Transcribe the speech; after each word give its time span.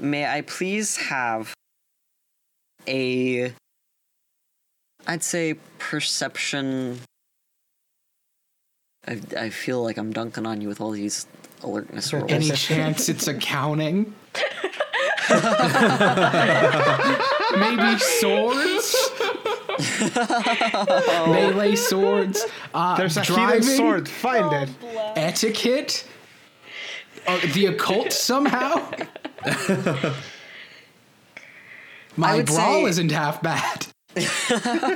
may 0.00 0.26
I 0.26 0.40
please 0.42 0.96
have 0.96 1.54
a 2.88 3.52
I'd 5.06 5.22
say 5.22 5.54
perception 5.78 7.00
I, 9.06 9.20
I 9.38 9.50
feel 9.50 9.82
like 9.82 9.96
I'm 9.98 10.12
dunking 10.12 10.46
on 10.46 10.60
you 10.60 10.68
with 10.68 10.80
all 10.80 10.90
these 10.90 11.26
alertness 11.62 12.12
rolls. 12.12 12.30
Any 12.30 12.50
chance 12.56 13.08
it's 13.08 13.28
accounting? 13.28 14.14
Maybe 17.56 17.98
swords? 17.98 19.10
Melee 21.26 21.76
swords? 21.76 22.44
Uh, 22.74 22.96
There's 22.96 23.16
a 23.16 23.22
driving? 23.22 23.62
hidden 23.62 23.76
sword. 23.76 24.08
Find 24.08 24.68
it. 24.68 24.68
Etiquette? 25.16 26.06
Uh, 27.26 27.38
the 27.54 27.66
occult 27.66 28.12
somehow? 28.12 28.90
My 32.16 32.36
would 32.36 32.46
brawl 32.46 32.56
say- 32.56 32.84
isn't 32.84 33.10
half 33.12 33.42
bad. 33.42 33.86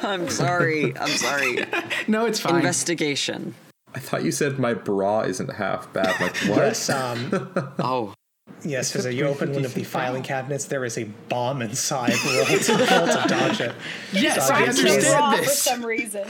I'm 0.02 0.28
sorry. 0.28 0.96
I'm 0.98 1.09
sorry. 1.09 1.64
No, 2.09 2.27
it's 2.27 2.41
fine. 2.41 2.56
Investigation. 2.56 3.54
I 3.95 4.01
thought 4.01 4.24
you 4.24 4.32
said 4.32 4.59
my 4.59 4.74
bra 4.74 5.20
isn't 5.20 5.52
half 5.52 5.91
bad. 5.92 6.20
Like 6.20 6.37
what? 6.48 6.59
Yes, 6.59 6.91
um, 6.91 7.30
Oh, 7.78 8.12
yes, 8.65 8.91
because 8.92 9.06
you 9.15 9.24
open 9.27 9.52
one 9.54 9.65
of 9.65 9.73
the 9.73 9.84
filing 9.84 10.23
cabinets, 10.24 10.65
there 10.65 10.84
is 10.84 10.98
a 10.98 11.04
bomb 11.29 11.62
inside. 11.62 12.12
Roll 12.26 12.45
to, 12.45 12.73
roll 12.73 13.06
to 13.06 13.24
dodge 13.29 13.60
it. 13.60 13.73
yes, 14.12 14.46
Sorry, 14.48 14.65
I 14.65 14.66
I'm 14.66 14.74
To 14.74 15.42
for 15.45 15.51
some 15.51 15.87
reason. 15.87 16.26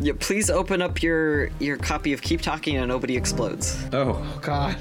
yeah. 0.00 0.12
Please 0.20 0.48
open 0.50 0.80
up 0.80 1.02
your 1.02 1.48
your 1.58 1.76
copy 1.76 2.12
of 2.12 2.22
Keep 2.22 2.40
Talking 2.42 2.76
and 2.76 2.86
Nobody 2.88 3.16
Explodes. 3.16 3.76
oh, 3.92 4.12
Oh 4.24 4.38
god. 4.40 4.76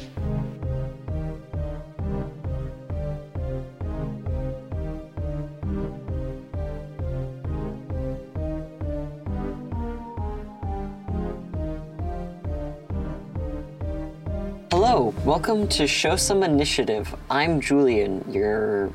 Hello, 14.80 15.12
welcome 15.26 15.68
to 15.70 15.88
Show 15.88 16.16
Some 16.18 16.44
Initiative. 16.44 17.16
I'm 17.32 17.62
Julian, 17.62 18.24
your 18.32 18.94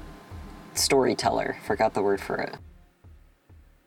storyteller. 0.74 1.56
Forgot 1.66 1.92
the 1.94 2.02
word 2.02 2.20
for 2.20 2.36
it. 2.36 2.54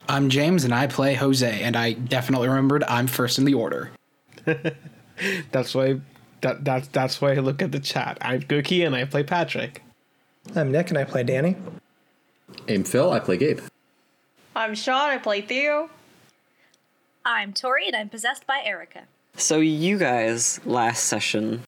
I'm 0.06 0.28
James 0.28 0.64
and 0.64 0.74
I 0.74 0.88
play 0.88 1.14
Jose, 1.14 1.62
and 1.62 1.74
I 1.74 1.94
definitely 1.94 2.48
remembered 2.48 2.84
I'm 2.84 3.06
first 3.06 3.38
in 3.38 3.46
the 3.46 3.54
order. 3.54 3.92
That's 5.52 5.74
why 5.74 6.02
that 6.42 6.66
that's 6.66 6.88
that's 6.88 7.22
why 7.22 7.30
I 7.30 7.36
look 7.36 7.62
at 7.62 7.72
the 7.72 7.80
chat. 7.80 8.18
I'm 8.20 8.42
Cookie 8.42 8.84
and 8.84 8.94
I 8.94 9.06
play 9.06 9.22
Patrick. 9.22 9.82
I'm 10.54 10.70
Nick 10.70 10.90
and 10.90 10.98
I 10.98 11.04
play 11.04 11.22
Danny. 11.22 11.56
I'm 12.68 12.84
Phil. 12.84 13.10
I 13.10 13.20
play 13.20 13.38
Gabe. 13.38 13.60
I'm 14.54 14.74
Sean. 14.74 15.08
I 15.08 15.16
play 15.16 15.40
Theo. 15.40 15.88
I'm 17.24 17.54
Tori 17.54 17.86
and 17.86 17.96
I'm 17.96 18.10
possessed 18.10 18.46
by 18.46 18.60
Erica. 18.62 19.04
So 19.38 19.60
you 19.60 19.96
guys 19.96 20.60
last 20.66 21.04
session 21.04 21.62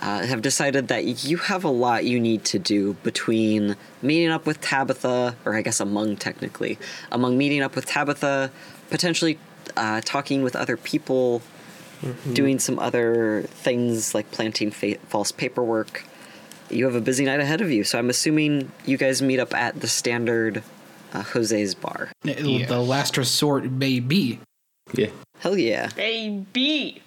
uh, 0.00 0.26
have 0.26 0.42
decided 0.42 0.88
that 0.88 1.24
you 1.24 1.36
have 1.36 1.64
a 1.64 1.68
lot 1.70 2.04
you 2.04 2.18
need 2.18 2.44
to 2.44 2.58
do 2.58 2.94
between 3.02 3.76
meeting 4.02 4.30
up 4.30 4.44
with 4.46 4.60
Tabitha, 4.60 5.36
or 5.44 5.54
I 5.54 5.62
guess 5.62 5.80
among 5.80 6.16
technically, 6.16 6.78
among 7.12 7.38
meeting 7.38 7.62
up 7.62 7.74
with 7.76 7.86
Tabitha, 7.86 8.50
potentially 8.90 9.38
uh, 9.76 10.00
talking 10.04 10.42
with 10.42 10.56
other 10.56 10.76
people, 10.76 11.42
doing 12.34 12.58
some 12.58 12.78
other 12.78 13.42
things 13.48 14.14
like 14.14 14.30
planting 14.30 14.70
fa- 14.70 14.98
false 15.08 15.32
paperwork. 15.32 16.04
You 16.70 16.84
have 16.86 16.94
a 16.94 17.00
busy 17.00 17.24
night 17.24 17.40
ahead 17.40 17.60
of 17.60 17.70
you, 17.70 17.84
so 17.84 17.98
I'm 17.98 18.10
assuming 18.10 18.72
you 18.84 18.96
guys 18.98 19.22
meet 19.22 19.38
up 19.38 19.54
at 19.54 19.80
the 19.80 19.88
standard 19.88 20.62
uh, 21.12 21.22
Jose's 21.22 21.74
bar. 21.74 22.10
It'll- 22.24 22.58
The 22.66 22.80
last 22.80 23.16
resort 23.16 23.64
may 23.70 24.00
be. 24.00 24.40
Yeah. 24.92 25.10
Hell 25.38 25.56
yeah. 25.56 25.90
AB. 25.96 27.00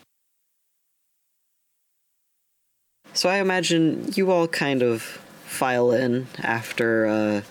So 3.18 3.30
I 3.30 3.38
imagine 3.38 4.12
you 4.14 4.30
all 4.30 4.48
kind 4.48 4.84
of 4.84 5.02
file 5.02 5.92
in 5.92 6.28
after 6.38 7.06
a 7.06 7.44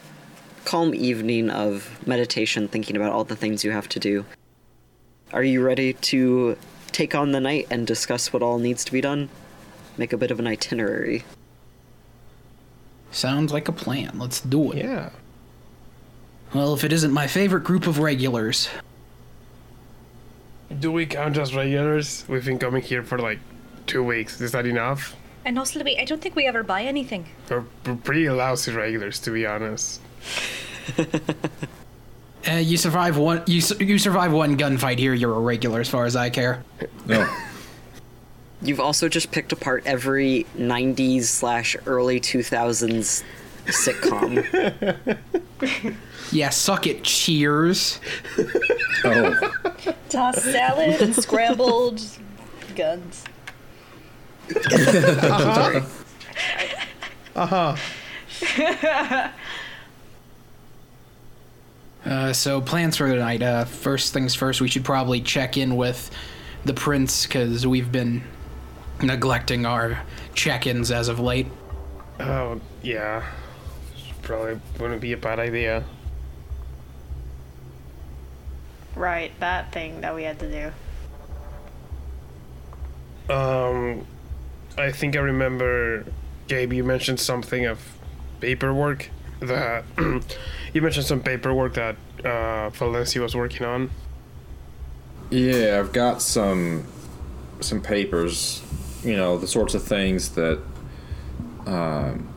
calm 0.65 0.95
evening 0.95 1.51
of 1.51 2.07
meditation, 2.07 2.69
thinking 2.69 2.95
about 2.95 3.11
all 3.11 3.25
the 3.25 3.35
things 3.35 3.65
you 3.65 3.73
have 3.73 3.89
to 3.89 3.99
do. 3.99 4.25
Are 5.33 5.43
you 5.43 5.65
ready 5.65 5.95
to 5.95 6.57
take 6.93 7.17
on 7.17 7.33
the 7.33 7.41
night 7.41 7.67
and 7.69 7.85
discuss 7.85 8.33
what 8.33 8.45
all 8.45 8.61
needs 8.61 8.85
to 8.85 8.93
be 8.93 9.01
done? 9.01 9.29
Make 9.99 10.13
a 10.13 10.17
bit 10.17 10.31
of 10.31 10.39
an 10.39 10.47
itinerary. 10.47 11.25
Sounds 13.11 13.53
like 13.53 13.67
a 13.67 13.73
plan. 13.73 14.21
Let's 14.21 14.41
do 14.41 14.71
it. 14.71 14.85
Yeah. 14.85 15.11
Well, 16.55 16.75
if 16.75 16.85
it 16.85 16.93
isn't 16.93 17.11
my 17.11 17.27
favorite 17.27 17.65
group 17.65 17.89
of 17.89 17.99
regulars. 17.99 18.69
Do 20.79 20.93
we 20.93 21.07
count 21.07 21.37
as 21.37 21.57
regulars? 21.57 22.25
We've 22.29 22.45
been 22.45 22.61
coming 22.61 22.83
here 22.83 23.03
for 23.03 23.19
like 23.19 23.41
two 23.89 24.05
weeks. 24.05 24.41
Is 24.41 24.53
that 24.53 24.65
enough? 24.65 25.17
And 25.47 25.59
also, 25.61 25.83
wait, 25.83 25.99
I 26.01 26.05
don't 26.05 26.21
think 26.21 26.35
we 26.35 26.47
ever 26.47 26.65
buy 26.65 26.83
anything. 26.83 27.25
We're, 27.49 27.65
we're 27.87 27.95
pretty 27.95 28.29
lousy 28.29 28.73
regulars, 28.73 29.21
to 29.21 29.31
be 29.31 29.47
honest. 29.47 30.01
Uh, 32.49 32.53
you 32.53 32.77
survive 32.77 33.17
one. 33.17 33.43
You 33.49 33.61
you 33.81 33.99
survive 33.99 34.33
one 34.33 34.57
gunfight 34.57 35.01
here. 35.01 35.15
You're 35.15 35.35
a 35.35 35.41
regular, 35.41 35.81
as 35.81 35.89
far 35.89 36.05
as 36.05 36.15
I 36.15 36.31
care. 36.31 36.63
No. 37.05 37.29
You've 38.63 38.79
also 38.79 39.09
just 39.09 39.33
picked 39.33 39.51
apart 39.51 39.83
every 39.85 40.47
90s 40.57 41.25
slash 41.25 41.77
early 41.87 42.21
2000s 42.21 43.25
sitcom. 43.67 45.19
Yeah, 46.33 46.51
suck 46.51 46.87
it. 46.87 47.03
Cheers. 47.05 48.01
Oh. 49.05 49.53
Tossed 50.09 50.43
salad 50.43 51.01
and 51.01 51.15
scrambled 51.15 52.01
guns. 52.75 53.25
Uh, 62.05 62.33
so 62.33 62.61
plans 62.61 62.97
for 62.97 63.09
tonight. 63.09 63.43
Uh, 63.43 63.65
first 63.65 64.13
things 64.13 64.35
first, 64.35 64.61
we 64.61 64.69
should 64.69 64.85
probably 64.85 65.21
check 65.21 65.57
in 65.57 65.77
with 65.77 66.11
the 66.65 66.73
prince 66.73 67.27
because 67.27 67.67
we've 67.67 67.91
been 67.91 68.23
neglecting 69.03 69.67
our 69.67 70.03
check-ins 70.35 70.91
as 70.91 71.09
of 71.09 71.19
late. 71.19 71.49
Oh, 72.21 72.61
yeah. 72.83 73.25
Probably 74.23 74.61
wouldn't 74.79 75.01
be 75.01 75.13
a 75.13 75.17
bad 75.17 75.39
idea. 75.41 75.85
Right, 78.95 79.33
that 79.41 79.73
thing 79.73 80.01
that 80.01 80.15
we 80.15 80.23
had 80.23 80.39
to 80.39 80.73
do. 83.29 83.35
Um, 83.35 84.07
I 84.79 84.93
think 84.93 85.17
I 85.17 85.21
remember, 85.21 86.05
Gabe, 86.49 86.73
you 86.73 86.85
mentioned 86.85 87.21
something 87.21 87.67
of 87.67 87.81
paperwork 88.41 89.11
that 89.41 89.85
you 90.73 90.83
mentioned 90.83 91.07
some 91.07 91.21
paperwork 91.21 91.75
that 91.75 91.97
uh, 92.25 92.71
Valencia 92.71 93.23
was 93.23 93.35
working 93.35 93.67
on. 93.67 93.91
Yeah, 95.31 95.81
I've 95.81 95.93
got 95.93 96.23
some 96.23 96.87
some 97.61 97.81
papers. 97.81 98.63
You 99.03 99.17
know, 99.17 99.39
the 99.39 99.47
sorts 99.47 99.75
of 99.75 99.83
things 99.83 100.31
that 100.31 100.61
um, 101.67 102.29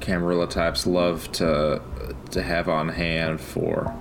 Camarilla 0.00 0.48
types 0.48 0.86
love 0.86 1.30
to 1.32 1.82
to 2.30 2.42
have 2.42 2.68
on 2.68 2.88
hand 2.88 3.40
for 3.40 3.94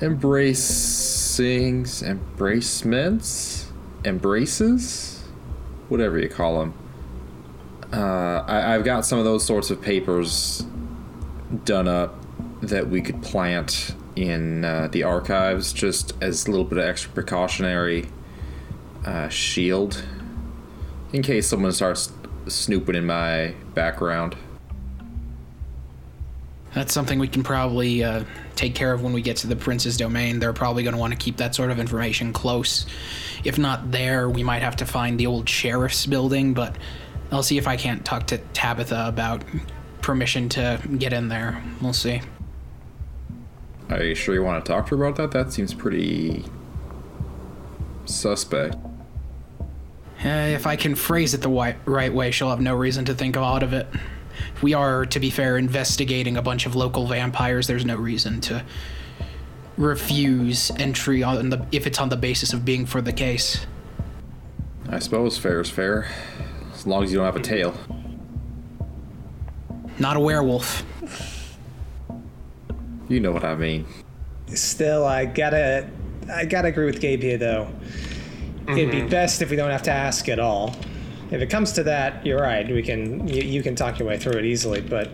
embracings, 0.00 2.02
embracements, 2.02 3.72
embraces, 4.04 5.15
whatever 5.88 6.18
you 6.18 6.28
call 6.28 6.60
them. 6.60 6.74
Uh, 7.92 8.44
I, 8.46 8.74
I've 8.74 8.84
got 8.84 9.06
some 9.06 9.18
of 9.18 9.24
those 9.24 9.44
sorts 9.44 9.70
of 9.70 9.80
papers 9.80 10.64
done 11.64 11.88
up 11.88 12.14
that 12.62 12.88
we 12.88 13.00
could 13.00 13.22
plant 13.22 13.94
in 14.16 14.64
uh, 14.64 14.88
the 14.90 15.02
archives 15.02 15.72
just 15.72 16.12
as 16.20 16.46
a 16.46 16.50
little 16.50 16.64
bit 16.64 16.78
of 16.78 16.84
extra 16.84 17.10
precautionary 17.12 18.08
uh, 19.04 19.28
shield 19.28 20.02
in 21.12 21.22
case 21.22 21.46
someone 21.46 21.72
starts 21.72 22.12
snooping 22.48 22.94
in 22.94 23.06
my 23.06 23.54
background. 23.74 24.36
That's 26.74 26.92
something 26.92 27.18
we 27.18 27.28
can 27.28 27.42
probably 27.42 28.02
uh, 28.02 28.24
take 28.56 28.74
care 28.74 28.92
of 28.92 29.02
when 29.02 29.12
we 29.12 29.22
get 29.22 29.36
to 29.38 29.46
the 29.46 29.56
prince's 29.56 29.96
domain. 29.96 30.38
They're 30.38 30.52
probably 30.52 30.82
going 30.82 30.94
to 30.94 30.98
want 30.98 31.12
to 31.12 31.18
keep 31.18 31.36
that 31.36 31.54
sort 31.54 31.70
of 31.70 31.78
information 31.78 32.32
close. 32.32 32.86
If 33.44 33.58
not 33.58 33.92
there, 33.92 34.28
we 34.28 34.42
might 34.42 34.62
have 34.62 34.76
to 34.76 34.86
find 34.86 35.20
the 35.20 35.26
old 35.26 35.48
sheriff's 35.48 36.06
building, 36.06 36.54
but 36.54 36.76
I'll 37.30 37.42
see 37.42 37.58
if 37.58 37.68
I 37.68 37.76
can't 37.76 38.04
talk 38.04 38.26
to 38.28 38.38
Tabitha 38.38 39.06
about 39.06 39.44
permission 40.00 40.48
to 40.50 40.80
get 40.98 41.12
in 41.12 41.28
there. 41.28 41.62
We'll 41.80 41.92
see. 41.92 42.22
Are 43.90 44.02
you 44.02 44.14
sure 44.14 44.34
you 44.34 44.42
want 44.42 44.64
to 44.64 44.72
talk 44.72 44.88
to 44.88 44.96
her 44.96 45.04
about 45.04 45.16
that? 45.16 45.30
That 45.30 45.52
seems 45.52 45.72
pretty 45.74 46.44
suspect. 48.04 48.76
Uh, 50.24 50.28
if 50.28 50.66
I 50.66 50.76
can 50.76 50.94
phrase 50.94 51.34
it 51.34 51.42
the 51.42 51.74
right 51.84 52.14
way, 52.14 52.30
she'll 52.30 52.50
have 52.50 52.60
no 52.60 52.74
reason 52.74 53.04
to 53.04 53.14
think 53.14 53.36
out 53.36 53.62
of 53.62 53.72
it. 53.72 53.86
We 54.62 54.74
are, 54.74 55.06
to 55.06 55.20
be 55.20 55.30
fair, 55.30 55.58
investigating 55.58 56.36
a 56.36 56.42
bunch 56.42 56.66
of 56.66 56.74
local 56.74 57.06
vampires. 57.06 57.66
There's 57.66 57.84
no 57.84 57.96
reason 57.96 58.40
to 58.42 58.64
refuse 59.76 60.70
entry 60.78 61.22
on 61.22 61.50
the 61.50 61.66
if 61.72 61.86
it's 61.86 62.00
on 62.00 62.08
the 62.08 62.16
basis 62.16 62.52
of 62.52 62.64
being 62.64 62.86
for 62.86 63.00
the 63.00 63.12
case. 63.12 63.66
I 64.88 64.98
suppose 65.00 65.36
fair 65.36 65.60
is 65.60 65.70
fair, 65.70 66.08
as 66.72 66.86
long 66.86 67.02
as 67.02 67.10
you 67.10 67.18
don't 67.18 67.26
have 67.26 67.36
a 67.36 67.40
tail. 67.40 67.74
Not 69.98 70.16
a 70.16 70.20
werewolf. 70.20 70.84
You 73.08 73.20
know 73.20 73.32
what 73.32 73.44
I 73.44 73.54
mean. 73.54 73.86
Still, 74.48 75.04
I 75.04 75.24
gotta, 75.24 75.88
I 76.32 76.44
gotta 76.44 76.68
agree 76.68 76.86
with 76.86 77.00
Gabe 77.00 77.22
here, 77.22 77.38
though. 77.38 77.68
It'd 78.68 78.90
be 78.90 78.98
mm-hmm. 78.98 79.08
best 79.08 79.42
if 79.42 79.50
we 79.50 79.56
don't 79.56 79.70
have 79.70 79.82
to 79.84 79.92
ask 79.92 80.28
at 80.28 80.38
all. 80.40 80.74
If 81.30 81.40
it 81.42 81.50
comes 81.50 81.72
to 81.72 81.82
that, 81.84 82.24
you're 82.24 82.40
right. 82.40 82.66
We 82.68 82.82
can, 82.82 83.26
you, 83.28 83.42
you 83.42 83.62
can 83.62 83.74
talk 83.74 83.98
your 83.98 84.08
way 84.08 84.18
through 84.18 84.38
it 84.38 84.44
easily, 84.44 84.80
but 84.80 85.10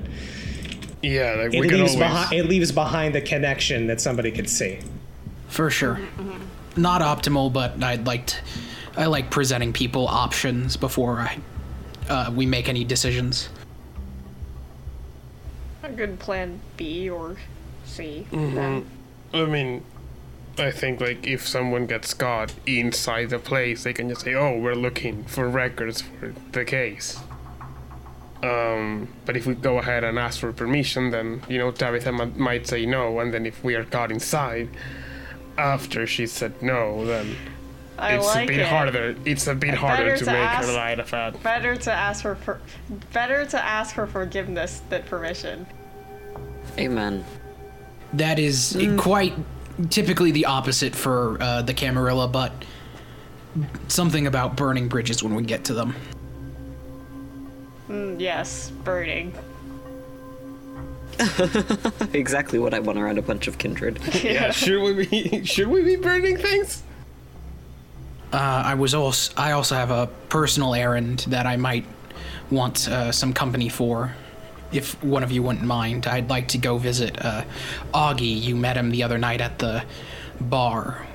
Yeah, 1.02 1.34
like 1.38 1.54
it 1.54 1.60
we 1.60 1.68
leaves 1.68 1.94
always. 1.94 1.96
behind, 1.96 2.32
it 2.32 2.46
leaves 2.46 2.72
behind 2.72 3.14
the 3.14 3.20
connection 3.20 3.86
that 3.86 4.00
somebody 4.00 4.30
could 4.30 4.48
see. 4.48 4.78
For 5.48 5.70
sure. 5.70 6.00
Not 6.76 7.02
optimal, 7.02 7.52
but 7.52 7.82
I'd 7.82 8.06
like 8.06 8.26
to, 8.26 8.36
I 8.96 9.06
like 9.06 9.30
presenting 9.30 9.72
people 9.72 10.06
options 10.06 10.76
before 10.76 11.20
I 11.20 11.38
uh, 12.08 12.30
we 12.34 12.46
make 12.46 12.68
any 12.68 12.84
decisions. 12.84 13.48
A 15.82 15.90
good 15.90 16.18
plan 16.18 16.60
B 16.76 17.08
or 17.10 17.36
C. 17.84 18.26
Mm-hmm. 18.32 19.36
I 19.36 19.44
mean, 19.46 19.82
I 20.58 20.70
think 20.70 21.00
like 21.00 21.26
if 21.26 21.46
someone 21.46 21.86
gets 21.86 22.12
caught 22.14 22.52
inside 22.66 23.30
the 23.30 23.38
place, 23.38 23.84
they 23.84 23.92
can 23.92 24.08
just 24.08 24.20
say, 24.22 24.34
"Oh, 24.34 24.58
we're 24.58 24.74
looking 24.74 25.24
for 25.24 25.48
records 25.48 26.02
for 26.02 26.34
the 26.52 26.64
case." 26.64 27.18
Um, 28.42 29.08
but 29.24 29.36
if 29.36 29.46
we 29.46 29.54
go 29.54 29.78
ahead 29.78 30.02
and 30.04 30.18
ask 30.18 30.40
for 30.40 30.52
permission, 30.52 31.10
then 31.10 31.42
you 31.48 31.58
know 31.58 31.70
Tabitha 31.70 32.08
m- 32.08 32.34
might 32.36 32.66
say 32.66 32.84
no, 32.86 33.20
and 33.20 33.32
then 33.32 33.46
if 33.46 33.62
we 33.62 33.74
are 33.76 33.84
caught 33.84 34.10
inside 34.10 34.68
after 35.56 36.06
she 36.06 36.26
said 36.26 36.60
no, 36.60 37.04
then 37.06 37.36
I 37.98 38.16
it's 38.16 38.26
like 38.26 38.44
a 38.44 38.52
bit 38.52 38.58
it. 38.60 38.66
harder. 38.66 39.16
It's 39.24 39.46
a 39.46 39.54
bit 39.54 39.70
Better 39.70 39.76
harder 39.76 40.16
to 40.16 40.24
to 40.24 40.30
make 40.32 40.36
ask- 40.40 40.68
her 40.68 40.74
light 40.74 40.98
of 40.98 41.10
that. 41.12 41.40
Better 41.42 41.76
to 41.76 41.92
ask 41.92 42.22
for, 42.22 42.34
for 42.34 42.60
better 43.12 43.46
to 43.46 43.64
ask 43.64 43.94
for 43.94 44.06
forgiveness 44.06 44.82
than 44.90 45.02
permission. 45.04 45.66
Amen. 46.78 47.24
That 48.14 48.38
is 48.38 48.72
Mm. 48.78 48.98
quite 48.98 49.34
typically 49.90 50.30
the 50.30 50.46
opposite 50.46 50.94
for 50.94 51.40
uh, 51.40 51.62
the 51.62 51.74
Camarilla, 51.74 52.28
but 52.28 52.52
something 53.88 54.26
about 54.26 54.56
burning 54.56 54.88
bridges 54.88 55.22
when 55.22 55.34
we 55.34 55.42
get 55.42 55.64
to 55.64 55.74
them. 55.74 55.94
Mm, 57.88 58.20
yes, 58.20 58.70
burning. 58.84 59.34
Exactly 62.14 62.58
what 62.58 62.74
I 62.74 62.80
want 62.80 62.98
around 62.98 63.18
a 63.18 63.22
bunch 63.22 63.46
of 63.46 63.58
kindred. 63.58 64.00
Yeah, 64.22 64.50
should 64.50 64.82
we 64.82 65.06
be 65.06 65.44
should 65.44 65.68
we 65.68 65.82
be 65.82 65.96
burning 65.96 66.36
things? 66.36 66.82
Uh, 68.32 68.62
I 68.64 68.74
was 68.74 68.94
also 68.94 69.32
I 69.36 69.52
also 69.52 69.74
have 69.74 69.90
a 69.90 70.06
personal 70.28 70.74
errand 70.74 71.26
that 71.28 71.46
I 71.46 71.56
might 71.56 71.84
want 72.50 72.88
uh, 72.88 73.12
some 73.12 73.32
company 73.32 73.68
for. 73.68 74.14
If 74.72 75.02
one 75.04 75.22
of 75.22 75.30
you 75.30 75.42
wouldn't 75.42 75.64
mind, 75.64 76.06
I'd 76.06 76.30
like 76.30 76.48
to 76.48 76.58
go 76.58 76.78
visit 76.78 77.22
uh, 77.24 77.44
Augie. 77.92 78.40
You 78.40 78.56
met 78.56 78.76
him 78.76 78.90
the 78.90 79.02
other 79.02 79.18
night 79.18 79.40
at 79.40 79.58
the 79.58 79.84
bar. 80.40 81.06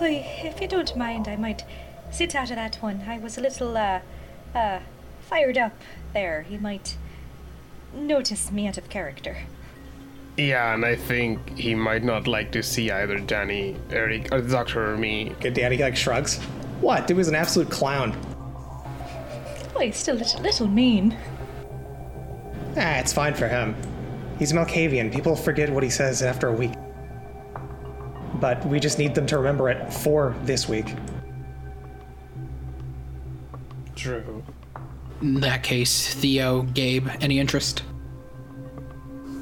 Oi, 0.00 0.26
if 0.42 0.60
you 0.60 0.68
don't 0.68 0.96
mind, 0.96 1.28
I 1.28 1.36
might 1.36 1.64
sit 2.10 2.34
out 2.34 2.50
of 2.50 2.56
that 2.56 2.76
one. 2.76 3.02
I 3.06 3.18
was 3.18 3.38
a 3.38 3.40
little, 3.40 3.76
uh, 3.76 4.00
uh, 4.54 4.80
fired 5.28 5.58
up 5.58 5.72
there. 6.12 6.42
He 6.42 6.58
might 6.58 6.96
notice 7.94 8.50
me 8.50 8.66
out 8.66 8.78
of 8.78 8.88
character. 8.88 9.36
Yeah, 10.36 10.72
and 10.72 10.84
I 10.84 10.96
think 10.96 11.58
he 11.58 11.74
might 11.74 12.02
not 12.02 12.26
like 12.26 12.52
to 12.52 12.62
see 12.62 12.90
either 12.90 13.18
Danny, 13.18 13.76
Eric, 13.90 14.32
or 14.32 14.40
the 14.40 14.50
doctor 14.50 14.92
or 14.92 14.96
me. 14.96 15.34
Good 15.40 15.54
daddy 15.54 15.76
like 15.76 15.94
shrugs. 15.94 16.38
What? 16.80 17.06
Dude 17.06 17.18
was 17.18 17.28
an 17.28 17.34
absolute 17.34 17.70
clown. 17.70 18.16
Oi, 19.76 19.90
still 19.90 20.16
a 20.16 20.18
little, 20.18 20.40
little 20.42 20.66
mean. 20.68 21.16
Ah, 22.76 22.98
it's 22.98 23.12
fine 23.12 23.34
for 23.34 23.48
him. 23.48 23.74
He's 24.38 24.52
Malkavian. 24.52 25.12
People 25.12 25.36
forget 25.36 25.70
what 25.70 25.82
he 25.82 25.90
says 25.90 26.22
after 26.22 26.48
a 26.48 26.52
week. 26.52 26.72
But 28.34 28.64
we 28.66 28.80
just 28.80 28.98
need 28.98 29.14
them 29.14 29.26
to 29.26 29.36
remember 29.36 29.70
it 29.70 29.92
for 29.92 30.34
this 30.42 30.68
week. 30.68 30.94
True. 33.94 34.42
In 35.20 35.40
that 35.40 35.62
case, 35.62 36.12
Theo, 36.14 36.62
Gabe, 36.62 37.08
any 37.20 37.38
interest? 37.38 37.84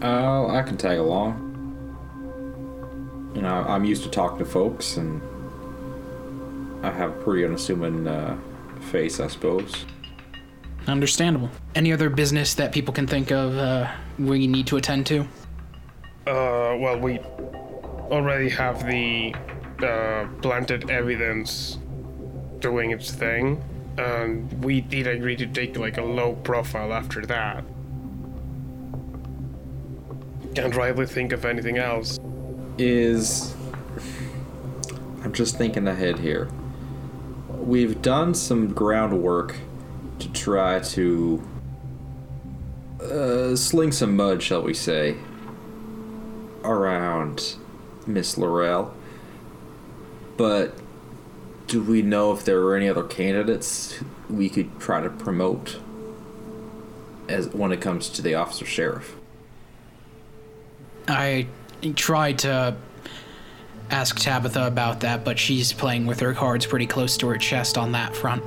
Uh, 0.03 0.49
I 0.49 0.63
can 0.63 0.77
tag 0.77 0.99
along. 0.99 1.47
You 3.35 3.43
know, 3.43 3.65
I'm 3.67 3.85
used 3.85 4.03
to 4.03 4.11
talking 4.11 4.39
to 4.39 4.45
folks, 4.45 4.97
and 4.97 5.23
I 6.83 6.91
have 6.91 7.11
a 7.11 7.23
pretty 7.23 7.45
unassuming 7.45 8.07
uh, 8.07 8.37
face, 8.91 9.21
I 9.21 9.29
suppose. 9.29 9.87
Understandable. 10.87 11.51
Any 11.75 11.93
other 11.93 12.11
business 12.11 12.55
that 12.55 12.73
people 12.73 12.93
can 12.93 13.07
think 13.07 13.31
of 13.31 13.57
uh, 13.57 13.91
we 14.19 14.47
need 14.47 14.67
to 14.69 14.77
attend 14.77 15.07
to? 15.07 15.21
Uh, 16.27 16.77
well, 16.79 16.99
we 16.99 17.19
already 18.11 18.49
have 18.49 18.87
the 18.87 19.35
uh, 19.83 20.27
planted 20.43 20.91
evidence 20.91 21.79
doing 22.61 22.91
its 22.91 23.11
thing, 23.11 23.63
and 23.99 24.65
we 24.65 24.81
did 24.81 25.07
agree 25.07 25.37
to 25.37 25.47
take 25.47 25.79
like 25.79 25.99
a 25.99 26.03
low 26.03 26.35
profile 26.35 26.93
after 26.93 27.25
that. 27.27 27.65
Can't 30.55 30.75
rightly 30.75 31.07
think 31.07 31.33
of 31.33 31.45
anything 31.45 31.79
else. 31.79 32.19
Is. 32.79 33.55
I'm 35.23 35.33
just 35.33 35.57
thinking 35.57 35.87
ahead 35.87 36.19
here. 36.19 36.49
We've 37.49 38.01
done 38.03 38.35
some 38.35 38.73
groundwork 38.73 39.57
to 40.21 40.29
try 40.33 40.81
to. 40.81 41.43
Uh, 43.01 43.57
sling 43.57 43.91
some 43.91 44.15
mud, 44.15 44.43
shall 44.43 44.63
we 44.63 44.75
say, 44.75 45.17
around 46.65 47.55
Miss 48.07 48.37
Laurel. 48.37 48.95
But 50.37 50.75
do 51.67 51.83
we 51.83 52.03
know 52.03 52.33
if 52.33 52.45
there 52.45 52.61
are 52.61 52.77
any 52.77 52.89
other 52.89 53.05
candidates 53.05 54.01
we 54.29 54.49
could 54.49 54.79
try 54.79 55.01
to 55.01 55.09
promote 55.09 55.79
as 57.29 57.49
when 57.49 57.73
it 57.73 57.81
comes 57.81 58.09
to 58.11 58.23
the 58.23 58.35
officer 58.35 58.67
sheriff? 58.67 59.15
I 61.09 61.47
tried 61.95 62.41
to 62.41 62.77
ask 63.91 64.19
Tabitha 64.19 64.67
about 64.67 65.01
that, 65.01 65.25
but 65.25 65.39
she's 65.39 65.73
playing 65.73 66.07
with 66.07 66.21
her 66.21 66.35
cards 66.35 66.67
pretty 66.67 66.87
close 66.87 67.17
to 67.19 67.29
her 67.29 67.39
chest 67.39 67.79
on 67.79 67.93
that 67.93 68.15
front. 68.15 68.45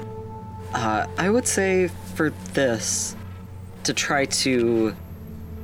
Uh, 0.73 1.07
I 1.17 1.29
would 1.29 1.47
say 1.47 1.89
for 2.15 2.31
this, 2.53 3.15
to 3.83 3.93
try 3.93 4.25
to 4.25 4.95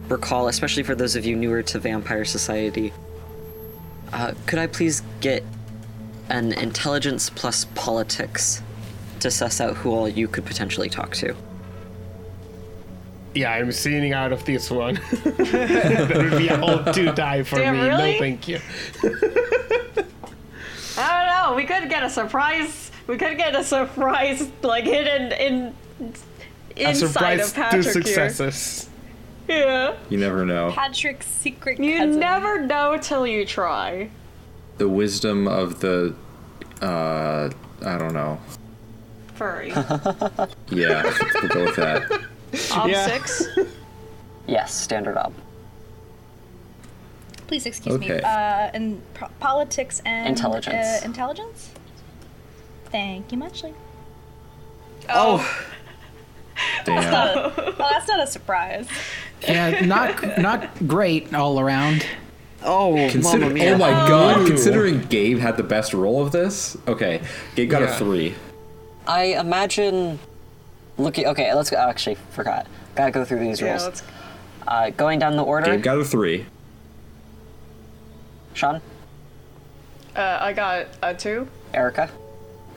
recall, 0.08 0.48
especially 0.48 0.84
for 0.84 0.96
those 0.96 1.16
of 1.16 1.26
you 1.26 1.36
newer 1.36 1.64
to 1.64 1.80
Vampire 1.80 2.26
Society, 2.26 2.94
uh, 4.12 4.34
could 4.46 4.60
I 4.60 4.68
please 4.68 5.02
get 5.22 5.44
an 6.30 6.54
intelligence 6.54 7.30
plus 7.30 7.66
politics 7.76 8.62
to 9.20 9.32
suss 9.32 9.60
out 9.60 9.76
who 9.78 9.92
all 9.92 10.08
you 10.08 10.28
could 10.28 10.46
potentially 10.46 10.90
talk 10.90 11.16
to? 11.16 11.36
Yeah, 13.36 13.52
I'm 13.52 13.72
seeing 13.72 14.12
out 14.14 14.32
of 14.32 14.44
this 14.46 14.72
one. 14.72 14.96
that 15.24 16.12
would 16.16 16.38
be 16.38 16.48
a 16.48 16.58
whole 16.58 16.84
two 16.94 17.12
die 17.14 17.44
for 17.44 17.58
Damn, 17.58 17.76
me. 17.76 17.88
really? 17.88 18.14
No, 18.14 18.20
thank 18.20 18.48
you. 18.48 18.60
I 20.98 21.26
don't 21.26 21.52
know. 21.52 21.54
We 21.56 21.66
could 21.66 21.90
get 21.90 22.04
a 22.04 22.10
surprise. 22.10 22.89
We 23.10 23.18
could 23.18 23.38
get 23.38 23.56
a 23.56 23.64
surprise, 23.64 24.48
like 24.62 24.84
hidden 24.84 25.32
in 25.32 25.74
A 26.78 26.90
inside 26.90 26.94
surprise 26.96 27.48
of 27.50 27.56
Patrick 27.56 27.84
two 27.84 27.92
successes. 27.92 28.88
here. 29.48 29.66
Yeah. 29.66 29.96
You 30.10 30.20
never 30.20 30.46
know. 30.46 30.72
Patrick's 30.72 31.26
secret 31.26 31.80
You 31.80 31.98
cousin. 31.98 32.20
never 32.20 32.62
know 32.62 33.00
till 33.02 33.26
you 33.26 33.46
try. 33.48 34.12
the 34.78 34.88
wisdom 34.88 35.48
of 35.48 35.80
the 35.80 36.14
uh 36.84 37.50
I 37.84 37.98
don't 37.98 38.14
know. 38.14 38.40
Furry. 39.34 39.72
Yeah, 40.70 41.02
we'll 41.42 41.50
go 41.50 41.64
with 41.66 41.76
that. 41.78 42.12
Op 42.78 42.88
Yeah. 42.90 43.08
six. 43.08 43.48
Yes, 44.48 44.72
standard 44.74 45.18
op. 45.18 45.34
Please 47.48 47.66
excuse 47.66 47.98
me. 48.00 48.06
Okay. 48.12 48.22
Uh, 48.22 48.70
and 48.76 49.02
pro- 49.16 49.30
politics 49.40 50.00
and 50.06 50.28
Intelligence. 50.28 50.76
Uh, 51.02 51.06
intelligence. 51.06 51.70
Thank 52.92 53.32
you 53.32 53.38
muchly. 53.38 53.74
Oh, 55.10 55.38
Damn. 56.86 57.12
well, 57.12 57.52
that's 57.78 58.08
not 58.08 58.20
a 58.20 58.28
surprise. 58.28 58.88
Yeah, 59.48 59.86
not 59.86 60.38
not 60.40 60.88
great 60.88 61.34
all 61.34 61.60
around. 61.60 62.06
oh, 62.64 62.96
Consider- 63.10 63.40
Mamma 63.46 63.54
Mia. 63.54 63.74
oh 63.74 63.78
my 63.78 63.92
god, 63.92 64.46
considering 64.48 65.02
Gabe 65.04 65.40
had 65.40 65.56
the 65.58 65.64
best 65.64 65.94
roll 65.94 66.22
of 66.22 66.32
this. 66.32 66.76
Okay, 66.88 67.22
Gabe 67.56 67.70
got 67.70 67.82
Yeah. 67.82 67.96
a 67.96 67.98
3. 67.98 68.36
I 69.08 69.24
imagine 69.40 70.20
Looking. 70.98 71.28
Okay, 71.28 71.54
let's 71.54 71.70
go. 71.70 71.78
oh, 71.78 71.90
Actually, 71.90 72.16
forgot. 72.32 72.68
Gotta 72.96 73.12
go 73.12 73.24
through 73.24 73.40
these 73.40 73.62
Yeah, 73.62 73.70
rules. 73.72 73.86
let's. 73.86 74.04
Uh, 74.68 74.90
going 74.90 75.18
down 75.18 75.38
the 75.38 75.44
order. 75.44 75.72
Gabe 75.72 75.82
got 75.82 75.98
a 75.98 76.04
three. 76.04 76.46
Sean, 78.54 78.82
Uh, 80.16 80.38
I 80.42 80.52
got 80.52 80.88
a 81.02 81.14
two. 81.14 81.48
Erica, 81.74 82.10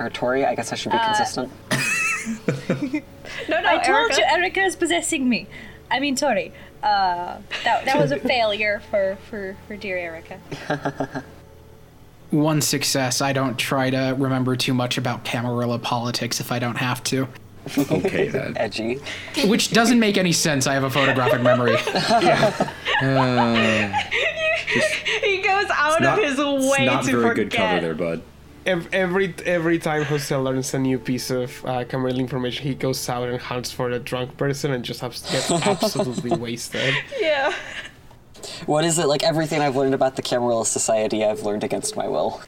or 0.02 0.11
Tori. 0.11 0.44
I 0.44 0.54
guess 0.54 0.73
I 0.73 0.76
should 0.76 0.92
be 0.92 0.99
Uh, 0.99 1.06
consistent. 1.14 1.52
No, 3.49 3.61
no, 3.61 3.68
I 3.68 3.78
told 3.78 4.11
Erica. 4.12 4.16
you 4.18 4.25
Erica 4.30 4.61
is 4.61 4.76
possessing 4.76 5.28
me. 5.28 5.47
I 5.90 5.99
mean, 6.00 6.14
Tori. 6.14 6.52
Uh, 6.82 7.38
that, 7.64 7.85
that 7.85 7.99
was 7.99 8.12
a 8.12 8.18
failure 8.35 8.80
for, 8.90 9.16
for, 9.28 9.56
for 9.66 9.76
dear 9.76 9.97
Erica. 9.97 10.38
One 12.30 12.61
success. 12.61 13.21
I 13.21 13.32
don't 13.32 13.59
try 13.59 13.90
to 13.90 14.14
remember 14.18 14.54
too 14.56 14.73
much 14.75 14.99
about 14.99 15.25
Camarilla 15.25 15.78
politics 15.80 16.38
if 16.40 16.52
I 16.52 16.59
don't 16.61 16.76
have 16.76 17.02
to. 17.04 17.26
Okay 17.78 18.28
then. 18.28 18.56
Edgy. 18.56 19.00
Which 19.47 19.71
doesn't 19.73 19.99
make 19.99 20.16
any 20.16 20.32
sense. 20.32 20.66
I 20.66 20.75
have 20.75 20.85
a 20.85 20.90
photographic 20.90 21.42
memory. 21.42 21.75
Uh, 23.02 23.92
he 25.23 25.38
goes 25.42 25.66
out 25.73 26.00
not, 26.00 26.18
of 26.18 26.25
his 26.25 26.38
it's 26.38 26.71
way 26.78 26.87
not 26.87 27.04
to 27.04 27.11
very 27.11 27.23
forget. 27.23 27.35
good 27.35 27.52
cover 27.52 27.80
there, 27.80 27.94
bud. 27.94 28.23
Ev- 28.64 28.88
Every 28.92 29.35
every 29.45 29.78
time 29.78 30.04
Jose 30.04 30.35
learns 30.37 30.73
a 30.75 30.78
new 30.78 30.99
piece 30.99 31.31
of 31.31 31.64
uh, 31.64 31.85
Camarilla 31.85 32.21
information, 32.21 32.64
he 32.66 32.75
goes 32.75 33.09
out 33.09 33.28
and 33.28 33.40
hunts 33.40 33.73
for 33.73 33.90
a 33.90 33.99
drunk 33.99 34.37
person 34.37 34.73
and 34.73 34.85
just 34.85 35.02
abs- 35.02 35.28
gets 35.31 35.50
absolutely 35.66 36.37
wasted. 36.37 36.95
Yeah. 37.21 37.52
What 38.66 38.85
is 38.85 38.99
it 38.99 39.07
like? 39.07 39.23
Everything 39.25 39.61
I've 39.61 39.75
learned 39.76 39.95
about 39.95 40.14
the 40.16 40.23
Camarilla 40.23 40.64
Society, 40.66 41.25
I've 41.25 41.42
learned 41.42 41.64
against 41.64 41.97
my 41.97 42.07
will. 42.07 42.40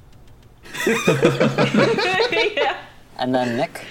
yeah. 0.86 2.76
And 3.18 3.34
then 3.34 3.56
Nick. 3.56 3.84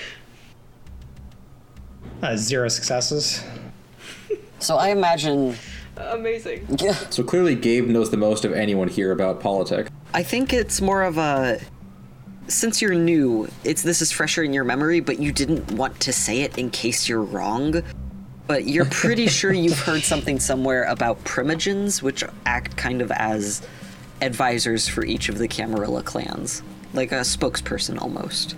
Uh, 2.22 2.38
zero 2.38 2.70
successes. 2.70 3.44
So 4.60 4.77
I 4.77 4.89
imagine. 4.89 5.56
Amazing. 5.98 6.68
Yeah. 6.80 6.94
So 7.10 7.24
clearly, 7.24 7.56
Gabe 7.56 7.88
knows 7.88 8.10
the 8.12 8.18
most 8.18 8.46
of 8.46 8.53
anyone 8.53 8.88
here 8.88 9.12
about 9.12 9.39
politics. 9.42 9.89
I 10.13 10.24
think 10.24 10.53
it's 10.53 10.80
more 10.82 11.03
of 11.03 11.18
a 11.18 11.60
since 12.48 12.82
you're 12.82 12.94
new, 12.94 13.48
it's 13.64 13.84
this 13.84 14.02
is 14.02 14.12
fresher 14.12 14.44
in 14.44 14.54
your 14.54 14.64
memory, 14.64 15.00
but 15.00 15.20
you 15.20 15.32
didn't 15.32 15.72
want 15.72 16.00
to 16.02 16.14
say 16.14 16.42
it 16.42 16.58
in 16.58 16.70
case 16.70 17.08
you're 17.08 17.24
wrong. 17.24 17.82
But 18.48 18.68
you're 18.68 18.86
pretty 18.86 19.28
sure 19.40 19.54
you've 19.54 19.80
heard 19.80 20.04
something 20.04 20.40
somewhere 20.40 20.84
about 20.84 21.24
primogens, 21.24 22.02
which 22.02 22.24
act 22.46 22.76
kind 22.76 23.02
of 23.02 23.12
as 23.12 23.62
advisors 24.22 24.88
for 24.88 25.06
each 25.06 25.30
of 25.30 25.38
the 25.38 25.48
Camarilla 25.48 26.04
clans, 26.04 26.62
like 26.94 27.12
a 27.12 27.22
spokesperson 27.22 28.02
almost. 28.02 28.56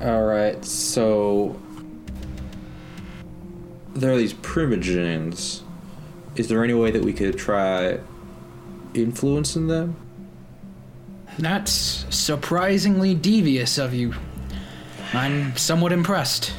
All 0.00 0.24
right, 0.24 0.62
so 0.64 1.58
there 3.94 4.12
are 4.12 4.16
these 4.16 4.34
primogens. 4.34 5.62
Is 6.36 6.48
there 6.48 6.64
any 6.64 6.74
way 6.74 6.90
that 6.90 7.02
we 7.02 7.12
could 7.12 7.38
try 7.38 7.98
influencing 8.94 9.66
them? 9.66 9.96
That's 11.38 12.06
surprisingly 12.10 13.14
devious 13.14 13.78
of 13.78 13.92
you. 13.94 14.14
I'm 15.12 15.56
somewhat 15.56 15.92
impressed. 15.92 16.52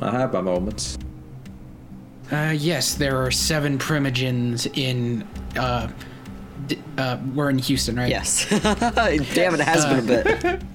I 0.00 0.10
have 0.10 0.32
my 0.32 0.40
moments. 0.40 0.98
Uh, 2.30 2.54
yes, 2.56 2.94
there 2.94 3.22
are 3.22 3.30
seven 3.30 3.78
primogens 3.78 4.66
in. 4.76 5.26
Uh, 5.56 5.88
d- 6.66 6.78
uh, 6.96 7.18
we're 7.34 7.50
in 7.50 7.58
Houston, 7.58 7.96
right? 7.96 8.08
Yes. 8.08 8.48
Damn, 9.34 9.54
it 9.54 9.60
has 9.60 9.84
been 9.86 9.98
a 9.98 10.02
bit. 10.02 10.62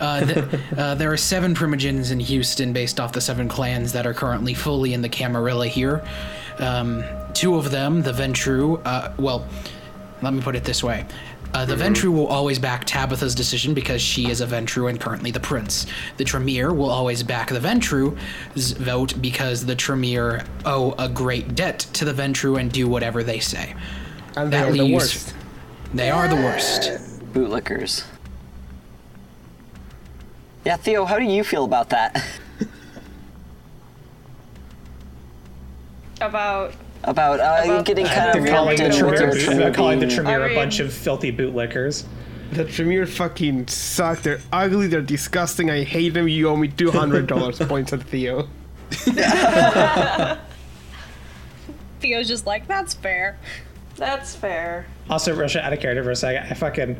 Uh, 0.00 0.24
th- 0.24 0.60
uh, 0.76 0.94
there 0.96 1.12
are 1.12 1.16
seven 1.16 1.54
primogens 1.54 2.10
in 2.10 2.18
Houston 2.18 2.72
based 2.72 2.98
off 2.98 3.12
the 3.12 3.20
seven 3.20 3.48
clans 3.48 3.92
that 3.92 4.04
are 4.04 4.14
currently 4.14 4.52
fully 4.52 4.94
in 4.94 5.00
the 5.00 5.08
Camarilla 5.08 5.68
here. 5.68 6.04
Um, 6.58 7.04
two 7.34 7.56
of 7.56 7.70
them, 7.70 8.02
the 8.02 8.12
Ventrue, 8.12 8.80
uh, 8.84 9.12
well, 9.18 9.46
let 10.22 10.32
me 10.32 10.40
put 10.40 10.56
it 10.56 10.64
this 10.64 10.82
way. 10.82 11.04
Uh, 11.54 11.66
the 11.66 11.76
Ventrue 11.76 12.10
will 12.10 12.28
always 12.28 12.58
back 12.58 12.84
Tabitha's 12.86 13.34
decision 13.34 13.74
because 13.74 14.00
she 14.00 14.30
is 14.30 14.40
a 14.40 14.46
Ventrue 14.46 14.88
and 14.88 14.98
currently 14.98 15.30
the 15.30 15.40
prince. 15.40 15.86
The 16.16 16.24
Tremere 16.24 16.72
will 16.72 16.88
always 16.88 17.22
back 17.22 17.50
the 17.50 17.60
Ventrue's 17.60 18.72
vote 18.72 19.20
because 19.20 19.66
the 19.66 19.74
Tremere 19.74 20.46
owe 20.64 20.92
a 20.98 21.10
great 21.10 21.54
debt 21.54 21.80
to 21.92 22.06
the 22.06 22.12
Ventrue 22.12 22.58
and 22.58 22.72
do 22.72 22.88
whatever 22.88 23.22
they 23.22 23.38
say. 23.38 23.74
And 24.34 24.50
That 24.50 24.72
they're 24.72 24.72
the 24.72 24.94
worst. 24.94 25.34
They 25.92 26.10
are 26.10 26.26
the 26.26 26.36
worst. 26.36 26.90
Bootlickers. 27.34 28.04
Yeah, 30.64 30.76
Theo, 30.76 31.04
how 31.04 31.18
do 31.18 31.24
you 31.24 31.44
feel 31.44 31.64
about 31.64 31.90
that? 31.90 32.24
About 36.20 36.72
About, 37.04 37.40
uh, 37.40 37.62
About- 37.64 37.84
getting 37.84 38.06
kind 38.06 38.38
of 38.38 38.46
calling 38.46 38.76
the 38.76 38.82
lumped 38.84 39.02
with 39.02 39.18
Tremere, 39.18 39.34
your 39.44 39.54
they're 39.56 39.72
calling 39.74 39.98
the 39.98 40.06
Tremere 40.06 40.42
I 40.42 40.44
a 40.44 40.48
mean- 40.48 40.56
bunch 40.56 40.78
of 40.80 40.92
filthy 40.92 41.32
bootlickers. 41.32 42.04
The 42.52 42.64
Tremere 42.64 43.06
fucking 43.06 43.68
suck. 43.68 44.20
They're 44.22 44.40
ugly. 44.52 44.86
They're 44.86 45.00
disgusting. 45.00 45.70
I 45.70 45.82
hate 45.84 46.10
them. 46.14 46.28
You 46.28 46.48
owe 46.50 46.56
me 46.56 46.68
two 46.68 46.90
hundred 46.90 47.26
dollars. 47.26 47.58
Points 47.66 47.92
at 47.94 48.02
Theo. 48.02 48.46
Theo's 52.00 52.28
just 52.28 52.46
like, 52.46 52.66
that's 52.68 52.94
fair. 52.94 53.38
That's 53.96 54.34
fair. 54.34 54.86
Also, 55.10 55.34
Russia, 55.34 55.60
out 55.64 55.72
of 55.72 55.80
character 55.80 56.02
for 56.02 56.12
a 56.12 56.16
second, 56.16 56.46
I 56.50 56.54
fucking, 56.54 56.96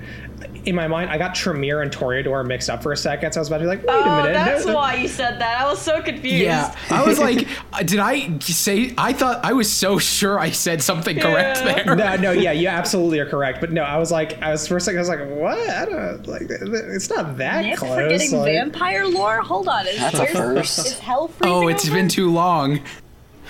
in 0.66 0.74
my 0.74 0.88
mind, 0.88 1.08
I 1.08 1.16
got 1.18 1.34
Tremere 1.34 1.82
and 1.82 1.90
Toreador 1.90 2.44
mixed 2.44 2.68
up 2.68 2.82
for 2.82 2.92
a 2.92 2.96
second, 2.96 3.32
so 3.32 3.38
I 3.38 3.42
was 3.42 3.48
about 3.48 3.58
to 3.58 3.64
be 3.64 3.68
like, 3.68 3.84
wait 3.86 3.94
a 3.94 3.98
Oh, 3.98 4.16
minute. 4.22 4.32
that's 4.34 4.66
no, 4.66 4.74
why 4.74 4.96
you 4.96 5.08
said 5.08 5.40
that. 5.40 5.60
I 5.60 5.70
was 5.70 5.80
so 5.80 6.02
confused. 6.02 6.36
Yeah, 6.36 6.76
I 6.90 7.04
was 7.06 7.18
like, 7.20 7.46
uh, 7.72 7.82
did 7.84 8.00
I 8.00 8.38
say? 8.40 8.92
I 8.98 9.12
thought 9.12 9.44
I 9.44 9.52
was 9.52 9.72
so 9.72 9.98
sure 9.98 10.38
I 10.38 10.50
said 10.50 10.82
something 10.82 11.18
correct 11.20 11.60
Yeah. 11.64 11.82
there. 11.84 11.96
No, 11.96 12.16
no, 12.16 12.32
yeah, 12.32 12.52
you 12.52 12.68
absolutely 12.68 13.20
are 13.20 13.26
correct. 13.26 13.60
But 13.60 13.70
no, 13.72 13.82
I 13.82 13.96
was 13.98 14.10
like, 14.10 14.42
I 14.42 14.50
was 14.50 14.66
for 14.66 14.76
a 14.76 14.80
second, 14.80 14.98
I 14.98 15.02
was 15.02 15.08
like, 15.08 15.28
what? 15.30 15.70
I 15.70 15.84
don't 15.86 16.26
like. 16.26 16.42
It's 16.50 17.08
not 17.08 17.38
that 17.38 17.62
Nick 17.64 17.78
close. 17.78 17.94
forgetting 17.94 18.32
like- 18.32 18.44
vampire 18.52 19.06
lore? 19.06 19.40
Hold 19.42 19.68
on. 19.68 19.86
Is, 19.86 19.96
That's 19.98 20.18
a 20.18 20.26
first. 20.26 20.78
Is 20.80 20.98
hell 20.98 21.28
freezing 21.28 21.54
Oh, 21.54 21.68
it's 21.68 21.86
over? 21.86 21.94
been 21.94 22.08
too 22.08 22.30
long. 22.32 22.80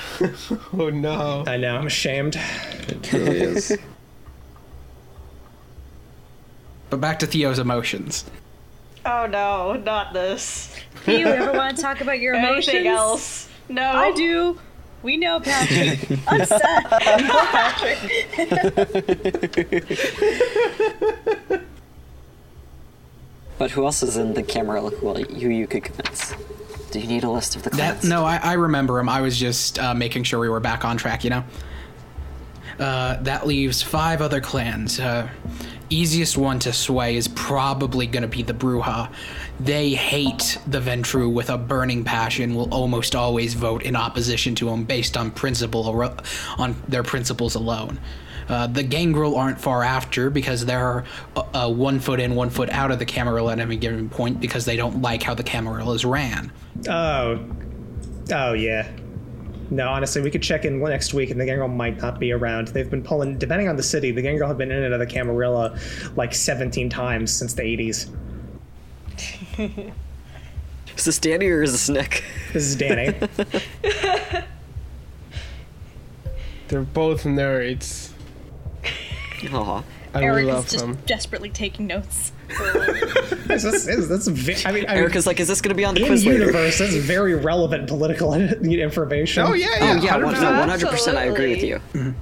Oh 0.73 0.89
no. 0.91 1.45
I 1.47 1.57
know. 1.57 1.77
I'm 1.77 1.87
ashamed. 1.87 2.37
It 2.89 3.03
truly 3.03 3.41
is. 3.41 3.77
But 6.91 7.01
back 7.01 7.19
to 7.21 7.27
Theo's 7.27 7.59
emotions. 7.59 8.25
Oh 9.05 9.27
no, 9.27 9.75
not 9.75 10.13
this. 10.13 10.75
Do 11.05 11.19
you 11.19 11.27
ever 11.27 11.53
want 11.53 11.77
to 11.77 11.83
talk 11.83 12.01
about 12.01 12.21
your 12.21 12.35
emotions? 12.35 12.69
Anything 12.69 12.87
else? 12.89 13.49
No. 13.69 13.91
I 13.91 14.13
do. 14.13 14.59
We 15.03 15.17
know 15.17 15.41
Patrick. 15.41 16.19
I'm 16.29 16.45
sad. 16.45 16.87
Patrick. 16.91 17.99
But 23.59 23.71
who 23.71 23.85
else 23.85 24.03
is 24.03 24.17
in 24.17 24.35
the 24.35 24.43
Camarilla 24.43 24.91
who, 24.91 25.15
who 25.15 25.49
you 25.49 25.67
could 25.67 25.85
convince? 25.85 26.35
Do 26.93 27.01
you 27.01 27.07
need 27.07 27.25
a 27.25 27.31
list 27.31 27.57
of 27.57 27.63
the 27.63 27.71
That 27.71 28.01
clans? 28.01 28.09
no, 28.09 28.25
I, 28.25 28.37
I 28.37 28.53
remember 28.53 28.99
them. 28.99 29.09
I 29.09 29.23
was 29.23 29.37
just 29.37 29.79
uh, 29.79 29.95
making 29.95 30.25
sure 30.25 30.39
we 30.39 30.49
were 30.49 30.61
back 30.61 30.85
on 30.85 30.97
track. 30.97 31.25
You 31.25 31.31
know. 31.31 31.45
Uh, 32.79 33.17
that 33.23 33.47
leaves 33.47 33.83
five 33.83 34.21
other 34.23 34.41
clans. 34.41 34.99
Uh, 34.99 35.29
easiest 35.91 36.37
one 36.37 36.59
to 36.59 36.73
sway 36.73 37.17
is 37.17 37.29
probably 37.29 38.07
going 38.07 38.23
to 38.23 38.29
be 38.29 38.43
the 38.43 38.55
Brujah. 38.55 39.11
They 39.61 39.91
hate 39.91 40.59
the 40.67 40.81
Ventrue 40.81 41.33
with 41.33 41.51
a 41.51 41.59
burning 41.59 42.05
passion. 42.05 42.55
Will 42.55 42.73
almost 42.73 43.15
always 43.15 43.55
vote 43.55 43.83
in 43.83 43.95
opposition 43.97 44.55
to 44.57 44.67
them 44.67 44.85
based 44.85 45.17
on 45.17 45.31
principle 45.31 45.87
or 45.87 46.15
on 46.59 46.83
their 46.89 47.03
principles 47.03 47.55
alone. 47.55 47.99
Uh, 48.49 48.67
the 48.67 48.83
Gangrel 48.83 49.37
aren't 49.37 49.61
far 49.61 49.83
after 49.83 50.31
because 50.31 50.65
they're 50.65 51.05
uh, 51.37 51.43
uh, 51.55 51.71
one 51.71 52.01
foot 52.01 52.21
in, 52.21 52.35
one 52.35 52.51
foot 52.51 52.71
out 52.71 52.91
of 52.91 52.99
the 52.99 53.05
Camarilla 53.05 53.53
at 53.53 53.61
any 53.61 53.77
given 53.77 54.09
point 54.09 54.41
because 54.41 54.65
they 54.65 54.77
don't 54.77 55.03
like 55.03 55.23
how 55.23 55.35
the 55.35 55.45
Camarillas 55.45 56.09
ran. 56.09 56.53
Oh, 56.89 57.45
oh 58.33 58.53
yeah. 58.53 58.91
No, 59.71 59.89
honestly, 59.89 60.21
we 60.21 60.31
could 60.31 60.43
check 60.43 60.67
in 60.67 60.83
next 60.83 61.15
week, 61.15 61.31
and 61.31 61.41
the 61.41 61.47
Gangrel 61.47 61.69
might 61.69 61.97
not 62.03 62.21
be 62.21 62.31
around. 62.33 62.69
They've 62.69 62.91
been 62.91 63.03
pulling, 63.03 63.39
depending 63.39 63.69
on 63.69 63.77
the 63.77 63.83
city, 63.83 64.11
the 64.11 64.21
Gangrel 64.21 64.47
have 64.49 64.59
been 64.59 64.71
in 64.71 64.83
and 64.83 64.93
out 64.93 65.01
of 65.01 65.09
the 65.09 65.13
Camarilla 65.13 65.79
like 66.15 66.35
17 66.35 66.91
times 66.91 67.33
since 67.33 67.55
the 67.55 67.63
80s. 67.63 68.11
Is 70.97 71.05
this 71.07 71.19
Danny 71.19 71.49
or 71.49 71.63
is 71.63 71.73
this 71.73 71.89
Nick? 71.89 72.23
This 72.53 72.65
is 72.65 72.77
Danny. 72.77 73.13
They're 76.69 76.83
both 76.83 77.25
nerds. 77.25 78.12
Aw. 79.53 79.83
I 80.15 80.23
Eric 80.23 80.47
love 80.47 80.67
is 80.67 80.73
just 80.73 80.85
them. 80.85 80.99
desperately 81.07 81.49
taking 81.51 81.87
notes. 81.87 82.33
that's, 83.47 83.63
that's, 83.63 84.09
that's 84.09 84.27
ve- 84.29 84.63
I 84.67 84.73
mean, 84.73 84.85
I 84.87 84.95
mean 84.95 84.99
Erica's 85.03 85.27
like, 85.27 85.41
is 85.41 85.49
this 85.49 85.61
going 85.63 85.71
to 85.71 85.75
be 85.75 85.85
on 85.85 85.95
the 85.95 86.03
in 86.03 86.07
quiz 86.09 86.27
later? 86.27 86.41
universe, 86.41 86.79
that's 86.79 86.95
very 86.95 87.35
relevant 87.35 87.89
political 87.89 88.35
information. 88.35 89.45
Oh 89.45 89.55
yeah, 89.55 89.69
Oh 89.81 89.95
yeah. 89.95 90.01
yeah, 90.01 90.17
one 90.19 90.35
100%. 90.35 91.17
I 91.17 91.25
agree 91.25 91.55
with 91.55 91.65
you. 91.65 91.81
Mm-hmm. 91.95 92.13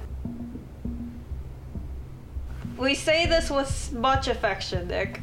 We 2.81 2.95
say 2.95 3.25
this 3.25 3.49
with 3.51 3.91
much 3.93 4.27
affection, 4.27 4.87
Nick. 4.87 5.21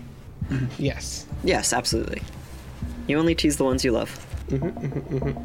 Mm-hmm. 0.48 0.66
Yes. 0.82 1.26
Yes, 1.42 1.72
absolutely. 1.72 2.22
You 3.06 3.18
only 3.18 3.34
tease 3.34 3.56
the 3.56 3.64
ones 3.64 3.84
you 3.84 3.92
love. 3.92 4.10
Mm-hmm, 4.48 5.38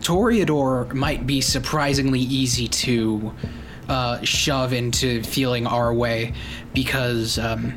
Toreador 0.00 0.92
might 0.92 1.26
be 1.26 1.40
surprisingly 1.40 2.20
easy 2.20 2.68
to 2.68 3.32
uh, 3.90 4.22
shove 4.22 4.72
into 4.72 5.22
feeling 5.24 5.66
our 5.66 5.92
way 5.92 6.32
because 6.72 7.38
um, 7.38 7.74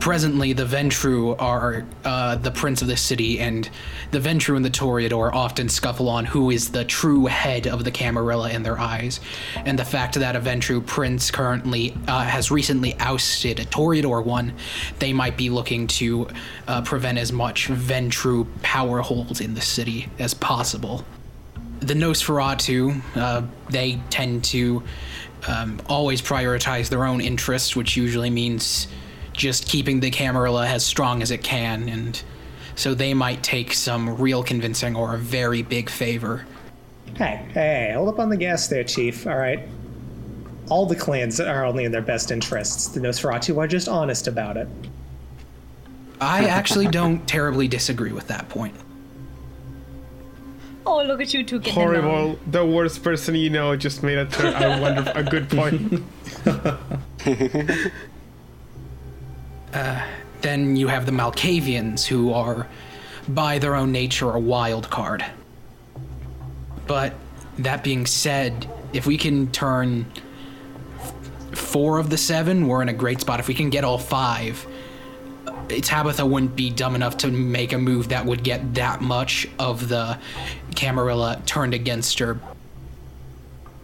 presently 0.00 0.52
the 0.52 0.64
Ventrue 0.64 1.36
are 1.40 1.86
uh, 2.04 2.34
the 2.34 2.50
prince 2.50 2.82
of 2.82 2.88
the 2.88 2.96
city, 2.96 3.38
and 3.38 3.70
the 4.10 4.18
Ventrue 4.18 4.56
and 4.56 4.64
the 4.64 4.70
Toreador 4.70 5.32
often 5.32 5.68
scuffle 5.68 6.08
on 6.08 6.24
who 6.24 6.50
is 6.50 6.72
the 6.72 6.84
true 6.84 7.26
head 7.26 7.68
of 7.68 7.84
the 7.84 7.92
Camarilla 7.92 8.50
in 8.50 8.64
their 8.64 8.78
eyes. 8.78 9.20
And 9.54 9.78
the 9.78 9.84
fact 9.84 10.16
that 10.16 10.34
a 10.34 10.40
Ventrue 10.40 10.84
prince 10.84 11.30
currently 11.30 11.94
uh, 12.08 12.24
has 12.24 12.50
recently 12.50 12.96
ousted 12.98 13.60
a 13.60 13.64
Toreador 13.64 14.24
one, 14.24 14.54
they 14.98 15.12
might 15.12 15.36
be 15.36 15.48
looking 15.48 15.86
to 15.86 16.26
uh, 16.66 16.82
prevent 16.82 17.18
as 17.18 17.32
much 17.32 17.68
Ventrue 17.68 18.48
power 18.62 19.00
hold 19.00 19.40
in 19.40 19.54
the 19.54 19.60
city 19.60 20.08
as 20.18 20.34
possible 20.34 21.04
the 21.82 21.94
Nosferatu, 21.94 23.02
uh, 23.16 23.42
they 23.68 24.00
tend 24.08 24.44
to 24.44 24.84
um, 25.48 25.80
always 25.88 26.22
prioritize 26.22 26.88
their 26.88 27.04
own 27.04 27.20
interests, 27.20 27.74
which 27.74 27.96
usually 27.96 28.30
means 28.30 28.88
just 29.32 29.66
keeping 29.66 30.00
the 30.00 30.10
Camarilla 30.10 30.66
as 30.66 30.84
strong 30.84 31.22
as 31.22 31.30
it 31.30 31.42
can, 31.42 31.88
and 31.88 32.22
so 32.74 32.94
they 32.94 33.14
might 33.14 33.42
take 33.42 33.72
some 33.72 34.16
real 34.20 34.42
convincing 34.42 34.96
or 34.96 35.14
a 35.14 35.18
very 35.18 35.62
big 35.62 35.90
favor. 35.90 36.46
Hey, 37.16 37.46
hey, 37.52 37.92
hold 37.94 38.08
up 38.08 38.18
on 38.18 38.28
the 38.28 38.36
gas 38.36 38.68
there, 38.68 38.84
Chief. 38.84 39.26
All 39.26 39.36
right. 39.36 39.68
All 40.70 40.86
the 40.86 40.96
clans 40.96 41.40
are 41.40 41.64
only 41.64 41.84
in 41.84 41.92
their 41.92 42.02
best 42.02 42.30
interests. 42.30 42.88
The 42.88 43.00
Nosferatu 43.00 43.58
are 43.58 43.66
just 43.66 43.88
honest 43.88 44.26
about 44.26 44.56
it. 44.56 44.68
I 46.20 46.44
actually 46.44 46.86
don't 46.86 47.26
terribly 47.26 47.66
disagree 47.68 48.12
with 48.12 48.28
that 48.28 48.48
point. 48.48 48.74
Oh, 50.84 51.02
look 51.02 51.20
at 51.20 51.32
you 51.32 51.44
two 51.44 51.60
getting 51.60 51.80
along. 51.80 52.02
Horrible. 52.02 52.38
The 52.48 52.66
worst 52.66 53.02
person 53.04 53.34
you 53.34 53.50
know 53.50 53.76
just 53.76 54.02
made 54.02 54.18
a, 54.18 54.26
tur- 54.26 54.54
a 54.56 54.80
wonderful, 54.80 55.12
a 55.14 55.22
good 55.22 55.48
point. 55.48 56.02
Then 60.42 60.74
you 60.74 60.88
have 60.88 61.06
the 61.06 61.12
Malkavians, 61.12 62.04
who 62.04 62.32
are, 62.32 62.66
by 63.28 63.58
their 63.58 63.76
own 63.76 63.92
nature, 63.92 64.30
a 64.32 64.40
wild 64.40 64.90
card. 64.90 65.24
But 66.88 67.14
that 67.58 67.84
being 67.84 68.06
said, 68.06 68.68
if 68.92 69.06
we 69.06 69.16
can 69.16 69.50
turn 69.52 70.04
f- 70.98 71.14
four 71.56 71.98
of 71.98 72.10
the 72.10 72.18
seven, 72.18 72.66
we're 72.66 72.82
in 72.82 72.88
a 72.88 72.92
great 72.92 73.20
spot. 73.20 73.38
If 73.38 73.46
we 73.46 73.54
can 73.54 73.70
get 73.70 73.84
all 73.84 73.98
five, 73.98 74.66
uh, 75.46 75.52
Tabitha 75.68 76.26
wouldn't 76.26 76.56
be 76.56 76.70
dumb 76.70 76.96
enough 76.96 77.16
to 77.18 77.28
make 77.28 77.72
a 77.72 77.78
move 77.78 78.08
that 78.08 78.26
would 78.26 78.42
get 78.42 78.74
that 78.74 79.00
much 79.00 79.48
of 79.60 79.88
the 79.88 80.18
Camarilla 80.74 81.42
turned 81.46 81.74
against 81.74 82.18
her. 82.18 82.38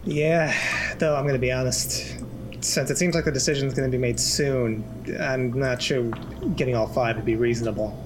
Yeah, 0.05 0.53
though 0.97 1.15
I'm 1.15 1.23
going 1.23 1.35
to 1.35 1.39
be 1.39 1.51
honest. 1.51 2.17
Since 2.61 2.89
it 2.89 2.97
seems 2.97 3.15
like 3.15 3.25
the 3.25 3.31
decision's 3.31 3.73
going 3.73 3.89
to 3.89 3.97
be 3.97 4.01
made 4.01 4.19
soon, 4.19 4.83
I'm 5.19 5.53
not 5.53 5.81
sure 5.81 6.09
getting 6.55 6.75
all 6.75 6.87
five 6.87 7.15
would 7.15 7.25
be 7.25 7.35
reasonable. 7.35 7.97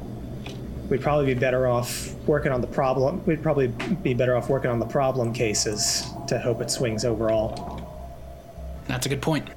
We'd 0.89 1.01
probably 1.01 1.33
be 1.33 1.39
better 1.39 1.65
off 1.65 2.13
working 2.27 2.51
on 2.51 2.61
the 2.61 2.67
problem. 2.67 3.25
We'd 3.25 3.41
probably 3.41 3.67
be 3.67 4.13
better 4.13 4.35
off 4.35 4.49
working 4.49 4.69
on 4.69 4.79
the 4.79 4.85
problem 4.85 5.33
cases 5.33 6.05
to 6.27 6.37
hope 6.37 6.61
it 6.61 6.69
swings 6.69 7.03
overall. 7.03 7.81
That's 8.87 9.05
a 9.05 9.09
good 9.09 9.21
point. 9.21 9.49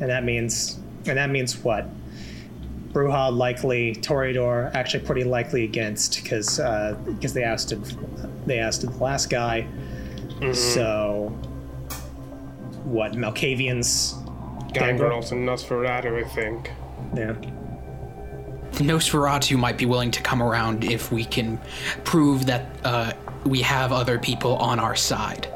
And 0.00 0.10
that 0.10 0.24
means, 0.24 0.78
and 1.06 1.16
that 1.16 1.30
means 1.30 1.56
what? 1.58 1.86
Brujah 2.94 3.36
likely, 3.36 3.94
Toreador 3.96 4.72
actually 4.74 5.04
pretty 5.04 5.24
likely 5.24 5.64
against 5.64 6.22
because 6.22 6.58
because 7.04 7.34
they 7.34 7.44
ousted 7.44 7.84
they 8.46 8.60
ousted 8.60 8.92
the 8.92 9.02
last 9.02 9.28
guy. 9.28 9.66
So 10.52 11.28
what? 12.84 13.12
Malkavians. 13.12 14.20
Gangrels 14.72 15.32
and 15.32 15.48
Nosferatu, 15.48 16.24
I 16.24 16.28
think. 16.28 16.70
Yeah. 17.14 17.32
The 18.72 18.84
Nosferatu 18.84 19.56
might 19.56 19.78
be 19.78 19.86
willing 19.86 20.10
to 20.10 20.20
come 20.20 20.42
around 20.42 20.84
if 20.84 21.12
we 21.12 21.24
can 21.24 21.60
prove 22.02 22.46
that 22.46 22.66
uh, 22.84 23.12
we 23.44 23.62
have 23.62 23.92
other 23.92 24.18
people 24.18 24.56
on 24.56 24.80
our 24.80 24.96
side. 24.96 25.48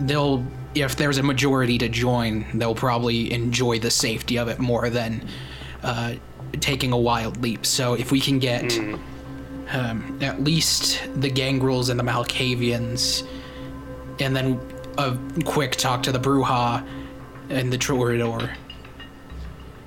They'll, 0.00 0.44
if 0.74 0.96
there's 0.96 1.18
a 1.18 1.22
majority 1.22 1.78
to 1.78 1.88
join, 1.88 2.46
they'll 2.54 2.74
probably 2.74 3.32
enjoy 3.32 3.78
the 3.78 3.90
safety 3.90 4.38
of 4.38 4.48
it 4.48 4.58
more 4.58 4.90
than 4.90 5.26
uh, 5.84 6.14
taking 6.60 6.92
a 6.92 6.98
wild 6.98 7.42
leap. 7.42 7.66
So 7.66 7.94
if 7.94 8.10
we 8.12 8.20
can 8.20 8.38
get 8.38 8.78
um, 9.70 10.18
at 10.20 10.42
least 10.42 11.02
the 11.16 11.30
Gangrels 11.30 11.88
and 11.88 11.98
the 11.98 12.04
Malkavians, 12.04 13.26
and 14.20 14.34
then 14.34 14.60
a 14.98 15.16
quick 15.44 15.72
talk 15.72 16.02
to 16.04 16.12
the 16.12 16.18
Brujah 16.18 16.86
and 17.50 17.72
the 17.72 17.78
Toreador, 17.78 18.54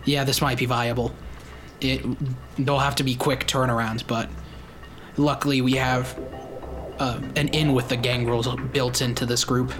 yeah, 0.05 0.23
this 0.23 0.41
might 0.41 0.57
be 0.57 0.65
viable 0.65 1.13
it 1.81 2.01
they'll 2.57 2.79
have 2.79 2.95
to 2.95 3.03
be 3.03 3.15
quick 3.15 3.47
turnarounds, 3.47 4.05
but 4.05 4.29
luckily 5.17 5.61
we 5.61 5.73
have 5.73 6.17
uh, 6.99 7.19
an 7.35 7.47
in 7.49 7.73
with 7.73 7.89
the 7.89 7.97
gangrels 7.97 8.47
built 8.71 9.01
into 9.01 9.25
this 9.25 9.43
group. 9.43 9.71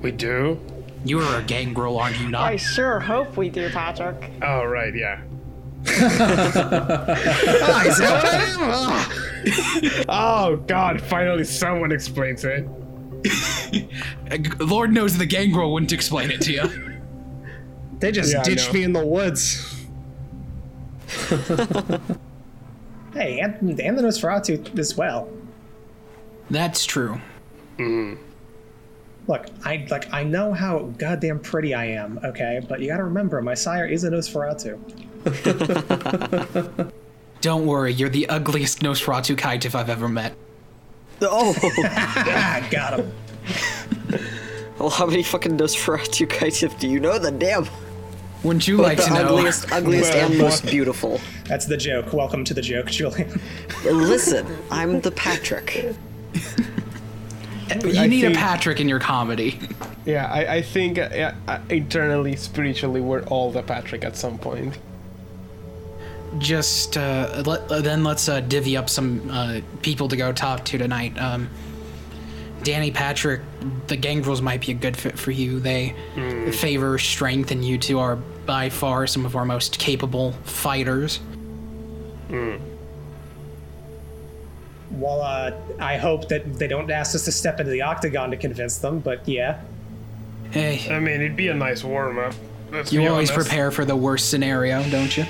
We 0.00 0.12
do? 0.12 0.60
You 1.04 1.20
are 1.20 1.40
a 1.40 1.42
gangrel, 1.42 1.98
aren't 1.98 2.18
you 2.18 2.28
not? 2.28 2.44
I 2.44 2.56
sure 2.56 2.98
hope 3.00 3.36
we 3.36 3.50
do, 3.50 3.70
Patrick. 3.70 4.30
Oh, 4.42 4.64
right, 4.64 4.94
yeah. 4.94 5.20
Ah, 5.86 7.14
ah. 8.60 9.14
Oh, 10.08 10.56
God, 10.66 11.00
finally 11.00 11.44
someone 11.44 11.92
explains 11.92 12.44
it. 12.44 12.68
Lord 14.60 14.92
knows 14.92 15.16
the 15.16 15.26
gangrel 15.26 15.72
wouldn't 15.72 15.92
explain 15.92 16.30
it 16.30 16.40
to 16.42 16.52
you. 16.52 16.98
They 17.98 18.12
just 18.12 18.32
Yeah, 18.32 18.42
ditched 18.42 18.72
me 18.72 18.82
in 18.84 18.92
the 18.92 19.04
woods. 19.04 19.74
hey, 23.14 23.40
and, 23.40 23.80
and 23.80 23.98
the 23.98 24.02
Nosferatu 24.02 24.78
as 24.78 24.96
well. 24.96 25.28
That's 26.50 26.84
true. 26.84 27.20
Mm-hmm. 27.78 28.22
Look, 29.26 29.46
I 29.64 29.86
like 29.90 30.12
I 30.12 30.22
know 30.22 30.52
how 30.54 30.90
goddamn 30.96 31.40
pretty 31.40 31.74
I 31.74 31.84
am, 31.86 32.18
okay? 32.24 32.62
But 32.66 32.80
you 32.80 32.88
gotta 32.88 33.04
remember, 33.04 33.42
my 33.42 33.54
sire 33.54 33.86
is 33.86 34.04
a 34.04 34.10
Nosferatu. 34.10 34.78
Don't 37.40 37.66
worry, 37.66 37.92
you're 37.92 38.08
the 38.08 38.28
ugliest 38.28 38.80
Nosferatu 38.80 39.36
kite 39.38 39.72
I've 39.74 39.88
ever 39.88 40.08
met. 40.08 40.34
Oh, 41.22 41.54
Ah, 41.84 42.66
got 42.70 42.98
him. 43.00 43.12
well, 44.78 44.90
how 44.90 45.06
many 45.06 45.22
fucking 45.22 45.56
Nosferatu 45.56 46.26
Caitiff 46.26 46.78
do 46.80 46.88
you 46.88 46.98
know 47.00 47.18
then? 47.18 47.38
Damn. 47.38 47.66
Wouldn't 48.44 48.68
you 48.68 48.76
But 48.76 48.82
like 48.84 48.98
the 48.98 49.04
to 49.04 49.10
know? 49.14 49.36
ugliest, 49.36 49.72
ugliest, 49.72 50.12
Well, 50.12 50.30
and 50.30 50.38
most 50.38 50.64
beautiful. 50.66 51.20
That's 51.46 51.66
the 51.66 51.76
joke. 51.76 52.12
Welcome 52.12 52.44
to 52.44 52.54
the 52.54 52.62
joke, 52.62 52.86
Julian. 52.86 53.40
Listen, 53.84 54.46
I'm 54.70 55.00
the 55.00 55.10
Patrick. 55.10 55.94
You 57.84 58.00
I 58.00 58.06
need 58.06 58.24
a 58.24 58.30
Patrick 58.30 58.80
in 58.80 58.88
your 58.88 59.00
comedy. 59.00 59.58
Yeah, 60.06 60.26
I, 60.32 60.54
I 60.56 60.62
think 60.62 60.98
uh, 60.98 61.08
yeah, 61.12 61.34
uh, 61.48 61.58
internally, 61.68 62.34
spiritually, 62.36 63.00
we're 63.00 63.22
all 63.24 63.50
the 63.52 63.62
Patrick 63.62 64.04
at 64.04 64.16
some 64.16 64.38
point. 64.38 64.78
Just 66.36 66.96
uh, 66.98 67.42
let, 67.46 67.70
uh, 67.70 67.80
then 67.80 68.04
let's 68.04 68.28
uh, 68.28 68.40
divvy 68.40 68.76
up 68.76 68.90
some 68.90 69.30
uh, 69.30 69.60
people 69.80 70.08
to 70.08 70.16
go 70.16 70.32
talk 70.32 70.64
to 70.66 70.78
tonight. 70.78 71.18
Um, 71.18 71.48
Danny 72.62 72.90
Patrick, 72.90 73.40
the 73.86 73.96
Gangrels 73.96 74.42
might 74.42 74.60
be 74.60 74.72
a 74.72 74.74
good 74.74 74.96
fit 74.96 75.18
for 75.18 75.30
you. 75.30 75.58
They 75.58 75.94
favor 76.52 76.98
strength, 76.98 77.50
and 77.50 77.64
you 77.64 77.78
two 77.78 77.98
are 77.98 78.16
by 78.16 78.68
far 78.68 79.06
some 79.06 79.24
of 79.24 79.36
our 79.36 79.44
most 79.44 79.78
capable 79.78 80.32
fighters. 80.44 81.20
well, 84.90 85.22
uh, 85.22 85.52
I 85.78 85.96
hope 85.96 86.28
that 86.28 86.54
they 86.54 86.66
don't 86.66 86.90
ask 86.90 87.14
us 87.14 87.24
to 87.26 87.32
step 87.32 87.60
into 87.60 87.70
the 87.70 87.82
octagon 87.82 88.30
to 88.30 88.36
convince 88.36 88.78
them, 88.78 89.00
but 89.00 89.26
yeah. 89.28 89.60
Hey, 90.50 90.86
I 90.90 90.98
mean, 90.98 91.20
it'd 91.20 91.36
be 91.36 91.48
a 91.48 91.54
nice 91.54 91.84
warm 91.84 92.18
up. 92.18 92.34
You 92.90 93.06
always 93.06 93.30
honest. 93.30 93.48
prepare 93.48 93.70
for 93.70 93.84
the 93.84 93.96
worst 93.96 94.30
scenario, 94.30 94.82
don't 94.90 95.16
you? 95.16 95.24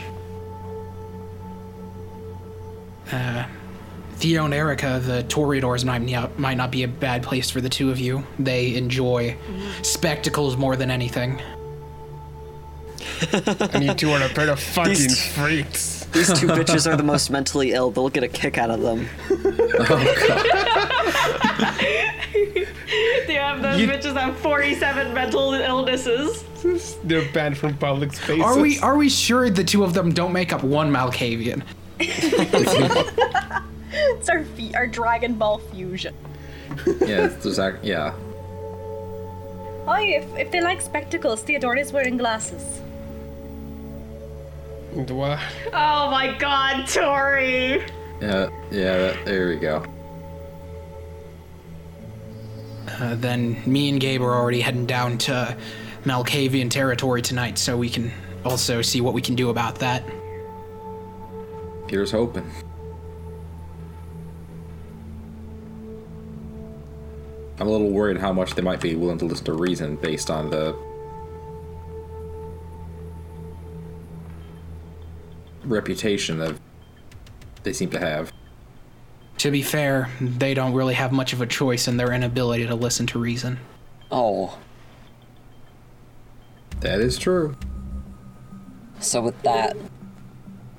Theo 4.19 4.45
and 4.47 4.53
Erica, 4.55 5.01
the 5.03 5.23
Toreadors 5.29 5.85
might 5.85 6.03
not, 6.03 6.39
might 6.39 6.57
not 6.57 6.71
be 6.73 6.83
a 6.83 6.89
bad 6.89 7.23
place 7.23 7.51
for 7.51 7.61
the 7.61 7.69
two 7.69 7.91
of 7.91 8.01
you. 8.01 8.25
They 8.39 8.75
enjoy 8.75 9.37
spectacles 9.83 10.57
more 10.57 10.75
than 10.77 10.91
anything. 10.91 11.41
And 13.73 13.83
you 13.85 13.95
two 13.95 14.11
are 14.11 14.23
a 14.23 14.29
pair 14.29 14.49
of 14.51 14.61
fucking 14.61 14.93
These- 14.93 15.33
freaks. 15.35 16.05
These 16.13 16.39
two 16.41 16.47
bitches 16.59 16.91
are 16.91 16.97
the 16.97 17.03
most 17.03 17.31
mentally 17.31 17.73
ill. 17.73 17.91
They'll 17.91 18.09
get 18.09 18.23
a 18.23 18.29
kick 18.29 18.59
out 18.59 18.71
of 18.71 18.81
them. 18.81 19.09
Oh, 19.31 19.99
Do 23.27 23.33
you 23.33 23.39
have 23.39 23.61
those 23.63 23.81
bitches 23.83 24.17
have 24.21 24.37
47 24.39 25.13
mental 25.15 25.55
illnesses? 25.55 26.45
They're 27.05 27.31
banned 27.33 27.59
from 27.59 27.77
public 27.77 28.13
spaces. 28.13 28.43
Are 28.43 28.59
we 28.59 28.79
are 28.81 28.97
we 28.97 29.09
sure 29.09 29.51
the 29.51 29.65
two 29.65 29.85
of 29.85 29.95
them 29.95 30.13
don't 30.13 30.33
make 30.33 30.53
up 30.53 30.63
one 30.63 30.91
Malkavian? 30.91 31.63
It's 33.93 34.29
our 34.29 34.45
fe- 34.45 34.75
our 34.75 34.87
Dragon 34.87 35.35
Ball 35.35 35.59
fusion. 35.59 36.15
Yeah, 36.87 37.27
it's, 37.27 37.43
there's 37.43 37.59
ac- 37.59 37.79
yeah. 37.83 38.15
Oh, 39.87 39.97
if, 39.99 40.25
if 40.37 40.51
they 40.51 40.61
like 40.61 40.83
spectacles, 40.83 41.43
Theodora's 41.43 41.93
wearing 41.93 42.19
glasses. 42.19 42.63
What? 44.93 45.39
Oh 45.73 46.11
my 46.11 46.37
god, 46.39 46.87
Tori! 46.87 47.85
Yeah, 48.21 48.51
yeah, 48.71 48.97
that, 48.99 49.25
there 49.25 49.49
we 49.49 49.57
go. 49.57 49.85
Uh, 52.89 53.15
then 53.15 53.63
me 53.65 53.89
and 53.91 54.01
Gabe 54.01 54.23
are 54.23 54.35
already 54.35 54.61
heading 54.61 54.87
down 54.87 55.19
to 55.19 55.57
Malkavian 56.05 56.71
territory 56.71 57.23
tonight, 57.23 57.59
so 57.59 57.77
we 57.77 57.89
can 57.89 58.13
also 58.45 58.83
see 58.83 59.01
what 59.01 59.15
we 59.15 59.23
can 59.23 59.35
do 59.35 59.51
about 59.51 59.77
that. 59.77 60.03
Here's 61.89 62.11
hoping. 62.11 62.51
I'm 67.61 67.67
a 67.67 67.71
little 67.71 67.91
worried 67.91 68.19
how 68.19 68.33
much 68.33 68.55
they 68.55 68.63
might 68.63 68.81
be 68.81 68.95
willing 68.95 69.19
to 69.19 69.25
listen 69.25 69.45
to 69.47 69.53
reason 69.55 69.97
based 69.97 70.31
on 70.31 70.51
the 70.51 70.77
reputation 75.65 76.39
that 76.39 76.57
they 77.63 77.73
seem 77.73 77.91
to 77.91 77.99
have. 77.99 78.33
To 79.39 79.51
be 79.51 79.63
fair, 79.63 80.09
they 80.21 80.55
don't 80.55 80.73
really 80.73 80.95
have 80.95 81.13
much 81.13 81.33
of 81.33 81.41
a 81.41 81.47
choice 81.47 81.87
in 81.89 81.97
their 81.97 82.13
inability 82.13 82.67
to 82.67 82.75
listen 82.75 83.07
to 83.09 83.19
reason. 83.19 83.59
Oh, 84.11 84.59
That 86.81 87.01
is 87.01 87.19
true. 87.19 87.57
so 89.01 89.21
with 89.21 89.41
that, 89.43 89.77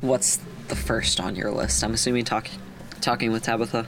what's 0.01 0.39
the 0.69 0.75
first 0.75 1.19
on 1.19 1.35
your 1.35 1.51
list? 1.51 1.83
I'm 1.83 1.93
assuming 1.93 2.25
talking 2.25 2.59
talking 3.01 3.31
with 3.31 3.43
Tabitha. 3.43 3.87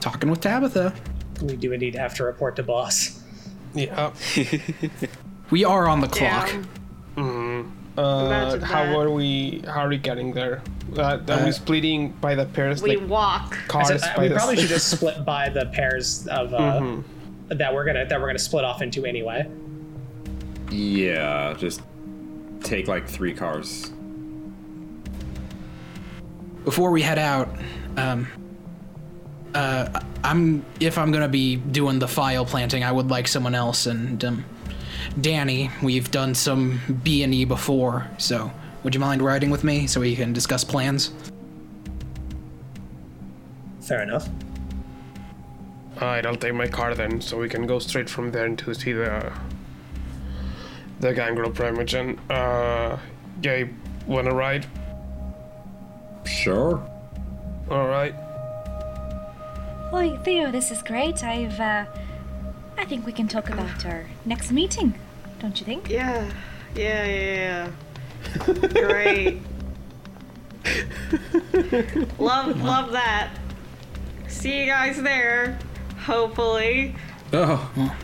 Talking 0.00 0.30
with 0.30 0.40
Tabitha. 0.40 0.94
We 1.42 1.56
do 1.56 1.72
indeed 1.72 1.94
have 1.94 2.14
to 2.14 2.24
report 2.24 2.56
to 2.56 2.62
boss. 2.62 3.20
Yeah. 3.74 4.12
We 5.52 5.66
are 5.66 5.86
on 5.86 6.00
the 6.00 6.08
clock. 6.08 6.50
Yeah. 7.14 7.64
Uh, 7.98 8.58
how 8.60 8.84
that. 8.86 8.96
are 8.96 9.10
we? 9.10 9.62
How 9.66 9.82
are 9.82 9.88
we 9.88 9.98
getting 9.98 10.32
there? 10.32 10.62
Uh, 10.96 11.18
are 11.28 11.44
we 11.44 11.52
splitting 11.52 12.12
by 12.12 12.34
the 12.34 12.46
pairs? 12.46 12.82
We 12.82 12.96
like 12.96 13.06
walk. 13.06 13.58
cars 13.68 13.88
said, 13.88 14.02
uh, 14.02 14.16
by 14.16 14.22
we 14.22 14.28
the 14.28 14.34
probably 14.36 14.56
should 14.60 14.70
just 14.70 14.90
split 14.90 15.26
by 15.26 15.50
the 15.50 15.66
pairs 15.66 16.26
of 16.28 16.54
uh, 16.54 16.96
that 17.48 17.74
we're 17.74 17.84
gonna 17.84 18.06
that 18.06 18.18
we're 18.18 18.28
gonna 18.28 18.38
split 18.38 18.64
off 18.64 18.80
into 18.80 19.04
anyway. 19.04 19.46
Yeah, 20.70 21.52
just 21.58 21.82
take 22.62 22.88
like 22.88 23.06
three 23.06 23.34
cars. 23.34 23.92
Before 26.64 26.90
we 26.92 27.02
head 27.02 27.18
out, 27.18 27.54
um, 27.98 28.26
uh, 29.54 30.00
I'm 30.24 30.64
if 30.80 30.98
I'm 30.98 31.10
gonna 31.12 31.28
be 31.28 31.56
doing 31.56 31.98
the 31.98 32.08
file 32.08 32.44
planting, 32.44 32.84
I 32.84 32.92
would 32.92 33.08
like 33.08 33.28
someone 33.28 33.54
else. 33.54 33.86
And 33.86 34.24
um, 34.24 34.44
Danny, 35.20 35.70
we've 35.82 36.10
done 36.10 36.34
some 36.34 36.80
B 37.02 37.22
and 37.22 37.34
E 37.34 37.44
before, 37.44 38.08
so 38.18 38.50
would 38.82 38.94
you 38.94 39.00
mind 39.00 39.22
riding 39.22 39.50
with 39.50 39.64
me 39.64 39.86
so 39.86 40.00
we 40.00 40.16
can 40.16 40.32
discuss 40.32 40.64
plans? 40.64 41.12
Fair 43.80 44.02
enough. 44.02 44.28
Alright, 45.96 46.24
I'll 46.24 46.36
take 46.36 46.54
my 46.54 46.66
car 46.66 46.94
then, 46.94 47.20
so 47.20 47.38
we 47.38 47.48
can 47.48 47.66
go 47.66 47.78
straight 47.78 48.08
from 48.08 48.30
there 48.32 48.48
to 48.48 48.74
see 48.74 48.92
the 48.92 49.32
the 51.00 51.12
Gangrel 51.12 51.50
Primogen. 51.50 52.18
Uh, 52.30 52.96
Gabe, 53.40 53.72
wanna 54.06 54.34
ride? 54.34 54.66
Sure. 56.24 56.82
All 57.70 57.88
right. 57.88 58.14
Oi, 59.92 60.16
Theo, 60.24 60.50
this 60.50 60.70
is 60.70 60.82
great. 60.82 61.22
I've, 61.22 61.58
uh, 61.60 61.84
I 62.78 62.84
think 62.86 63.04
we 63.04 63.12
can 63.12 63.28
talk 63.28 63.48
about 63.52 63.84
our 63.84 64.06
next 64.24 64.50
meeting, 64.52 64.94
don't 65.38 65.58
you 65.60 65.66
think? 65.66 65.88
Yeah. 65.88 66.30
Yeah, 66.74 67.04
yeah, 67.04 67.70
yeah. 68.38 68.58
Great. 68.72 69.42
love, 72.18 72.62
love 72.62 72.92
that. 72.92 73.30
See 74.28 74.60
you 74.60 74.66
guys 74.66 75.02
there. 75.02 75.58
Hopefully. 75.98 76.94
Oh, 77.34 77.94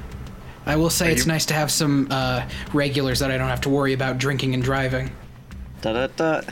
I 0.66 0.76
will 0.76 0.90
say 0.90 1.10
it's 1.12 1.24
you- 1.24 1.32
nice 1.32 1.46
to 1.46 1.54
have 1.54 1.70
some 1.70 2.08
uh, 2.10 2.46
regulars 2.74 3.20
that 3.20 3.30
I 3.30 3.38
don't 3.38 3.48
have 3.48 3.62
to 3.62 3.70
worry 3.70 3.94
about 3.94 4.18
drinking 4.18 4.52
and 4.52 4.62
driving. 4.62 5.10
Da 5.80 5.92
da 5.94 6.06
da. 6.08 6.42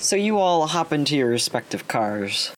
So 0.00 0.16
you 0.16 0.38
all 0.38 0.66
hop 0.66 0.92
into 0.92 1.16
your 1.16 1.28
respective 1.28 1.86
cars. 1.86 2.52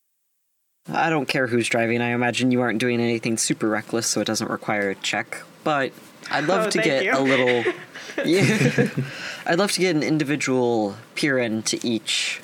I 0.88 1.10
don't 1.10 1.26
care 1.26 1.46
who's 1.48 1.68
driving. 1.68 2.00
I 2.00 2.08
imagine 2.10 2.50
you 2.50 2.60
aren't 2.60 2.78
doing 2.78 3.00
anything 3.00 3.36
super 3.36 3.68
reckless, 3.68 4.06
so 4.06 4.20
it 4.20 4.26
doesn't 4.26 4.50
require 4.50 4.90
a 4.90 4.94
check. 4.96 5.42
But 5.64 5.92
I'd 6.30 6.44
love 6.44 6.66
Oh, 6.66 6.70
to 6.70 6.78
get 6.82 7.04
you. 7.04 7.12
a 7.16 7.20
little. 7.20 7.64
Yeah. 8.26 8.88
I'd 9.46 9.58
love 9.58 9.72
to 9.72 9.80
get 9.80 9.96
an 9.96 10.02
individual 10.02 10.96
peer 11.14 11.38
into 11.38 11.80
each 11.82 12.42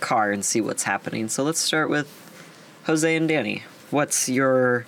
car 0.00 0.32
and 0.32 0.42
see 0.42 0.62
what's 0.62 0.84
happening. 0.84 1.28
So 1.28 1.42
let's 1.42 1.58
start 1.58 1.90
with 1.90 2.08
Jose 2.86 3.14
and 3.16 3.28
Danny. 3.28 3.64
What's 3.90 4.28
your 4.30 4.86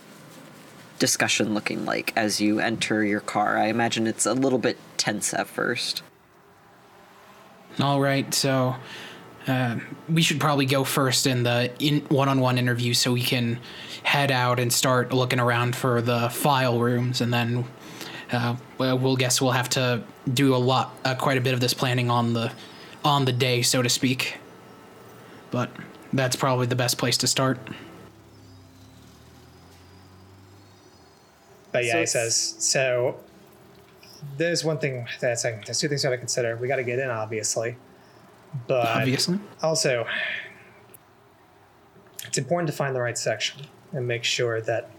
discussion 0.99 1.53
looking 1.53 1.85
like 1.85 2.13
as 2.17 2.41
you 2.41 2.61
enter 2.61 3.05
your 3.05 3.21
car? 3.21 3.59
I 3.59 3.67
imagine 3.67 4.07
it's 4.07 4.25
a 4.25 4.33
little 4.33 4.59
bit 4.59 4.79
tense 4.97 5.35
at 5.35 5.49
first. 5.49 6.03
All 7.79 8.01
right, 8.01 8.33
so 8.33 8.77
uh, 9.47 9.79
we 10.09 10.23
should 10.23 10.41
probably 10.41 10.67
go 10.67 10.85
first 10.85 11.27
in 11.27 11.43
the 11.43 11.71
in 11.79 12.01
one-on-one 12.09 12.59
interview 12.59 12.95
so 12.95 13.13
we 13.13 13.23
can 13.23 13.59
head 14.03 14.31
out 14.31 14.61
and 14.61 14.73
start 14.73 15.13
looking 15.13 15.41
around 15.41 15.77
for 15.77 16.01
the 16.01 16.29
file 16.31 16.79
rooms, 16.79 17.21
and 17.21 17.33
then 17.33 17.65
uh, 18.33 18.57
well, 18.79 18.99
we'll 18.99 19.17
guess 19.17 19.41
we'll 19.41 19.53
have 19.53 19.69
to 19.71 20.03
do 20.33 20.55
a 20.55 20.57
lot, 20.57 20.97
uh, 21.05 21.15
quite 21.15 21.39
a 21.39 21.41
bit 21.41 21.55
of 21.55 21.61
this 21.61 21.75
planning 21.75 22.11
on 22.11 22.33
the 22.33 22.53
on 23.05 23.25
the 23.25 23.33
day, 23.33 23.63
so 23.63 23.83
to 23.83 23.89
speak. 23.89 24.39
But 25.51 25.71
that's 26.13 26.37
probably 26.37 26.67
the 26.67 26.77
best 26.77 26.99
place 26.99 27.17
to 27.19 27.27
start. 27.27 27.59
But 31.73 31.85
yeah, 31.85 31.93
So 31.93 32.01
he 32.01 32.07
says 32.07 32.37
so. 32.59 33.21
There's 34.37 34.65
one 34.65 34.79
thing 34.79 35.07
that's 35.21 35.43
like, 35.45 35.65
there's 35.65 35.81
two 35.81 35.89
things 35.89 36.05
we 36.05 36.07
got 36.07 36.11
to 36.13 36.19
consider. 36.19 36.57
We 36.57 36.69
got 36.69 36.77
to 36.77 36.85
get 36.85 37.01
in, 37.01 37.11
obviously, 37.11 37.77
but 38.67 38.87
Obviously, 38.87 39.39
also 39.63 40.07
it's 42.27 42.39
important 42.39 42.69
to 42.69 42.73
find 42.73 42.95
the 42.95 43.01
right 43.01 43.19
section 43.19 43.63
and 43.93 44.07
make 44.07 44.25
sure 44.25 44.61
that 44.63 44.91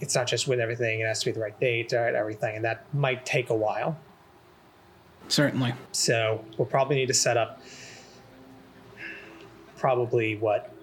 it's 0.00 0.14
not 0.14 0.26
just 0.26 0.46
with 0.46 0.60
everything. 0.60 1.00
It 1.00 1.06
has 1.06 1.20
to 1.20 1.26
be 1.26 1.32
the 1.32 1.40
right 1.40 1.58
date, 1.58 1.94
uh, 1.94 2.00
right, 2.00 2.14
everything, 2.14 2.56
and 2.56 2.64
that 2.64 2.92
might 2.92 3.24
take 3.24 3.50
a 3.50 3.54
while. 3.54 3.96
certainly. 5.28 5.72
So 5.92 6.44
we'll 6.58 6.66
probably 6.66 6.96
need 6.96 7.06
to 7.06 7.14
set 7.14 7.36
up 7.36 7.60
probably 9.76 10.36
what 10.36 10.74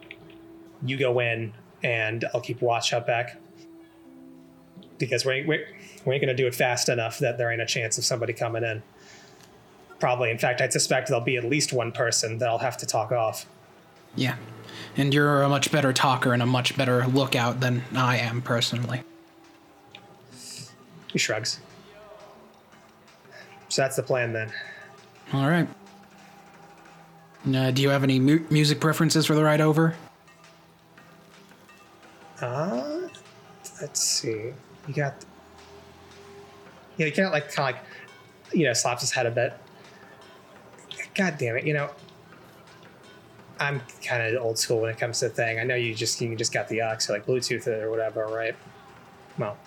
you 0.84 0.98
go 0.98 1.20
in 1.20 1.54
and 1.84 2.26
I'll 2.34 2.42
keep 2.42 2.62
watch 2.62 2.94
out 2.94 3.06
back 3.08 3.38
because 4.98 5.26
we 5.26 5.44
we 5.46 5.66
we 6.06 6.14
ain't 6.16 6.22
gonna 6.22 6.36
do 6.36 6.48
it 6.48 6.56
fast 6.56 6.90
enough 6.90 7.20
that 7.20 7.38
there 7.38 7.52
ain't 7.52 7.62
a 7.62 7.66
chance 7.66 7.98
of 7.98 8.04
somebody 8.04 8.34
coming 8.34 8.64
in. 8.64 8.82
Probably, 10.02 10.32
in 10.32 10.40
fact, 10.40 10.62
I'd 10.62 10.74
suspect 10.74 11.10
there'll 11.10 11.24
be 11.24 11.38
at 11.38 11.46
least 11.46 11.72
one 11.72 11.92
person 11.92 12.40
that 12.40 12.50
I'll 12.50 12.58
have 12.58 12.76
to 12.78 12.88
talk 12.88 13.12
off. 13.12 13.46
Yeah, 14.16 14.36
and 14.98 15.14
you're 15.14 15.44
a 15.44 15.48
much 15.48 15.72
better 15.72 15.94
talker 15.94 16.34
and 16.34 16.42
a 16.42 16.46
much 16.48 16.76
better 16.76 17.06
lookout 17.06 17.60
than 17.60 17.84
I 17.96 18.18
am 18.18 18.42
personally. 18.42 19.04
He 21.14 21.20
shrugs. 21.20 21.60
So 23.70 23.84
that's 23.84 23.96
the 23.96 24.02
plan 24.02 24.34
then. 24.34 24.52
All 25.34 25.48
right. 25.48 25.68
Uh, 27.54 27.70
do 27.70 27.84
you 27.84 27.90
have 27.90 28.04
any 28.04 28.20
mu- 28.20 28.44
music 28.50 28.80
preferences 28.80 29.28
for 29.28 29.36
the 29.36 29.44
ride 29.44 29.62
over? 29.62 29.96
Uh, 32.42 33.08
let's 33.80 34.02
see. 34.02 34.52
You 34.88 34.94
got. 34.96 35.14
Yeah, 36.98 37.06
you 37.06 37.12
can't 37.12 37.32
like 37.32 37.54
kind 37.54 37.76
of 37.76 37.76
like, 37.76 38.52
you 38.52 38.66
know, 38.66 38.74
slaps 38.74 39.02
his 39.02 39.12
head 39.12 39.28
a 39.28 39.32
bit. 39.32 39.54
God 41.16 41.38
damn 41.38 41.58
it! 41.58 41.66
You 41.66 41.74
know, 41.74 41.90
I'm 43.60 43.82
kind 44.04 44.24
of 44.36 44.42
old 44.44 44.58
school 44.58 44.82
when 44.82 44.90
it 44.90 44.98
comes 44.98 45.20
to 45.20 45.30
the 45.30 45.34
thing. 45.36 45.60
I 45.60 45.64
know 45.64 45.76
you 45.76 45.94
just 45.94 46.20
you 46.22 46.36
just 46.36 46.54
got 46.54 46.68
the 46.68 46.82
aux, 46.82 46.98
or 47.10 47.14
like 47.14 47.26
Bluetooth 47.26 47.68
it 47.68 47.84
or 47.84 47.90
whatever, 47.92 48.26
right? 48.28 48.56
Well, 49.38 49.58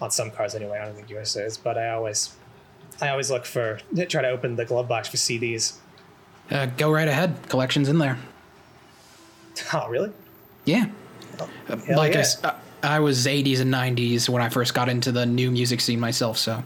on 0.00 0.10
some 0.10 0.30
cars 0.30 0.54
anyway. 0.54 0.78
I 0.78 0.84
don't 0.86 0.94
think 0.94 1.10
yours 1.10 1.36
is, 1.36 1.56
but 1.56 1.76
I 1.78 1.90
always, 1.90 2.34
I 3.00 3.08
always 3.10 3.30
look 3.30 3.44
for 3.44 3.78
try 4.08 4.22
to 4.22 4.28
open 4.28 4.56
the 4.56 4.64
glove 4.64 4.88
box 4.88 5.08
for 5.08 5.16
CDs. 5.16 5.76
Uh, 6.50 6.66
go 6.66 6.90
right 6.90 7.08
ahead. 7.08 7.36
Collection's 7.48 7.88
in 7.88 7.98
there. 7.98 8.18
Oh, 9.74 9.88
really? 9.88 10.10
Yeah. 10.64 10.86
Uh, 11.38 11.76
Hell 11.86 11.96
like 11.98 12.12
I 12.12 12.14
yeah. 12.14 12.20
s- 12.20 12.42
uh, 12.44 12.54
I 12.82 12.98
was 13.00 13.26
80s 13.26 13.60
and 13.60 13.72
90s 13.72 14.28
when 14.28 14.40
I 14.40 14.48
first 14.48 14.72
got 14.72 14.88
into 14.88 15.12
the 15.12 15.26
new 15.26 15.50
music 15.50 15.80
scene 15.82 16.00
myself, 16.00 16.38
so 16.38 16.62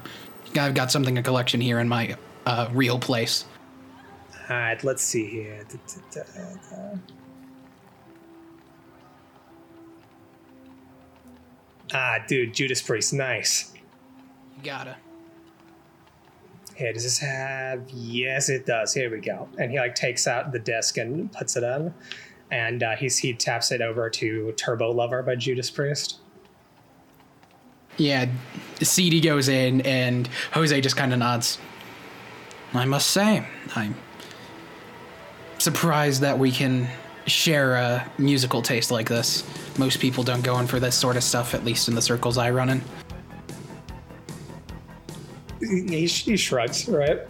I've 0.56 0.74
got 0.74 0.92
something 0.92 1.18
a 1.18 1.22
collection 1.22 1.60
here 1.60 1.80
in 1.80 1.88
my 1.88 2.16
uh, 2.46 2.68
real 2.72 2.98
place. 2.98 3.46
All 4.48 4.56
right, 4.56 4.84
let's 4.84 5.02
see 5.02 5.26
here. 5.26 5.64
Da, 5.68 5.78
da, 6.12 6.22
da. 6.22 6.98
Ah, 11.92 12.18
dude, 12.26 12.52
Judas 12.52 12.82
Priest, 12.82 13.12
nice. 13.12 13.72
You 14.56 14.64
gotta. 14.64 14.96
Here, 16.74 16.92
does 16.92 17.04
this 17.04 17.18
have? 17.18 17.88
Yes, 17.88 18.48
it 18.48 18.66
does. 18.66 18.92
Here 18.92 19.10
we 19.10 19.20
go. 19.20 19.48
And 19.58 19.70
he 19.70 19.78
like 19.78 19.94
takes 19.94 20.26
out 20.26 20.52
the 20.52 20.58
disc 20.58 20.98
and 20.98 21.32
puts 21.32 21.56
it 21.56 21.64
on, 21.64 21.94
and 22.50 22.82
uh, 22.82 22.96
he's 22.96 23.16
he 23.16 23.32
taps 23.32 23.70
it 23.70 23.80
over 23.80 24.10
to 24.10 24.52
Turbo 24.52 24.90
Lover 24.90 25.22
by 25.22 25.36
Judas 25.36 25.70
Priest. 25.70 26.18
Yeah, 27.96 28.26
CD 28.82 29.20
goes 29.20 29.48
in, 29.48 29.80
and 29.82 30.28
Jose 30.52 30.78
just 30.80 30.96
kind 30.96 31.12
of 31.12 31.20
nods. 31.20 31.58
I 32.72 32.84
must 32.86 33.10
say, 33.10 33.46
I'm 33.76 33.94
surprised 35.64 36.20
that 36.20 36.38
we 36.38 36.52
can 36.52 36.86
share 37.26 37.76
a 37.76 38.12
musical 38.18 38.60
taste 38.60 38.90
like 38.90 39.08
this. 39.08 39.44
Most 39.78 39.98
people 39.98 40.22
don't 40.22 40.44
go 40.44 40.58
in 40.58 40.66
for 40.66 40.78
this 40.78 40.94
sort 40.94 41.16
of 41.16 41.24
stuff, 41.24 41.54
at 41.54 41.64
least 41.64 41.88
in 41.88 41.94
the 41.94 42.02
circles 42.02 42.36
I 42.36 42.50
run 42.50 42.68
in. 42.68 42.82
He, 45.60 46.06
he 46.06 46.36
shrugs, 46.36 46.86
right? 46.86 47.20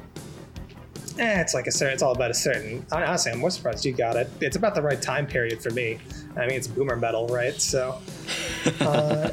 Eh, 1.16 1.40
it's 1.40 1.54
like 1.54 1.68
a 1.68 1.70
certain. 1.70 1.94
It's 1.94 2.02
all 2.02 2.12
about 2.12 2.32
a 2.32 2.34
certain. 2.34 2.84
Honestly, 2.90 3.30
I'm 3.30 3.38
more 3.38 3.50
surprised 3.50 3.84
you 3.84 3.92
got 3.92 4.16
it. 4.16 4.28
It's 4.40 4.56
about 4.56 4.74
the 4.74 4.82
right 4.82 5.00
time 5.00 5.28
period 5.28 5.62
for 5.62 5.70
me. 5.70 5.98
I 6.36 6.40
mean, 6.40 6.56
it's 6.56 6.66
boomer 6.66 6.96
metal, 6.96 7.28
right? 7.28 7.54
So, 7.60 8.00
uh, 8.80 9.30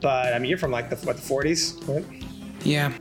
but 0.00 0.32
I 0.32 0.38
mean, 0.38 0.48
you're 0.48 0.58
from 0.58 0.70
like 0.70 0.88
the 0.88 0.96
what 1.04 1.16
the 1.16 1.22
40s, 1.22 1.88
right? 1.88 2.04
Yeah, 2.64 2.92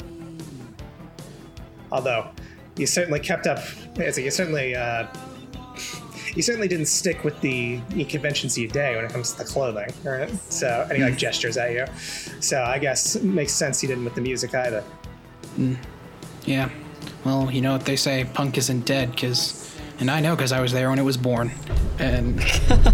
Although 1.93 2.27
you 2.75 2.87
certainly 2.87 3.19
kept 3.19 3.47
up. 3.47 3.59
You 3.97 4.31
certainly. 4.31 4.75
Uh, 4.75 5.07
you 6.35 6.41
certainly 6.41 6.67
didn't 6.67 6.87
stick 6.87 7.23
with 7.23 7.39
the 7.41 7.79
conventions 8.09 8.53
of 8.57 8.63
your 8.63 8.71
day 8.71 8.95
when 8.95 9.05
it 9.05 9.11
comes 9.11 9.33
to 9.33 9.37
the 9.37 9.43
clothing, 9.43 9.93
right? 10.03 10.29
So, 10.51 10.87
and 10.89 10.97
he 10.97 11.03
like 11.03 11.15
gestures 11.15 11.57
at 11.57 11.73
you. 11.73 11.85
So, 12.41 12.63
I 12.63 12.79
guess 12.79 13.15
it 13.15 13.23
makes 13.23 13.53
sense 13.53 13.79
he 13.81 13.87
didn't 13.87 14.03
with 14.03 14.15
the 14.15 14.21
music 14.21 14.55
either. 14.55 14.83
yeah. 16.45 16.69
Well, 17.23 17.51
you 17.51 17.61
know 17.61 17.73
what 17.73 17.85
they 17.85 17.95
say, 17.95 18.25
punk 18.33 18.57
isn't 18.57 18.85
dead, 18.85 19.11
because. 19.11 19.59
And 19.99 20.09
I 20.09 20.21
know 20.21 20.35
because 20.35 20.51
I 20.51 20.59
was 20.59 20.73
there 20.73 20.89
when 20.89 20.97
it 20.97 21.03
was 21.03 21.17
born. 21.17 21.51
And 21.99 22.43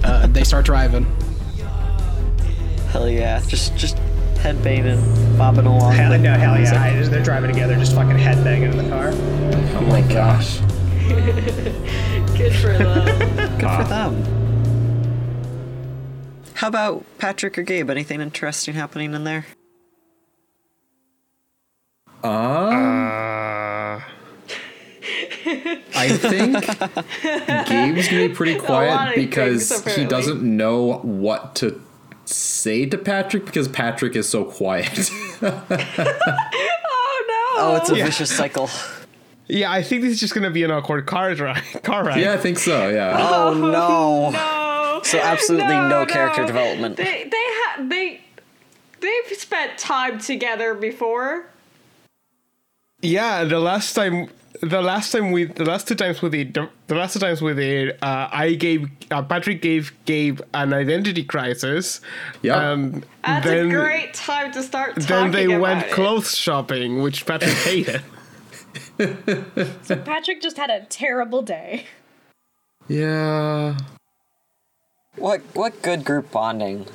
uh, 0.04 0.28
they 0.28 0.44
start 0.44 0.66
driving. 0.66 1.06
Hell 2.92 3.10
yeah. 3.10 3.42
Just 3.48 3.76
just 3.78 3.98
headbanging, 4.42 5.38
bobbing 5.38 5.66
along. 5.66 5.94
Hell, 5.94 6.18
no, 6.18 6.34
hell 6.34 6.60
yeah! 6.60 6.82
I- 6.82 7.02
They're 7.04 7.24
driving 7.24 7.52
together, 7.52 7.76
just 7.76 7.94
fucking 7.96 8.18
headbanging 8.18 8.72
in 8.72 8.78
the 8.78 8.90
car. 8.90 9.10
Oh 9.14 9.82
my 9.88 10.02
gosh. 10.02 10.60
Good 12.38 12.54
for 12.56 12.78
them. 12.78 13.06
Good 13.58 13.70
for 13.70 13.84
them. 13.84 14.24
How 16.56 16.68
about 16.68 17.06
Patrick 17.18 17.58
or 17.58 17.64
Gabe? 17.64 17.90
Anything 17.90 18.22
interesting 18.22 18.74
happening 18.76 19.14
in 19.14 19.24
there? 19.24 19.46
Um, 22.24 22.74
Uh, 22.74 24.02
I 25.96 26.10
think 26.10 26.54
Gabe's 27.68 28.08
gonna 28.10 28.28
be 28.28 28.34
pretty 28.36 28.56
quiet 28.60 29.16
because 29.16 29.70
things, 29.72 29.96
he 29.96 30.06
doesn't 30.06 30.44
know 30.44 31.00
what 31.00 31.56
to 31.56 31.82
say 32.30 32.86
to 32.86 32.98
Patrick 32.98 33.46
because 33.46 33.68
Patrick 33.68 34.16
is 34.16 34.30
so 34.30 34.46
quiet. 34.46 35.10
oh 35.42 35.66
no! 37.28 37.62
Oh, 37.62 37.80
it's 37.82 37.90
a 37.90 37.96
vicious 37.96 38.36
cycle. 38.36 38.70
yeah, 39.48 39.72
I 39.72 39.84
think 39.84 40.04
this 40.04 40.14
is 40.14 40.20
just 40.20 40.34
gonna 40.34 40.52
be 40.52 40.64
an 40.64 40.72
awkward 40.72 41.06
car 41.06 41.34
ride. 41.36 41.64
Car 41.84 42.04
ride. 42.06 42.22
yeah, 42.22 42.34
I 42.34 42.38
think 42.38 42.60
so. 42.60 42.90
Yeah. 42.90 43.16
Oh, 43.18 43.50
oh 43.50 43.54
no. 43.54 44.30
no. 44.30 45.02
So 45.04 45.20
absolutely 45.20 45.76
no 45.76 46.06
character 46.06 46.46
development. 46.46 46.98
They 46.98 47.30
they 47.30 47.48
had 47.66 47.90
they 47.90 48.22
they've 49.00 49.38
spent 49.38 49.78
time 49.78 50.20
together 50.20 50.74
before. 50.74 51.46
Yeah, 53.02 53.46
the 53.46 53.60
last 53.60 53.94
time, 53.94 54.28
the 54.62 54.82
last 54.82 55.12
time 55.12 55.32
we, 55.32 55.46
the 55.46 55.66
last 55.66 55.88
two 55.88 55.96
times 55.96 56.22
we 56.22 56.30
did, 56.30 56.54
the, 56.54 56.70
the 56.88 56.96
last 56.96 57.14
two 57.14 57.20
times 57.20 57.42
we 57.42 57.54
did, 57.54 57.98
uh, 58.02 58.30
I 58.32 58.54
gave 58.56 58.90
uh, 59.12 59.22
Patrick 59.22 59.62
gave 59.62 59.94
Gabe 60.06 60.42
an 60.54 60.74
identity 60.74 61.24
crisis. 61.24 62.02
Yeah. 62.42 62.72
And 62.72 63.06
That's 63.26 63.46
then, 63.46 63.68
a 63.68 63.74
great 63.74 64.14
time 64.14 64.52
to 64.52 64.62
start 64.64 64.96
talking 64.96 65.08
Then 65.08 65.32
they 65.32 65.46
about 65.46 65.62
went 65.62 65.86
it. 65.86 65.92
clothes 65.92 66.36
shopping, 66.36 67.02
which 67.02 67.26
Patrick 67.26 67.52
hated. 67.64 68.02
So 69.84 69.96
Patrick 69.96 70.42
just 70.42 70.58
had 70.58 70.70
a 70.70 70.82
terrible 70.86 71.42
day. 71.42 71.86
Yeah. 72.88 73.78
What 75.16 75.42
what 75.54 75.82
good 75.82 76.04
group 76.04 76.32
bonding? 76.32 76.86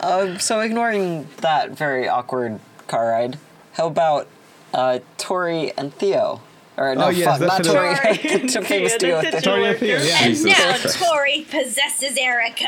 Uh, 0.00 0.38
so 0.38 0.60
ignoring 0.60 1.28
that 1.38 1.70
very 1.70 2.08
awkward 2.08 2.58
car 2.88 3.10
ride, 3.10 3.38
how 3.74 3.86
about 3.86 4.26
uh, 4.72 4.98
Tori 5.18 5.72
and 5.76 5.92
Theo? 5.94 6.40
Or 6.76 6.94
no, 6.94 7.06
Oh, 7.06 7.08
yes, 7.10 7.26
fuck, 7.26 7.40
not 7.40 7.62
that's 7.62 7.68
Tori. 7.68 7.94
Tori. 7.94 8.46
the 8.48 8.62
famous 8.62 8.92
Yeah, 8.92 8.98
duo. 9.20 9.22
the 9.30 9.40
Tori 9.42 9.64
and 9.66 9.78
Theo, 9.78 9.98
character. 9.98 10.08
yeah. 10.08 10.26
Jesus 10.26 10.44
Now 10.58 10.78
Christ. 10.78 10.98
Tori 11.04 11.46
possesses 11.50 12.16
Erica. 12.16 12.64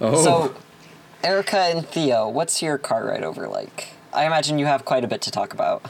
Oh. 0.00 0.22
So, 0.24 0.54
Erica 1.22 1.58
and 1.58 1.86
Theo, 1.86 2.28
what's 2.28 2.60
your 2.62 2.78
car 2.78 3.06
ride 3.06 3.22
over 3.22 3.46
like? 3.46 3.88
I 4.12 4.26
imagine 4.26 4.58
you 4.58 4.66
have 4.66 4.84
quite 4.84 5.04
a 5.04 5.06
bit 5.08 5.22
to 5.22 5.30
talk 5.30 5.52
about. 5.54 5.82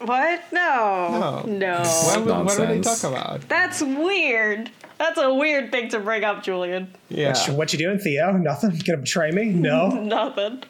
What? 0.00 0.40
No. 0.52 1.42
No. 1.44 1.52
No. 1.52 1.78
What, 1.82 2.18
would- 2.20 2.28
what 2.28 2.44
would 2.58 2.68
they 2.68 2.74
Nonsense. 2.76 3.02
talk 3.02 3.10
about? 3.12 3.48
That's 3.48 3.82
weird. 3.82 4.70
That's 4.98 5.18
a 5.18 5.34
weird 5.34 5.72
thing 5.72 5.88
to 5.90 5.98
bring 5.98 6.22
up, 6.22 6.44
Julian. 6.44 6.94
Yeah. 7.08 7.34
What 7.50 7.72
you 7.72 7.78
doing, 7.80 7.98
Theo? 7.98 8.32
Nothing? 8.32 8.80
Gonna 8.86 8.98
betray 8.98 9.32
me? 9.32 9.46
No. 9.46 9.88
Nothing. 10.02 10.62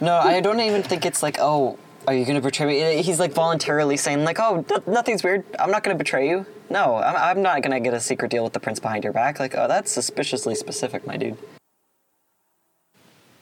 No, 0.00 0.14
I 0.16 0.40
don't 0.40 0.60
even 0.60 0.82
think 0.84 1.04
it's 1.04 1.22
like, 1.22 1.38
oh, 1.40 1.78
are 2.06 2.14
you 2.14 2.24
gonna 2.24 2.40
betray 2.40 2.66
me? 2.66 3.02
He's 3.02 3.18
like 3.18 3.32
voluntarily 3.32 3.96
saying 3.96 4.24
like, 4.24 4.38
oh, 4.38 4.64
no- 4.68 4.92
nothing's 4.92 5.22
weird. 5.22 5.44
I'm 5.58 5.70
not 5.70 5.82
gonna 5.82 5.96
betray 5.96 6.28
you. 6.28 6.46
No, 6.70 6.96
I'm, 6.96 7.16
I'm 7.16 7.42
not 7.42 7.62
gonna 7.62 7.80
get 7.80 7.94
a 7.94 8.00
secret 8.00 8.30
deal 8.30 8.44
with 8.44 8.52
the 8.52 8.60
prince 8.60 8.80
behind 8.80 9.04
your 9.04 9.12
back. 9.12 9.38
Like, 9.38 9.54
oh, 9.56 9.68
that's 9.68 9.90
suspiciously 9.90 10.54
specific, 10.54 11.06
my 11.06 11.16
dude. 11.16 11.36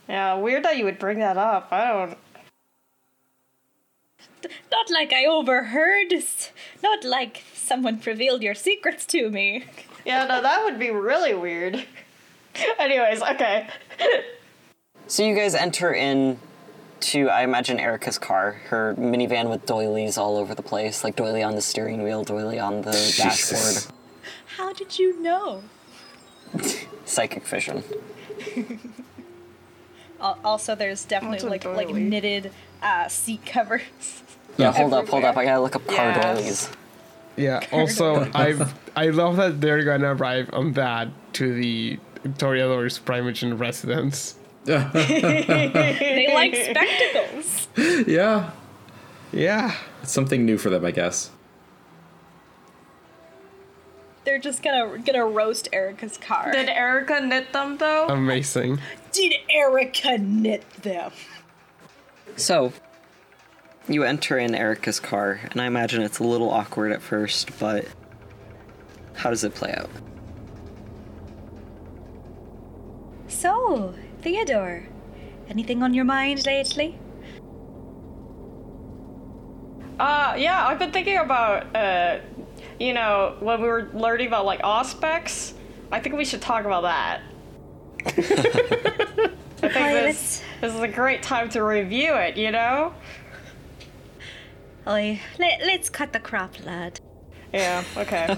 Yeah, 0.09 0.35
weird 0.35 0.65
that 0.65 0.77
you 0.77 0.85
would 0.85 0.99
bring 0.99 1.19
that 1.21 1.37
up. 1.37 1.69
I 1.73 1.89
don't. 1.89 2.19
Not 4.71 4.91
like 4.91 5.13
I 5.13 5.25
overheard. 5.27 6.13
Not 6.83 7.05
like 7.05 7.43
someone 7.55 8.01
revealed 8.05 8.43
your 8.43 8.55
secrets 8.55 9.07
to 9.07 9.31
me. 9.31 9.65
Yeah, 10.05 10.27
no, 10.27 10.43
that 10.43 10.65
would 10.65 10.79
be 10.79 10.91
really 10.91 11.35
weird. 11.35 11.85
Anyways, 12.79 13.23
okay. 13.23 13.69
So 15.07 15.25
you 15.25 15.35
guys 15.35 15.55
enter 15.55 15.93
in 15.95 16.39
to, 17.03 17.29
I 17.29 17.43
imagine, 17.43 17.79
Erica's 17.79 18.19
car, 18.19 18.53
her 18.69 18.95
minivan 18.99 19.51
with 19.51 19.67
doilies 19.67 20.17
all 20.19 20.37
over 20.37 20.55
the 20.55 20.63
place, 20.63 21.05
like 21.05 21.17
doily 21.17 21.43
on 21.43 21.55
the 21.55 21.61
steering 21.63 22.03
wheel, 22.03 22.25
doily 22.25 22.59
on 22.59 22.83
the 22.83 22.93
Jesus. 22.93 23.17
dashboard. 23.87 23.95
How 24.57 24.73
did 24.73 24.99
you 24.99 25.21
know? 25.23 25.63
Psychic 27.05 27.47
vision. 27.47 27.85
Also, 30.45 30.77
there's 30.77 31.05
definitely 31.05 31.39
What's 31.49 31.65
a 31.65 31.69
like 31.71 31.87
like 31.89 31.95
knitted 31.97 32.53
uh, 32.81 33.09
seat 33.09 33.45
covers. 33.45 33.83
Yeah, 34.59 34.71
hold 34.71 34.93
up, 34.93 35.09
hold 35.09 35.25
up. 35.25 35.37
I 35.39 35.47
gotta 35.47 35.61
look 35.63 35.75
up 35.75 35.87
car 35.87 36.11
Yeah. 36.11 36.21
doilies. 36.35 36.69
Yeah. 37.37 37.61
Also, 37.73 38.31
I've 38.35 38.73
I 38.95 39.07
love 39.09 39.37
that 39.37 39.61
they're 39.63 39.83
gonna 39.83 40.15
arrive 40.15 40.51
on 40.53 40.75
that 40.75 41.09
to 41.35 41.55
the 41.55 41.99
Toreador's 42.39 42.99
Primogen 43.01 43.59
residence. 43.59 44.37
They 44.65 46.31
like 46.33 46.55
spectacles. 46.55 47.69
yeah. 48.07 48.51
Yeah. 49.33 49.75
It's 50.03 50.13
something 50.13 50.45
new 50.45 50.59
for 50.59 50.71
them, 50.71 50.85
I 50.85 50.91
guess. 50.91 51.31
They're 54.25 54.39
just 54.39 54.63
gonna 54.63 54.99
gonna 54.99 55.27
roast 55.27 55.69
Erica's 55.73 56.17
car. 56.17 56.53
Did 56.53 56.69
Erica 56.69 57.21
knit 57.21 57.53
them 57.53 57.77
though? 57.79 58.07
Amazing. 58.09 58.79
Did 59.11 59.35
Erica 59.51 60.17
knit 60.19 60.69
them? 60.83 61.11
So, 62.37 62.73
you 63.89 64.05
enter 64.05 64.39
in 64.39 64.55
Erica's 64.55 65.01
car, 65.01 65.41
and 65.51 65.61
I 65.61 65.67
imagine 65.67 66.03
it's 66.03 66.21
a 66.21 66.25
little 66.25 66.51
awkward 66.51 66.93
at 66.93 67.03
first, 67.03 67.59
but 67.59 67.85
how 69.15 69.31
does 69.31 69.43
it 69.45 69.55
play 69.55 69.73
out? 69.75 69.91
So, 73.29 73.95
Theodore, 74.23 74.85
anything 75.49 75.83
on 75.83 75.93
your 75.95 76.05
mind 76.05 76.47
lately? 76.47 76.97
Uh, 79.99 80.35
yeah, 80.39 80.67
I've 80.67 80.79
been 80.79 80.93
thinking 80.93 81.19
about, 81.19 81.75
uh, 81.75 82.21
you 82.79 82.93
know, 82.93 83.37
when 83.41 83.61
we 83.61 83.67
were 83.67 83.91
learning 83.93 84.29
about 84.29 84.45
like 84.45 84.61
aspects, 84.63 85.55
I 85.91 85.99
think 85.99 86.17
we 86.17 86.25
should 86.25 86.41
talk 86.41 86.65
about 86.65 86.83
that. 86.83 87.21
I 88.07 89.69
think 89.69 89.73
this, 89.73 90.43
this 90.61 90.75
is 90.75 90.81
a 90.81 90.89
great 90.89 91.23
time 91.23 91.49
to 91.51 91.63
review 91.63 92.15
it, 92.15 92.37
you 92.37 92.53
know? 92.53 92.95
Oi, 94.87 95.21
let, 95.39 95.61
let's 95.63 95.91
cut 95.91 96.13
the 96.13 96.21
crap, 96.21 96.65
lad. 96.65 97.01
Yeah, 97.53 97.85
okay. 97.97 98.37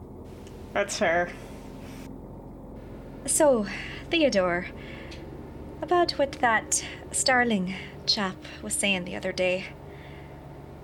That's 0.74 0.98
fair. 0.98 1.30
So, 3.26 3.66
Theodore, 4.10 4.66
about 5.82 6.12
what 6.12 6.32
that 6.32 6.84
Starling 7.12 7.74
chap 8.06 8.36
was 8.62 8.74
saying 8.74 9.04
the 9.04 9.16
other 9.16 9.32
day, 9.32 9.66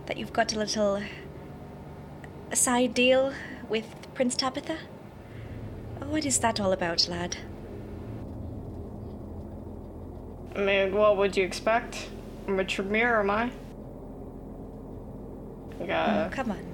that 0.07 0.17
you've 0.17 0.33
got 0.33 0.53
a 0.55 0.59
little 0.59 1.03
side 2.53 2.95
deal 2.95 3.33
with 3.69 3.87
Prince 4.15 4.37
Tabitha? 4.37 4.79
What 6.05 6.25
is 6.25 6.39
that 6.39 6.61
all 6.61 6.73
about, 6.73 7.09
lad? 7.09 7.37
I 10.55 10.61
mean, 10.61 10.95
what 10.95 11.17
would 11.17 11.37
you 11.37 11.45
expect? 11.45 12.09
I'm 12.47 12.61
a 12.61 12.65
Tremere, 12.65 13.21
am 13.21 13.31
I? 13.31 13.51
I 15.81 15.93
uh, 15.93 16.27
Oh, 16.27 16.35
come 16.35 16.51
on. 16.53 16.65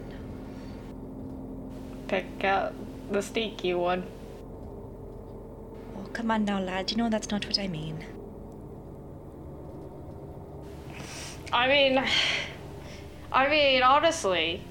pick 2.09 2.45
out 2.45 2.75
the 3.11 3.23
sneaky 3.23 3.75
one. 3.75 4.05
Come 6.13 6.31
on 6.31 6.45
now, 6.45 6.61
lad. 6.61 6.91
You 6.91 6.99
know 6.99 7.09
that's 7.09 7.31
not 7.31 7.47
what 7.47 7.59
I 7.59 7.69
mean. 7.69 8.05
I 11.53 11.69
mean, 11.69 12.03
I 13.33 13.49
mean, 13.49 13.83
honestly, 13.83 14.63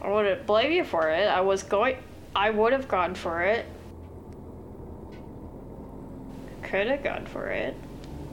I 0.00 0.08
wouldn't 0.08 0.46
blame 0.46 0.72
you 0.72 0.84
for 0.84 1.10
it. 1.10 1.26
I 1.26 1.40
was 1.40 1.62
going, 1.62 1.96
I 2.34 2.50
would 2.50 2.72
have 2.72 2.86
gone 2.86 3.14
for 3.14 3.42
it. 3.42 3.66
Could 6.62 6.86
have 6.86 7.02
gone 7.02 7.26
for 7.26 7.48
it. 7.48 7.74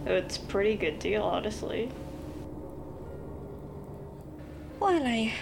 It's 0.05 0.37
a 0.37 0.41
pretty 0.41 0.75
good 0.75 0.99
deal, 0.99 1.23
honestly. 1.23 1.89
Well, 4.79 5.01
I. 5.03 5.33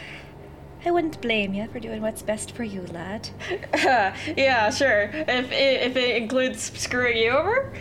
I 0.86 0.92
wouldn't 0.92 1.22
blame 1.22 1.54
you 1.54 1.68
for 1.68 1.80
doing 1.80 2.02
what's 2.02 2.22
best 2.22 2.52
for 2.52 2.64
you, 2.64 2.82
lad. 2.92 3.30
yeah, 3.74 4.70
sure. 4.70 5.04
If 5.14 5.52
it, 5.52 5.82
if 5.82 5.96
it 5.96 6.18
includes 6.18 6.78
screwing 6.78 7.18
you 7.18 7.30
over. 7.30 7.74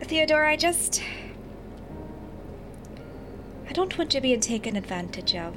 Theodore, 0.00 0.44
I 0.44 0.56
just. 0.56 1.02
I 3.68 3.72
don't 3.72 3.96
want 3.96 4.14
you 4.14 4.20
being 4.20 4.40
taken 4.40 4.74
advantage 4.74 5.36
of. 5.36 5.54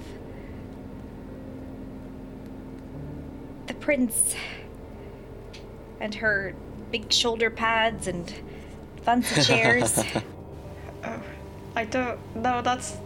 The 3.66 3.74
prince. 3.74 4.36
And 6.00 6.14
her 6.16 6.54
big 6.92 7.12
shoulder 7.12 7.50
pads 7.50 8.08
and 8.08 8.32
fancy 9.04 9.42
chairs. 9.42 10.04
I 11.76 11.86
don't. 11.86 12.20
No, 12.36 12.62
that's. 12.62 12.98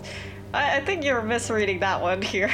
I, 0.54 0.78
I 0.78 0.82
think 0.82 1.04
you're 1.04 1.22
misreading 1.22 1.80
that 1.80 2.02
one 2.02 2.22
here. 2.22 2.52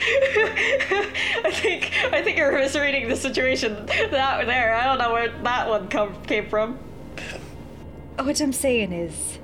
I 0.02 1.50
think 1.52 1.92
I 2.12 2.22
think 2.22 2.38
you're 2.38 2.52
misreading 2.52 3.08
the 3.08 3.16
situation 3.16 3.86
that 3.86 4.46
there. 4.46 4.74
I 4.74 4.84
don't 4.84 4.98
know 4.98 5.12
where 5.12 5.28
that 5.28 5.68
one 5.68 5.88
come 5.88 6.22
came 6.22 6.48
from. 6.48 6.78
what 8.16 8.40
I'm 8.40 8.52
saying 8.52 8.92
is. 8.92 9.38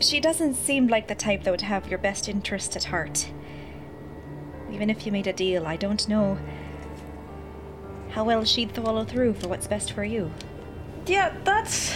She 0.00 0.20
doesn't 0.20 0.54
seem 0.54 0.86
like 0.86 1.08
the 1.08 1.16
type 1.16 1.42
that 1.42 1.50
would 1.50 1.62
have 1.62 1.88
your 1.88 1.98
best 1.98 2.28
interest 2.28 2.76
at 2.76 2.84
heart. 2.84 3.30
Even 4.70 4.90
if 4.90 5.04
you 5.04 5.10
made 5.10 5.26
a 5.26 5.32
deal, 5.32 5.66
I 5.66 5.76
don't 5.76 6.08
know 6.08 6.38
how 8.10 8.22
well 8.22 8.44
she'd 8.44 8.70
follow 8.72 9.04
through 9.04 9.34
for 9.34 9.48
what's 9.48 9.66
best 9.66 9.92
for 9.92 10.04
you. 10.04 10.30
Yeah, 11.06 11.34
that's 11.42 11.92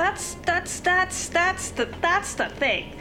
that's 0.00 0.34
that's 0.46 0.80
that's 0.80 1.28
that's 1.28 1.70
the 1.72 1.84
that's 2.00 2.34
the 2.34 2.46
thing. 2.46 2.96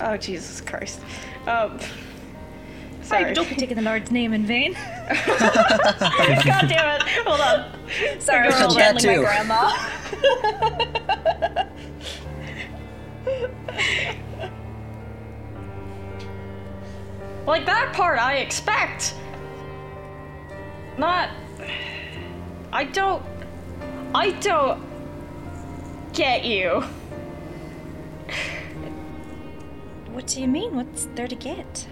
Oh 0.00 0.16
Jesus 0.16 0.62
Christ. 0.62 1.00
Um 1.46 1.78
Sorry. 3.02 3.22
sorry. 3.22 3.34
don't 3.34 3.48
be 3.48 3.54
taking 3.54 3.76
the 3.76 3.82
Lord's 3.82 4.10
name 4.10 4.32
in 4.32 4.46
vain. 4.46 4.72
God 5.08 6.68
damn 6.68 6.96
it. 6.96 7.02
Hold 7.26 7.40
on. 7.40 7.72
Sorry, 8.20 8.48
I'm 8.48 8.70
channeling 8.74 9.06
my 9.06 9.16
grandma. 9.16 9.72
Like 17.46 17.64
that 17.64 17.94
part 17.94 18.18
I 18.18 18.36
expect. 18.36 19.14
Not 20.98 21.30
I 22.70 22.84
don't 22.84 23.22
I 24.14 24.32
don't 24.32 24.87
get 26.18 26.44
you. 26.44 26.82
What 30.10 30.26
do 30.26 30.40
you 30.40 30.48
mean? 30.48 30.74
What's 30.74 31.06
there 31.14 31.28
to 31.28 31.36
get? 31.36 31.86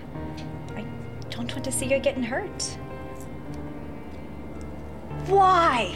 I 0.74 0.84
don't 1.30 1.50
want 1.52 1.62
to 1.64 1.70
see 1.70 1.86
you 1.86 2.00
getting 2.00 2.24
hurt. 2.24 2.62
Why? 5.28 5.94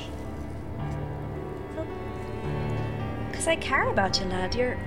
Because 3.29 3.49
I 3.49 3.57
care 3.57 3.88
about 3.88 4.21
you, 4.21 4.27
lad. 4.27 4.55
You're. 4.55 4.79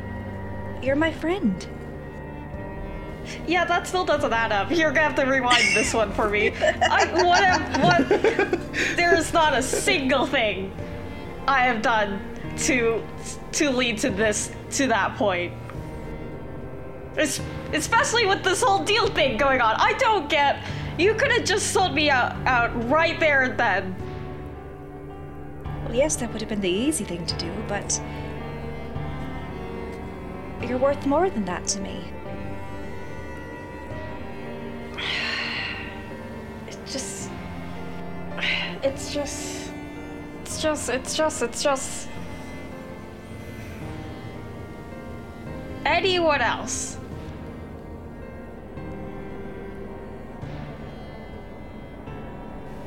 You're 0.82 0.96
my 0.96 1.12
friend. 1.12 1.68
Yeah, 3.46 3.66
that 3.66 3.88
still 3.88 4.06
doesn't 4.06 4.32
add 4.32 4.54
up. 4.54 4.72
You're 4.72 4.92
gonna 4.92 5.08
have 5.10 5.16
to 5.16 5.26
rewind 5.26 5.76
this 5.76 5.94
one 5.94 6.14
for 6.14 6.30
me. 6.30 6.52
I, 6.52 7.06
what, 7.24 7.44
am- 7.44 7.82
what? 7.82 8.08
There's 8.96 9.34
not 9.34 9.54
a 9.54 9.62
single 9.62 10.26
thing 10.26 10.72
I 11.46 11.66
have 11.66 11.82
done 11.82 12.33
to 12.60 13.04
to 13.54 13.70
lead 13.70 13.98
to 14.00 14.10
this 14.10 14.52
to 14.72 14.88
that 14.88 15.16
point. 15.16 15.54
Es- 17.18 17.42
especially 17.74 18.26
with 18.26 18.44
this 18.44 18.62
whole 18.62 18.84
deal 18.84 19.08
thing 19.08 19.38
going 19.38 19.62
on. 19.62 19.76
I 19.78 19.94
don't 19.94 20.30
get. 20.30 20.64
You 20.98 21.14
could 21.14 21.32
have 21.32 21.44
just 21.44 21.72
sold 21.72 21.94
me 21.94 22.10
out 22.10 22.36
out 22.48 22.90
right 22.90 23.20
there 23.20 23.44
and 23.44 23.58
then. 23.60 23.96
Well, 25.86 25.96
yes, 25.96 26.16
that 26.18 26.32
would 26.32 26.42
have 26.42 26.50
been 26.50 26.62
the 26.62 26.70
easy 26.70 27.04
thing 27.04 27.26
to 27.26 27.38
do, 27.38 27.52
but. 27.68 28.02
You're 30.62 30.78
worth 30.78 31.06
more 31.06 31.30
than 31.30 31.46
that 31.46 31.68
to 31.68 31.82
me. 31.82 32.04
It's 36.68 36.92
just. 36.92 37.30
It's 38.84 39.14
just. 39.14 39.72
It's 40.42 40.62
just. 40.62 40.90
It's 40.90 41.16
just. 41.16 41.42
It's 41.42 41.64
just. 41.64 42.08
Anyone 45.86 46.42
else? 46.42 46.98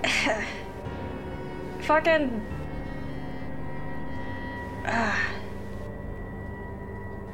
Fucking. 1.80 2.46
Ah. 4.86 5.28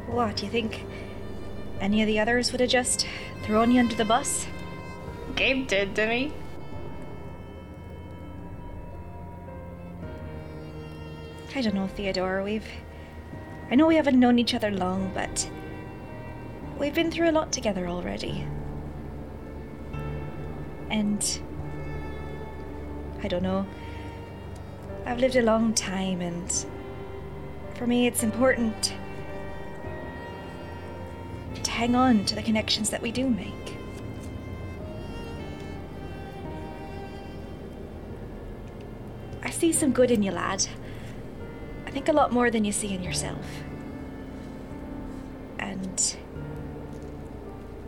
What, 0.07 0.37
do 0.37 0.45
you 0.45 0.51
think 0.51 0.85
any 1.81 2.03
of 2.03 2.07
the 2.07 2.19
others 2.21 2.53
would 2.53 2.61
have 2.61 2.71
just 2.71 3.07
thrown 3.45 3.71
you 3.71 3.81
under 3.81 3.95
the 3.95 4.05
bus? 4.05 4.47
Gabe 5.37 5.67
did, 5.67 5.95
didn't 5.95 6.17
he? 6.17 6.33
I 11.55 11.61
don't 11.61 11.75
know, 11.75 11.87
Theodore. 11.87 12.43
We've. 12.43 12.67
I 13.73 13.75
know 13.75 13.87
we 13.87 13.97
haven't 13.97 14.21
known 14.21 14.39
each 14.39 14.53
other 14.53 14.71
long, 14.71 15.11
but. 15.15 15.51
We've 16.79 16.95
been 16.95 17.11
through 17.11 17.31
a 17.31 17.33
lot 17.33 17.51
together 17.53 17.87
already. 17.87 18.47
And. 20.91 21.41
I 23.23 23.29
don't 23.29 23.43
know. 23.43 23.67
I've 25.07 25.21
lived 25.21 25.37
a 25.37 25.43
long 25.43 25.73
time, 25.73 26.21
and. 26.21 26.67
For 27.77 27.87
me, 27.87 28.07
it's 28.07 28.23
important. 28.23 28.93
to 31.55 31.71
hang 31.71 31.95
on 31.95 32.27
to 32.27 32.35
the 32.35 32.43
connections 32.43 32.91
that 32.91 33.01
we 33.01 33.11
do 33.11 33.27
make. 33.27 33.79
I 39.43 39.49
see 39.49 39.73
some 39.73 39.93
good 39.93 40.11
in 40.11 40.23
you, 40.23 40.31
lad. 40.31 40.69
I 41.93 41.95
think 41.95 42.09
a 42.09 42.13
lot 42.13 42.33
more 42.33 42.51
than 42.51 42.65
you 42.65 42.73
see 42.73 42.95
in 42.95 43.03
yourself 43.03 43.45
and 45.63 46.17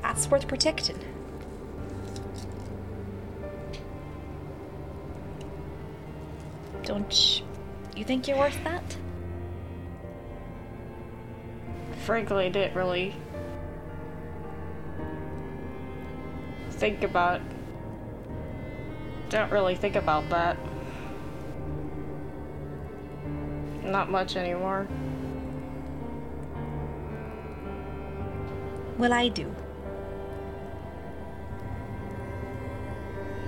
that's 0.01 0.31
worth 0.31 0.47
protecting. 0.47 0.99
Don't 6.85 7.43
you 7.97 8.05
think 8.05 8.29
you're 8.29 8.39
worth 8.39 8.62
that? 8.62 8.97
Frankly, 12.05 12.47
I 12.47 12.49
didn't 12.51 12.77
really 12.77 13.16
think 16.70 17.03
about. 17.03 17.41
Don't 19.31 19.51
really 19.51 19.75
think 19.75 19.97
about 19.97 20.29
that. 20.31 20.57
Not 23.83 24.11
much 24.11 24.37
anymore. 24.37 24.87
Well, 29.05 29.13
I 29.13 29.29
do. 29.29 29.55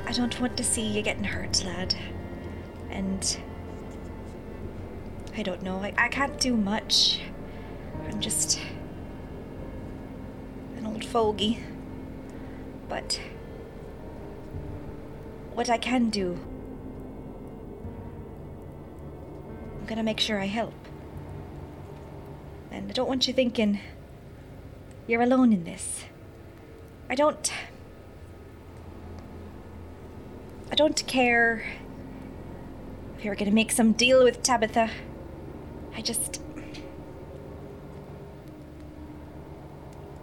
I 0.05 0.13
don't 0.13 0.39
want 0.39 0.55
to 0.59 0.63
see 0.63 0.83
you 0.83 1.01
getting 1.01 1.25
hurt, 1.25 1.65
lad. 1.65 1.95
And. 2.91 3.39
I 5.35 5.43
don't 5.43 5.63
know. 5.63 5.79
I, 5.79 5.95
I 5.97 6.09
can't 6.09 6.39
do 6.39 6.55
much. 6.55 7.21
I'm 8.07 8.21
just. 8.21 8.61
an 10.77 10.85
old 10.85 11.07
fogey. 11.07 11.61
But. 12.91 13.19
What 15.55 15.71
I 15.71 15.79
can 15.79 16.11
do. 16.11 16.39
I'm 19.81 19.87
gonna 19.87 20.03
make 20.03 20.21
sure 20.21 20.39
I 20.39 20.49
help. 20.49 20.75
And 22.71 22.91
I 22.91 22.93
don't 22.93 23.09
want 23.09 23.27
you 23.27 23.33
thinking. 23.33 23.81
You're 25.07 25.23
alone 25.23 25.53
in 25.53 25.63
this. 25.63 26.05
I 27.09 27.15
don't. 27.15 27.53
I 30.71 30.75
don't 30.75 31.07
care 31.07 31.63
if 33.17 33.25
you're 33.25 33.37
gonna 33.37 33.53
make 33.53 33.71
some 33.71 33.93
deal 33.93 34.25
with 34.25 34.43
Tabitha. 34.43 34.91
I 35.95 36.01
just. 36.01 36.43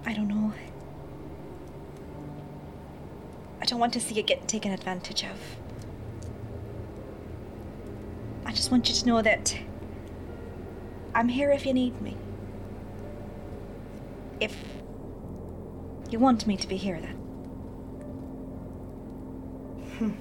I 0.05 0.13
don't 0.13 0.27
know. 0.27 0.51
I 3.61 3.65
don't 3.65 3.79
want 3.79 3.93
to 3.93 4.01
see 4.01 4.19
it 4.19 4.27
get 4.27 4.49
taken 4.49 4.73
advantage 4.73 5.23
of. 5.23 5.39
I 8.45 8.51
just 8.51 8.69
want 8.69 8.89
you 8.89 8.95
to 8.95 9.05
know 9.07 9.21
that 9.21 9.57
I'm 11.15 11.29
here 11.29 11.51
if 11.51 11.65
you 11.65 11.73
need 11.73 12.01
me. 12.01 12.17
If 14.41 14.53
you 16.13 16.19
want 16.19 16.45
me 16.45 16.55
to 16.55 16.67
be 16.67 16.77
here, 16.77 17.01
then. 17.01 17.15
Hmm. 19.97 20.11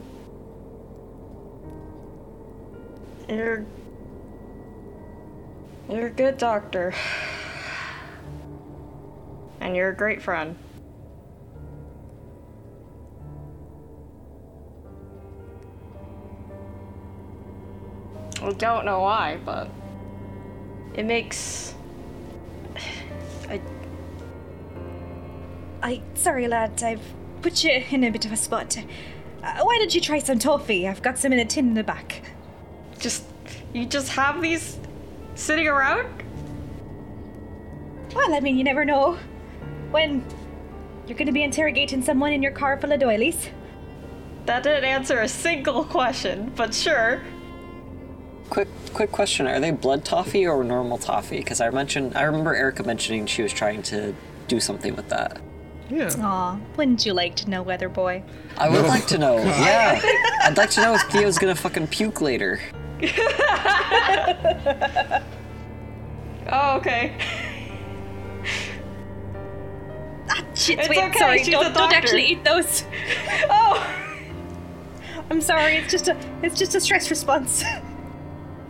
You're. 3.28 3.66
You're 5.90 6.06
a 6.06 6.10
good 6.10 6.38
doctor. 6.38 6.94
And 9.60 9.76
you're 9.76 9.90
a 9.90 9.94
great 9.94 10.22
friend. 10.22 10.56
I 18.42 18.50
don't 18.52 18.86
know 18.86 19.00
why, 19.00 19.38
but 19.44 19.68
it 20.94 21.04
makes. 21.04 21.71
I. 25.82 26.02
Sorry, 26.14 26.48
lad, 26.48 26.82
I've 26.82 27.02
put 27.42 27.64
you 27.64 27.82
in 27.90 28.04
a 28.04 28.10
bit 28.10 28.24
of 28.24 28.32
a 28.32 28.36
spot. 28.36 28.76
Uh, 28.76 29.62
why 29.62 29.76
don't 29.78 29.94
you 29.94 30.00
try 30.00 30.18
some 30.18 30.38
toffee? 30.38 30.86
I've 30.86 31.02
got 31.02 31.18
some 31.18 31.32
in 31.32 31.38
a 31.38 31.44
tin 31.44 31.68
in 31.68 31.74
the 31.74 31.84
back. 31.84 32.22
just. 32.98 33.24
You 33.72 33.86
just 33.86 34.10
have 34.10 34.42
these 34.42 34.78
sitting 35.34 35.66
around? 35.66 36.22
Well, 38.14 38.34
I 38.34 38.40
mean, 38.40 38.58
you 38.58 38.64
never 38.64 38.84
know. 38.84 39.18
When 39.90 40.24
you're 41.06 41.18
gonna 41.18 41.32
be 41.32 41.42
interrogating 41.42 42.02
someone 42.02 42.32
in 42.32 42.42
your 42.42 42.52
car 42.52 42.78
full 42.78 42.92
of 42.92 43.00
doilies. 43.00 43.48
That 44.46 44.62
didn't 44.62 44.84
answer 44.84 45.20
a 45.20 45.28
single 45.28 45.84
question, 45.84 46.52
but 46.56 46.74
sure. 46.74 47.22
Quick, 48.50 48.68
quick 48.92 49.10
question: 49.10 49.46
Are 49.46 49.60
they 49.60 49.70
blood 49.70 50.04
toffee 50.04 50.46
or 50.46 50.62
normal 50.62 50.98
toffee? 50.98 51.38
Because 51.38 51.60
I 51.60 51.70
mentioned, 51.70 52.16
I 52.16 52.22
remember 52.22 52.54
Erica 52.54 52.82
mentioning 52.84 53.26
she 53.26 53.42
was 53.42 53.52
trying 53.52 53.82
to 53.84 54.14
do 54.48 54.60
something 54.60 54.94
with 54.94 55.08
that. 55.08 55.40
Yeah. 55.92 56.10
Aw, 56.20 56.58
wouldn't 56.76 57.04
you 57.04 57.12
like 57.12 57.36
to 57.36 57.50
know, 57.50 57.62
Weather 57.62 57.90
Boy? 57.90 58.22
I 58.56 58.68
would 58.70 58.86
like 58.86 59.06
to 59.08 59.18
know. 59.18 59.36
Yeah, 59.42 60.00
I'd 60.42 60.56
like 60.56 60.70
to 60.70 60.80
know 60.80 60.94
if 60.94 61.02
Theo's 61.02 61.36
gonna 61.38 61.54
fucking 61.54 61.88
puke 61.88 62.20
later. 62.20 62.60
Oh, 66.54 66.76
okay. 66.76 67.16
Ah, 70.28 70.44
shit, 70.54 70.78
It's 70.80 70.88
wait, 70.88 70.98
okay, 70.98 71.18
sorry, 71.18 71.38
she's 71.38 71.48
a 71.48 71.50
don't, 71.52 71.62
don't 71.64 71.74
doctor. 71.74 71.96
actually 71.96 72.24
eat 72.26 72.44
those. 72.44 72.84
Oh! 73.48 73.86
I'm 75.30 75.40
sorry, 75.40 75.76
it's 75.76 75.90
just 75.90 76.08
a, 76.08 76.16
it's 76.42 76.58
just 76.58 76.74
a 76.74 76.80
stress 76.80 77.08
response. 77.10 77.64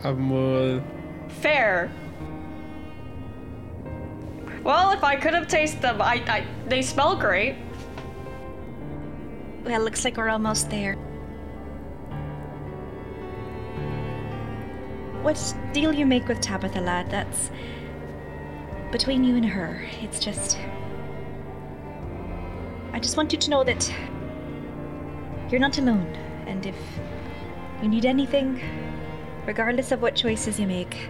I'm 0.04 0.32
uh, 0.32 0.80
Fair. 1.40 1.90
Well, 4.64 4.92
if 4.92 5.02
I 5.02 5.16
could 5.16 5.34
have 5.34 5.48
tasted 5.48 5.82
them, 5.82 6.00
I, 6.00 6.22
I 6.28 6.46
they 6.68 6.82
smell 6.82 7.16
great. 7.16 7.56
well, 9.64 9.80
looks 9.80 10.04
like 10.04 10.16
we're 10.16 10.28
almost 10.28 10.70
there. 10.70 10.94
What 15.22 15.54
deal 15.72 15.92
you 15.92 16.04
make 16.04 16.26
with 16.28 16.40
Tabitha, 16.40 16.80
lad, 16.80 17.10
that's 17.10 17.50
between 18.90 19.24
you 19.24 19.36
and 19.36 19.46
her. 19.46 19.84
It's 20.00 20.20
just. 20.20 20.58
I 22.92 23.00
just 23.00 23.16
want 23.16 23.32
you 23.32 23.38
to 23.38 23.50
know 23.50 23.64
that 23.64 23.92
you're 25.50 25.60
not 25.60 25.78
alone, 25.78 26.06
and 26.46 26.66
if 26.66 26.76
you 27.80 27.88
need 27.88 28.04
anything, 28.04 28.60
regardless 29.46 29.90
of 29.92 30.02
what 30.02 30.14
choices 30.14 30.60
you 30.60 30.66
make, 30.66 31.08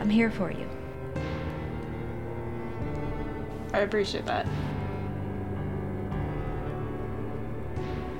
I'm 0.00 0.10
here 0.10 0.30
for 0.30 0.50
you. 0.50 0.68
I 3.72 3.80
appreciate 3.80 4.26
that. 4.26 4.46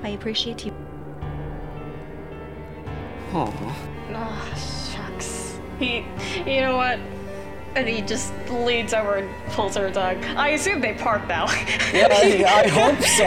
I 0.03 0.11
appreciate 0.11 0.65
you. 0.65 0.73
Oh, 3.33 3.53
Oh, 4.13 4.55
shucks. 4.93 5.59
He, 5.79 6.05
you 6.47 6.61
know 6.63 6.77
what? 6.77 6.99
And 7.77 7.87
he 7.89 8.01
just 8.03 8.33
leans 8.51 8.93
over 8.93 9.17
and 9.17 9.31
pulls 9.53 9.77
her 9.77 9.89
dog. 9.91 10.17
I 10.37 10.49
assume 10.51 10.81
they 10.81 10.95
park 10.95 11.29
now. 11.29 11.47
yeah, 11.93 12.09
I, 12.11 12.65
I 12.65 12.69
hope 12.81 13.01
so. 13.03 13.27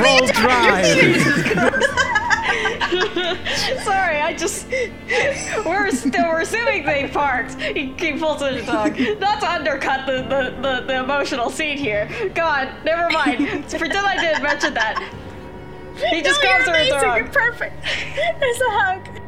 roll 0.00 0.26
drive. 0.26 1.93
Sorry, 3.82 4.20
I 4.20 4.34
just 4.38 4.68
we're 5.64 5.90
still 5.90 6.28
we're 6.28 6.42
assuming 6.42 6.84
they 6.84 7.08
parked. 7.08 7.60
He, 7.60 7.92
he 7.98 8.12
pulls 8.18 8.40
her 8.40 8.60
tongue. 8.62 8.96
Not 9.18 9.40
to 9.40 9.50
undercut 9.50 10.06
the, 10.06 10.22
the, 10.22 10.56
the, 10.62 10.86
the 10.86 11.00
emotional 11.02 11.50
scene 11.50 11.76
here. 11.76 12.08
God, 12.34 12.72
never 12.84 13.10
mind. 13.10 13.46
Pretend 13.68 14.06
I 14.06 14.16
didn't 14.20 14.42
mention 14.42 14.74
that. 14.74 15.12
He 16.10 16.22
just 16.22 16.40
grabs 16.40 16.66
her 16.66 16.74
in 16.74 16.88
the 16.88 17.16
You're 17.16 17.26
perfect. 17.32 17.82
There's 18.38 18.60
a 18.60 18.70
hug. 18.70 19.20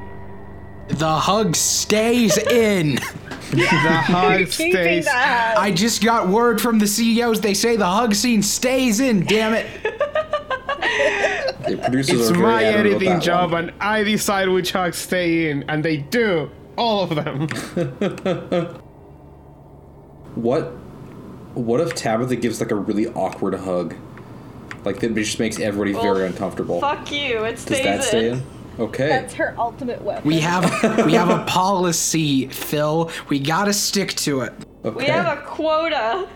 The 0.88 1.14
hug 1.14 1.56
stays 1.56 2.38
in. 2.38 2.94
the 3.50 3.66
hug 3.66 4.46
stays. 4.46 5.04
the 5.04 5.10
hug. 5.10 5.58
I 5.58 5.72
just 5.72 6.04
got 6.04 6.28
word 6.28 6.60
from 6.60 6.78
the 6.78 6.86
CEOs. 6.86 7.40
They 7.40 7.54
say 7.54 7.76
the 7.76 7.86
hug 7.86 8.14
scene 8.14 8.42
stays 8.42 9.00
in. 9.00 9.24
Damn 9.24 9.54
it. 9.54 9.66
The 11.68 11.76
producers 11.78 12.28
It's 12.28 12.30
are 12.30 12.40
my 12.42 12.62
editing 12.64 13.20
job, 13.20 13.52
one. 13.52 13.70
and 13.70 13.82
I 13.82 14.02
decide 14.04 14.48
which 14.48 14.72
hugs 14.72 14.96
stay 14.98 15.50
in, 15.50 15.64
and 15.68 15.84
they 15.84 15.96
do. 15.98 16.50
All 16.76 17.02
of 17.02 17.14
them. 17.14 17.48
What? 20.34 20.64
What 21.54 21.80
if 21.80 21.94
Tabitha 21.94 22.36
gives 22.36 22.60
like 22.60 22.70
a 22.70 22.74
really 22.74 23.06
awkward 23.08 23.54
hug? 23.54 23.94
Like 24.84 25.00
that 25.00 25.14
just 25.14 25.38
makes 25.40 25.58
everybody 25.58 25.94
Well, 25.94 26.02
very 26.14 26.26
uncomfortable. 26.26 26.80
Fuck 26.80 27.10
you. 27.10 27.44
It 27.44 27.58
stays 27.58 27.78
Does 27.78 27.84
that 27.84 27.94
in. 27.96 28.02
stay 28.02 28.28
in? 28.30 28.42
Okay. 28.78 29.08
That's 29.08 29.32
her 29.34 29.54
ultimate 29.58 30.02
weapon. 30.02 30.28
We 30.28 30.40
have 30.40 31.06
we 31.06 31.14
have 31.14 31.30
a 31.30 31.44
policy, 31.48 32.48
Phil. 32.48 33.10
We 33.30 33.38
gotta 33.40 33.72
stick 33.72 34.12
to 34.16 34.42
it. 34.42 34.52
okay. 34.84 34.96
We 34.96 35.04
have 35.06 35.38
a 35.38 35.40
quota. 35.40 36.28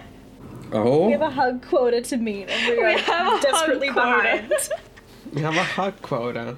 oh. 0.72 1.06
We 1.06 1.12
have 1.12 1.20
a 1.20 1.28
hug 1.30 1.62
quota 1.68 2.00
to 2.00 2.16
meet, 2.16 2.48
and 2.48 2.70
we, 2.76 2.82
We 2.82 2.94
are 2.94 2.98
have 2.98 3.42
desperately 3.42 3.90
quota. 3.90 4.22
behind. 4.48 4.52
We 5.32 5.42
have 5.42 5.56
a 5.56 5.62
hug 5.62 6.02
quota. 6.02 6.56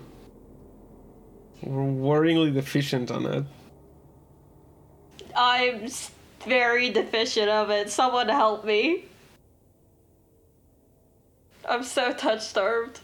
We're 1.62 1.82
worryingly 1.82 2.54
deficient 2.54 3.10
on 3.10 3.26
it. 3.26 3.44
I'm 5.36 5.88
very 6.46 6.90
deficient 6.90 7.48
of 7.48 7.70
it. 7.70 7.90
Someone 7.90 8.28
help 8.28 8.64
me. 8.64 9.04
I'm 11.68 11.82
so 11.84 12.12
touch 12.12 12.40
starved. 12.42 13.00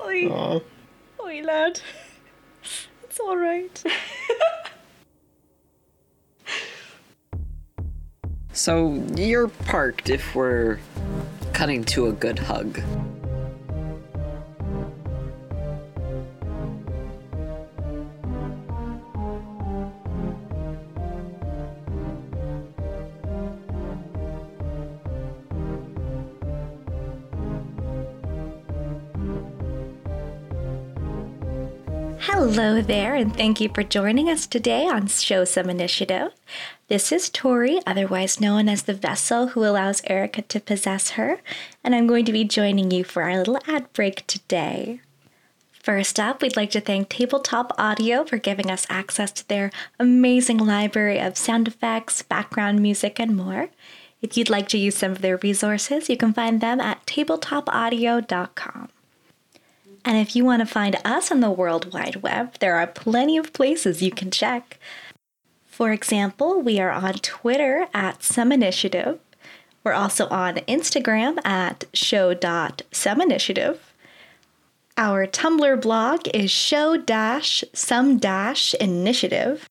Oi, 0.00 0.26
Aw. 0.30 0.60
oi, 1.22 1.42
lad. 1.42 1.80
It's 3.04 3.20
all 3.20 3.36
right. 3.36 3.82
So 8.56 9.02
you're 9.16 9.48
parked 9.48 10.10
if 10.10 10.36
we're 10.36 10.78
cutting 11.52 11.82
to 11.86 12.06
a 12.06 12.12
good 12.12 12.38
hug. 12.38 12.80
Hello 32.26 32.80
there, 32.80 33.14
and 33.14 33.36
thank 33.36 33.60
you 33.60 33.68
for 33.68 33.82
joining 33.82 34.30
us 34.30 34.46
today 34.46 34.88
on 34.88 35.08
Show 35.08 35.44
Some 35.44 35.68
Initiative. 35.68 36.32
This 36.88 37.12
is 37.12 37.28
Tori, 37.28 37.80
otherwise 37.86 38.40
known 38.40 38.66
as 38.66 38.84
the 38.84 38.94
vessel 38.94 39.48
who 39.48 39.62
allows 39.62 40.00
Erica 40.06 40.40
to 40.40 40.58
possess 40.58 41.10
her, 41.10 41.42
and 41.84 41.94
I'm 41.94 42.06
going 42.06 42.24
to 42.24 42.32
be 42.32 42.44
joining 42.44 42.90
you 42.90 43.04
for 43.04 43.24
our 43.24 43.36
little 43.36 43.58
ad 43.68 43.92
break 43.92 44.26
today. 44.26 45.02
First 45.70 46.18
up, 46.18 46.40
we'd 46.40 46.56
like 46.56 46.70
to 46.70 46.80
thank 46.80 47.10
Tabletop 47.10 47.74
Audio 47.76 48.24
for 48.24 48.38
giving 48.38 48.70
us 48.70 48.86
access 48.88 49.30
to 49.32 49.46
their 49.46 49.70
amazing 50.00 50.56
library 50.56 51.20
of 51.20 51.36
sound 51.36 51.68
effects, 51.68 52.22
background 52.22 52.80
music, 52.80 53.20
and 53.20 53.36
more. 53.36 53.68
If 54.22 54.38
you'd 54.38 54.48
like 54.48 54.68
to 54.68 54.78
use 54.78 54.96
some 54.96 55.12
of 55.12 55.20
their 55.20 55.36
resources, 55.36 56.08
you 56.08 56.16
can 56.16 56.32
find 56.32 56.62
them 56.62 56.80
at 56.80 57.04
tabletopaudio.com. 57.04 58.88
And 60.04 60.18
if 60.18 60.36
you 60.36 60.44
want 60.44 60.60
to 60.60 60.66
find 60.66 60.96
us 61.04 61.30
on 61.30 61.40
the 61.40 61.50
World 61.50 61.92
Wide 61.92 62.16
Web, 62.16 62.58
there 62.58 62.76
are 62.76 62.86
plenty 62.86 63.38
of 63.38 63.52
places 63.52 64.02
you 64.02 64.10
can 64.10 64.30
check. 64.30 64.78
For 65.64 65.92
example, 65.92 66.60
we 66.60 66.78
are 66.78 66.90
on 66.90 67.14
Twitter 67.14 67.86
at 67.94 68.22
Some 68.22 68.52
Initiative. 68.52 69.18
We're 69.82 69.92
also 69.92 70.28
on 70.28 70.56
Instagram 70.68 71.44
at 71.44 71.84
show.someinitiative. 71.92 73.78
Our 74.96 75.26
Tumblr 75.26 75.82
blog 75.82 76.28
is 76.32 76.50
show 76.52 77.02
some 77.72 78.20
initiative. 78.80 79.68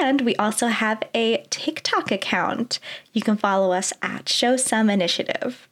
And 0.00 0.20
we 0.20 0.36
also 0.36 0.68
have 0.68 1.02
a 1.14 1.44
TikTok 1.50 2.10
account. 2.10 2.78
You 3.12 3.22
can 3.22 3.36
follow 3.36 3.72
us 3.72 3.92
at 4.02 4.28
Show 4.28 4.56
Some 4.56 4.88
Initiative. 4.88 5.68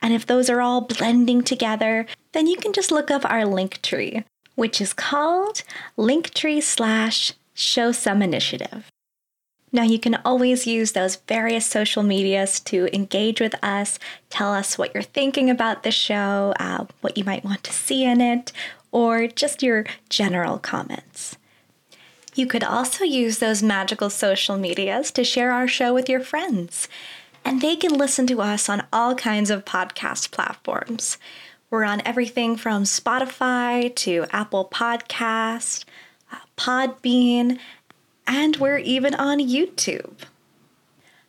And 0.00 0.14
if 0.14 0.26
those 0.26 0.48
are 0.48 0.60
all 0.60 0.82
blending 0.82 1.42
together, 1.42 2.06
then 2.32 2.46
you 2.46 2.56
can 2.56 2.72
just 2.72 2.90
look 2.90 3.10
up 3.10 3.24
our 3.24 3.44
link 3.44 3.82
tree, 3.82 4.24
which 4.54 4.80
is 4.80 4.92
called 4.92 5.62
linktree 5.96 6.62
slash 6.62 7.32
show 7.54 7.92
some 7.92 8.22
initiative. 8.22 8.90
Now, 9.70 9.82
you 9.82 9.98
can 9.98 10.14
always 10.24 10.66
use 10.66 10.92
those 10.92 11.16
various 11.16 11.66
social 11.66 12.02
medias 12.02 12.58
to 12.60 12.88
engage 12.94 13.40
with 13.40 13.54
us, 13.62 13.98
tell 14.30 14.54
us 14.54 14.78
what 14.78 14.94
you're 14.94 15.02
thinking 15.02 15.50
about 15.50 15.82
the 15.82 15.90
show, 15.90 16.54
uh, 16.58 16.86
what 17.02 17.18
you 17.18 17.24
might 17.24 17.44
want 17.44 17.64
to 17.64 17.72
see 17.72 18.04
in 18.04 18.20
it, 18.20 18.50
or 18.92 19.26
just 19.26 19.62
your 19.62 19.84
general 20.08 20.58
comments. 20.58 21.36
You 22.34 22.46
could 22.46 22.64
also 22.64 23.04
use 23.04 23.40
those 23.40 23.62
magical 23.62 24.08
social 24.08 24.56
medias 24.56 25.10
to 25.10 25.24
share 25.24 25.52
our 25.52 25.68
show 25.68 25.92
with 25.92 26.08
your 26.08 26.20
friends 26.20 26.88
and 27.48 27.62
they 27.62 27.76
can 27.76 27.94
listen 27.94 28.26
to 28.26 28.42
us 28.42 28.68
on 28.68 28.84
all 28.92 29.14
kinds 29.14 29.48
of 29.48 29.64
podcast 29.64 30.30
platforms. 30.30 31.16
We're 31.70 31.84
on 31.84 32.02
everything 32.04 32.56
from 32.56 32.82
Spotify 32.82 33.94
to 33.94 34.26
Apple 34.32 34.68
Podcast, 34.70 35.86
uh, 36.30 36.36
Podbean, 36.58 37.58
and 38.26 38.56
we're 38.56 38.76
even 38.76 39.14
on 39.14 39.38
YouTube. 39.38 40.12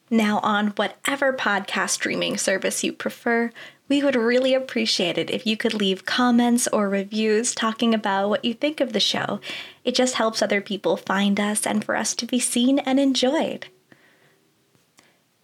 Now, 0.09 0.39
on 0.39 0.71
whatever 0.71 1.31
podcast 1.31 1.91
streaming 1.91 2.37
service 2.37 2.83
you 2.83 2.91
prefer, 2.91 3.53
we 3.87 4.03
would 4.03 4.17
really 4.17 4.53
appreciate 4.53 5.17
it 5.17 5.29
if 5.29 5.47
you 5.47 5.55
could 5.55 5.73
leave 5.73 6.03
comments 6.03 6.67
or 6.67 6.89
reviews 6.89 7.55
talking 7.55 7.93
about 7.93 8.27
what 8.27 8.43
you 8.43 8.53
think 8.53 8.81
of 8.81 8.91
the 8.91 8.99
show. 8.99 9.39
It 9.85 9.95
just 9.95 10.15
helps 10.15 10.41
other 10.41 10.59
people 10.59 10.97
find 10.97 11.39
us 11.39 11.65
and 11.65 11.81
for 11.81 11.95
us 11.95 12.13
to 12.15 12.25
be 12.25 12.41
seen 12.41 12.79
and 12.79 12.99
enjoyed. 12.99 13.67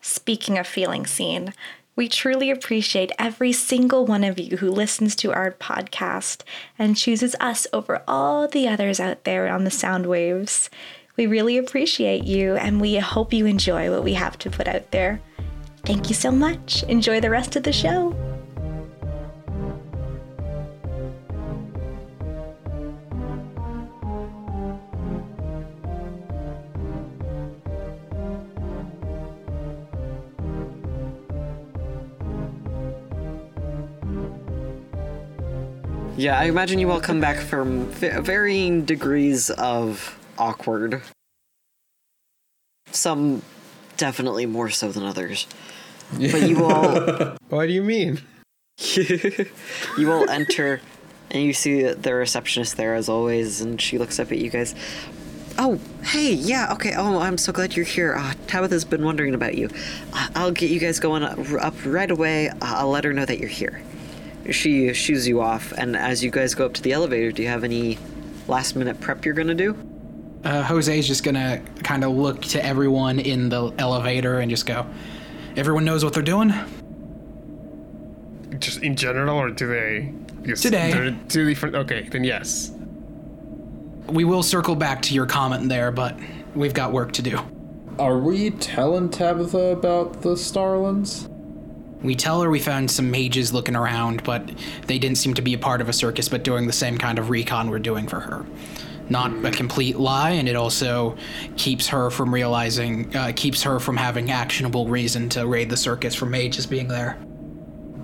Speaking 0.08 0.60
of 0.60 0.68
feeling 0.68 1.08
seen, 1.08 1.52
we 1.96 2.08
truly 2.08 2.52
appreciate 2.52 3.12
every 3.18 3.52
single 3.52 4.06
one 4.06 4.24
of 4.24 4.38
you 4.38 4.58
who 4.58 4.70
listens 4.70 5.16
to 5.16 5.34
our 5.34 5.50
podcast 5.50 6.44
and 6.78 6.96
chooses 6.96 7.36
us 7.40 7.66
over 7.74 8.04
all 8.08 8.48
the 8.48 8.68
others 8.68 9.00
out 9.00 9.24
there 9.24 9.48
on 9.48 9.64
the 9.64 9.72
sound 9.72 10.06
waves. 10.06 10.70
We 11.18 11.26
really 11.26 11.58
appreciate 11.58 12.24
you 12.24 12.56
and 12.56 12.80
we 12.80 12.98
hope 12.98 13.34
you 13.34 13.48
enjoy 13.48 13.90
what 13.90 14.04
we 14.04 14.14
have 14.14 14.38
to 14.40 14.52
put 14.52 14.68
out 14.68 14.92
there. 14.92 15.22
Thank 15.86 16.08
you 16.08 16.14
so 16.14 16.30
much. 16.30 16.84
Enjoy 16.84 17.20
the 17.20 17.32
rest 17.32 17.56
of 17.56 17.64
the 17.64 17.74
show. 17.74 18.35
Yeah, 36.18 36.40
I 36.40 36.46
imagine 36.46 36.80
you 36.80 36.90
all 36.92 37.02
come 37.02 37.20
back 37.20 37.38
from 37.38 37.88
varying 37.88 38.86
degrees 38.86 39.50
of 39.50 40.18
awkward. 40.38 41.02
Some 42.92 43.42
definitely 43.98 44.46
more 44.46 44.70
so 44.70 44.94
than 44.94 45.04
others. 45.04 45.46
But 46.14 46.48
you 46.48 46.64
all 46.64 47.36
What 47.50 47.68
do 47.68 47.74
you 47.74 47.84
mean? 47.84 48.22
you 48.78 50.12
all 50.12 50.30
enter 50.30 50.80
and 51.32 51.44
you 51.44 51.52
see 51.52 51.84
the 51.84 52.14
receptionist 52.14 52.78
there 52.78 52.96
as 52.96 53.10
always 53.10 53.60
and 53.60 53.82
she 53.82 53.98
looks 53.98 54.18
up 54.18 54.32
at 54.32 54.38
you 54.38 54.50
guys. 54.50 54.74
Oh, 55.58 55.80
hey, 56.04 56.34
yeah, 56.34 56.72
okay. 56.74 56.94
Oh, 56.96 57.20
I'm 57.20 57.38
so 57.38 57.52
glad 57.52 57.76
you're 57.76 57.86
here. 57.86 58.16
Uh, 58.16 58.34
Tabitha's 58.48 58.86
been 58.86 59.04
wondering 59.04 59.34
about 59.34 59.56
you. 59.56 59.70
Uh, 60.14 60.28
I'll 60.36 60.52
get 60.52 60.70
you 60.70 60.80
guys 60.80 61.00
going 61.00 61.24
up, 61.24 61.40
up 61.62 61.74
right 61.86 62.12
away. 62.12 62.50
Uh, 62.50 62.56
I'll 62.62 62.90
let 62.90 63.04
her 63.04 63.14
know 63.14 63.26
that 63.26 63.40
you're 63.40 63.50
here 63.50 63.82
she 64.52 64.94
shoos 64.94 65.28
you 65.28 65.42
off, 65.42 65.72
and 65.74 65.96
as 65.96 66.24
you 66.24 66.32
guys 66.32 66.56
go 66.56 66.66
up 66.66 66.74
to 66.74 66.82
the 66.82 66.94
elevator, 66.94 67.32
do 67.32 67.42
you 67.42 67.48
have 67.48 67.64
any 67.64 67.98
last 68.48 68.76
minute 68.76 69.00
prep 69.00 69.26
you're 69.26 69.34
gonna 69.34 69.56
do? 69.56 69.76
Uh, 70.44 70.64
Jose's 70.64 71.08
just 71.08 71.24
gonna 71.24 71.62
kind 71.84 72.04
of 72.04 72.12
look 72.12 72.42
to 72.44 72.64
everyone 72.64 73.20
in 73.20 73.50
the 73.50 73.74
elevator 73.80 74.40
and 74.40 74.50
just 74.50 74.66
go, 74.66 74.86
"Everyone 75.56 75.86
knows 75.86 76.04
what 76.04 76.14
they're 76.14 76.24
doing." 76.24 76.54
Just 78.60 78.84
in 78.84 78.96
general, 78.96 79.38
or 79.38 79.52
today? 79.52 80.14
Because 80.42 80.62
Today. 80.62 80.92
They're 80.92 81.18
two 81.28 81.46
different. 81.46 81.76
Okay, 81.76 82.08
then 82.12 82.24
yes. 82.24 82.72
We 84.08 84.24
will 84.24 84.44
circle 84.44 84.76
back 84.76 85.02
to 85.04 85.16
your 85.16 85.26
comment 85.26 85.68
there, 85.68 85.92
but 85.92 86.18
we've 86.54 86.74
got 86.74 86.94
work 86.94 87.12
to 87.14 87.24
do. 87.24 87.40
Are 87.98 88.20
we 88.20 88.52
telling 88.52 89.10
Tabitha 89.10 89.72
about 89.72 90.22
the 90.22 90.38
Starlings? 90.38 91.28
We 92.06 92.16
tell 92.16 92.42
her 92.42 92.50
we 92.50 92.60
found 92.60 92.90
some 92.90 93.10
mages 93.12 93.54
looking 93.54 93.76
around, 93.76 94.24
but 94.24 94.50
they 94.88 95.00
didn't 95.00 95.18
seem 95.18 95.34
to 95.34 95.42
be 95.42 95.54
a 95.54 95.58
part 95.58 95.82
of 95.82 95.90
a 95.90 95.94
circus, 95.94 96.30
but 96.30 96.44
doing 96.44 96.68
the 96.68 96.74
same 96.74 96.98
kind 96.98 97.20
of 97.20 97.30
recon 97.30 97.70
we're 97.70 97.80
doing 97.80 98.08
for 98.08 98.20
her. 98.20 98.46
Not 99.10 99.46
a 99.46 99.52
complete 99.52 99.98
lie, 99.98 100.32
and 100.32 100.50
it 100.50 100.56
also 100.56 101.16
keeps 101.58 101.88
her 101.88 102.10
from 102.10 102.34
realizing, 102.34 103.16
uh, 103.16 103.34
keeps 103.36 103.62
her 103.64 103.80
from 103.80 103.98
having 103.98 104.32
actionable 104.32 104.88
reason 104.88 105.30
to 105.30 105.46
raid 105.46 105.70
the 105.70 105.78
circus 105.78 106.16
for 106.16 106.26
mages 106.26 106.66
being 106.66 106.88
there. 106.88 107.18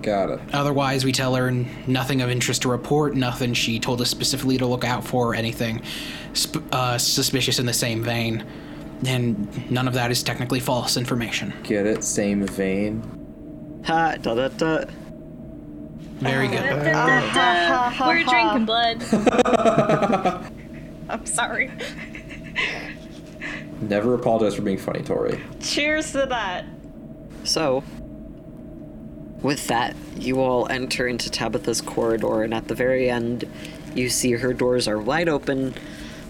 Got 0.00 0.30
it. 0.30 0.40
Otherwise, 0.52 1.04
we 1.04 1.12
tell 1.12 1.34
her 1.36 1.50
nothing 1.86 2.22
of 2.22 2.30
interest 2.30 2.62
to 2.62 2.68
report, 2.68 3.14
nothing 3.14 3.54
she 3.54 3.78
told 3.78 4.00
us 4.00 4.10
specifically 4.10 4.58
to 4.58 4.66
look 4.66 4.84
out 4.84 5.04
for, 5.04 5.28
or 5.28 5.34
anything 5.34 5.82
sp- 6.34 6.62
uh, 6.72 6.98
suspicious 6.98 7.58
in 7.58 7.66
the 7.66 7.72
same 7.72 8.02
vein. 8.02 8.44
And 9.06 9.70
none 9.70 9.88
of 9.88 9.94
that 9.94 10.10
is 10.10 10.22
technically 10.22 10.60
false 10.60 10.96
information. 10.96 11.52
Get 11.64 11.86
it? 11.86 12.04
Same 12.04 12.46
vein. 12.46 13.21
Ha 13.84 14.16
da 14.20 14.34
da 14.34 14.48
da. 14.48 14.84
Very 16.20 16.48
good. 16.48 16.60
Ah, 16.94 17.94
We're 18.06 18.24
drinking 18.24 18.64
blood. 18.64 19.02
I'm 21.08 21.26
sorry. 21.26 21.70
Never 23.80 24.14
apologize 24.14 24.54
for 24.54 24.62
being 24.62 24.78
funny, 24.78 25.02
Tori. 25.02 25.40
Cheers 25.60 26.12
to 26.12 26.26
that. 26.26 26.64
So, 27.42 27.82
with 29.42 29.66
that, 29.66 29.96
you 30.16 30.40
all 30.40 30.68
enter 30.70 31.08
into 31.08 31.28
Tabitha's 31.28 31.80
corridor, 31.80 32.44
and 32.44 32.54
at 32.54 32.68
the 32.68 32.76
very 32.76 33.10
end, 33.10 33.44
you 33.96 34.08
see 34.08 34.30
her 34.32 34.54
doors 34.54 34.86
are 34.86 35.00
wide 35.00 35.28
open, 35.28 35.74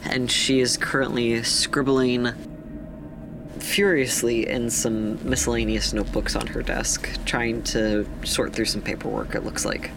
and 0.05 0.31
she 0.31 0.61
is 0.61 0.79
currently 0.79 1.43
scribbling 1.43 2.29
furiously 3.73 4.47
in 4.47 4.69
some 4.69 5.19
miscellaneous 5.27 5.95
notebooks 5.95 6.37
on 6.37 6.47
her 6.47 6.63
desk, 6.63 7.09
trying 7.25 7.63
to 7.63 8.07
sort 8.23 8.53
through 8.53 8.67
some 8.67 8.83
paperwork, 8.83 9.35
it 9.35 9.45
looks 9.45 9.65
like. 9.65 9.91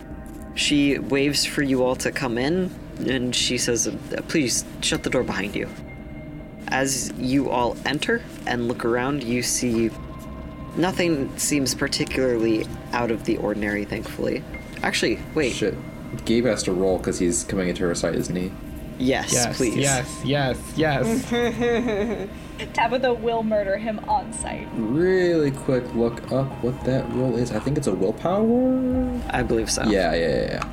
She 0.56 0.98
waves 0.98 1.46
for 1.46 1.62
you 1.62 1.84
all 1.84 1.98
to 1.98 2.10
come 2.14 2.38
in, 2.38 2.74
and 3.06 3.36
she 3.36 3.58
says, 3.58 3.94
Please 4.30 4.64
shut 4.80 5.04
the 5.04 5.10
door 5.10 5.24
behind 5.24 5.58
you. 5.58 5.70
As 6.70 7.12
you 7.18 7.50
all 7.50 7.76
enter 7.86 8.22
and 8.48 8.70
look 8.70 8.86
around, 8.86 9.26
you 9.26 9.44
see 9.44 9.92
nothing 10.78 11.38
seems 11.38 11.76
particularly 11.76 12.66
out 12.94 13.12
of 13.12 13.26
the 13.26 13.36
ordinary, 13.38 13.84
thankfully. 13.84 14.42
Actually, 14.84 15.20
wait. 15.34 15.52
Shit. 15.52 15.76
Gabe 16.24 16.46
has 16.46 16.64
to 16.64 16.72
roll 16.72 16.98
because 16.98 17.20
he's 17.20 17.44
coming 17.44 17.68
into 17.68 17.84
her 17.84 17.94
sight, 17.94 18.16
isn't 18.16 18.36
he? 18.38 18.54
Yes, 18.98 19.34
Yes, 19.34 19.58
please. 19.58 19.76
yes, 19.76 20.22
yes, 20.24 20.58
yes. 20.78 22.30
Tabitha 22.74 23.14
will 23.14 23.44
murder 23.44 23.78
him 23.78 24.00
on 24.08 24.32
sight. 24.32 24.68
Really 24.74 25.52
quick 25.52 25.84
look 25.94 26.32
up 26.32 26.48
what 26.64 26.82
that 26.86 27.04
roll 27.14 27.36
is. 27.36 27.52
I 27.52 27.60
think 27.60 27.78
it's 27.78 27.88
a 27.88 27.94
willpower. 27.94 29.22
I 29.30 29.44
believe 29.44 29.70
so. 29.70 29.84
Yeah, 29.84 30.14
yeah, 30.14 30.46
yeah, 30.54 30.64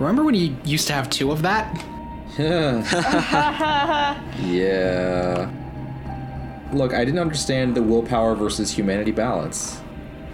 Remember 0.00 0.24
when 0.24 0.34
you 0.34 0.56
used 0.64 0.86
to 0.88 0.92
have 0.92 1.08
two 1.10 1.30
of 1.30 1.42
that? 1.42 1.72
yeah. 2.38 2.82
yeah. 4.44 5.50
Look, 6.72 6.94
I 6.94 7.04
didn't 7.04 7.20
understand 7.20 7.74
the 7.76 7.82
willpower 7.82 8.34
versus 8.34 8.70
humanity 8.72 9.10
balance. 9.12 9.80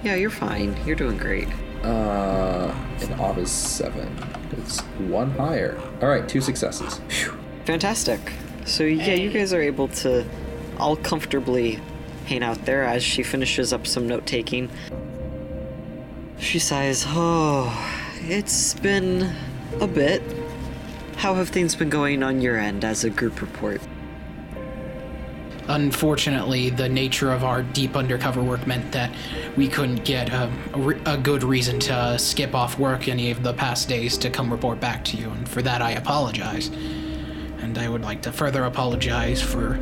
Yeah, 0.03 0.15
you're 0.15 0.31
fine. 0.31 0.77
You're 0.87 0.97
doing 0.97 1.17
great. 1.19 1.49
Uh, 1.83 2.73
an 3.01 3.13
odd 3.21 3.39
is 3.39 3.51
seven. 3.51 4.15
It's 4.53 4.81
one 4.81 5.31
higher. 5.33 5.79
All 6.01 6.09
right, 6.09 6.29
two 6.29 6.41
successes. 6.41 7.01
Fantastic. 7.65 8.21
So 8.65 8.85
yeah, 8.85 9.15
you 9.15 9.31
guys 9.31 9.53
are 9.53 9.61
able 9.61 9.89
to 9.89 10.25
all 10.79 10.97
comfortably 10.97 11.81
hang 12.27 12.43
out 12.43 12.65
there 12.65 12.85
as 12.85 13.03
she 13.03 13.23
finishes 13.23 13.73
up 13.73 13.87
some 13.87 14.07
note 14.09 14.27
taking. 14.27 14.69
She 16.39 16.59
sighs, 16.59 17.05
"Oh, 17.09 17.73
it's 18.23 18.75
been 18.75 19.33
a 19.81 19.87
bit. 19.87 20.23
How 21.17 21.35
have 21.35 21.49
things 21.49 21.75
been 21.75 21.89
going 21.89 22.23
on 22.23 22.41
your 22.41 22.59
end 22.59 22.85
as 22.85 23.05
a 23.05 23.11
group 23.11 23.41
report?" 23.41 23.81
Unfortunately, 25.69 26.71
the 26.71 26.89
nature 26.89 27.33
of 27.33 27.43
our 27.43 27.63
deep 27.63 27.97
undercover 27.97 28.43
work 28.43 28.67
meant 28.67 28.93
that 28.93 29.13
we 29.57 29.67
couldn't 29.67 30.05
get 30.05 30.33
a, 30.33 30.51
a 30.75 30.79
re- 30.79 31.01
a 31.07 31.19
good 31.19 31.43
reason 31.43 31.81
to 31.81 32.19
skip 32.19 32.55
off 32.55 32.79
work 32.79 33.09
any 33.09 33.33
of 33.33 33.43
the 33.43 33.53
past 33.53 33.89
days 33.89 34.17
to 34.19 34.31
come 34.31 34.51
report 34.51 34.79
back 34.79 35.05
to 35.07 35.17
you, 35.17 35.29
and 35.31 35.49
for 35.49 35.63
that 35.63 35.83
I 35.83 35.93
apologize. 35.93 36.69
And 37.59 37.77
I 37.79 37.89
would 37.89 38.03
like 38.03 38.23
to 38.23 38.33
further 38.33 38.65
apologize 38.65 39.43
for 39.43 39.81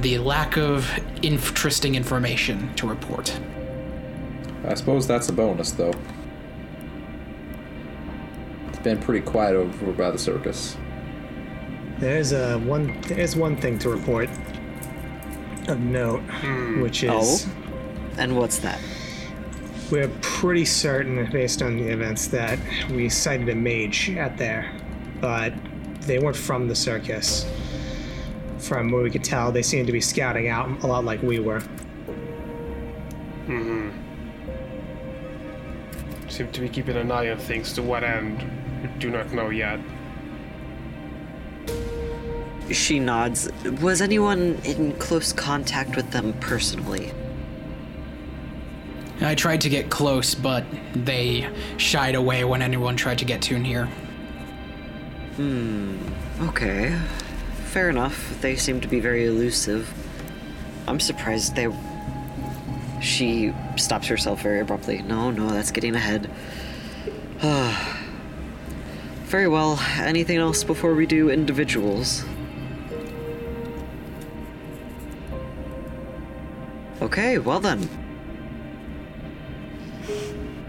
the 0.00 0.18
lack 0.18 0.56
of 0.56 0.90
interesting 1.22 1.94
information 1.94 2.74
to 2.74 2.88
report. 2.88 3.38
I 4.64 4.74
suppose 4.74 5.06
that's 5.06 5.28
a 5.28 5.32
bonus, 5.32 5.70
though. 5.70 5.94
It's 8.68 8.78
been 8.80 8.98
pretty 8.98 9.24
quiet 9.24 9.54
over 9.54 9.92
by 9.92 10.10
the 10.10 10.18
circus. 10.18 10.76
There's 11.98 12.32
a 12.32 12.56
uh, 12.56 12.58
one. 12.58 13.00
There's 13.02 13.36
one 13.36 13.56
thing 13.56 13.78
to 13.80 13.88
report 13.88 14.28
of 15.68 15.80
note, 15.80 16.22
which 16.80 17.02
is 17.02 17.46
Oh? 17.46 17.50
And 18.18 18.36
what's 18.36 18.58
that? 18.58 18.78
we're 19.92 20.08
pretty 20.22 20.64
certain, 20.64 21.30
based 21.30 21.60
on 21.60 21.76
the 21.76 21.84
events, 21.84 22.28
that 22.28 22.58
we 22.90 23.10
sighted 23.10 23.50
a 23.50 23.54
mage 23.54 24.16
out 24.16 24.38
there, 24.38 24.72
but 25.20 25.52
they 26.00 26.18
weren't 26.18 26.34
from 26.34 26.66
the 26.66 26.74
circus. 26.74 27.46
From 28.56 28.90
what 28.90 29.02
we 29.02 29.10
could 29.10 29.22
tell, 29.22 29.52
they 29.52 29.60
seemed 29.60 29.86
to 29.88 29.92
be 29.92 30.00
scouting 30.00 30.48
out 30.48 30.82
a 30.82 30.86
lot 30.86 31.04
like 31.04 31.22
we 31.22 31.40
were. 31.40 31.60
Mm 33.46 33.90
hmm. 33.90 33.90
Seem 36.30 36.50
to 36.52 36.60
be 36.62 36.70
keeping 36.70 36.96
an 36.96 37.12
eye 37.12 37.28
on 37.28 37.36
things. 37.36 37.74
To 37.74 37.82
what 37.82 38.02
end? 38.02 38.42
We 38.82 38.88
do 38.98 39.10
not 39.10 39.30
know 39.32 39.50
yet. 39.50 39.78
She 42.72 42.98
nods. 42.98 43.50
Was 43.80 44.00
anyone 44.00 44.58
in 44.64 44.92
close 44.94 45.32
contact 45.32 45.96
with 45.96 46.10
them 46.10 46.32
personally? 46.34 47.12
I 49.20 49.34
tried 49.34 49.60
to 49.60 49.68
get 49.68 49.90
close, 49.90 50.34
but 50.34 50.64
they 50.94 51.48
shied 51.76 52.14
away 52.14 52.44
when 52.44 52.62
anyone 52.62 52.96
tried 52.96 53.18
to 53.18 53.24
get 53.24 53.40
too 53.42 53.58
near. 53.58 53.86
Hmm. 55.36 55.96
Okay. 56.40 56.98
Fair 57.66 57.88
enough. 57.88 58.40
They 58.40 58.56
seem 58.56 58.80
to 58.80 58.88
be 58.88 59.00
very 59.00 59.26
elusive. 59.26 59.92
I'm 60.88 60.98
surprised 61.00 61.54
they. 61.54 61.68
She 63.00 63.52
stops 63.76 64.06
herself 64.06 64.42
very 64.42 64.60
abruptly. 64.60 65.02
No, 65.02 65.30
no, 65.30 65.50
that's 65.50 65.70
getting 65.70 65.94
ahead. 65.94 66.30
very 69.24 69.48
well. 69.48 69.80
Anything 69.98 70.38
else 70.38 70.64
before 70.64 70.94
we 70.94 71.06
do 71.06 71.30
individuals? 71.30 72.24
Okay, 77.02 77.38
well 77.38 77.60
then. 77.60 77.88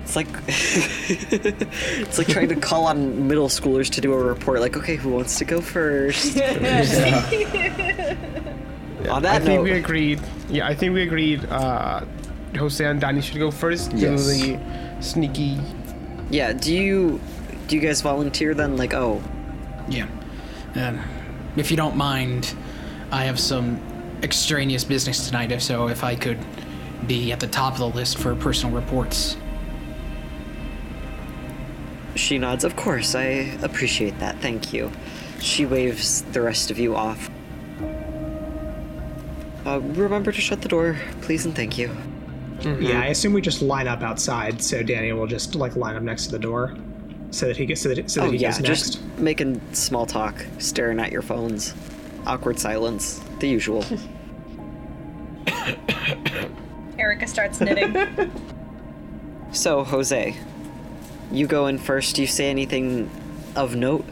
It's 0.01 0.15
like 0.15 0.27
it's 0.47 2.17
like 2.17 2.27
trying 2.27 2.49
to 2.49 2.55
call 2.55 2.85
on 2.85 3.27
middle 3.27 3.47
schoolers 3.47 3.89
to 3.91 4.01
do 4.01 4.13
a 4.13 4.17
report. 4.17 4.59
Like, 4.59 4.75
okay, 4.77 4.95
who 4.95 5.09
wants 5.09 5.37
to 5.39 5.45
go 5.45 5.61
first? 5.61 6.37
on 6.41 6.45
I 9.09 9.19
that 9.21 9.43
think 9.43 9.59
note, 9.59 9.63
we 9.63 9.71
agreed. 9.71 10.19
Yeah, 10.49 10.67
I 10.67 10.75
think 10.75 10.93
we 10.93 11.03
agreed. 11.03 11.45
Uh, 11.45 12.05
Jose 12.57 12.83
and 12.85 12.99
Danny 13.01 13.21
should 13.21 13.39
go 13.39 13.51
first. 13.51 13.93
Yes. 13.93 14.27
the 14.27 14.59
sneaky. 15.01 15.57
yeah. 16.29 16.53
Do 16.53 16.73
you 16.73 17.19
do 17.67 17.75
you 17.75 17.81
guys 17.81 18.01
volunteer 18.01 18.53
then? 18.53 18.75
Like, 18.77 18.93
oh, 18.93 19.21
Yeah. 19.87 20.07
Um, 20.75 20.99
if 21.55 21.69
you 21.71 21.77
don't 21.77 21.95
mind, 21.95 22.53
I 23.11 23.25
have 23.25 23.39
some 23.39 23.79
extraneous 24.23 24.83
business 24.83 25.27
tonight, 25.27 25.51
if 25.51 25.61
so, 25.61 25.87
if 25.89 26.03
I 26.03 26.15
could 26.15 26.39
be 27.07 27.31
at 27.31 27.39
the 27.39 27.47
top 27.47 27.73
of 27.73 27.79
the 27.79 27.89
list 27.89 28.17
for 28.17 28.33
personal 28.35 28.73
reports. 28.75 29.37
she 32.15 32.37
nods. 32.37 32.63
Of 32.63 32.75
course, 32.75 33.15
I 33.15 33.23
appreciate 33.63 34.17
that. 34.19 34.37
Thank 34.39 34.71
you. 34.71 34.91
She 35.39 35.65
waves 35.65 36.21
the 36.21 36.41
rest 36.41 36.69
of 36.71 36.77
you 36.79 36.95
off. 36.95 37.29
Uh, 39.65 39.79
remember 39.81 40.31
to 40.31 40.39
shut 40.41 40.61
the 40.61 40.69
door, 40.69 40.97
please 41.21 41.45
and 41.45 41.55
thank 41.55 41.77
you. 41.77 41.89
Yeah, 42.79 43.01
I 43.01 43.07
assume 43.07 43.33
we 43.33 43.41
just 43.41 43.61
line 43.61 43.87
up 43.87 44.03
outside, 44.03 44.61
so 44.61 44.83
Danny 44.83 45.11
will 45.11 45.27
just 45.27 45.55
like 45.55 45.75
line 45.75 45.95
up 45.97 46.03
next 46.03 46.25
to 46.27 46.31
the 46.31 46.39
door, 46.39 46.75
so 47.31 47.47
that 47.47 47.57
he 47.57 47.65
gets 47.65 47.81
so 47.81 47.89
that, 47.89 48.09
so 48.09 48.21
that 48.21 48.27
Oh 48.27 48.31
he 48.31 48.37
yeah, 48.37 48.49
gets 48.49 48.61
next. 48.61 48.79
just 48.93 49.03
making 49.17 49.59
small 49.73 50.05
talk, 50.05 50.45
staring 50.59 50.99
at 50.99 51.11
your 51.11 51.21
phones, 51.23 51.73
awkward 52.25 52.59
silence, 52.59 53.21
the 53.43 53.49
usual. 53.49 53.83
Erica 56.97 57.27
starts 57.27 57.61
knitting. 57.61 58.31
So, 59.51 59.83
Jose, 59.83 60.35
you 61.31 61.45
go 61.45 61.67
in 61.67 61.77
first. 61.77 62.15
Do 62.15 62.23
you 62.23 62.27
say 62.27 62.49
anything 62.49 63.07
of 63.55 63.75
note? 63.75 64.03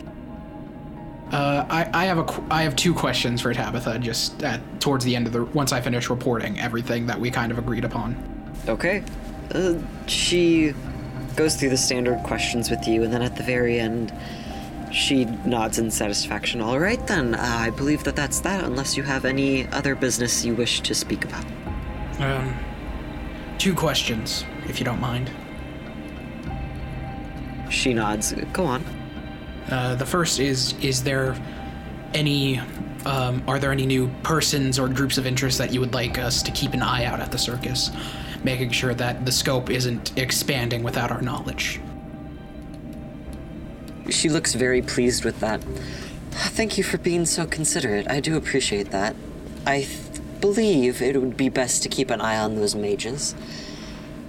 Uh, 1.32 1.66
I, 1.68 1.90
I 1.92 2.06
have 2.06 2.20
a 2.20 2.24
qu- 2.26 2.46
I 2.52 2.62
have 2.62 2.76
two 2.76 2.94
questions 2.94 3.42
for 3.42 3.52
Tabitha. 3.52 3.98
Just 3.98 4.44
at, 4.44 4.62
towards 4.80 5.04
the 5.04 5.16
end 5.16 5.26
of 5.26 5.34
the 5.34 5.46
once 5.46 5.72
I 5.72 5.82
finish 5.82 6.12
reporting 6.12 6.60
everything 6.60 7.08
that 7.08 7.20
we 7.20 7.32
kind 7.32 7.52
of 7.52 7.58
agreed 7.58 7.86
upon. 7.86 8.16
Okay. 8.68 9.04
Uh, 9.52 9.80
she 10.06 10.76
goes 11.36 11.56
through 11.56 11.70
the 11.70 11.78
standard 11.78 12.22
questions 12.24 12.70
with 12.70 12.88
you, 12.88 13.02
and 13.02 13.12
then 13.12 13.24
at 13.24 13.36
the 13.36 13.42
very 13.44 13.80
end, 13.80 14.14
she 14.92 15.26
nods 15.26 15.80
in 15.80 15.90
satisfaction. 15.90 16.62
All 16.62 16.80
right, 16.80 17.06
then. 17.08 17.36
Uh, 17.36 17.40
I 17.42 17.70
believe 17.70 18.04
that 18.04 18.16
that's 18.16 18.40
that, 18.42 18.64
unless 18.64 18.98
you 18.98 19.04
have 19.04 19.26
any 19.26 19.68
other 19.68 19.96
business 19.96 20.44
you 20.44 20.54
wish 20.54 20.82
to 20.82 20.94
speak 20.94 21.26
about. 21.26 21.46
Um, 22.20 22.58
two 23.58 23.74
questions, 23.74 24.46
if 24.68 24.80
you 24.80 24.86
don't 24.86 25.00
mind. 25.00 25.32
She 27.70 27.94
nods. 27.94 28.34
Go 28.54 28.66
on. 28.66 28.84
Uh, 29.70 29.96
the 29.96 30.06
first 30.06 30.40
is: 30.40 30.74
Is 30.82 31.04
there 31.04 31.36
any? 32.14 32.60
Um, 33.06 33.42
are 33.48 33.58
there 33.58 33.72
any 33.72 33.86
new 33.86 34.10
persons 34.22 34.78
or 34.78 34.88
groups 34.88 35.18
of 35.18 35.26
interest 35.26 35.58
that 35.58 35.74
you 35.74 35.80
would 35.80 35.94
like 35.94 36.20
us 36.20 36.44
to 36.44 36.52
keep 36.52 36.74
an 36.74 36.84
eye 36.84 37.06
out 37.06 37.20
at 37.20 37.32
the 37.32 37.38
circus, 37.38 37.90
making 38.44 38.72
sure 38.72 38.94
that 38.94 39.26
the 39.26 39.32
scope 39.32 39.72
isn't 39.72 40.16
expanding 40.20 40.84
without 40.84 41.12
our 41.12 41.22
knowledge? 41.22 41.80
She 44.10 44.30
looks 44.30 44.56
very 44.56 44.82
pleased 44.82 45.24
with 45.24 45.40
that. 45.40 45.64
Thank 46.32 46.78
you 46.78 46.84
for 46.84 46.98
being 46.98 47.26
so 47.26 47.46
considerate. 47.46 48.10
I 48.10 48.20
do 48.20 48.36
appreciate 48.36 48.92
that. 48.92 49.16
I 49.66 49.82
th- 49.82 50.22
believe 50.40 51.02
it 51.02 51.20
would 51.20 51.38
be 51.38 51.50
best 51.50 51.84
to 51.84 51.90
keep 51.90 52.10
an 52.10 52.20
eye 52.20 52.38
on 52.38 52.56
those 52.56 52.74
mages, 52.74 53.36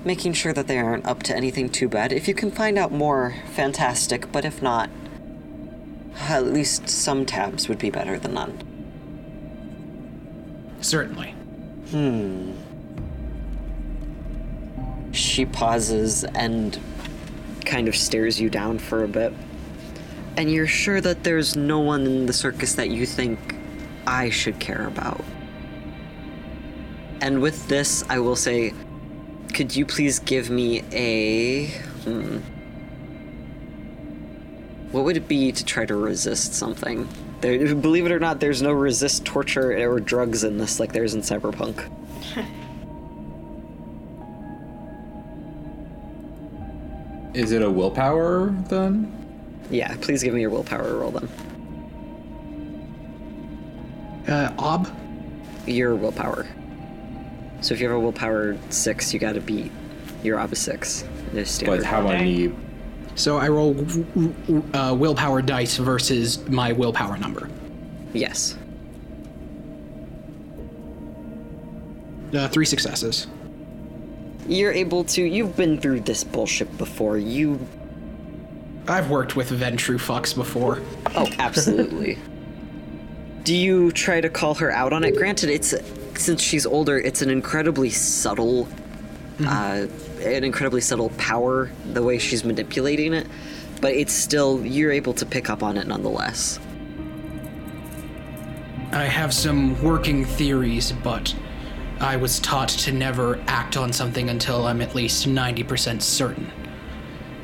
making 0.04 0.34
sure 0.34 0.52
that 0.52 0.66
they 0.66 0.78
aren't 0.78 1.06
up 1.06 1.22
to 1.24 1.36
anything 1.36 1.68
too 1.68 1.88
bad. 1.88 2.12
If 2.12 2.28
you 2.28 2.34
can 2.34 2.50
find 2.50 2.76
out 2.76 2.92
more, 2.92 3.34
fantastic, 3.52 4.30
but 4.30 4.44
if 4.44 4.60
not, 4.60 4.90
at 6.28 6.44
least 6.44 6.88
some 6.88 7.24
tabs 7.24 7.68
would 7.68 7.78
be 7.78 7.90
better 7.90 8.18
than 8.18 8.34
none. 8.34 8.58
Certainly. 10.80 11.30
Hmm. 11.90 12.52
She 15.12 15.46
pauses 15.46 16.24
and 16.24 16.78
kind 17.64 17.88
of 17.88 17.96
stares 17.96 18.40
you 18.40 18.50
down 18.50 18.78
for 18.78 19.04
a 19.04 19.08
bit. 19.08 19.32
And 20.36 20.50
you're 20.50 20.66
sure 20.66 21.00
that 21.00 21.24
there's 21.24 21.56
no 21.56 21.80
one 21.80 22.06
in 22.06 22.26
the 22.26 22.32
circus 22.32 22.74
that 22.74 22.90
you 22.90 23.06
think 23.06 23.38
I 24.06 24.30
should 24.30 24.58
care 24.58 24.86
about? 24.86 25.22
And 27.20 27.40
with 27.40 27.68
this, 27.68 28.04
I 28.08 28.18
will 28.18 28.36
say, 28.36 28.72
could 29.54 29.76
you 29.76 29.86
please 29.86 30.18
give 30.18 30.50
me 30.50 30.82
a. 30.92 31.66
Hmm. 32.04 32.38
What 34.90 35.04
would 35.04 35.16
it 35.16 35.28
be 35.28 35.52
to 35.52 35.64
try 35.64 35.86
to 35.86 35.94
resist 35.94 36.54
something? 36.54 37.08
There, 37.40 37.74
believe 37.74 38.06
it 38.06 38.12
or 38.12 38.18
not, 38.18 38.40
there's 38.40 38.60
no 38.60 38.72
resist 38.72 39.24
torture 39.24 39.72
or 39.88 40.00
drugs 40.00 40.44
in 40.44 40.58
this 40.58 40.80
like 40.80 40.92
there's 40.92 41.14
in 41.14 41.22
Cyberpunk. 41.22 41.90
Is 47.34 47.52
it 47.52 47.62
a 47.62 47.70
willpower 47.70 48.50
then? 48.68 49.21
Yeah, 49.72 49.96
please 50.00 50.22
give 50.22 50.34
me 50.34 50.42
your 50.42 50.50
willpower 50.50 50.86
to 50.86 50.94
roll 50.94 51.10
then. 51.10 51.28
Uh, 54.28 54.54
Ob? 54.58 54.88
Your 55.66 55.94
willpower. 55.94 56.46
So 57.62 57.74
if 57.74 57.80
you 57.80 57.88
have 57.88 57.96
a 57.96 58.00
willpower 58.00 58.56
six, 58.70 59.14
you 59.14 59.18
gotta 59.20 59.40
beat 59.40 59.70
your 60.22 60.38
ob 60.40 60.54
six. 60.56 61.04
There's 61.32 61.50
standard. 61.50 61.78
But 61.78 61.86
how 61.86 62.02
many? 62.06 62.52
So 63.14 63.38
I 63.38 63.48
roll 63.48 63.74
w- 63.74 64.04
w- 64.46 64.64
uh, 64.74 64.94
willpower 64.94 65.40
dice 65.42 65.76
versus 65.76 66.46
my 66.48 66.72
willpower 66.72 67.16
number. 67.16 67.48
Yes. 68.12 68.56
Uh, 72.34 72.48
three 72.48 72.66
successes. 72.66 73.26
You're 74.48 74.72
able 74.72 75.04
to. 75.04 75.22
You've 75.22 75.56
been 75.56 75.78
through 75.80 76.00
this 76.00 76.24
bullshit 76.24 76.76
before. 76.78 77.16
You. 77.18 77.64
I've 78.88 79.10
worked 79.10 79.36
with 79.36 79.50
Ventrue 79.50 79.98
fucks 79.98 80.34
before. 80.34 80.80
Oh, 81.14 81.28
absolutely. 81.38 82.18
Do 83.44 83.56
you 83.56 83.90
try 83.92 84.20
to 84.20 84.28
call 84.28 84.54
her 84.54 84.70
out 84.70 84.92
on 84.92 85.04
it? 85.04 85.16
Granted, 85.16 85.50
it's 85.50 85.74
since 86.14 86.40
she's 86.40 86.66
older, 86.66 86.98
it's 86.98 87.22
an 87.22 87.30
incredibly 87.30 87.90
subtle, 87.90 88.68
uh, 89.44 89.86
an 90.20 90.44
incredibly 90.44 90.80
subtle 90.80 91.10
power 91.10 91.70
the 91.92 92.02
way 92.02 92.18
she's 92.18 92.44
manipulating 92.44 93.12
it, 93.12 93.26
but 93.80 93.92
it's 93.94 94.12
still 94.12 94.64
you're 94.64 94.92
able 94.92 95.12
to 95.14 95.26
pick 95.26 95.50
up 95.50 95.62
on 95.62 95.76
it 95.76 95.86
nonetheless. 95.86 96.60
I 98.92 99.04
have 99.04 99.32
some 99.32 99.82
working 99.82 100.24
theories, 100.24 100.92
but 100.92 101.34
I 101.98 102.16
was 102.16 102.38
taught 102.40 102.68
to 102.68 102.92
never 102.92 103.42
act 103.46 103.76
on 103.76 103.92
something 103.92 104.28
until 104.28 104.66
I'm 104.66 104.82
at 104.82 104.94
least 104.94 105.26
90% 105.26 106.02
certain. 106.02 106.50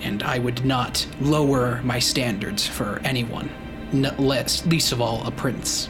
And 0.00 0.22
I 0.22 0.38
would 0.38 0.64
not 0.64 1.06
lower 1.20 1.80
my 1.82 1.98
standards 1.98 2.66
for 2.66 3.00
anyone, 3.04 3.50
n- 3.92 4.14
less, 4.18 4.64
least 4.66 4.92
of 4.92 5.00
all 5.00 5.26
a 5.26 5.30
prince. 5.30 5.88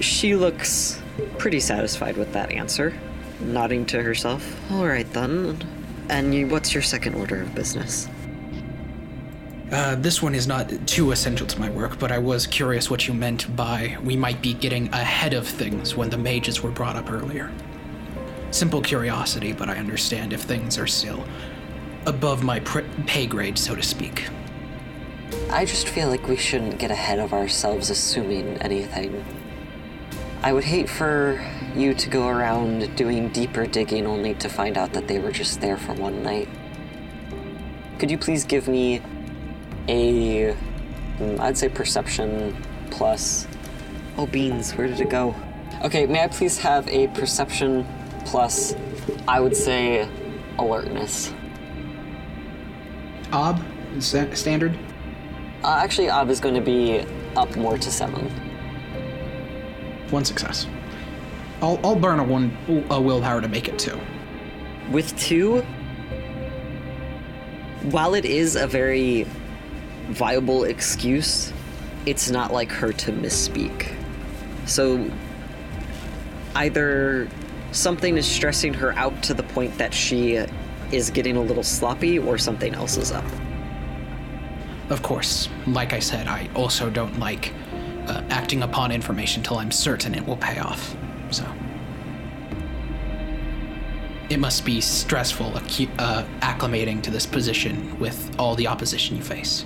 She 0.00 0.34
looks 0.34 1.00
pretty 1.38 1.60
satisfied 1.60 2.16
with 2.16 2.32
that 2.32 2.52
answer, 2.52 2.92
nodding 3.40 3.86
to 3.86 4.02
herself. 4.02 4.58
All 4.70 4.86
right 4.86 5.10
then. 5.12 5.58
And 6.08 6.34
you, 6.34 6.46
what's 6.48 6.72
your 6.72 6.82
second 6.82 7.14
order 7.14 7.42
of 7.42 7.54
business? 7.54 8.08
Uh, 9.72 9.96
this 9.96 10.22
one 10.22 10.34
is 10.34 10.46
not 10.46 10.70
too 10.86 11.10
essential 11.10 11.46
to 11.46 11.58
my 11.58 11.68
work, 11.70 11.98
but 11.98 12.12
I 12.12 12.18
was 12.18 12.46
curious 12.46 12.88
what 12.88 13.08
you 13.08 13.14
meant 13.14 13.54
by 13.56 13.96
we 14.04 14.14
might 14.14 14.40
be 14.40 14.54
getting 14.54 14.92
ahead 14.94 15.34
of 15.34 15.46
things 15.46 15.96
when 15.96 16.08
the 16.08 16.16
mages 16.16 16.62
were 16.62 16.70
brought 16.70 16.94
up 16.94 17.10
earlier. 17.10 17.50
Simple 18.50 18.80
curiosity, 18.80 19.52
but 19.52 19.68
I 19.68 19.76
understand 19.76 20.32
if 20.32 20.42
things 20.42 20.78
are 20.78 20.86
still 20.86 21.24
above 22.06 22.42
my 22.42 22.60
pay 23.06 23.26
grade, 23.26 23.58
so 23.58 23.74
to 23.74 23.82
speak. 23.82 24.28
I 25.50 25.64
just 25.64 25.88
feel 25.88 26.08
like 26.08 26.28
we 26.28 26.36
shouldn't 26.36 26.78
get 26.78 26.90
ahead 26.90 27.18
of 27.18 27.32
ourselves 27.32 27.90
assuming 27.90 28.58
anything. 28.58 29.24
I 30.42 30.52
would 30.52 30.64
hate 30.64 30.88
for 30.88 31.44
you 31.74 31.94
to 31.94 32.08
go 32.08 32.28
around 32.28 32.94
doing 32.94 33.30
deeper 33.30 33.66
digging 33.66 34.06
only 34.06 34.34
to 34.34 34.48
find 34.48 34.78
out 34.78 34.92
that 34.92 35.08
they 35.08 35.18
were 35.18 35.32
just 35.32 35.60
there 35.60 35.76
for 35.76 35.94
one 35.94 36.22
night. 36.22 36.48
Could 37.98 38.10
you 38.10 38.18
please 38.18 38.44
give 38.44 38.68
me 38.68 39.00
a, 39.88 40.54
mm, 41.18 41.40
I'd 41.40 41.58
say 41.58 41.68
perception 41.68 42.56
plus. 42.90 43.46
Oh, 44.16 44.26
beans, 44.26 44.72
where 44.72 44.86
did 44.86 45.00
it 45.00 45.10
go? 45.10 45.34
Okay, 45.84 46.06
may 46.06 46.22
I 46.22 46.28
please 46.28 46.58
have 46.58 46.88
a 46.88 47.08
perception 47.08 47.86
plus, 48.26 48.74
I 49.26 49.40
would 49.40 49.56
say, 49.56 50.08
alertness. 50.58 51.32
Ob, 53.32 53.64
is 53.96 54.12
that 54.12 54.36
standard? 54.36 54.76
Uh, 55.62 55.78
actually, 55.82 56.10
Ob 56.10 56.28
is 56.28 56.40
going 56.40 56.54
to 56.54 56.60
be 56.60 57.04
up 57.36 57.56
more 57.56 57.78
to 57.78 57.90
seven. 57.90 58.28
One 60.10 60.24
success. 60.24 60.66
I'll, 61.62 61.80
I'll 61.82 61.96
burn 61.96 62.20
a 62.20 62.24
one 62.24 62.56
a 62.90 63.00
willpower 63.00 63.40
to 63.40 63.48
make 63.48 63.68
it 63.68 63.78
two. 63.78 63.98
With 64.90 65.16
two, 65.18 65.62
while 67.90 68.14
it 68.14 68.24
is 68.24 68.56
a 68.56 68.66
very 68.66 69.26
viable 70.08 70.64
excuse, 70.64 71.52
it's 72.04 72.30
not 72.30 72.52
like 72.52 72.70
her 72.70 72.92
to 72.92 73.12
misspeak. 73.12 73.94
So 74.66 75.10
either 76.54 77.28
something 77.72 78.16
is 78.16 78.26
stressing 78.26 78.74
her 78.74 78.92
out 78.92 79.22
to 79.24 79.34
the 79.34 79.42
point 79.42 79.76
that 79.78 79.92
she 79.92 80.44
is 80.92 81.10
getting 81.10 81.36
a 81.36 81.42
little 81.42 81.62
sloppy, 81.62 82.18
or 82.18 82.38
something 82.38 82.74
else 82.74 82.96
is 82.96 83.12
up. 83.12 83.24
Of 84.88 85.02
course, 85.02 85.48
like 85.66 85.92
I 85.92 85.98
said, 85.98 86.28
I 86.28 86.48
also 86.54 86.90
don't 86.90 87.18
like 87.18 87.52
uh, 88.06 88.22
acting 88.30 88.62
upon 88.62 88.92
information 88.92 89.42
till 89.42 89.58
I'm 89.58 89.72
certain 89.72 90.14
it 90.14 90.24
will 90.24 90.36
pay 90.36 90.58
off. 90.58 90.96
So. 91.30 91.44
It 94.28 94.38
must 94.38 94.64
be 94.64 94.80
stressful 94.80 95.52
acu- 95.52 95.90
uh, 95.98 96.24
acclimating 96.40 97.02
to 97.02 97.10
this 97.10 97.26
position 97.26 97.98
with 97.98 98.34
all 98.38 98.54
the 98.54 98.66
opposition 98.66 99.16
you 99.16 99.22
face. 99.22 99.64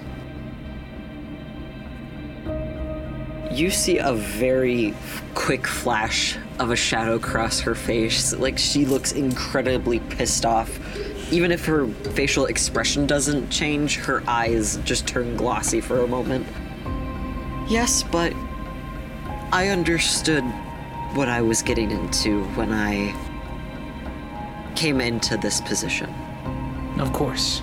You 3.51 3.71
see 3.71 3.99
a 3.99 4.13
very 4.13 4.95
quick 5.35 5.67
flash 5.67 6.39
of 6.61 6.71
a 6.71 6.77
shadow 6.77 7.19
cross 7.19 7.59
her 7.61 7.75
face. 7.75 8.35
Like 8.35 8.59
she 8.59 8.85
looks 8.85 9.13
incredibly 9.13 9.99
pissed 9.99 10.45
off. 10.45 10.79
Even 11.33 11.51
if 11.51 11.65
her 11.65 11.87
facial 11.87 12.47
expression 12.47 13.07
doesn't 13.07 13.49
change, 13.49 13.97
her 13.97 14.23
eyes 14.27 14.77
just 14.85 15.07
turn 15.07 15.37
glossy 15.37 15.81
for 15.81 16.01
a 16.01 16.07
moment. 16.07 16.47
Yes, 17.69 18.03
but 18.03 18.35
I 19.53 19.69
understood 19.69 20.45
what 21.15 21.29
I 21.29 21.41
was 21.41 21.63
getting 21.63 21.91
into 21.91 22.45
when 22.55 22.73
I 22.73 23.15
came 24.77 25.01
into 25.01 25.37
this 25.39 25.61
position. 25.63 26.13
Of 26.99 27.13
course. 27.13 27.63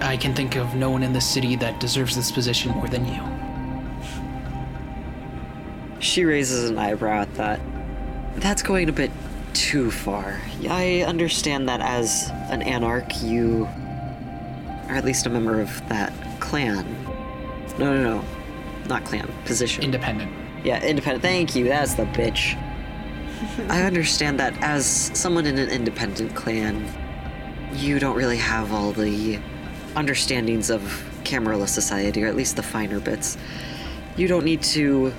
I 0.00 0.16
can 0.16 0.34
think 0.34 0.56
of 0.56 0.74
no 0.74 0.90
one 0.90 1.02
in 1.02 1.12
the 1.12 1.20
city 1.20 1.56
that 1.56 1.78
deserves 1.80 2.16
this 2.16 2.32
position 2.32 2.72
more 2.72 2.88
than 2.88 3.04
you. 3.06 3.20
She 6.00 6.24
raises 6.24 6.70
an 6.70 6.78
eyebrow 6.78 7.20
at 7.22 7.34
that. 7.34 7.60
That's 8.36 8.62
going 8.62 8.88
a 8.88 8.92
bit 8.92 9.10
too 9.52 9.90
far. 9.90 10.40
I 10.68 11.02
understand 11.02 11.68
that 11.68 11.80
as 11.80 12.30
an 12.50 12.62
anarch, 12.62 13.22
you 13.22 13.68
are 14.88 14.96
at 14.96 15.04
least 15.04 15.26
a 15.26 15.30
member 15.30 15.60
of 15.60 15.88
that 15.88 16.12
clan. 16.40 16.86
No, 17.78 17.94
no, 17.94 18.02
no. 18.02 18.24
Not 18.86 19.04
clan. 19.04 19.30
Position. 19.44 19.84
Independent. 19.84 20.32
yeah, 20.64 20.82
independent. 20.84 21.22
Thank 21.22 21.54
you. 21.54 21.64
That's 21.64 21.94
the 21.94 22.04
bitch. 22.04 22.56
I 23.68 23.82
understand 23.82 24.38
that 24.40 24.60
as 24.62 24.86
someone 24.86 25.46
in 25.46 25.58
an 25.58 25.68
independent 25.68 26.34
clan, 26.34 26.84
you 27.74 27.98
don't 27.98 28.16
really 28.16 28.36
have 28.36 28.72
all 28.72 28.92
the 28.92 29.38
understandings 29.96 30.70
of 30.70 31.06
Camarilla 31.24 31.68
society, 31.68 32.22
or 32.24 32.26
at 32.26 32.36
least 32.36 32.56
the 32.56 32.62
finer 32.62 33.00
bits. 33.00 33.38
You 34.16 34.28
don't 34.28 34.44
need 34.44 34.62
to 34.62 35.12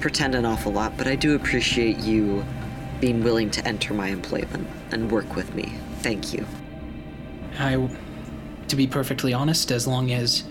pretend 0.00 0.34
an 0.34 0.44
awful 0.44 0.72
lot, 0.72 0.96
but 0.96 1.06
I 1.06 1.16
do 1.16 1.34
appreciate 1.34 1.98
you 1.98 2.44
being 3.00 3.22
willing 3.22 3.50
to 3.50 3.66
enter 3.66 3.92
my 3.92 4.08
employment 4.08 4.66
and 4.90 5.10
work 5.10 5.36
with 5.36 5.54
me. 5.54 5.74
Thank 6.00 6.32
you. 6.32 6.46
I, 7.58 7.88
to 8.68 8.76
be 8.76 8.86
perfectly 8.86 9.32
honest, 9.32 9.70
as 9.70 9.86
long 9.86 10.12
as 10.12 10.44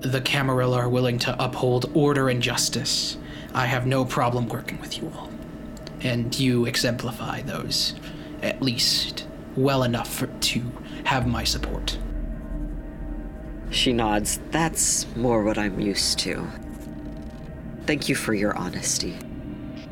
the 0.00 0.20
Camarilla 0.20 0.78
are 0.78 0.88
willing 0.88 1.18
to 1.20 1.42
uphold 1.42 1.90
order 1.94 2.28
and 2.28 2.42
justice, 2.42 3.18
I 3.54 3.66
have 3.66 3.86
no 3.86 4.04
problem 4.04 4.48
working 4.48 4.80
with 4.80 4.98
you 4.98 5.12
all. 5.14 5.30
And 6.00 6.38
you 6.38 6.64
exemplify 6.64 7.42
those, 7.42 7.94
at 8.42 8.62
least 8.62 9.26
well 9.56 9.82
enough 9.82 10.12
for, 10.12 10.26
to 10.26 10.62
have 11.04 11.26
my 11.26 11.44
support. 11.44 11.98
She 13.70 13.92
nods. 13.92 14.40
That's 14.50 15.06
more 15.16 15.42
what 15.44 15.58
I'm 15.58 15.78
used 15.78 16.18
to. 16.20 16.46
Thank 17.90 18.08
you 18.08 18.14
for 18.14 18.32
your 18.32 18.56
honesty. 18.56 19.16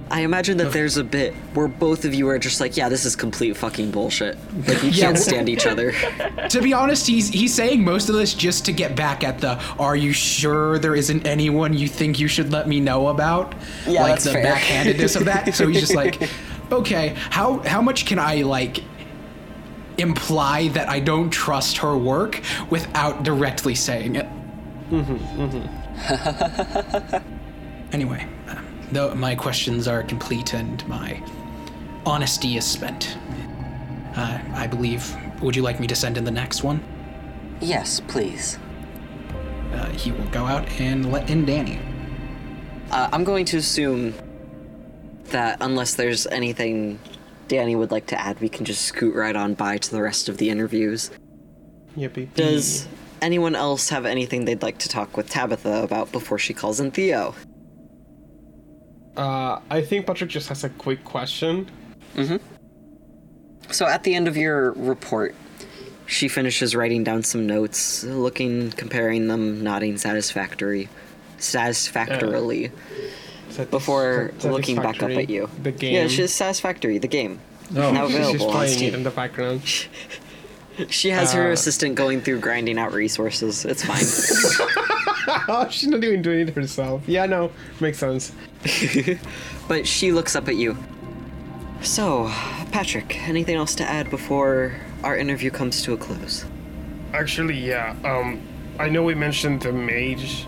I 0.09 0.21
imagine 0.21 0.57
that 0.59 0.69
oh. 0.69 0.71
there's 0.71 0.99
a 0.99 1.03
bit 1.03 1.35
where 1.53 1.67
both 1.67 2.05
of 2.05 2.15
you 2.15 2.29
are 2.29 2.39
just 2.39 2.61
like, 2.61 2.77
yeah, 2.77 2.89
this 2.89 3.05
is 3.05 3.17
complete 3.17 3.57
fucking 3.57 3.91
bullshit. 3.91 4.39
Like 4.69 4.85
you 4.85 4.93
can't 5.03 5.19
stand 5.19 5.49
each 5.49 5.67
other. 5.67 5.93
To 6.51 6.63
be 6.63 6.73
honest, 6.73 7.09
he's 7.09 7.29
he's 7.29 7.53
saying 7.53 7.85
most 7.85 8.09
of 8.09 8.15
this 8.15 8.35
just 8.35 8.65
to 8.67 8.73
get 8.73 8.95
back 8.95 9.25
at 9.25 9.41
the 9.41 9.61
"Are 9.81 9.97
you 9.97 10.13
sure 10.13 10.79
there 10.79 10.95
isn't 10.95 11.27
anyone 11.27 11.75
you 11.75 11.89
think 11.89 12.21
you 12.21 12.29
should 12.29 12.53
let 12.53 12.69
me 12.69 12.79
know 12.79 13.09
about?" 13.09 13.57
Yeah, 13.85 14.03
like 14.03 14.13
that's 14.13 14.25
the 14.25 14.33
fair. 14.35 14.55
backhandedness 14.55 15.17
of 15.17 15.25
that. 15.25 15.53
So 15.57 15.67
he's 15.67 15.81
just 15.81 15.97
like, 15.97 16.31
"Okay, 16.73 17.15
how 17.31 17.59
how 17.65 17.83
much 17.83 18.07
can 18.07 18.21
I 18.21 18.43
like 18.43 18.79
imply 19.99 20.69
that 20.69 20.89
I 20.89 21.01
don't 21.01 21.31
trust 21.31 21.79
her 21.79 21.99
work 21.99 22.41
without 22.71 23.25
directly 23.25 23.75
saying 23.75 24.15
it?" 24.15 24.27
Mm-hmm, 24.91 25.43
mm-hmm. 25.43 27.35
Anyway, 27.93 28.27
uh, 28.49 28.61
though 28.93 29.15
my 29.15 29.35
questions 29.35 29.89
are 29.89 30.03
complete 30.03 30.55
and 30.55 30.87
my 30.89 31.23
honesty 32.07 32.57
is 32.57 32.65
spent. 32.65 33.17
Uh, 34.17 34.39
I 34.55 34.67
believe. 34.67 35.15
Would 35.43 35.55
you 35.55 35.63
like 35.63 35.79
me 35.79 35.87
to 35.87 35.95
send 35.95 36.17
in 36.17 36.25
the 36.25 36.31
next 36.31 36.63
one? 36.65 36.83
yes, 37.61 38.01
please. 38.09 38.59
uh, 39.73 39.87
he 39.91 40.13
will 40.13 40.27
go 40.27 40.45
out 40.47 40.67
and 40.81 41.11
let 41.13 41.29
in 41.29 41.45
Danny. 41.45 41.79
Uh, 42.91 43.09
I'm 43.13 43.25
going 43.25 43.45
to 43.47 43.57
assume 43.59 44.15
that 45.27 45.59
unless 45.61 45.95
there's 45.95 46.27
anything 46.29 46.99
Danny 47.49 47.77
would 47.77 47.91
like 47.91 48.07
to 48.07 48.21
add, 48.21 48.41
we 48.41 48.49
can 48.49 48.65
just 48.65 48.83
scoot 48.83 49.15
right 49.15 49.35
on 49.37 49.55
by 49.55 49.77
to 49.77 49.91
the 49.91 50.01
rest 50.03 50.29
of 50.29 50.39
the 50.39 50.51
interviews. 50.51 51.11
Yippee. 51.97 52.33
Does 52.35 52.87
anyone 53.21 53.55
else 53.57 53.89
have 53.91 54.07
anything 54.07 54.45
they'd 54.45 54.63
like 54.63 54.79
to 54.79 54.89
talk 54.89 55.17
with 55.17 55.29
Tabitha 55.29 55.83
about 55.83 56.13
before 56.13 56.39
she 56.39 56.55
calls 56.55 56.81
in 56.81 56.91
Theo? 56.93 57.35
Uh, 59.19 59.61
I 59.69 59.83
think 59.83 60.07
Patrick 60.07 60.31
just 60.31 60.49
has 60.49 60.63
a 60.65 60.69
quick 60.71 61.05
question. 61.05 61.69
So 63.71 63.87
at 63.87 64.05
the 64.05 64.15
end 64.15 64.29
of 64.29 64.37
your 64.37 64.73
report, 64.73 65.35
she 66.07 66.29
finishes 66.29 66.75
writing 66.75 67.05
down 67.05 67.23
some 67.23 67.47
notes, 67.47 68.05
looking, 68.05 68.71
comparing 68.71 69.27
them, 69.29 69.63
nodding 69.63 69.99
satisfactory, 69.99 70.89
satisfactorily 71.37 72.71
Sat- 73.51 73.71
before 73.71 74.33
sat- 74.39 74.53
looking 74.53 74.77
back 74.77 75.03
up 75.03 75.11
at 75.11 75.29
you. 75.29 75.51
The 75.63 75.73
game. 75.73 75.95
Yeah, 75.95 76.07
she's 76.09 76.33
satisfactory. 76.33 76.99
The 76.99 77.09
game. 77.09 77.41
Oh, 77.77 77.91
now 77.93 78.07
She's 78.07 78.17
just 78.17 78.29
available 78.31 78.47
on 78.47 78.53
playing 78.53 78.73
Steam. 78.79 78.89
it 78.89 78.95
in 78.95 79.03
the 79.03 79.11
background. 79.11 79.63
She 80.91 81.11
has 81.11 81.33
her 81.33 81.49
Uh, 81.49 81.55
assistant 81.55 81.97
going 81.97 82.21
through 82.21 82.39
grinding 82.39 82.79
out 82.79 82.93
resources. 82.93 83.65
It's 83.65 83.85
fine. 83.85 83.99
oh, 85.49 85.69
she's 85.69 85.89
not 85.89 86.03
even 86.03 86.23
doing 86.23 86.49
it 86.49 86.55
herself. 86.55 87.07
Yeah, 87.07 87.27
no, 87.27 87.51
makes 87.81 87.99
sense. 87.99 88.33
but 89.69 89.87
she 89.87 90.11
looks 90.11 90.35
up 90.35 90.49
at 90.49 90.57
you. 90.57 90.77
So, 91.83 92.29
Patrick, 92.73 93.17
anything 93.29 93.55
else 93.55 93.75
to 93.77 93.85
add 93.85 94.11
before 94.11 94.75
our 95.05 95.17
interview 95.17 95.51
comes 95.51 95.83
to 95.83 95.93
a 95.93 95.97
close? 95.99 96.47
Actually, 97.13 97.59
yeah. 97.59 97.95
Um, 98.05 98.41
I 98.79 98.89
know 98.89 99.03
we 99.03 99.15
mentioned 99.15 99.61
the 99.63 99.73
mage, 99.73 100.47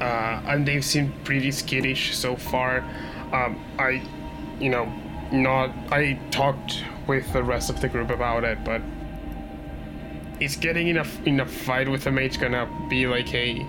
uh, 0.00 0.42
and 0.46 0.66
they've 0.68 0.84
seemed 0.84 1.12
pretty 1.24 1.50
skittish 1.50 2.14
so 2.14 2.36
far. 2.36 2.84
Um, 3.32 3.58
I, 3.78 4.02
you 4.60 4.68
know, 4.68 4.92
not. 5.32 5.70
I 5.90 6.20
talked 6.30 6.84
with 7.06 7.32
the 7.32 7.42
rest 7.42 7.70
of 7.70 7.80
the 7.80 7.88
group 7.88 8.10
about 8.10 8.44
it, 8.44 8.62
but 8.62 8.82
is 10.38 10.56
getting 10.56 10.88
in 10.88 10.98
a 10.98 11.06
in 11.24 11.40
a 11.40 11.46
fight 11.46 11.88
with 11.88 12.04
the 12.04 12.10
mage 12.10 12.38
gonna 12.38 12.68
be 12.90 13.06
like 13.06 13.32
a 13.34 13.66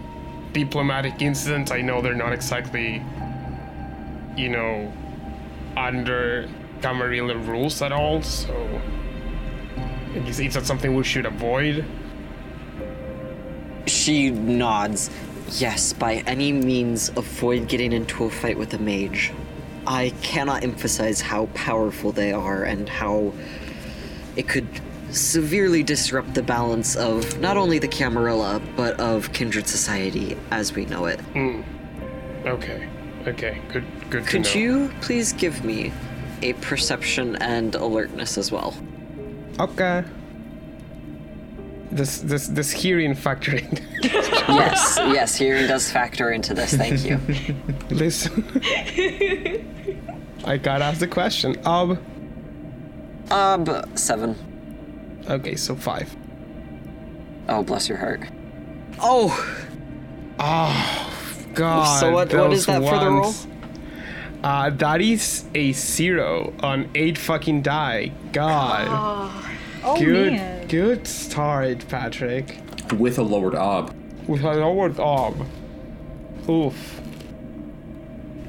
diplomatic 0.53 1.21
incident? 1.21 1.71
I 1.71 1.81
know 1.81 2.01
they're 2.01 2.13
not 2.13 2.33
exactly, 2.33 3.03
you 4.37 4.49
know, 4.49 4.93
under 5.75 6.47
Camarilla 6.81 7.37
rules 7.37 7.81
at 7.81 7.91
all, 7.91 8.21
so. 8.21 8.81
Is, 10.15 10.39
is 10.39 10.53
that 10.53 10.65
something 10.65 10.95
we 10.95 11.03
should 11.03 11.25
avoid? 11.25 11.85
She 13.87 14.29
nods. 14.29 15.09
Yes, 15.59 15.93
by 15.93 16.23
any 16.27 16.51
means, 16.51 17.09
avoid 17.09 17.67
getting 17.67 17.91
into 17.91 18.25
a 18.25 18.29
fight 18.29 18.57
with 18.57 18.73
a 18.73 18.79
mage. 18.79 19.31
I 19.85 20.13
cannot 20.21 20.63
emphasize 20.63 21.19
how 21.19 21.47
powerful 21.47 22.11
they 22.11 22.31
are 22.31 22.63
and 22.63 22.87
how 22.87 23.33
it 24.35 24.47
could 24.47 24.67
severely 25.14 25.84
disrupt 25.84 26.34
the 26.34 26.43
balance 26.43 26.95
of 26.95 27.39
not 27.39 27.55
only 27.57 27.80
the 27.80 27.88
Camarilla, 27.88 28.61
but 28.76 28.99
of 28.99 29.32
kindred 29.34 29.68
society 29.68 30.36
as 30.51 30.74
we 30.74 30.86
know 30.86 31.05
it. 31.05 31.20
Okay. 32.45 32.89
Okay. 33.28 33.61
Good. 33.72 33.86
Good 34.09 34.26
Could 34.26 34.43
to 34.45 34.59
know. 34.59 34.59
you 34.59 34.93
please 35.01 35.34
give 35.34 35.64
me 35.64 35.93
a 36.41 36.53
perception 36.53 37.36
and 37.38 37.74
alertness 37.76 38.38
as 38.38 38.51
well? 38.51 38.76
Okay. 39.59 40.03
This 41.91 42.20
this 42.20 42.47
this 42.47 42.72
hearing 42.72 43.14
factoring. 43.14 43.80
yes, 44.03 44.97
yes, 44.97 45.36
hearing 45.36 45.68
does 45.68 45.91
factor 45.91 46.32
into 46.32 46.55
this. 46.55 46.74
Thank 46.74 47.05
you. 47.05 47.20
Listen. 47.91 48.43
I 50.45 50.57
gotta 50.57 50.86
ask 50.86 50.99
the 50.99 51.07
question. 51.07 51.55
Um. 51.66 51.99
Um, 53.30 53.66
seven. 53.95 54.36
Okay, 55.30 55.55
so 55.55 55.76
five. 55.76 56.15
Oh, 57.49 57.63
bless 57.63 57.88
your 57.89 57.97
heart. 57.97 58.21
Oh, 58.99 59.59
Oh, 60.39 61.09
God. 61.53 61.99
So 61.99 62.07
what- 62.07 62.13
what 62.13 62.30
those 62.30 62.59
is 62.59 62.65
that 62.65 62.82
for 62.84 62.97
the 62.99 63.05
roll? 63.09 63.21
ones. 63.21 63.47
Uh, 64.43 64.69
that 64.71 64.99
is 65.01 65.45
a 65.55 65.71
zero 65.71 66.51
on 66.61 66.89
eight 66.95 67.17
fucking 67.17 67.61
die. 67.61 68.11
God. 68.34 68.88
Oh 69.86 69.97
good. 69.99 70.34
man. 70.34 70.67
Good 70.67 71.07
start, 71.07 71.86
Patrick. 71.88 72.57
With 72.97 73.17
a 73.19 73.24
lowered 73.24 73.55
ob. 73.55 73.93
With 74.28 74.43
a 74.43 74.53
lowered 74.55 74.99
ob. 74.99 75.45
Oof. 76.49 76.99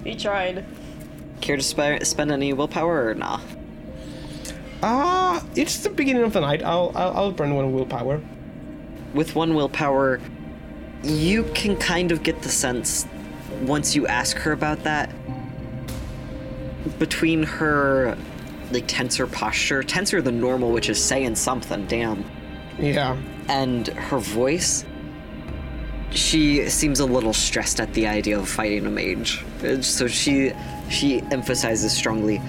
He 0.03 0.15
tried. 0.17 0.65
care 1.41 1.57
to 1.57 1.63
sp- 1.63 2.03
spend 2.03 2.33
any 2.33 2.53
willpower 2.55 3.09
or 3.11 3.15
nah? 3.15 3.39
Ah, 4.87 5.43
it's 5.57 5.79
the 5.79 5.89
beginning 5.89 6.25
of 6.25 6.35
the 6.35 6.41
night. 6.43 6.63
I'll 6.63 6.93
I'll, 6.95 7.17
I'll 7.17 7.33
burn 7.33 7.55
one 7.55 7.73
willpower. 7.73 8.21
With 9.15 9.35
one 9.35 9.55
willpower, 9.55 10.21
you 11.03 11.45
can 11.55 11.77
kind 11.77 12.13
of 12.13 12.23
get 12.23 12.43
the 12.43 12.51
sense 12.51 13.07
once 13.63 13.97
you 13.97 14.07
ask 14.07 14.37
her 14.37 14.53
about 14.53 14.83
that 14.85 15.09
between 16.99 17.45
her 17.45 18.15
like 18.73 18.85
tenser 18.87 19.27
posture, 19.27 19.83
tenser 19.83 20.21
than 20.21 20.39
normal, 20.39 20.71
which 20.71 20.91
is 20.91 21.03
saying 21.03 21.37
something, 21.37 21.87
damn, 21.87 22.23
Yeah. 22.79 23.17
and 23.49 23.87
her 23.89 24.19
voice. 24.19 24.85
She 26.11 26.69
seems 26.69 27.01
a 27.01 27.07
little 27.07 27.33
stressed 27.33 27.81
at 27.81 27.93
the 27.95 28.07
idea 28.07 28.39
of 28.39 28.49
fighting 28.49 28.85
a 28.87 28.91
mage, 28.91 29.43
Uh, 29.65 29.81
so 29.81 30.07
she 30.09 30.53
she 30.91 31.23
emphasizes 31.31 31.91
strongly. 31.93 32.43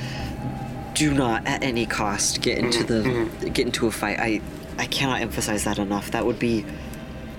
Do 0.95 1.13
not, 1.13 1.45
at 1.45 1.61
any 1.61 1.85
cost, 1.85 2.41
get 2.41 2.57
into 2.57 2.83
the 2.83 3.29
get 3.49 3.65
into 3.65 3.85
a 3.87 3.91
fight. 3.91 4.17
I 4.19 4.41
I 4.77 4.85
cannot 4.87 5.21
emphasize 5.21 5.63
that 5.65 5.77
enough. 5.77 6.11
That 6.11 6.25
would 6.25 6.39
be 6.39 6.65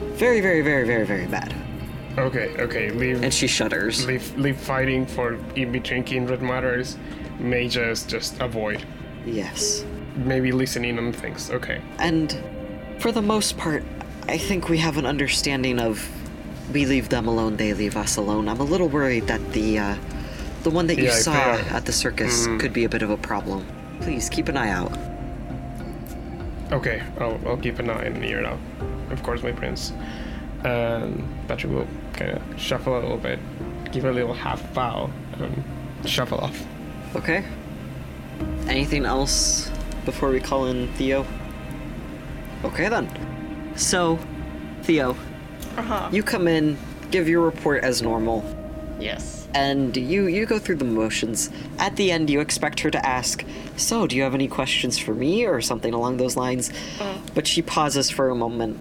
very, 0.01 0.41
very, 0.41 0.63
very, 0.63 0.87
very, 0.87 1.07
very 1.07 1.27
bad. 1.27 1.55
Okay. 2.19 2.55
Okay. 2.59 2.91
Leave. 2.91 3.23
And 3.23 3.33
she 3.33 3.47
shudders. 3.47 4.07
leave 4.07 4.37
leave 4.37 4.59
fighting 4.59 5.07
for 5.07 5.39
in 5.55 5.73
between 5.73 6.05
kindred 6.05 6.43
matters. 6.43 6.97
May 7.39 7.69
just 7.69 8.09
just 8.09 8.41
avoid. 8.41 8.85
Yes. 9.25 9.85
Maybe 10.17 10.53
listening 10.53 10.99
on 10.99 11.13
things. 11.13 11.51
Okay. 11.51 11.83
And 11.99 12.39
for 12.99 13.13
the 13.13 13.23
most 13.23 13.59
part, 13.59 13.83
I 14.29 14.39
think 14.39 14.69
we 14.69 14.79
have 14.79 14.97
an 14.97 15.07
understanding 15.07 15.79
of 15.79 16.09
we 16.73 16.87
leave 16.87 17.09
them 17.09 17.29
alone, 17.29 17.57
they 17.57 17.73
leave 17.75 17.97
us 17.97 18.17
alone. 18.17 18.49
I'm 18.49 18.61
a 18.61 18.65
little 18.65 18.89
worried 18.89 19.27
that 19.29 19.53
the 19.53 19.79
uh, 19.79 19.97
the 20.67 20.71
one 20.75 20.89
that 20.89 20.99
you 20.99 21.05
Yeah, 21.05 21.13
saw 21.13 21.33
bet. 21.33 21.71
at 21.71 21.85
the 21.85 21.93
circus 21.93 22.49
could 22.59 22.73
be 22.73 22.83
a 22.83 22.89
bit 22.89 23.03
of 23.03 23.11
a 23.11 23.17
problem. 23.17 23.65
Please 24.01 24.29
keep 24.29 24.49
an 24.49 24.57
eye 24.57 24.71
out. 24.71 24.91
Okay. 26.73 27.01
I'll 27.21 27.39
I'll 27.47 27.57
keep 27.57 27.79
an 27.79 27.89
eye 27.89 28.03
and 28.03 28.25
ear 28.25 28.45
out. 28.45 28.59
Of 29.13 29.23
course, 29.23 29.45
my 29.45 29.53
prince. 29.53 29.93
And 30.65 31.23
Patrick 31.47 31.73
will 31.73 31.87
kind 32.15 32.33
of 32.33 32.43
shuffle 32.61 32.99
a 32.99 33.01
little 33.01 33.17
bit, 33.17 33.39
give 33.93 34.05
a 34.07 34.11
little 34.11 34.35
half 34.35 34.61
bow, 34.75 35.09
and 35.39 35.63
shuffle 36.05 36.39
off. 36.39 36.59
Okay. 37.15 37.45
Anything 38.67 39.05
else 39.05 39.71
before 40.05 40.31
we 40.31 40.41
call 40.41 40.67
in 40.67 40.89
Theo? 40.95 41.25
Okay 42.65 42.89
then. 42.89 43.07
So, 43.77 44.19
Theo, 44.83 45.15
Uh 45.77 45.83
huh. 45.83 46.09
you 46.11 46.25
come 46.25 46.49
in, 46.49 46.77
give 47.13 47.29
your 47.29 47.43
report 47.45 47.85
as 47.85 48.03
normal, 48.03 48.43
Yes. 48.99 49.47
and 49.55 49.97
you 49.97 50.27
you 50.27 50.47
go 50.47 50.59
through 50.59 50.77
the 50.77 50.85
motions. 50.85 51.51
At 51.79 51.97
the 51.97 52.11
end, 52.11 52.31
you 52.31 52.41
expect 52.41 52.81
her 52.81 52.91
to 52.91 53.07
ask, 53.07 53.45
"So, 53.77 54.07
do 54.07 54.17
you 54.17 54.23
have 54.23 54.35
any 54.35 54.49
questions 54.49 54.99
for 54.99 55.15
me?" 55.15 55.45
or 55.47 55.61
something 55.61 55.93
along 55.95 56.17
those 56.17 56.37
lines. 56.37 56.71
Uh. 57.01 57.15
But 57.35 57.47
she 57.47 57.63
pauses 57.63 58.11
for 58.11 58.29
a 58.31 58.35
moment. 58.35 58.81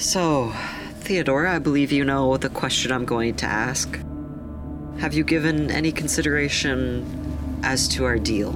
So, 0.00 0.52
Theodora, 1.00 1.54
I 1.54 1.58
believe 1.58 1.92
you 1.92 2.04
know 2.04 2.36
the 2.36 2.48
question 2.48 2.90
I'm 2.92 3.04
going 3.04 3.34
to 3.36 3.46
ask. 3.46 3.98
have 4.98 5.12
you 5.12 5.24
given 5.24 5.70
any 5.70 5.90
consideration 5.92 7.04
as 7.64 7.88
to 7.88 8.04
our 8.04 8.18
deal? 8.18 8.52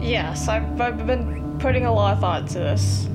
Yes, 0.00 0.48
I've, 0.48 0.80
I've 0.80 1.06
been 1.06 1.58
putting 1.58 1.86
a 1.86 1.92
lot 1.92 2.14
of 2.14 2.20
thought 2.20 2.46
to 2.48 2.58
this. 2.58 3.08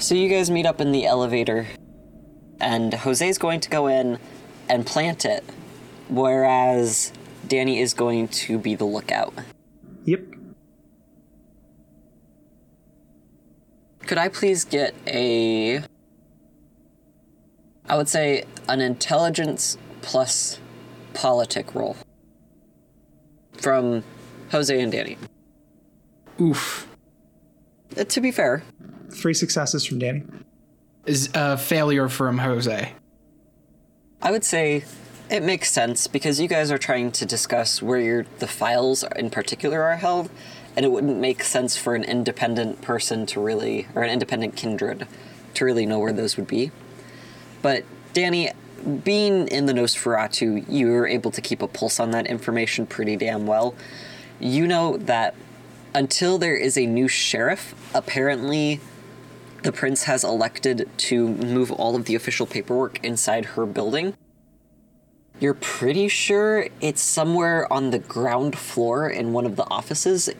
So 0.00 0.14
you 0.14 0.28
guys 0.28 0.48
meet 0.48 0.64
up 0.64 0.80
in 0.80 0.92
the 0.92 1.06
elevator, 1.06 1.66
and 2.60 2.94
Jose's 2.94 3.36
going 3.36 3.58
to 3.60 3.68
go 3.68 3.88
in 3.88 4.20
and 4.68 4.86
plant 4.86 5.24
it, 5.24 5.44
whereas 6.08 7.12
Danny 7.48 7.80
is 7.80 7.94
going 7.94 8.28
to 8.28 8.58
be 8.58 8.76
the 8.76 8.84
lookout. 8.84 9.34
Yep. 10.04 10.20
Could 14.06 14.18
I 14.18 14.28
please 14.28 14.64
get 14.64 14.94
a. 15.06 15.82
I 17.88 17.96
would 17.96 18.08
say 18.08 18.44
an 18.68 18.80
intelligence 18.80 19.76
plus 20.00 20.60
politic 21.12 21.74
roll 21.74 21.96
from 23.60 24.04
Jose 24.52 24.80
and 24.80 24.92
Danny. 24.92 25.18
Oof. 26.40 26.86
Uh, 27.96 28.04
to 28.04 28.20
be 28.20 28.30
fair, 28.30 28.62
Three 29.10 29.34
successes 29.34 29.84
from 29.84 29.98
Danny. 29.98 30.24
Is 31.06 31.30
a 31.34 31.56
failure 31.56 32.08
from 32.08 32.38
Jose. 32.38 32.92
I 34.20 34.30
would 34.30 34.44
say 34.44 34.84
it 35.30 35.42
makes 35.42 35.70
sense 35.70 36.06
because 36.06 36.40
you 36.40 36.48
guys 36.48 36.70
are 36.70 36.78
trying 36.78 37.12
to 37.12 37.26
discuss 37.26 37.82
where 37.82 38.00
your, 38.00 38.26
the 38.38 38.46
files 38.46 39.04
in 39.16 39.30
particular 39.30 39.82
are 39.82 39.96
held, 39.96 40.30
and 40.76 40.84
it 40.84 40.90
wouldn't 40.90 41.18
make 41.18 41.42
sense 41.42 41.76
for 41.76 41.94
an 41.94 42.04
independent 42.04 42.82
person 42.82 43.26
to 43.26 43.40
really, 43.40 43.86
or 43.94 44.02
an 44.02 44.10
independent 44.10 44.56
kindred, 44.56 45.06
to 45.54 45.64
really 45.64 45.86
know 45.86 45.98
where 45.98 46.12
those 46.12 46.36
would 46.36 46.46
be. 46.46 46.70
But 47.62 47.84
Danny, 48.12 48.50
being 49.04 49.48
in 49.48 49.66
the 49.66 49.72
Nosferatu, 49.72 50.64
you 50.68 50.88
were 50.88 51.06
able 51.06 51.30
to 51.30 51.40
keep 51.40 51.62
a 51.62 51.68
pulse 51.68 51.98
on 52.00 52.10
that 52.12 52.26
information 52.26 52.86
pretty 52.86 53.16
damn 53.16 53.46
well. 53.46 53.74
You 54.40 54.66
know 54.66 54.96
that 54.98 55.34
until 55.94 56.38
there 56.38 56.56
is 56.56 56.76
a 56.76 56.86
new 56.86 57.08
sheriff, 57.08 57.74
apparently 57.94 58.80
the 59.62 59.72
prince 59.72 60.04
has 60.04 60.24
elected 60.24 60.88
to 60.96 61.28
move 61.28 61.70
all 61.72 61.96
of 61.96 62.04
the 62.04 62.14
official 62.14 62.46
paperwork 62.46 63.04
inside 63.04 63.44
her 63.44 63.66
building. 63.66 64.14
You're 65.40 65.54
pretty 65.54 66.08
sure 66.08 66.68
it's 66.80 67.00
somewhere 67.00 67.72
on 67.72 67.90
the 67.90 67.98
ground 67.98 68.58
floor 68.58 69.08
in 69.08 69.32
one 69.32 69.46
of 69.46 69.56
the 69.56 69.64
offices, 69.70 70.30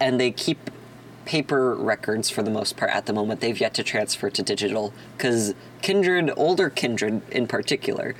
and 0.00 0.20
they 0.20 0.30
keep 0.30 0.70
paper 1.24 1.74
records 1.74 2.30
for 2.30 2.42
the 2.42 2.50
most 2.50 2.76
part 2.76 2.92
at 2.92 3.06
the 3.06 3.12
moment. 3.12 3.40
They've 3.40 3.58
yet 3.58 3.74
to 3.74 3.82
transfer 3.82 4.30
to 4.30 4.42
digital, 4.42 4.92
because 5.16 5.54
Kindred, 5.82 6.30
older 6.36 6.70
Kindred 6.70 7.22
in 7.30 7.46
particular, 7.46 8.14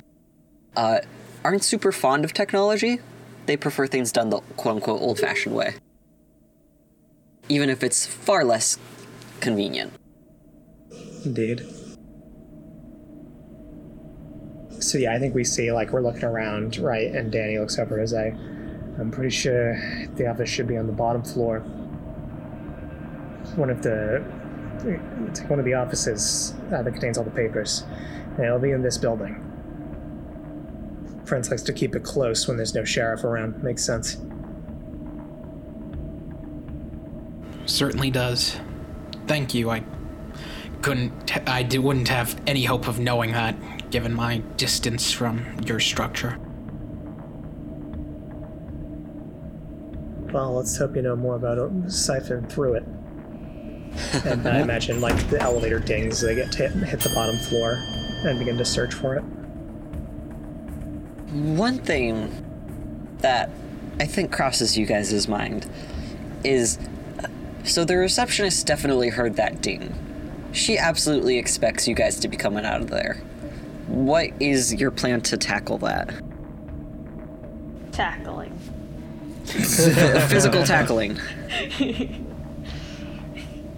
uh, 0.75 0.99
aren't 1.43 1.63
super 1.63 1.91
fond 1.91 2.25
of 2.25 2.33
technology. 2.33 2.99
They 3.45 3.55
prefer 3.55 3.87
things 3.87 4.11
done 4.11 4.29
the 4.29 4.39
quote 4.57 4.77
unquote 4.77 5.01
old 5.01 5.19
fashioned 5.19 5.55
way, 5.55 5.75
even 7.47 7.69
if 7.69 7.83
it's 7.83 8.05
far 8.05 8.43
less 8.43 8.77
convenient. 9.39 9.93
Indeed. 11.25 11.65
So 14.79 14.97
yeah, 14.97 15.13
I 15.13 15.19
think 15.19 15.33
we 15.33 15.43
see 15.43 15.71
like 15.71 15.91
we're 15.91 16.01
looking 16.01 16.23
around, 16.23 16.77
right? 16.77 17.11
And 17.11 17.31
Danny 17.31 17.57
looks 17.57 17.79
over 17.79 17.99
as 17.99 18.13
I. 18.13 18.27
I'm 18.97 19.11
pretty 19.11 19.31
sure 19.31 19.75
the 20.15 20.27
office 20.27 20.49
should 20.49 20.67
be 20.67 20.77
on 20.77 20.87
the 20.87 20.93
bottom 20.93 21.23
floor. 21.23 21.59
One 23.55 23.69
of 23.69 23.81
the, 23.81 24.23
it's 25.27 25.41
like 25.41 25.49
one 25.49 25.59
of 25.59 25.65
the 25.65 25.73
offices 25.73 26.53
uh, 26.73 26.81
that 26.81 26.91
contains 26.91 27.17
all 27.17 27.23
the 27.23 27.31
papers, 27.31 27.83
and 28.37 28.45
it'll 28.45 28.59
be 28.59 28.71
in 28.71 28.81
this 28.81 28.97
building. 28.97 29.41
Prince 31.25 31.49
likes 31.49 31.63
to 31.63 31.73
keep 31.73 31.95
it 31.95 32.03
close 32.03 32.47
when 32.47 32.55
there's 32.55 32.75
no 32.75 32.83
sheriff 32.83 33.23
around. 33.23 33.63
Makes 33.63 33.83
sense. 33.83 34.17
Certainly 37.65 38.11
does. 38.11 38.57
Thank 39.27 39.53
you. 39.53 39.71
I 39.71 39.83
couldn't. 40.85 41.49
I 41.49 41.63
d- 41.63 41.79
wouldn't 41.79 42.09
have 42.09 42.39
any 42.45 42.63
hope 42.63 42.87
of 42.87 42.99
knowing 42.99 43.31
that, 43.31 43.89
given 43.89 44.13
my 44.13 44.37
distance 44.55 45.11
from 45.11 45.43
your 45.65 45.79
structure. 45.79 46.37
Well, 50.31 50.53
let's 50.53 50.77
hope 50.77 50.95
you 50.95 51.01
know 51.01 51.15
more 51.15 51.37
about 51.37 51.57
uh, 51.57 51.69
it. 51.69 51.91
Siphon 51.91 52.47
through 52.47 52.75
it. 52.75 52.83
And 54.25 54.47
I 54.47 54.59
imagine, 54.59 55.01
like, 55.01 55.17
the 55.31 55.41
elevator 55.41 55.79
dings, 55.79 56.21
they 56.21 56.35
get 56.35 56.53
hit, 56.53 56.71
hit 56.73 56.99
the 56.99 57.09
bottom 57.15 57.37
floor 57.37 57.81
and 58.23 58.37
begin 58.37 58.55
to 58.59 58.65
search 58.65 58.93
for 58.93 59.15
it. 59.15 59.23
One 61.31 61.79
thing 61.79 62.29
that 63.21 63.49
I 63.99 64.05
think 64.05 64.31
crosses 64.31 64.77
you 64.77 64.85
guys' 64.85 65.27
mind 65.27 65.67
is 66.43 66.77
uh, 67.23 67.27
so 67.63 67.85
the 67.85 67.97
receptionist 67.97 68.67
definitely 68.67 69.09
heard 69.09 69.35
that 69.37 69.63
ding. 69.63 70.04
She 70.55 70.77
absolutely 70.77 71.37
expects 71.37 71.87
you 71.87 71.93
guys 71.93 72.19
to 72.21 72.27
be 72.29 72.37
coming 72.37 72.65
out 72.65 72.81
of 72.81 72.89
there. 72.89 73.21
What 73.87 74.29
is 74.39 74.73
your 74.73 74.89
plan 74.89 75.21
to 75.21 75.37
tackle 75.37 75.77
that? 75.79 76.13
Tackling. 77.91 78.57
Physical 79.45 80.63
tackling. 80.63 81.19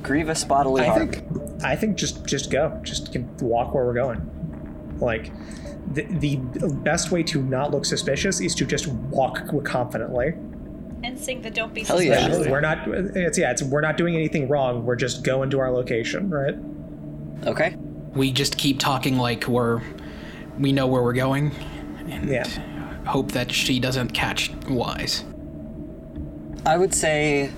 Grievous 0.03 0.43
bodily 0.43 0.83
I 0.83 0.85
harm. 0.85 1.11
think, 1.11 1.63
I 1.63 1.75
think 1.75 1.97
just 1.97 2.25
just 2.25 2.51
go, 2.51 2.79
just 2.83 3.15
walk 3.41 3.73
where 3.73 3.85
we're 3.85 3.93
going. 3.93 4.95
Like, 4.99 5.31
the 5.93 6.03
the 6.03 6.37
best 6.83 7.11
way 7.11 7.23
to 7.23 7.41
not 7.41 7.71
look 7.71 7.85
suspicious 7.85 8.39
is 8.39 8.55
to 8.55 8.65
just 8.65 8.87
walk 8.87 9.41
confidently. 9.65 10.35
And 11.07 11.17
sing 11.17 11.41
the 11.41 11.49
Don't 11.49 11.73
Be 11.73 11.83
Hell 11.83 12.01
yeah. 12.01 12.27
Suspicious. 12.27 12.51
We're 12.51 12.59
not. 12.59 12.79
It's 12.85 13.37
yeah. 13.37 13.51
It's 13.51 13.63
we're 13.63 13.79
not 13.79 13.95
doing 13.95 14.13
anything 14.13 14.49
wrong. 14.49 14.85
We're 14.85 14.97
just 14.97 15.23
going 15.23 15.49
to 15.51 15.59
our 15.59 15.71
location, 15.71 16.29
right? 16.29 16.55
Okay. 17.47 17.77
We 18.13 18.33
just 18.33 18.57
keep 18.57 18.77
talking 18.77 19.17
like 19.17 19.47
we're. 19.47 19.81
We 20.59 20.73
know 20.73 20.85
where 20.85 21.01
we're 21.01 21.13
going, 21.13 21.53
and 22.09 22.29
Yeah. 22.29 22.45
hope 23.05 23.31
that 23.31 23.53
she 23.53 23.79
doesn't 23.79 24.09
catch 24.09 24.51
wise. 24.67 25.23
I 26.65 26.75
would 26.75 26.93
say 26.93 27.51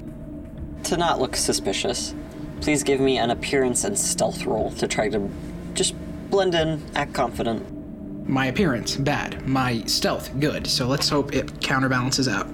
to 0.84 0.96
not 0.98 1.20
look 1.20 1.36
suspicious, 1.36 2.14
please 2.62 2.84
give 2.84 3.00
me 3.00 3.18
an 3.18 3.32
appearance 3.32 3.84
and 3.84 3.98
stealth 3.98 4.46
roll 4.46 4.70
to 4.74 4.88
try 4.88 5.10
to 5.10 5.28
just 5.74 5.96
blend 6.30 6.54
in, 6.54 6.84
act 6.94 7.14
confident. 7.14 8.30
My 8.30 8.46
appearance, 8.46 8.96
bad. 8.96 9.48
My 9.48 9.82
stealth, 9.88 10.40
good. 10.40 10.68
So 10.68 10.86
let's 10.86 11.10
hope 11.10 11.34
it 11.34 11.62
counterbalances 11.62 12.28
out. 12.28 12.48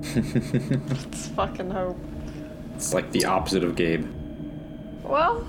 Let's 0.14 1.28
fucking 1.28 1.70
hope. 1.70 1.98
It's 2.74 2.94
like 2.94 3.10
the 3.12 3.24
opposite 3.26 3.62
of 3.64 3.76
Gabe. 3.76 4.06
Well, 5.02 5.46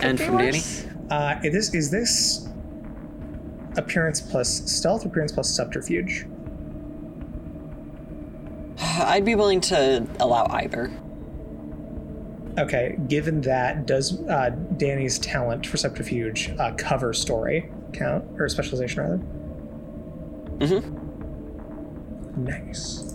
And 0.00 0.18
from 0.20 0.36
Danny? 0.38 0.58
much- 0.58 0.84
Uh, 1.10 1.40
it 1.42 1.54
is 1.54 1.74
is 1.74 1.90
this 1.90 2.46
appearance 3.76 4.20
plus 4.20 4.70
stealth, 4.70 5.04
appearance 5.06 5.32
plus 5.32 5.48
subterfuge? 5.48 6.26
I'd 8.80 9.24
be 9.24 9.34
willing 9.34 9.60
to 9.62 10.06
allow 10.20 10.46
either. 10.50 10.90
Okay, 12.58 12.96
given 13.08 13.40
that, 13.42 13.86
does 13.86 14.20
uh, 14.28 14.50
Danny's 14.76 15.18
talent 15.20 15.64
for 15.66 15.76
subterfuge 15.76 16.50
uh, 16.58 16.72
cover 16.76 17.12
story 17.14 17.70
count 17.92 18.24
or 18.38 18.48
specialization 18.48 19.00
rather? 19.00 19.20
Mm-hmm. 20.58 22.44
Nice. 22.44 23.14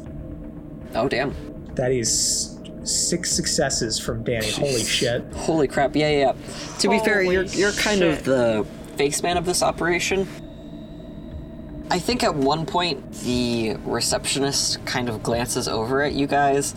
Oh 0.96 1.08
damn. 1.08 1.34
That 1.76 1.91
is 1.91 2.60
six 2.84 3.32
successes 3.32 4.00
from 4.00 4.24
Danny. 4.24 4.52
Holy 4.52 4.84
shit! 4.84 5.24
Holy 5.34 5.68
crap, 5.68 5.96
yeah, 5.96 6.10
yeah. 6.10 6.18
yeah. 6.18 6.34
To 6.80 6.89
be 6.89 7.00
fair, 7.00 7.22
you're 7.24 7.46
you're 7.46 7.72
kind 7.74 8.04
of 8.04 8.24
the 8.24 8.66
face 8.98 9.24
man 9.24 9.38
of 9.38 9.46
this 9.46 9.64
operation. 9.64 10.28
I 11.89 12.00
think 12.00 12.24
at 12.24 12.34
one 12.34 12.66
point 12.66 13.12
the 13.24 13.76
receptionist 13.84 14.84
kind 14.86 15.10
of 15.10 15.22
glances 15.22 15.68
over 15.68 16.02
at 16.02 16.14
you 16.14 16.28
guys 16.28 16.74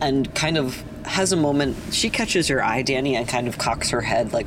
and 0.00 0.34
kind 0.34 0.56
of 0.58 0.82
has 1.04 1.32
a 1.32 1.36
moment. 1.36 1.76
She 1.92 2.10
catches 2.10 2.48
your 2.48 2.62
eye, 2.62 2.82
Danny, 2.82 3.16
and 3.16 3.28
kind 3.28 3.46
of 3.46 3.58
cocks 3.58 3.90
her 3.90 4.00
head, 4.00 4.32
like 4.32 4.46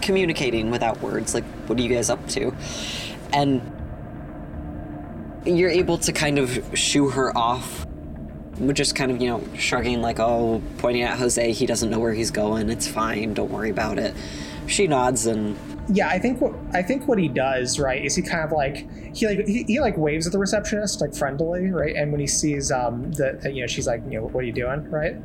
communicating 0.00 0.70
without 0.70 1.00
words, 1.00 1.34
like, 1.34 1.44
what 1.66 1.78
are 1.78 1.82
you 1.82 1.88
guys 1.88 2.10
up 2.10 2.26
to? 2.28 2.54
And 3.32 3.60
you're 5.44 5.70
able 5.70 5.98
to 5.98 6.12
kind 6.12 6.38
of 6.38 6.70
shoo 6.74 7.10
her 7.10 7.36
off 7.36 7.86
just 8.72 8.94
kind 8.94 9.10
of, 9.10 9.20
you 9.20 9.28
know, 9.28 9.42
shrugging, 9.56 10.02
like, 10.02 10.20
oh, 10.20 10.60
pointing 10.78 11.02
at 11.02 11.18
Jose, 11.18 11.52
he 11.52 11.64
doesn't 11.64 11.88
know 11.88 11.98
where 11.98 12.12
he's 12.12 12.30
going, 12.30 12.68
it's 12.68 12.86
fine, 12.86 13.32
don't 13.32 13.50
worry 13.50 13.70
about 13.70 13.98
it. 13.98 14.14
She 14.66 14.86
nods 14.86 15.26
and 15.26 15.56
yeah, 15.92 16.08
I 16.08 16.18
think 16.20 16.40
what 16.40 16.54
I 16.72 16.82
think 16.82 17.08
what 17.08 17.18
he 17.18 17.26
does 17.26 17.80
right 17.80 18.04
is 18.04 18.14
he 18.14 18.22
kind 18.22 18.44
of 18.44 18.52
like 18.52 18.88
he 19.16 19.26
like 19.26 19.46
he, 19.46 19.64
he 19.64 19.80
like 19.80 19.96
waves 19.96 20.26
at 20.26 20.32
the 20.32 20.38
receptionist 20.38 21.00
like 21.00 21.14
friendly, 21.14 21.70
right? 21.70 21.96
And 21.96 22.12
when 22.12 22.20
he 22.20 22.28
sees 22.28 22.70
um 22.70 23.10
the 23.12 23.40
you 23.52 23.62
know 23.62 23.66
she's 23.66 23.88
like 23.88 24.02
you 24.08 24.20
know 24.20 24.26
what 24.26 24.44
are 24.44 24.46
you 24.46 24.52
doing, 24.52 24.88
right? 24.88 25.16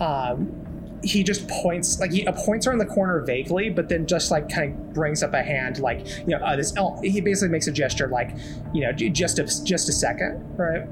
Um, 0.00 0.61
he 1.02 1.22
just 1.22 1.48
points 1.48 1.98
like 1.98 2.12
he 2.12 2.24
points 2.24 2.66
her 2.66 2.72
in 2.72 2.78
the 2.78 2.86
corner 2.86 3.20
vaguely, 3.20 3.70
but 3.70 3.88
then 3.88 4.06
just 4.06 4.30
like 4.30 4.48
kind 4.48 4.72
of 4.72 4.94
brings 4.94 5.22
up 5.22 5.34
a 5.34 5.42
hand 5.42 5.78
like 5.80 6.06
you 6.20 6.28
know 6.28 6.38
uh, 6.38 6.56
this. 6.56 6.72
Oh, 6.78 7.00
he 7.02 7.20
basically 7.20 7.50
makes 7.50 7.66
a 7.66 7.72
gesture 7.72 8.08
like 8.08 8.30
you 8.72 8.82
know 8.82 8.92
just 8.92 9.38
a 9.38 9.64
just 9.64 9.88
a 9.88 9.92
second, 9.92 10.56
right? 10.56 10.86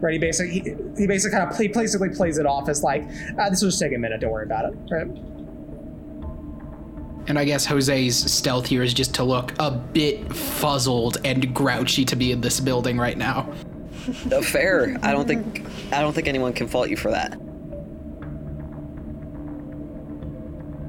Right. 0.00 0.12
He 0.12 0.18
basically 0.18 0.52
he, 0.52 0.60
he 0.98 1.06
basically 1.06 1.38
kind 1.38 1.50
of 1.50 1.58
he 1.58 1.68
basically 1.68 2.10
plays 2.10 2.38
it 2.38 2.46
off 2.46 2.68
as 2.68 2.82
like 2.82 3.02
uh, 3.38 3.50
this 3.50 3.62
will 3.62 3.70
just 3.70 3.80
take 3.80 3.94
a 3.94 3.98
minute. 3.98 4.20
Don't 4.20 4.30
worry 4.30 4.44
about 4.44 4.72
it, 4.72 4.78
right? 4.90 5.06
And 7.26 7.38
I 7.38 7.44
guess 7.44 7.64
Jose's 7.64 8.30
stealth 8.30 8.66
here 8.66 8.82
is 8.82 8.92
just 8.92 9.14
to 9.14 9.24
look 9.24 9.52
a 9.58 9.70
bit 9.70 10.30
fuzzled 10.34 11.16
and 11.24 11.54
grouchy 11.54 12.04
to 12.04 12.16
be 12.16 12.32
in 12.32 12.42
this 12.42 12.60
building 12.60 12.98
right 12.98 13.16
now. 13.16 13.50
Fair. 14.42 14.98
I 15.02 15.12
don't 15.12 15.26
think 15.26 15.64
I 15.92 16.00
don't 16.00 16.12
think 16.12 16.28
anyone 16.28 16.52
can 16.52 16.68
fault 16.68 16.88
you 16.90 16.96
for 16.96 17.10
that. 17.10 17.38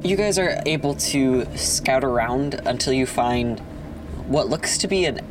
You 0.03 0.15
guys 0.15 0.37
are 0.37 0.61
able 0.65 0.95
to 0.95 1.45
scout 1.57 2.03
around 2.03 2.55
until 2.65 2.93
you 2.93 3.05
find 3.05 3.59
what 4.27 4.49
looks 4.49 4.77
to 4.79 4.87
be 4.87 5.05
an 5.05 5.21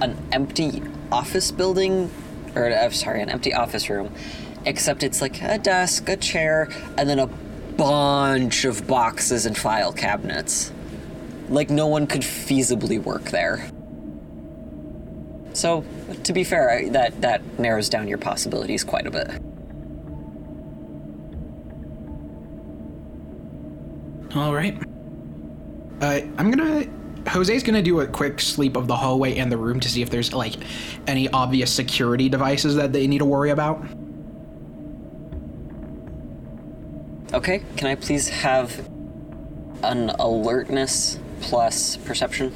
an 0.00 0.16
empty 0.32 0.82
office 1.12 1.50
building 1.50 2.10
or 2.54 2.70
uh, 2.70 2.90
sorry, 2.90 3.22
an 3.22 3.30
empty 3.30 3.54
office 3.54 3.88
room. 3.88 4.12
Except 4.66 5.02
it's 5.02 5.20
like 5.20 5.40
a 5.42 5.58
desk, 5.58 6.08
a 6.08 6.16
chair, 6.16 6.68
and 6.96 7.08
then 7.08 7.18
a 7.18 7.26
bunch 7.76 8.64
of 8.64 8.86
boxes 8.86 9.46
and 9.46 9.56
file 9.56 9.92
cabinets. 9.92 10.72
Like 11.48 11.70
no 11.70 11.86
one 11.86 12.06
could 12.06 12.22
feasibly 12.22 13.02
work 13.02 13.24
there. 13.24 13.70
So, 15.54 15.84
to 16.24 16.32
be 16.32 16.44
fair, 16.44 16.70
I- 16.70 16.88
that 16.90 17.20
that 17.22 17.40
narrows 17.58 17.88
down 17.88 18.06
your 18.08 18.18
possibilities 18.18 18.84
quite 18.84 19.06
a 19.06 19.10
bit. 19.10 19.30
All 24.36 24.52
right. 24.52 24.76
Uh, 26.00 26.20
I'm 26.38 26.50
gonna. 26.50 26.86
Jose's 27.26 27.62
gonna 27.62 27.80
do 27.82 28.00
a 28.00 28.06
quick 28.06 28.40
sleep 28.40 28.76
of 28.76 28.86
the 28.86 28.96
hallway 28.96 29.38
and 29.38 29.50
the 29.50 29.56
room 29.56 29.80
to 29.80 29.88
see 29.88 30.02
if 30.02 30.10
there's 30.10 30.32
like 30.34 30.56
any 31.06 31.28
obvious 31.28 31.72
security 31.72 32.28
devices 32.28 32.74
that 32.74 32.92
they 32.92 33.06
need 33.06 33.18
to 33.18 33.24
worry 33.24 33.50
about. 33.50 33.82
Okay, 37.32 37.62
can 37.76 37.86
I 37.88 37.94
please 37.94 38.28
have 38.28 38.78
an 39.82 40.10
alertness 40.18 41.18
plus 41.40 41.96
perception? 41.96 42.52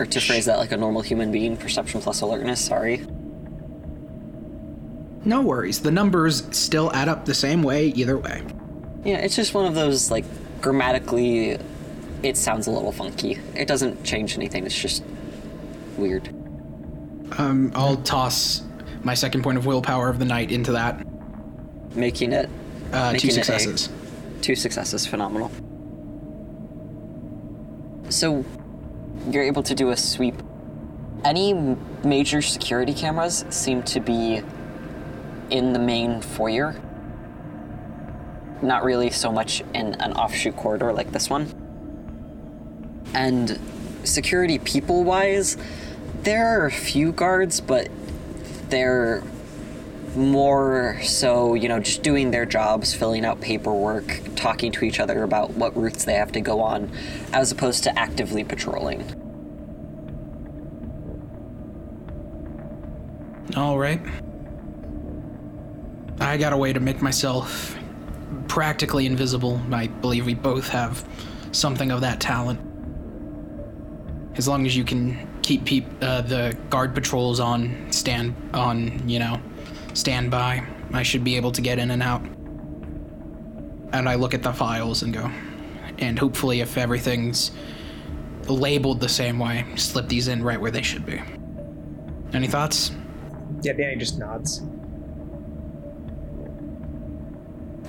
Or 0.00 0.06
to 0.06 0.18
phrase 0.20 0.46
that 0.46 0.56
like 0.56 0.72
a 0.72 0.78
normal 0.78 1.02
human 1.02 1.30
being, 1.30 1.58
perception 1.58 2.00
plus 2.00 2.22
alertness, 2.22 2.58
sorry. 2.64 3.06
No 5.26 5.42
worries. 5.42 5.80
The 5.80 5.90
numbers 5.90 6.42
still 6.56 6.90
add 6.94 7.06
up 7.08 7.26
the 7.26 7.34
same 7.34 7.62
way 7.62 7.88
either 7.88 8.16
way. 8.16 8.42
Yeah, 9.04 9.16
it's 9.18 9.36
just 9.36 9.52
one 9.52 9.66
of 9.66 9.74
those 9.74 10.10
like 10.10 10.24
grammatically 10.62 11.58
it 12.22 12.36
sounds 12.38 12.66
a 12.66 12.70
little 12.70 12.92
funky. 12.92 13.38
It 13.54 13.68
doesn't 13.68 14.02
change 14.04 14.36
anything, 14.36 14.64
it's 14.64 14.78
just 14.78 15.02
weird. 15.98 16.28
Um, 17.38 17.70
I'll 17.74 17.96
toss 17.98 18.62
my 19.02 19.12
second 19.14 19.42
point 19.42 19.58
of 19.58 19.66
willpower 19.66 20.08
of 20.08 20.18
the 20.18 20.24
night 20.24 20.50
into 20.50 20.72
that. 20.72 21.06
Making 21.94 22.32
it 22.32 22.48
Uh, 22.92 23.08
two 23.10 23.12
making 23.12 23.30
it 23.30 23.32
a- 23.32 23.34
successes. 23.44 23.88
Two 24.40 24.54
successes, 24.56 25.06
phenomenal. 25.06 25.50
So, 28.08 28.44
you're 29.30 29.44
able 29.44 29.62
to 29.64 29.74
do 29.74 29.90
a 29.90 29.96
sweep. 29.96 30.34
Any 31.24 31.76
major 32.04 32.40
security 32.42 32.94
cameras 32.94 33.44
seem 33.50 33.82
to 33.84 34.00
be 34.00 34.42
in 35.50 35.72
the 35.72 35.78
main 35.78 36.20
foyer. 36.20 36.80
Not 38.62 38.84
really 38.84 39.10
so 39.10 39.32
much 39.32 39.62
in 39.74 39.94
an 39.94 40.12
offshoot 40.12 40.56
corridor 40.56 40.92
like 40.92 41.12
this 41.12 41.28
one. 41.28 41.52
And 43.14 43.58
security 44.04 44.58
people 44.58 45.04
wise, 45.04 45.56
there 46.22 46.60
are 46.60 46.66
a 46.66 46.70
few 46.70 47.12
guards, 47.12 47.60
but 47.60 47.88
they're 48.68 49.22
more 50.16 50.98
so, 51.02 51.54
you 51.54 51.68
know, 51.68 51.80
just 51.80 52.02
doing 52.02 52.30
their 52.30 52.44
jobs, 52.44 52.94
filling 52.94 53.24
out 53.24 53.40
paperwork, 53.40 54.20
talking 54.36 54.72
to 54.72 54.84
each 54.84 55.00
other 55.00 55.22
about 55.22 55.50
what 55.52 55.76
routes 55.76 56.04
they 56.04 56.14
have 56.14 56.32
to 56.32 56.40
go 56.40 56.60
on, 56.60 56.90
as 57.32 57.52
opposed 57.52 57.84
to 57.84 57.98
actively 57.98 58.44
patrolling. 58.44 59.04
All 63.56 63.78
right. 63.78 64.00
I 66.20 66.36
got 66.36 66.52
a 66.52 66.56
way 66.56 66.72
to 66.72 66.80
make 66.80 67.00
myself 67.00 67.76
practically 68.46 69.06
invisible. 69.06 69.60
I 69.72 69.86
believe 69.86 70.26
we 70.26 70.34
both 70.34 70.68
have 70.68 71.04
something 71.52 71.90
of 71.90 72.00
that 72.02 72.20
talent. 72.20 72.60
As 74.36 74.46
long 74.46 74.66
as 74.66 74.76
you 74.76 74.84
can 74.84 75.26
keep 75.42 75.64
peop- 75.64 75.86
uh, 76.02 76.20
the 76.22 76.56
guard 76.68 76.94
patrols 76.94 77.40
on 77.40 77.90
stand 77.90 78.34
on, 78.54 79.08
you 79.08 79.18
know, 79.18 79.40
standby, 79.94 80.66
I 80.92 81.02
should 81.02 81.24
be 81.24 81.36
able 81.36 81.52
to 81.52 81.60
get 81.60 81.78
in 81.78 81.90
and 81.90 82.02
out. 82.02 82.22
And 83.92 84.08
I 84.08 84.14
look 84.14 84.34
at 84.34 84.42
the 84.42 84.52
files 84.52 85.02
and 85.02 85.12
go, 85.12 85.30
and 85.98 86.18
hopefully, 86.18 86.60
if 86.60 86.78
everything's 86.78 87.50
labeled 88.46 89.00
the 89.00 89.08
same 89.08 89.38
way, 89.38 89.64
slip 89.76 90.08
these 90.08 90.28
in 90.28 90.42
right 90.42 90.60
where 90.60 90.70
they 90.70 90.82
should 90.82 91.04
be. 91.04 91.20
Any 92.32 92.46
thoughts? 92.46 92.92
Yeah, 93.62 93.72
Danny 93.72 93.96
just 93.96 94.18
nods. 94.18 94.62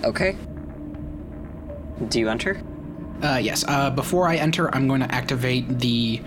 Okay. 0.04 0.36
Do 2.08 2.20
you 2.20 2.30
enter? 2.30 2.62
Uh, 3.22 3.40
yes. 3.42 3.64
Uh, 3.68 3.92
before 3.92 4.28
I 4.28 4.36
enter, 4.38 4.74
I'm 4.76 4.88
going 4.88 5.02
to 5.02 5.14
activate 5.14 5.80
the 5.80 6.22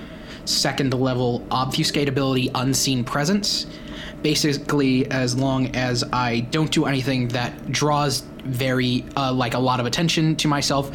second 0.45 0.95
level 0.95 1.45
obfuscate 1.51 2.09
ability, 2.09 2.51
Unseen 2.55 3.03
Presence. 3.03 3.67
Basically, 4.25 5.05
as 5.11 5.37
long 5.37 5.77
as 5.77 6.03
I 6.11 6.41
don't 6.41 6.71
do 6.73 6.87
anything 6.87 7.29
that 7.29 7.71
draws 7.71 8.21
very, 8.43 9.05
uh, 9.19 9.31
like 9.35 9.53
a 9.53 9.59
lot 9.59 9.81
of 9.81 9.87
attention 9.87 10.35
to 10.37 10.49
myself, 10.49 10.91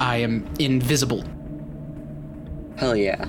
I 0.00 0.18
am 0.18 0.48
invisible. 0.60 1.24
Hell 2.76 2.94
yeah. 2.94 3.24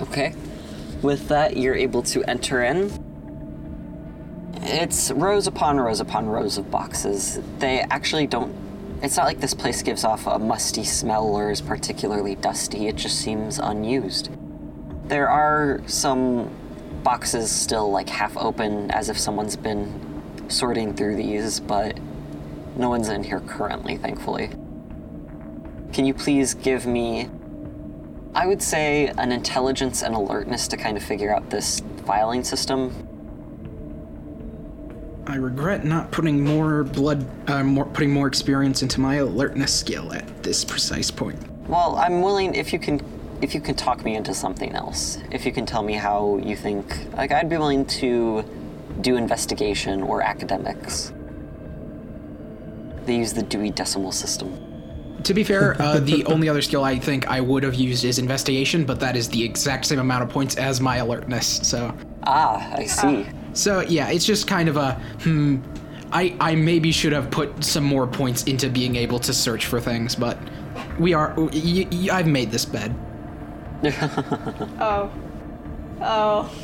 Okay. 0.00 0.34
With 1.00 1.28
that, 1.28 1.56
you're 1.56 1.76
able 1.76 2.02
to 2.02 2.24
enter 2.24 2.64
in. 2.64 2.90
It's 4.62 5.12
rows 5.12 5.46
upon 5.46 5.78
rows 5.78 6.00
upon 6.00 6.26
rows 6.26 6.58
of 6.58 6.72
boxes. 6.72 7.38
They 7.60 7.82
actually 7.82 8.26
don't. 8.26 8.52
It's 9.00 9.16
not 9.16 9.26
like 9.26 9.38
this 9.38 9.54
place 9.54 9.80
gives 9.82 10.02
off 10.02 10.26
a 10.26 10.40
musty 10.40 10.82
smell 10.82 11.28
or 11.28 11.52
is 11.52 11.60
particularly 11.60 12.34
dusty, 12.34 12.88
it 12.88 12.96
just 12.96 13.20
seems 13.20 13.60
unused. 13.60 14.28
There 15.08 15.28
are 15.28 15.80
some 15.86 16.50
boxes 17.02 17.50
still 17.50 17.90
like 17.90 18.08
half 18.08 18.36
open 18.36 18.90
as 18.90 19.08
if 19.08 19.18
someone's 19.18 19.56
been 19.56 20.48
sorting 20.48 20.94
through 20.94 21.16
these, 21.16 21.60
but 21.60 21.98
no 22.76 22.88
one's 22.88 23.08
in 23.08 23.22
here 23.22 23.40
currently, 23.40 23.96
thankfully. 23.96 24.48
Can 25.92 26.04
you 26.06 26.14
please 26.14 26.54
give 26.54 26.86
me 26.86 27.28
I 28.34 28.46
would 28.46 28.62
say 28.62 29.08
an 29.18 29.30
intelligence 29.30 30.02
and 30.02 30.14
alertness 30.14 30.66
to 30.68 30.78
kind 30.78 30.96
of 30.96 31.02
figure 31.02 31.34
out 31.34 31.50
this 31.50 31.82
filing 32.06 32.44
system. 32.44 33.08
I 35.26 35.36
regret 35.36 35.84
not 35.84 36.10
putting 36.10 36.42
more 36.42 36.82
blood, 36.82 37.26
uh, 37.48 37.62
more, 37.62 37.84
putting 37.84 38.10
more 38.10 38.26
experience 38.26 38.82
into 38.82 39.00
my 39.00 39.16
alertness 39.16 39.72
skill 39.72 40.12
at 40.14 40.42
this 40.42 40.64
precise 40.64 41.10
point. 41.10 41.38
Well, 41.68 41.96
I'm 41.96 42.22
willing 42.22 42.54
if 42.54 42.72
you 42.72 42.78
can 42.78 43.00
if 43.42 43.54
you 43.54 43.60
can 43.60 43.74
talk 43.74 44.04
me 44.04 44.14
into 44.16 44.32
something 44.32 44.72
else. 44.72 45.18
If 45.30 45.44
you 45.44 45.52
can 45.52 45.66
tell 45.66 45.82
me 45.82 45.94
how 45.94 46.38
you 46.42 46.56
think 46.56 46.84
like 47.16 47.32
I'd 47.32 47.50
be 47.50 47.56
willing 47.58 47.84
to 47.86 48.44
do 49.00 49.16
investigation 49.16 50.02
or 50.02 50.22
academics. 50.22 51.12
They 53.04 53.16
use 53.16 53.32
the 53.32 53.42
Dewey 53.42 53.70
Decimal 53.70 54.12
System. 54.12 54.56
To 55.24 55.34
be 55.34 55.42
fair, 55.42 55.76
uh, 55.82 55.98
the 55.98 56.24
only 56.26 56.48
other 56.48 56.62
skill 56.62 56.84
I 56.84 56.98
think 56.98 57.26
I 57.28 57.40
would 57.40 57.64
have 57.64 57.74
used 57.74 58.04
is 58.04 58.18
investigation, 58.20 58.84
but 58.84 59.00
that 59.00 59.16
is 59.16 59.28
the 59.28 59.42
exact 59.44 59.86
same 59.86 59.98
amount 59.98 60.22
of 60.22 60.28
points 60.30 60.56
as 60.56 60.80
my 60.80 60.96
alertness. 60.98 61.46
So, 61.68 61.92
Ah, 62.24 62.72
I 62.76 62.86
see. 62.86 63.26
so 63.54 63.80
yeah, 63.80 64.08
it's 64.08 64.24
just 64.24 64.46
kind 64.46 64.68
of 64.68 64.76
a 64.76 64.92
hmm. 65.22 65.56
I 66.12 66.36
I 66.40 66.54
maybe 66.54 66.92
should 66.92 67.12
have 67.12 67.30
put 67.30 67.64
some 67.64 67.82
more 67.84 68.06
points 68.06 68.44
into 68.44 68.68
being 68.68 68.94
able 68.96 69.18
to 69.20 69.32
search 69.32 69.66
for 69.66 69.80
things, 69.80 70.14
but 70.14 70.38
we 71.00 71.14
are. 71.14 71.34
Y- 71.36 71.88
y- 71.90 72.08
I've 72.12 72.26
made 72.28 72.50
this 72.52 72.64
bed. 72.64 72.94
Oh. 74.80 75.10
Oh. 76.00 76.54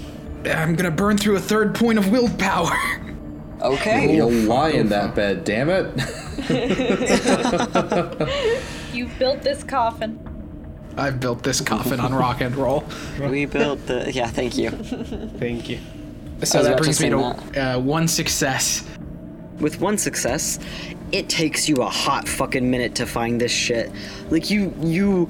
I'm 0.45 0.75
gonna 0.75 0.91
burn 0.91 1.19
through 1.19 1.37
a 1.37 1.41
third 1.41 1.75
point 1.75 1.99
of 1.99 2.11
willpower. 2.11 2.77
Okay. 3.61 4.15
You'll 4.15 4.31
lie 4.31 4.71
in 4.71 4.89
that 4.89 5.15
bed, 5.15 5.45
damn 5.45 5.69
it. 5.69 5.87
You've 8.93 9.17
built 9.19 9.43
this 9.43 9.65
coffin. 9.65 10.25
I've 10.97 11.21
built 11.21 11.45
this 11.45 11.61
coffin 11.61 12.01
on 12.01 12.13
rock 12.13 12.41
and 12.41 12.55
roll. 12.57 12.85
We 13.21 13.47
built 13.47 13.87
the. 13.87 14.11
Yeah, 14.13 14.27
thank 14.27 14.59
you. 14.59 14.71
Thank 14.71 15.69
you. 15.69 15.79
So 16.43 16.63
that 16.63 16.69
about 16.69 16.77
to 16.79 16.83
brings 16.83 17.01
me 17.01 17.11
to 17.11 17.17
uh, 17.17 17.79
one 17.79 18.09
success. 18.09 18.85
With 19.61 19.81
one 19.81 19.99
success, 19.99 20.59
it 21.11 21.29
takes 21.29 21.69
you 21.69 21.77
a 21.77 21.89
hot 21.89 22.29
fucking 22.29 22.71
minute 22.71 22.95
to 22.97 23.07
find 23.07 23.41
this 23.41 23.51
shit. 23.51 23.91
Like 24.31 24.51
you, 24.51 24.73
you, 24.81 25.29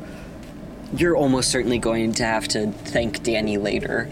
you're 0.97 1.17
almost 1.17 1.51
certainly 1.51 1.79
going 1.79 2.13
to 2.15 2.25
have 2.25 2.49
to 2.49 2.71
thank 2.71 3.23
Danny 3.23 3.59
later, 3.59 4.09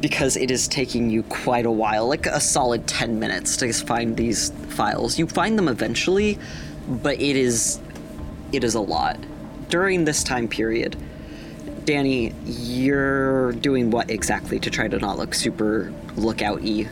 because 0.00 0.36
it 0.36 0.50
is 0.50 0.66
taking 0.66 1.10
you 1.10 1.22
quite 1.24 1.66
a 1.66 1.70
while, 1.70 2.08
like 2.08 2.26
a 2.26 2.40
solid 2.40 2.86
ten 2.86 3.18
minutes 3.18 3.56
to 3.58 3.72
find 3.72 4.16
these 4.16 4.50
files. 4.68 5.18
You 5.18 5.26
find 5.26 5.58
them 5.58 5.68
eventually, 5.68 6.38
but 6.88 7.20
it 7.20 7.36
is, 7.36 7.80
it 8.52 8.64
is 8.64 8.74
a 8.74 8.80
lot. 8.80 9.18
During 9.68 10.04
this 10.04 10.24
time 10.24 10.48
period, 10.48 10.96
Danny, 11.84 12.32
you're 12.44 13.52
doing 13.52 13.90
what 13.90 14.10
exactly 14.10 14.58
to 14.60 14.70
try 14.70 14.88
to 14.88 14.98
not 14.98 15.16
look 15.18 15.34
super 15.34 15.92
lookout-y? 16.16 16.88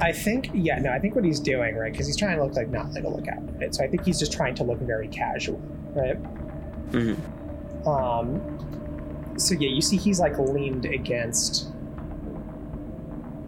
I 0.00 0.12
think, 0.12 0.50
yeah, 0.54 0.78
no, 0.78 0.90
I 0.90 0.98
think 0.98 1.14
what 1.14 1.24
he's 1.24 1.40
doing, 1.40 1.76
right, 1.76 1.92
because 1.92 2.06
he's 2.06 2.16
trying 2.16 2.38
to 2.38 2.44
look 2.44 2.54
like 2.54 2.68
not 2.68 2.92
like 2.92 3.04
a 3.04 3.08
lookout, 3.08 3.60
right? 3.60 3.74
So 3.74 3.84
I 3.84 3.88
think 3.88 4.04
he's 4.04 4.18
just 4.18 4.32
trying 4.32 4.54
to 4.56 4.64
look 4.64 4.78
very 4.80 5.08
casual, 5.08 5.60
right? 5.94 6.16
Mhm. 6.92 7.16
Um, 7.86 9.36
so 9.38 9.54
yeah, 9.54 9.68
you 9.68 9.80
see 9.82 9.96
he's 9.96 10.20
like 10.20 10.38
leaned 10.38 10.86
against, 10.86 11.68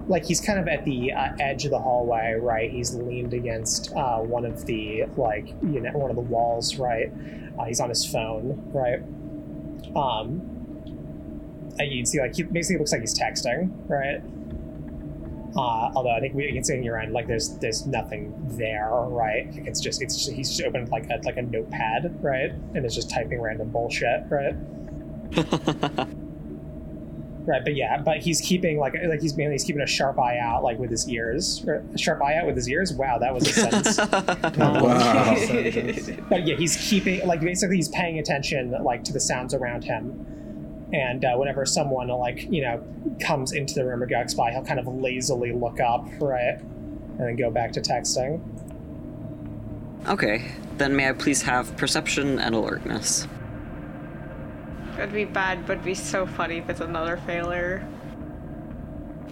like 0.09 0.25
he's 0.25 0.41
kind 0.41 0.59
of 0.59 0.69
at 0.69 0.85
the 0.85 1.13
uh, 1.13 1.33
edge 1.39 1.65
of 1.65 1.71
the 1.71 1.79
hallway, 1.79 2.37
right? 2.41 2.71
He's 2.71 2.95
leaned 2.95 3.35
against 3.35 3.93
uh, 3.95 4.19
one 4.19 4.45
of 4.45 4.67
the 4.67 5.05
like 5.17 5.49
you 5.63 5.81
know 5.81 5.93
one 5.93 6.11
of 6.11 6.17
the 6.17 6.23
walls, 6.23 6.77
right? 6.77 7.11
Uh, 7.59 7.65
he's 7.65 7.81
on 7.81 7.89
his 7.89 8.05
phone, 8.05 8.63
right? 8.73 9.01
Um, 9.97 10.41
and 11.79 11.91
you 11.91 11.99
can 11.99 12.07
see 12.07 12.21
like 12.21 12.35
he 12.37 12.43
basically 12.43 12.79
looks 12.79 12.93
like 12.93 13.01
he's 13.01 13.19
texting, 13.19 13.71
right? 13.89 14.23
Uh, 15.57 15.93
although 15.95 16.11
I 16.11 16.21
think 16.21 16.35
we 16.35 16.51
can 16.53 16.65
see 16.65 16.77
on 16.77 16.83
your 16.83 16.99
end, 16.99 17.13
like 17.13 17.27
there's 17.27 17.51
there's 17.59 17.87
nothing 17.87 18.33
there, 18.57 18.89
right? 18.91 19.53
Like, 19.55 19.67
It's 19.67 19.81
just 19.81 20.01
it's 20.01 20.17
just, 20.17 20.33
he's 20.33 20.49
just 20.49 20.63
opened 20.63 20.89
like 20.91 21.11
a 21.11 21.21
like 21.25 21.37
a 21.37 21.43
notepad, 21.43 22.23
right? 22.23 22.51
And 22.75 22.85
it's 22.87 22.95
just 22.95 23.11
typing 23.11 23.41
random 23.41 23.71
bullshit, 23.71 24.25
right? 24.31 24.55
right, 27.47 27.65
but 27.65 27.75
yeah, 27.75 27.99
but 27.99 28.19
he's 28.19 28.41
keeping 28.41 28.79
like 28.79 28.95
like 29.07 29.21
he's 29.21 29.37
mainly 29.37 29.55
he's 29.55 29.65
keeping 29.65 29.83
a 29.83 29.87
sharp 29.87 30.19
eye 30.19 30.39
out, 30.39 30.63
like 30.63 30.79
with 30.79 30.91
his 30.91 31.09
ears, 31.09 31.63
or 31.67 31.85
a 31.95 31.99
sharp 31.99 32.23
eye 32.23 32.37
out 32.37 32.47
with 32.47 32.57
his 32.57 32.69
ears. 32.69 32.93
Wow, 32.95 33.19
that 33.19 33.35
was 33.35 33.47
a 33.49 33.53
sentence. 33.53 33.99
Um, 34.63 34.83
Wow. 34.83 35.35
but 36.29 36.47
yeah, 36.47 36.57
he's 36.57 36.77
keeping 36.77 37.27
like 37.27 37.41
basically 37.41 37.77
he's 37.77 37.89
paying 37.89 38.19
attention 38.19 38.71
like 38.83 39.05
to 39.05 39.13
the 39.13 39.21
sounds 39.21 39.55
around 39.55 39.85
him. 39.85 40.27
And 40.93 41.25
uh, 41.25 41.35
whenever 41.37 41.65
someone 41.65 42.09
like 42.09 42.51
you 42.51 42.63
know 42.63 42.85
comes 43.21 43.53
into 43.53 43.75
the 43.75 43.85
room 43.85 44.03
or 44.03 44.07
goes 44.07 44.35
by, 44.35 44.53
he'll 44.53 44.65
kind 44.65 44.79
of 44.79 44.87
lazily 44.87 45.53
look 45.53 45.81
up, 45.81 46.07
right, 46.21 46.59
and 46.59 47.21
then 47.21 47.37
go 47.37 47.51
back 47.51 47.73
to 47.73 47.81
texting. 47.81 48.41
Okay, 50.09 50.53
then 50.79 50.97
may 50.97 51.09
I 51.09 51.13
please 51.13 51.43
have 51.43 51.77
perception 51.77 52.39
and 52.39 52.55
alertness? 52.55 53.27
It'd 54.99 55.13
be 55.13 55.25
bad, 55.25 55.67
but 55.67 55.75
it'd 55.75 55.85
be 55.85 55.95
so 55.95 56.27
funny 56.27 56.59
if 56.59 56.69
it's 56.69 56.81
another 56.81 57.17
failure. 57.19 57.87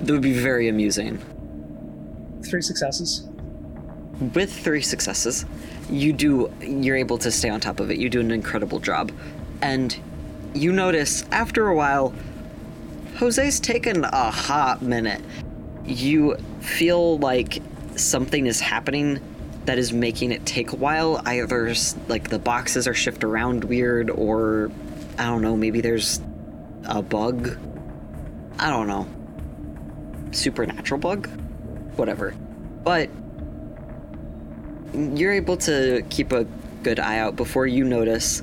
That 0.00 0.12
would 0.12 0.22
be 0.22 0.32
very 0.32 0.68
amusing. 0.68 1.18
Three 2.48 2.62
successes. 2.62 3.28
With 4.34 4.52
three 4.52 4.80
successes, 4.80 5.44
you 5.90 6.12
do 6.12 6.52
you're 6.60 6.96
able 6.96 7.18
to 7.18 7.30
stay 7.30 7.50
on 7.50 7.60
top 7.60 7.80
of 7.80 7.90
it. 7.90 7.98
You 7.98 8.08
do 8.08 8.20
an 8.20 8.30
incredible 8.30 8.78
job. 8.78 9.12
And 9.60 9.98
you 10.54 10.72
notice 10.72 11.24
after 11.30 11.68
a 11.68 11.74
while 11.74 12.14
Jose's 13.20 13.60
taken 13.60 14.04
a 14.04 14.30
hot 14.30 14.80
minute. 14.80 15.20
You 15.84 16.36
feel 16.60 17.18
like 17.18 17.62
something 17.94 18.46
is 18.46 18.60
happening 18.60 19.20
that 19.66 19.78
is 19.78 19.92
making 19.92 20.32
it 20.32 20.46
take 20.46 20.72
a 20.72 20.76
while. 20.76 21.20
Either 21.26 21.74
like 22.08 22.30
the 22.30 22.38
boxes 22.38 22.88
are 22.88 22.94
shift 22.94 23.22
around 23.22 23.64
weird 23.64 24.08
or 24.08 24.70
I 25.18 25.26
don't 25.26 25.42
know, 25.42 25.54
maybe 25.54 25.82
there's 25.82 26.20
a 26.84 27.02
bug. 27.02 27.58
I 28.58 28.70
don't 28.70 28.86
know. 28.86 29.06
Supernatural 30.32 31.00
bug? 31.00 31.28
Whatever. 31.96 32.34
But 32.84 33.10
you're 34.94 35.32
able 35.32 35.58
to 35.58 36.02
keep 36.08 36.32
a 36.32 36.44
good 36.82 36.98
eye 36.98 37.18
out 37.18 37.36
before 37.36 37.66
you 37.66 37.84
notice 37.84 38.42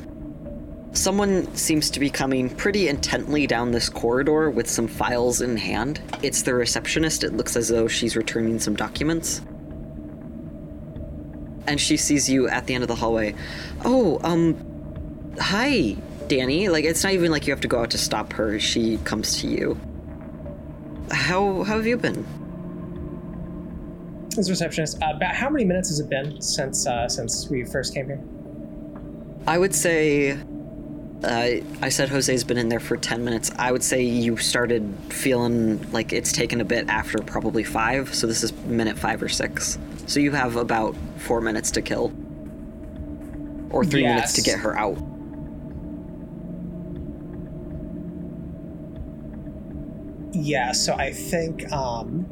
someone 0.98 1.54
seems 1.56 1.90
to 1.92 2.00
be 2.00 2.10
coming 2.10 2.50
pretty 2.50 2.88
intently 2.88 3.48
down 3.48 3.72
this 3.72 3.90
corridor 3.90 4.50
with 4.50 4.70
some 4.70 4.88
files 4.88 5.42
in 5.42 5.58
hand. 5.58 6.02
It's 6.24 6.42
the 6.42 6.54
receptionist. 6.54 7.24
It 7.24 7.34
looks 7.34 7.56
as 7.56 7.70
though 7.70 7.88
she's 7.88 8.16
returning 8.16 8.60
some 8.60 8.76
documents. 8.76 9.42
And 11.68 11.80
she 11.80 11.98
sees 11.98 12.30
you 12.30 12.48
at 12.48 12.66
the 12.66 12.74
end 12.74 12.84
of 12.84 12.88
the 12.88 12.96
hallway. 12.96 13.36
Oh, 13.84 14.20
um, 14.24 14.56
hi, 15.40 15.98
Danny. 16.28 16.70
Like, 16.70 16.86
it's 16.86 17.04
not 17.04 17.14
even 17.14 17.32
like 17.32 17.46
you 17.46 17.52
have 17.52 17.62
to 17.62 17.68
go 17.68 17.82
out 17.82 17.92
to 17.92 17.98
stop 17.98 18.34
her. 18.34 18.60
She 18.60 18.98
comes 19.00 19.42
to 19.42 19.48
you. 19.48 19.80
How, 21.12 21.64
how 21.64 21.76
have 21.76 21.88
you 21.88 21.98
been? 21.98 22.26
This 24.36 24.50
receptionist. 24.50 25.02
Uh, 25.02 25.14
about 25.16 25.36
how 25.36 25.50
many 25.50 25.66
minutes 25.66 25.90
has 25.90 26.00
it 26.00 26.10
been 26.10 26.42
since 26.42 26.86
uh, 26.86 27.10
since 27.10 27.50
we 27.50 27.66
first 27.66 27.94
came 27.94 28.06
here? 28.06 28.24
I 29.48 29.58
would 29.58 29.74
say. 29.74 30.38
Uh, 31.24 31.64
I 31.82 31.90
said 31.90 32.10
Jose's 32.10 32.44
been 32.44 32.58
in 32.60 32.70
there 32.70 32.80
for 32.80 32.96
10 32.96 33.24
minutes. 33.24 33.52
I 33.58 33.72
would 33.72 33.84
say 33.84 34.04
you 34.04 34.38
started 34.38 34.96
feeling 35.10 35.92
like 35.92 36.14
it's 36.14 36.32
taken 36.32 36.62
a 36.62 36.66
bit 36.66 36.88
after 36.90 37.18
probably 37.20 37.64
five, 37.64 38.14
so 38.14 38.28
this 38.28 38.44
is 38.44 38.54
minute 38.66 39.00
five 39.00 39.22
or 39.24 39.30
six. 39.30 39.80
So 40.06 40.20
you 40.20 40.32
have 40.32 40.56
about 40.58 40.96
four 41.18 41.42
minutes 41.42 41.72
to 41.72 41.82
kill. 41.82 42.14
Or 43.72 43.84
three 43.84 44.04
minutes 44.04 44.34
to 44.34 44.42
get 44.42 44.60
her 44.60 44.78
out. 44.78 44.98
Yeah, 50.34 50.72
so 50.72 50.94
I 50.94 51.12
think, 51.12 51.70
um, 51.72 52.28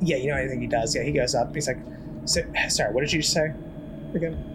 yeah, 0.00 0.16
you 0.16 0.28
know, 0.28 0.36
I 0.36 0.46
think 0.46 0.60
he 0.60 0.68
does. 0.68 0.94
Yeah, 0.94 1.02
he 1.02 1.10
goes 1.12 1.34
up. 1.34 1.52
He's 1.52 1.66
like, 1.66 1.78
so, 2.26 2.42
sorry, 2.68 2.94
what 2.94 3.00
did 3.00 3.12
you 3.12 3.22
say 3.22 3.52
again? 4.14 4.53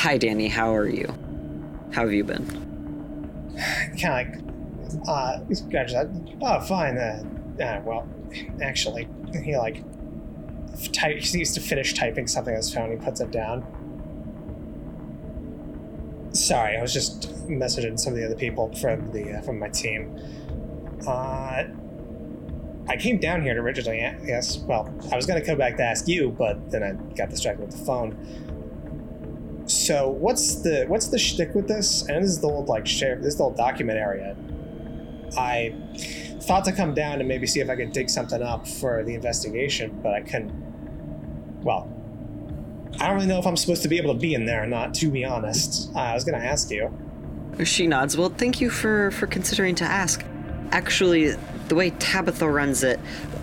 Hi, 0.00 0.16
Danny, 0.16 0.48
how 0.48 0.74
are 0.74 0.88
you? 0.88 1.14
How 1.92 2.04
have 2.04 2.12
you 2.14 2.24
been? 2.24 2.46
Kind 4.00 4.02
of 4.02 4.94
like, 5.04 5.06
uh, 5.06 5.44
just, 5.50 5.66
oh, 6.40 6.60
fine. 6.62 6.96
Uh, 6.96 7.22
uh, 7.62 7.82
well, 7.84 8.08
actually, 8.62 9.06
he 9.44 9.58
like, 9.58 9.84
he 10.78 11.36
needs 11.36 11.52
to 11.52 11.60
finish 11.60 11.92
typing 11.92 12.26
something 12.26 12.54
on 12.54 12.56
his 12.56 12.72
phone. 12.72 12.92
He 12.92 12.96
puts 12.96 13.20
it 13.20 13.30
down. 13.30 13.62
Sorry, 16.32 16.78
I 16.78 16.80
was 16.80 16.94
just 16.94 17.30
messaging 17.48 18.00
some 18.00 18.14
of 18.14 18.18
the 18.18 18.24
other 18.24 18.36
people 18.36 18.74
from 18.76 19.12
the 19.12 19.34
uh, 19.34 19.42
from 19.42 19.58
my 19.58 19.68
team. 19.68 20.18
Uh, 21.06 21.64
I 22.88 22.96
came 22.98 23.18
down 23.18 23.42
here 23.42 23.52
to 23.52 23.60
originally. 23.60 23.98
Yes, 23.98 24.60
well, 24.60 24.88
I 25.12 25.16
was 25.16 25.26
gonna 25.26 25.44
come 25.44 25.58
back 25.58 25.76
to 25.76 25.82
ask 25.82 26.08
you, 26.08 26.30
but 26.30 26.70
then 26.70 26.82
I 26.82 26.92
got 27.14 27.28
distracted 27.28 27.66
with 27.66 27.78
the 27.78 27.84
phone. 27.84 28.16
So 29.70 30.08
what's 30.08 30.56
the 30.56 30.84
what's 30.88 31.08
the 31.08 31.18
shtick 31.18 31.54
with 31.54 31.68
this? 31.68 32.02
And 32.08 32.24
this 32.24 32.30
is 32.32 32.40
the 32.40 32.48
old 32.48 32.68
like 32.68 32.88
share 32.88 33.14
this 33.16 33.34
is 33.34 33.36
the 33.36 33.44
old 33.44 33.56
document 33.56 33.98
area. 33.98 34.36
I 35.38 35.74
thought 36.40 36.64
to 36.64 36.72
come 36.72 36.92
down 36.92 37.20
and 37.20 37.28
maybe 37.28 37.46
see 37.46 37.60
if 37.60 37.70
I 37.70 37.76
could 37.76 37.92
dig 37.92 38.10
something 38.10 38.42
up 38.42 38.66
for 38.66 39.04
the 39.04 39.14
investigation, 39.14 40.00
but 40.02 40.12
I 40.12 40.22
couldn't. 40.22 40.52
Well, 41.62 41.88
I 42.98 43.06
don't 43.06 43.14
really 43.14 43.28
know 43.28 43.38
if 43.38 43.46
I'm 43.46 43.56
supposed 43.56 43.82
to 43.82 43.88
be 43.88 43.96
able 43.96 44.12
to 44.12 44.18
be 44.18 44.34
in 44.34 44.44
there 44.44 44.64
or 44.64 44.66
not. 44.66 44.92
To 44.94 45.10
be 45.10 45.24
honest, 45.24 45.90
uh, 45.94 46.00
I 46.00 46.14
was 46.14 46.24
gonna 46.24 46.38
ask 46.38 46.68
you. 46.72 46.92
She 47.62 47.86
nods. 47.86 48.16
Well, 48.16 48.30
thank 48.30 48.60
you 48.60 48.70
for 48.70 49.12
for 49.12 49.28
considering 49.28 49.76
to 49.76 49.84
ask. 49.84 50.24
Actually, 50.72 51.36
the 51.68 51.76
way 51.76 51.90
Tabitha 51.90 52.50
runs 52.50 52.82
it, 52.82 52.98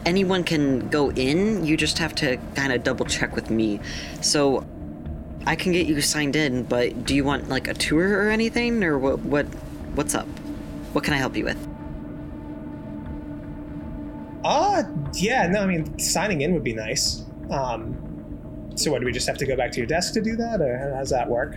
anyone 0.05 0.43
can 0.43 0.89
go 0.89 1.09
in. 1.11 1.65
You 1.65 1.77
just 1.77 1.99
have 1.99 2.13
to 2.15 2.35
kind 2.55 2.73
of 2.73 2.83
double 2.83 3.05
check 3.05 3.33
with 3.33 3.49
me. 3.49 3.79
So, 4.19 4.65
I 5.47 5.55
can 5.55 5.71
get 5.71 5.87
you 5.87 5.99
signed 6.01 6.35
in. 6.35 6.63
But 6.63 7.05
do 7.05 7.15
you 7.15 7.23
want 7.23 7.49
like 7.49 7.67
a 7.67 7.73
tour 7.73 8.25
or 8.25 8.29
anything, 8.29 8.83
or 8.83 8.99
what? 8.99 9.19
What? 9.19 9.45
What's 9.95 10.13
up? 10.13 10.27
What 10.93 11.03
can 11.03 11.13
I 11.13 11.17
help 11.17 11.35
you 11.35 11.45
with? 11.45 11.67
Uh, 14.43 14.83
yeah, 15.13 15.47
no, 15.47 15.61
I 15.61 15.65
mean, 15.65 15.97
signing 15.99 16.41
in 16.41 16.53
would 16.53 16.63
be 16.63 16.73
nice. 16.73 17.23
Um, 17.49 18.71
so 18.75 18.91
what, 18.91 18.99
do 18.99 19.05
we 19.05 19.11
just 19.11 19.27
have 19.27 19.37
to 19.39 19.45
go 19.45 19.55
back 19.57 19.71
to 19.71 19.77
your 19.79 19.87
desk 19.87 20.13
to 20.13 20.21
do 20.21 20.35
that, 20.35 20.61
or 20.61 20.77
how 20.77 20.89
does 20.99 21.09
that 21.09 21.27
work? 21.29 21.55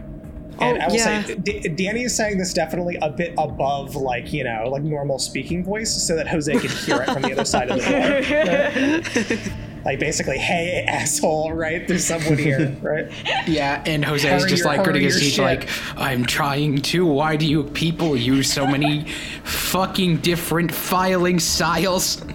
And 0.61 0.79
Oh, 0.79 0.81
I 0.81 0.89
will 0.89 0.97
yeah. 0.97 1.23
say, 1.25 1.35
D- 1.37 1.69
Danny 1.69 2.03
is 2.03 2.17
saying 2.17 2.39
this 2.39 2.53
definitely 2.53 2.97
a 3.01 3.11
bit 3.11 3.35
above, 3.39 3.95
like, 3.97 4.33
you 4.33 4.45
know, 4.45 4.65
like 4.69 4.83
normal 4.83 5.19
speaking 5.19 5.63
voice 5.65 5.91
so 5.91 6.17
that 6.17 6.27
Jose 6.27 6.53
can 6.53 6.69
hear 6.71 7.03
it 7.03 7.11
from 7.13 7.23
the 7.23 7.33
other 7.33 7.45
side 7.45 7.71
of 7.71 7.79
the 7.79 9.43
door. 9.47 9.53
right? 9.81 9.85
Like, 9.93 10.01
basically, 10.01 10.39
hey, 10.39 10.85
asshole, 10.87 11.53
right? 11.53 11.87
There's 11.87 12.05
someone 12.05 12.39
here, 12.39 12.77
right? 12.83 13.11
Yeah, 13.49 13.83
and 13.87 14.05
Jose 14.05 14.29
is 14.35 14.45
just 14.45 14.59
your- 14.59 14.67
like 14.67 14.85
gritting 14.85 15.03
hurry 15.03 15.13
his 15.13 15.39
your 15.39 15.49
teeth, 15.49 15.67
like, 15.97 15.99
I'm 16.01 16.25
trying 16.25 16.83
to. 16.83 17.07
Why 17.07 17.37
do 17.37 17.47
you 17.47 17.65
people 17.65 18.17
use 18.17 18.53
so 18.53 18.67
many 18.67 19.07
fucking 19.45 20.19
different 20.19 20.73
filing 20.73 21.39
styles? 21.39 22.23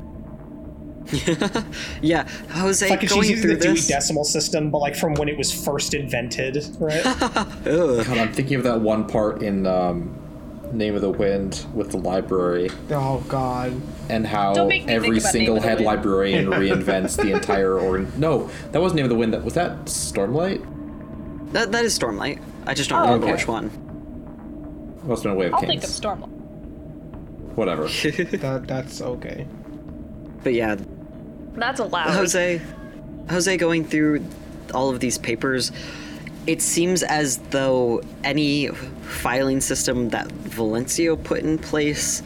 Yeah, 2.02 2.28
Jose 2.50 2.90
Like, 2.90 3.04
if 3.04 3.10
going 3.12 3.22
she's 3.22 3.30
using 3.32 3.44
through 3.44 3.56
the 3.58 3.62
Dewey 3.62 3.74
this. 3.76 3.88
Decimal 3.88 4.24
System, 4.24 4.72
but 4.72 4.80
like 4.80 4.96
from 4.96 5.14
when 5.14 5.30
it 5.30 5.38
was 5.38 5.52
first 5.54 5.94
invented, 5.94 6.58
right? 6.80 7.04
God, 7.64 8.08
I'm 8.18 8.34
thinking 8.34 8.56
of 8.58 8.64
that 8.64 8.82
one 8.82 9.06
part 9.08 9.44
in 9.44 9.68
um, 9.68 10.18
Name 10.74 10.96
of 10.96 11.02
the 11.02 11.12
Wind 11.12 11.64
with 11.76 11.92
the 11.92 11.98
library 11.98 12.70
Oh 12.90 13.24
God. 13.28 13.80
And 14.10 14.26
how 14.28 14.54
Don't 14.54 14.68
make 14.68 14.86
me 14.86 14.94
every 14.94 15.20
think 15.20 15.22
about 15.22 15.34
Name 15.34 15.46
single 15.46 15.62
head 15.62 15.82
librarian 15.82 16.46
reinvents 16.52 17.16
the 17.22 17.32
entire 17.32 17.80
organ. 17.80 18.12
No, 18.18 18.50
that 18.72 18.82
wasn't 18.82 18.98
Name 18.98 19.06
of 19.06 19.10
the 19.10 19.16
Wind. 19.16 19.34
That 19.34 19.44
was 19.44 19.54
that 19.56 19.86
Stormlight. 19.86 21.52
That, 21.54 21.72
that 21.72 21.86
is 21.86 21.98
Stormlight. 21.98 22.42
I 22.68 22.74
just 22.74 22.90
don't 22.90 23.00
Oh, 23.00 23.04
remember 23.06 23.26
okay. 23.28 23.34
which 23.36 23.48
one. 23.48 23.72
Must 25.06 25.24
have 25.24 25.32
been 25.32 25.32
a 25.32 25.36
Way 25.36 25.46
of 25.48 25.54
I'll 25.54 25.60
Kings. 25.62 25.72
think 25.72 25.84
of 25.84 25.90
Stormlight. 25.90 26.30
Whatever. 27.56 27.84
That 28.42 28.64
that's 28.68 29.02
okay. 29.02 29.48
But 30.44 30.54
yeah, 30.54 30.76
That's 31.54 31.80
allowed. 31.80 32.12
Jose, 32.14 32.62
Jose 33.30 33.58
going 33.58 33.86
through 33.86 34.26
all 34.74 34.90
of 34.90 35.00
these 35.00 35.18
papers, 35.18 35.72
it 36.48 36.62
seems 36.62 37.02
as 37.02 37.38
though 37.50 38.02
any 38.24 38.68
filing 38.68 39.62
system 39.62 40.10
that 40.10 40.28
Valencio 40.28 41.22
put 41.24 41.40
in 41.44 41.58
place 41.58 42.22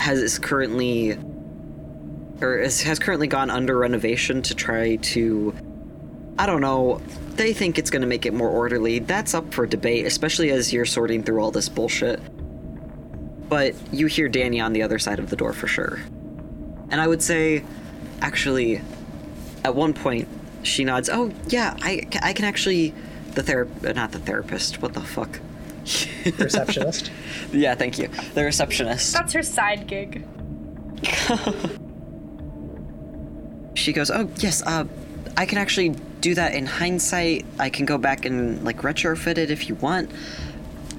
has 0.00 0.18
is 0.18 0.38
currently 0.38 1.16
or 2.40 2.58
is, 2.58 2.82
has 2.82 2.98
currently 2.98 3.26
gone 3.26 3.50
under 3.50 3.76
renovation 3.76 4.42
to 4.42 4.54
try 4.54 4.96
to 4.96 5.54
I 6.38 6.46
don't 6.46 6.62
know. 6.62 7.02
They 7.34 7.52
think 7.52 7.78
it's 7.78 7.90
going 7.90 8.00
to 8.00 8.08
make 8.08 8.24
it 8.24 8.32
more 8.32 8.48
orderly. 8.48 8.98
That's 8.98 9.34
up 9.34 9.52
for 9.52 9.66
debate, 9.66 10.06
especially 10.06 10.50
as 10.50 10.72
you're 10.72 10.86
sorting 10.86 11.22
through 11.22 11.42
all 11.42 11.50
this 11.50 11.68
bullshit. 11.68 12.18
But 13.50 13.74
you 13.92 14.06
hear 14.06 14.26
Danny 14.26 14.58
on 14.58 14.72
the 14.72 14.82
other 14.82 14.98
side 14.98 15.18
of 15.18 15.28
the 15.28 15.36
door 15.36 15.52
for 15.52 15.66
sure. 15.66 16.00
And 16.90 16.98
I 16.98 17.06
would 17.06 17.20
say, 17.20 17.62
actually, 18.22 18.80
at 19.64 19.74
one 19.74 19.92
point, 19.92 20.28
she 20.62 20.82
nods. 20.82 21.10
Oh, 21.10 21.30
yeah, 21.48 21.76
I, 21.82 22.08
I 22.22 22.32
can 22.32 22.46
actually. 22.46 22.94
The 23.32 23.42
therapist. 23.42 23.94
Not 23.94 24.12
the 24.12 24.18
therapist. 24.18 24.80
What 24.80 24.94
the 24.94 25.02
fuck? 25.02 25.40
Receptionist. 26.38 27.10
Yeah, 27.52 27.74
thank 27.74 27.98
you. 27.98 28.08
The 28.34 28.44
receptionist. 28.44 29.12
That's 29.12 29.32
her 29.32 29.42
side 29.42 29.86
gig. 29.86 30.26
She 33.74 33.92
goes, 33.92 34.10
"Oh 34.10 34.28
yes, 34.38 34.62
uh, 34.66 34.84
I 35.36 35.46
can 35.46 35.56
actually 35.56 35.90
do 36.20 36.34
that 36.34 36.54
in 36.54 36.66
hindsight. 36.66 37.46
I 37.58 37.70
can 37.70 37.86
go 37.86 37.96
back 37.96 38.24
and 38.24 38.62
like 38.64 38.78
retrofit 38.82 39.38
it 39.38 39.50
if 39.50 39.68
you 39.68 39.76
want. 39.76 40.10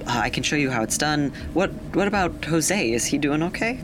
Uh, 0.06 0.18
I 0.24 0.30
can 0.30 0.42
show 0.42 0.56
you 0.56 0.70
how 0.70 0.82
it's 0.82 0.98
done. 0.98 1.32
What 1.52 1.70
What 1.94 2.08
about 2.08 2.44
Jose? 2.46 2.90
Is 2.90 3.04
he 3.04 3.18
doing 3.18 3.42
okay? 3.44 3.78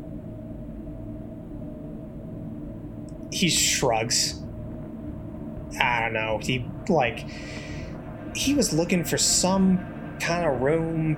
he 3.30 3.48
shrugs. 3.48 4.40
I 5.80 6.01
don't 6.01 6.12
know. 6.12 6.39
He 6.43 6.64
like 6.89 7.26
he 8.35 8.55
was 8.55 8.72
looking 8.72 9.05
for 9.05 9.18
some 9.18 9.78
kind 10.20 10.45
of 10.45 10.61
room. 10.61 11.16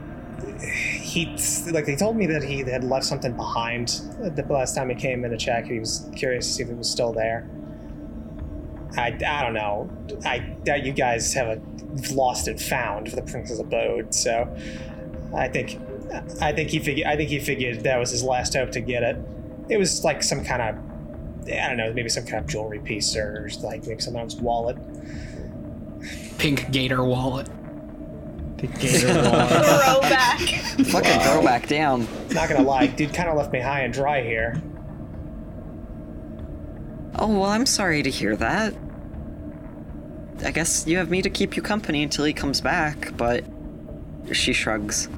He 0.60 1.26
like 1.70 1.86
they 1.86 1.96
told 1.96 2.16
me 2.16 2.26
that 2.26 2.42
he 2.42 2.58
had 2.60 2.84
left 2.84 3.04
something 3.04 3.32
behind 3.32 3.88
the 4.18 4.44
last 4.48 4.74
time 4.74 4.88
he 4.88 4.94
came 4.94 5.24
in 5.24 5.30
to 5.30 5.36
check. 5.36 5.66
He 5.66 5.78
was 5.78 6.08
curious 6.16 6.46
to 6.46 6.52
see 6.52 6.62
if 6.62 6.70
it 6.70 6.76
was 6.76 6.90
still 6.90 7.12
there. 7.12 7.48
I, 8.96 9.16
I 9.26 9.42
don't 9.42 9.54
know. 9.54 9.90
I 10.24 10.38
doubt 10.38 10.84
you 10.84 10.92
guys 10.92 11.32
have 11.34 11.48
a 11.48 11.60
lost 12.12 12.48
and 12.48 12.60
found 12.60 13.08
for 13.08 13.16
the 13.16 13.22
Prince's 13.22 13.58
Abode. 13.58 14.14
So 14.14 14.54
I 15.34 15.48
think 15.48 15.80
I 16.40 16.52
think 16.52 16.70
he 16.70 16.78
figured 16.78 17.06
I 17.06 17.16
think 17.16 17.30
he 17.30 17.38
figured 17.38 17.80
that 17.84 17.98
was 17.98 18.10
his 18.10 18.22
last 18.22 18.54
hope 18.54 18.70
to 18.72 18.80
get 18.80 19.02
it. 19.02 19.16
It 19.68 19.76
was 19.76 20.04
like 20.04 20.22
some 20.22 20.44
kind 20.44 20.62
of 20.62 20.90
I 21.52 21.68
don't 21.68 21.76
know, 21.76 21.92
maybe 21.92 22.08
some 22.08 22.26
kind 22.26 22.44
of 22.44 22.50
jewelry 22.50 22.80
piece 22.80 23.16
or 23.16 23.48
like 23.62 23.86
maybe 23.86 24.00
someone's 24.00 24.36
wallet. 24.36 24.76
Pink 26.38 26.70
gator 26.70 27.04
wallet. 27.04 27.48
The 28.60 28.66
gator. 28.78 29.08
Throwback. 29.14 30.38
Fucking 30.86 31.20
throwback 31.20 31.66
down. 31.66 32.06
Not 32.30 32.48
gonna 32.48 32.62
lie, 32.62 32.86
dude 32.86 33.14
kind 33.14 33.28
of 33.28 33.36
left 33.36 33.52
me 33.52 33.60
high 33.60 33.80
and 33.80 33.92
dry 33.92 34.22
here. 34.22 34.60
Oh 37.16 37.26
well, 37.28 37.44
I'm 37.50 37.66
sorry 37.66 38.02
to 38.02 38.10
hear 38.10 38.36
that. 38.36 38.74
I 40.44 40.50
guess 40.52 40.86
you 40.86 40.96
have 40.98 41.10
me 41.10 41.20
to 41.22 41.30
keep 41.30 41.56
you 41.56 41.62
company 41.62 42.02
until 42.02 42.24
he 42.24 42.32
comes 42.32 42.60
back, 42.60 43.14
but 43.16 43.44
she 44.32 44.52
shrugs. 44.52 45.08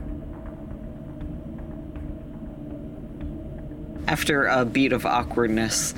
After 4.09 4.47
a 4.47 4.65
beat 4.65 4.93
of 4.93 5.07
awkwardness, 5.07 5.95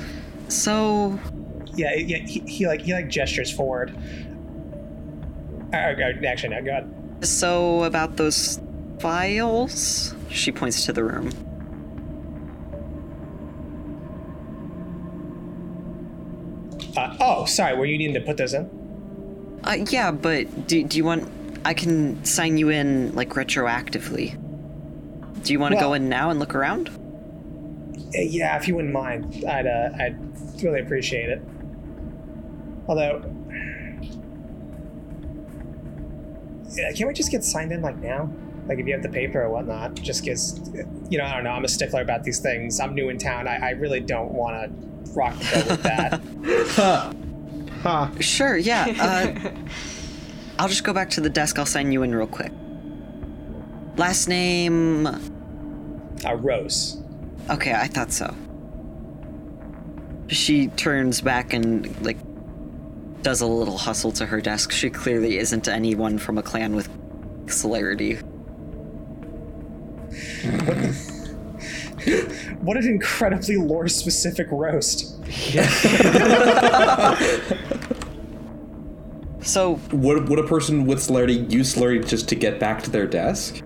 so 0.49 1.19
Yeah, 1.75 1.95
yeah. 1.95 2.19
He, 2.19 2.41
he 2.41 2.67
like 2.67 2.83
he 2.83 2.93
like 2.93 3.09
gestures 3.09 3.51
forward. 3.51 3.97
Uh, 5.73 5.77
uh, 5.77 6.13
actually, 6.27 6.51
no, 6.55 6.63
go 6.63 6.71
ahead. 6.71 7.04
So 7.29 7.85
about 7.85 8.17
those 8.17 8.61
files? 9.01 10.15
She 10.31 10.51
points 10.53 10.85
to 10.87 10.93
the 10.93 11.05
room. 11.05 11.31
Uh, 16.97 17.17
oh, 17.21 17.45
sorry. 17.45 17.77
Were 17.77 17.87
you 17.87 17.99
needing 17.99 18.15
to 18.15 18.21
put 18.21 18.37
those 18.37 18.55
in? 18.55 19.61
Uh, 19.65 19.85
yeah, 19.91 20.11
but 20.11 20.67
do, 20.67 20.85
do 20.85 20.97
you 20.97 21.05
want? 21.05 21.29
I 21.65 21.75
can 21.75 22.25
sign 22.25 22.59
you 22.59 22.69
in 22.69 23.15
like 23.15 23.31
retroactively. 23.31 24.39
Do 25.43 25.53
you 25.53 25.59
want 25.59 25.75
to 25.75 25.81
go 25.81 25.95
in 25.95 26.09
now 26.09 26.31
and 26.31 26.39
look 26.39 26.55
around? 26.55 26.89
Uh, 26.89 28.21
yeah, 28.21 28.57
if 28.57 28.69
you 28.69 28.77
wouldn't 28.77 28.95
mind, 28.95 29.45
I'd 29.47 29.67
uh, 29.67 29.91
I'd 29.99 30.17
really 30.63 30.81
appreciate 30.81 31.29
it. 31.29 31.43
Although, 32.87 33.23
yeah, 36.64 36.64
can't 36.75 37.07
we 37.07 37.15
just 37.15 37.31
get 37.31 37.45
signed 37.45 37.73
in 37.73 37.83
like 37.83 37.99
now? 37.99 38.31
Like 38.67 38.79
if 38.79 38.87
you 38.87 38.93
have 38.95 39.03
the 39.03 39.09
paper 39.09 39.43
or 39.43 39.51
whatnot, 39.51 39.95
just 39.95 40.25
because 40.25 40.59
you 41.11 41.19
know 41.19 41.25
I 41.25 41.35
don't 41.35 41.45
know. 41.45 41.51
I'm 41.51 41.65
a 41.65 41.69
stickler 41.69 42.01
about 42.01 42.25
these 42.25 42.41
things. 42.41 42.81
I'm 42.81 42.95
new 42.95 43.09
in 43.11 43.19
town. 43.19 43.47
I, 43.47 43.57
I 43.57 43.71
really 43.71 44.01
don't 44.01 44.33
want 44.33 44.71
to 44.71 45.13
rock 45.13 45.35
the 45.39 45.45
boat 45.55 45.67
with 45.71 45.83
that. 45.83 47.15
ha. 47.83 48.11
Sure, 48.21 48.57
yeah. 48.57 49.33
Uh, 49.45 49.51
I'll 50.59 50.69
just 50.69 50.85
go 50.85 50.93
back 50.93 51.11
to 51.11 51.21
the 51.21 51.29
desk. 51.29 51.59
I'll 51.59 51.67
sign 51.67 51.91
you 51.91 52.03
in 52.05 52.15
real 52.15 52.29
quick. 52.29 52.53
Last 53.97 54.29
name. 54.29 55.07
uh, 55.07 56.35
Rose. 56.37 57.03
Okay, 57.51 57.73
I 57.73 57.89
thought 57.89 58.13
so. 58.13 58.35
She 60.29 60.69
turns 60.69 61.21
back 61.21 61.53
and, 61.53 62.01
like, 62.05 62.17
does 63.25 63.41
a 63.41 63.47
little 63.47 63.79
hustle 63.79 64.13
to 64.13 64.27
her 64.27 64.41
desk. 64.41 64.71
She 64.71 64.91
clearly 64.91 65.39
isn't 65.39 65.67
anyone 65.67 66.19
from 66.19 66.39
a 66.39 66.43
clan 66.43 66.77
with 66.77 66.89
celerity. 67.51 68.19
What 72.61 72.77
an 72.77 72.87
incredibly 72.87 73.57
lore-specific 73.57 74.49
roast. 74.51 75.17
So, 79.43 79.79
Would, 79.93 80.31
would 80.31 80.39
a 80.39 80.43
person 80.45 80.87
with 80.87 81.03
celerity 81.03 81.35
use 81.51 81.75
celerity 81.75 82.07
just 82.09 82.31
to 82.31 82.35
get 82.35 82.59
back 82.59 82.83
to 82.85 82.91
their 82.91 83.07
desk? 83.07 83.63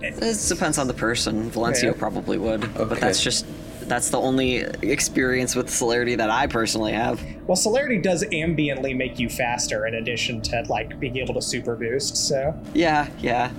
this 0.00 0.48
depends 0.48 0.78
on 0.78 0.86
the 0.86 0.94
person. 0.94 1.50
Valencio 1.50 1.82
Yeah. 1.84 1.92
probably 1.92 2.38
would. 2.38 2.72
But 2.74 2.98
that's 2.98 3.22
just. 3.22 3.44
That's 3.86 4.10
the 4.10 4.18
only 4.18 4.56
experience 4.82 5.54
with 5.54 5.70
celerity 5.70 6.14
that 6.16 6.30
I 6.30 6.46
personally 6.46 6.92
have. 6.92 7.22
Well, 7.46 7.56
celerity 7.56 7.98
does 7.98 8.24
ambiently 8.24 8.96
make 8.96 9.18
you 9.18 9.28
faster 9.28 9.86
in 9.86 9.94
addition 9.94 10.40
to 10.42 10.62
like 10.68 10.98
being 10.98 11.16
able 11.18 11.34
to 11.34 11.42
super 11.42 11.76
boost. 11.76 12.16
So 12.16 12.58
Yeah, 12.72 13.08
yeah. 13.20 13.50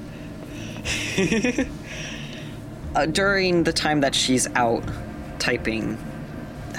uh, 2.95 3.05
during 3.07 3.63
the 3.63 3.73
time 3.73 4.01
that 4.01 4.15
she's 4.15 4.47
out 4.55 4.83
typing, 5.39 5.97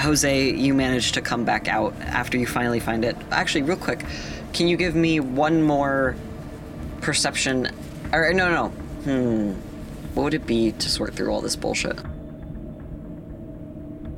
Jose, 0.01 0.51
you 0.53 0.75
managed 0.75 1.15
to 1.15 1.21
come 1.21 1.45
back 1.45 1.69
out 1.69 1.95
after 2.01 2.37
you 2.37 2.47
finally 2.47 2.81
find 2.81 3.05
it. 3.05 3.17
Actually, 3.31 3.63
real 3.63 3.77
quick, 3.77 4.05
can 4.53 4.69
you 4.69 4.77
give 4.77 4.95
me 4.95 5.21
one 5.21 5.63
more 5.63 6.17
perception? 7.01 7.69
Or 8.13 8.33
no, 8.33 8.51
no. 8.51 8.69
Hmm. 9.05 9.53
What 10.15 10.25
would 10.25 10.35
it 10.35 10.47
be 10.47 10.73
to 10.73 10.89
sort 10.89 11.15
through 11.15 11.31
all 11.31 11.41
this 11.41 11.57
bullshit? 11.57 11.99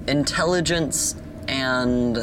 Intelligence 0.08 1.14
and 1.46 2.18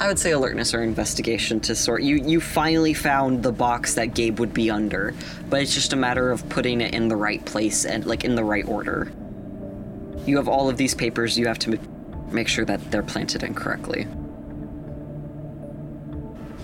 I 0.00 0.08
would 0.08 0.18
say 0.18 0.32
alertness 0.32 0.74
or 0.74 0.82
investigation 0.82 1.60
to 1.60 1.74
sort. 1.74 2.02
You 2.02 2.16
you 2.16 2.40
finally 2.40 2.92
found 2.94 3.42
the 3.42 3.52
box 3.52 3.94
that 3.94 4.14
Gabe 4.14 4.38
would 4.40 4.52
be 4.52 4.70
under, 4.70 5.14
but 5.48 5.62
it's 5.62 5.72
just 5.72 5.92
a 5.92 5.96
matter 5.96 6.30
of 6.30 6.46
putting 6.48 6.80
it 6.80 6.92
in 6.92 7.08
the 7.08 7.16
right 7.16 7.42
place 7.44 7.84
and 7.86 8.04
like 8.04 8.24
in 8.24 8.34
the 8.34 8.44
right 8.44 8.66
order. 8.66 9.12
You 10.26 10.36
have 10.36 10.48
all 10.48 10.68
of 10.68 10.76
these 10.76 10.94
papers. 10.94 11.38
You 11.38 11.46
have 11.46 11.58
to 11.60 11.78
make 12.30 12.48
sure 12.48 12.64
that 12.64 12.90
they're 12.90 13.02
planted 13.02 13.44
in 13.44 13.54
correctly. 13.54 14.06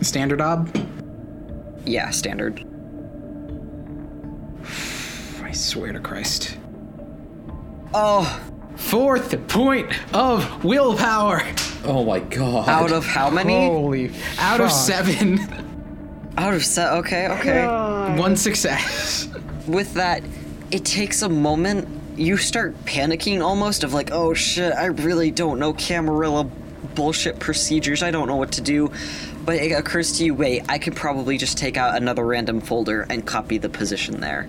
Standard 0.03 0.41
ob? 0.41 0.77
Yeah, 1.87 2.11
standard. 2.11 2.65
I 5.43 5.53
swear 5.53 5.93
to 5.93 6.01
Christ. 6.01 6.57
Oh, 7.93 8.41
Fourth 8.77 9.47
point 9.47 9.93
of 10.15 10.65
willpower 10.65 11.43
Oh 11.85 12.05
my 12.05 12.19
god. 12.19 12.69
out 12.69 12.93
of 12.93 13.05
how 13.05 13.31
many? 13.31 13.67
Holy 13.67 14.11
out 14.39 14.61
of 14.61 14.73
seven. 14.73 15.39
Out 16.37 16.55
of 16.55 16.65
seven. 16.65 16.99
Okay, 16.99 17.29
okay. 17.29 18.19
One 18.19 18.37
success. 18.37 19.29
with 19.67 19.95
that, 19.95 20.23
it 20.71 20.85
takes 20.85 21.23
a 21.23 21.29
moment. 21.29 21.89
You 22.17 22.37
start 22.37 22.75
panicking 22.85 23.43
almost 23.45 23.85
of 23.85 23.93
like, 23.93 24.11
oh 24.13 24.35
shit, 24.35 24.73
I 24.73 24.87
really 24.87 25.31
don't 25.31 25.59
know 25.59 25.73
Camarilla 25.73 26.45
bullshit 26.95 27.39
procedures. 27.39 28.03
I 28.03 28.11
don't 28.11 28.29
know 28.29 28.37
what 28.37 28.53
to 28.53 28.61
do. 28.61 28.91
But 29.45 29.57
it 29.57 29.73
occurs 29.73 30.19
to 30.19 30.25
you, 30.25 30.35
wait, 30.35 30.63
I 30.69 30.79
could 30.79 30.97
probably 30.97 31.39
just 31.39 31.59
take 31.59 31.77
out 31.77 31.97
another 31.97 32.25
random 32.25 32.61
folder 32.61 33.07
and 33.09 33.27
copy 33.27 33.59
the 33.59 33.69
position 33.69 34.21
there. 34.21 34.49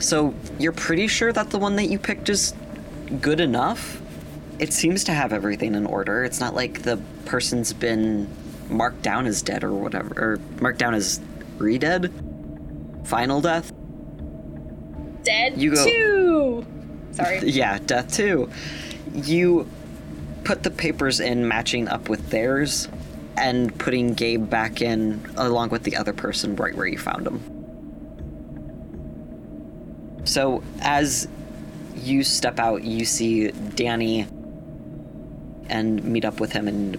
So 0.00 0.34
you're 0.58 0.72
pretty 0.72 1.06
sure 1.06 1.32
that 1.32 1.50
the 1.50 1.58
one 1.58 1.76
that 1.76 1.88
you 1.90 1.98
picked 1.98 2.28
is 2.28 2.54
good 3.20 3.38
enough? 3.40 4.00
It 4.58 4.72
seems 4.72 5.04
to 5.04 5.12
have 5.12 5.32
everything 5.32 5.74
in 5.74 5.86
order. 5.86 6.24
It's 6.24 6.40
not 6.40 6.54
like 6.54 6.82
the 6.82 6.98
person's 7.26 7.72
been 7.72 8.28
marked 8.68 9.02
down 9.02 9.26
as 9.26 9.42
dead 9.42 9.62
or 9.64 9.72
whatever, 9.72 10.08
or 10.16 10.40
marked 10.60 10.78
down 10.78 10.94
as 10.94 11.20
re-dead? 11.58 12.12
Final 13.04 13.40
death? 13.40 13.72
Dead 15.22 15.60
You 15.60 15.74
go- 15.74 15.84
two. 15.84 16.66
Sorry. 17.12 17.38
Yeah, 17.44 17.78
death 17.84 18.12
too. 18.14 18.50
You 19.14 19.68
put 20.44 20.62
the 20.62 20.70
papers 20.70 21.20
in 21.20 21.46
matching 21.46 21.88
up 21.88 22.08
with 22.08 22.30
theirs 22.30 22.88
and 23.36 23.76
putting 23.78 24.14
Gabe 24.14 24.48
back 24.48 24.80
in 24.80 25.24
along 25.36 25.70
with 25.70 25.82
the 25.82 25.96
other 25.96 26.12
person 26.12 26.56
right 26.56 26.74
where 26.74 26.86
you 26.86 26.98
found 26.98 27.26
him. 27.26 27.42
So 30.24 30.62
as 30.80 31.28
you 31.94 32.22
step 32.22 32.58
out, 32.58 32.82
you 32.84 33.04
see 33.04 33.50
Danny 33.50 34.26
and 35.68 36.02
meet 36.04 36.24
up 36.24 36.40
with 36.40 36.52
him 36.52 36.68
and 36.68 36.98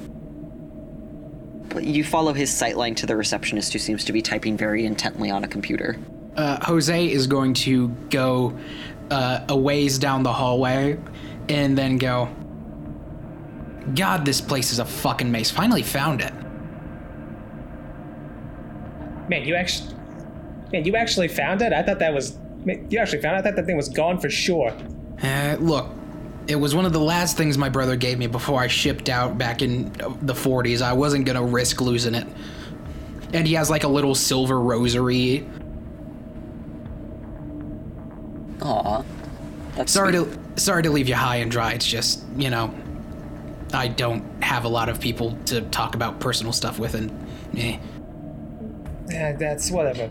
you 1.79 2.03
follow 2.03 2.33
his 2.33 2.49
sightline 2.51 2.95
to 2.97 3.05
the 3.05 3.15
receptionist 3.15 3.73
who 3.73 3.79
seems 3.79 4.03
to 4.05 4.13
be 4.13 4.21
typing 4.21 4.57
very 4.57 4.85
intently 4.85 5.31
on 5.31 5.43
a 5.43 5.47
computer. 5.47 5.97
Uh, 6.35 6.63
Jose 6.65 7.07
is 7.07 7.27
going 7.27 7.53
to 7.53 7.89
go 8.09 8.57
uh, 9.09 9.45
a 9.49 9.55
ways 9.55 9.97
down 9.97 10.23
the 10.23 10.33
hallway 10.33 10.97
and 11.49 11.77
then 11.77 11.97
go. 11.97 12.29
God, 13.95 14.25
this 14.25 14.39
place 14.39 14.71
is 14.71 14.79
a 14.79 14.85
fucking 14.85 15.31
maze. 15.31 15.51
Finally 15.51 15.83
found 15.83 16.21
it. 16.21 16.33
Man, 19.27 19.45
you 19.45 19.55
actually, 19.55 19.95
man, 20.71 20.85
you 20.85 20.95
actually 20.95 21.27
found 21.27 21.61
it. 21.61 21.73
I 21.73 21.83
thought 21.83 21.99
that 21.99 22.13
was, 22.13 22.37
man, 22.37 22.40
you 22.65 22.99
actually 22.99 23.21
found 23.21 23.35
it. 23.35 23.39
I 23.39 23.41
thought 23.41 23.55
that 23.55 23.65
thing 23.65 23.77
was 23.77 23.89
gone 23.89 24.19
for 24.19 24.29
sure. 24.29 24.75
Uh, 25.23 25.57
look, 25.59 25.89
it 26.47 26.55
was 26.55 26.75
one 26.75 26.85
of 26.85 26.93
the 26.93 26.99
last 26.99 27.37
things 27.37 27.57
my 27.57 27.69
brother 27.69 27.95
gave 27.95 28.17
me 28.17 28.27
before 28.27 28.59
I 28.59 28.67
shipped 28.67 29.09
out 29.09 29.37
back 29.37 29.61
in 29.61 29.87
uh, 30.01 30.13
the 30.21 30.33
40s. 30.33 30.81
I 30.81 30.93
wasn't 30.93 31.25
gonna 31.25 31.43
risk 31.43 31.81
losing 31.81 32.15
it. 32.15 32.27
And 33.33 33.47
he 33.47 33.53
has 33.53 33.69
like 33.69 33.83
a 33.83 33.87
little 33.87 34.13
silver 34.15 34.59
rosary. 34.59 35.47
Aw. 38.61 39.03
That's 39.75 39.91
Sorry 39.91 40.13
sweet. 40.13 40.37
to 40.55 40.61
sorry 40.61 40.83
to 40.83 40.89
leave 40.91 41.07
you 41.07 41.15
high 41.15 41.37
and 41.37 41.49
dry. 41.49 41.73
It's 41.73 41.87
just 41.87 42.23
you 42.35 42.49
know, 42.49 42.73
I 43.73 43.87
don't 43.87 44.23
have 44.43 44.65
a 44.65 44.67
lot 44.67 44.89
of 44.89 44.99
people 44.99 45.37
to 45.45 45.61
talk 45.61 45.95
about 45.95 46.19
personal 46.19 46.51
stuff 46.53 46.77
with, 46.77 46.93
and 46.93 47.09
eh. 47.57 47.79
Eh, 49.11 49.31
that's 49.33 49.71
whatever. 49.71 50.09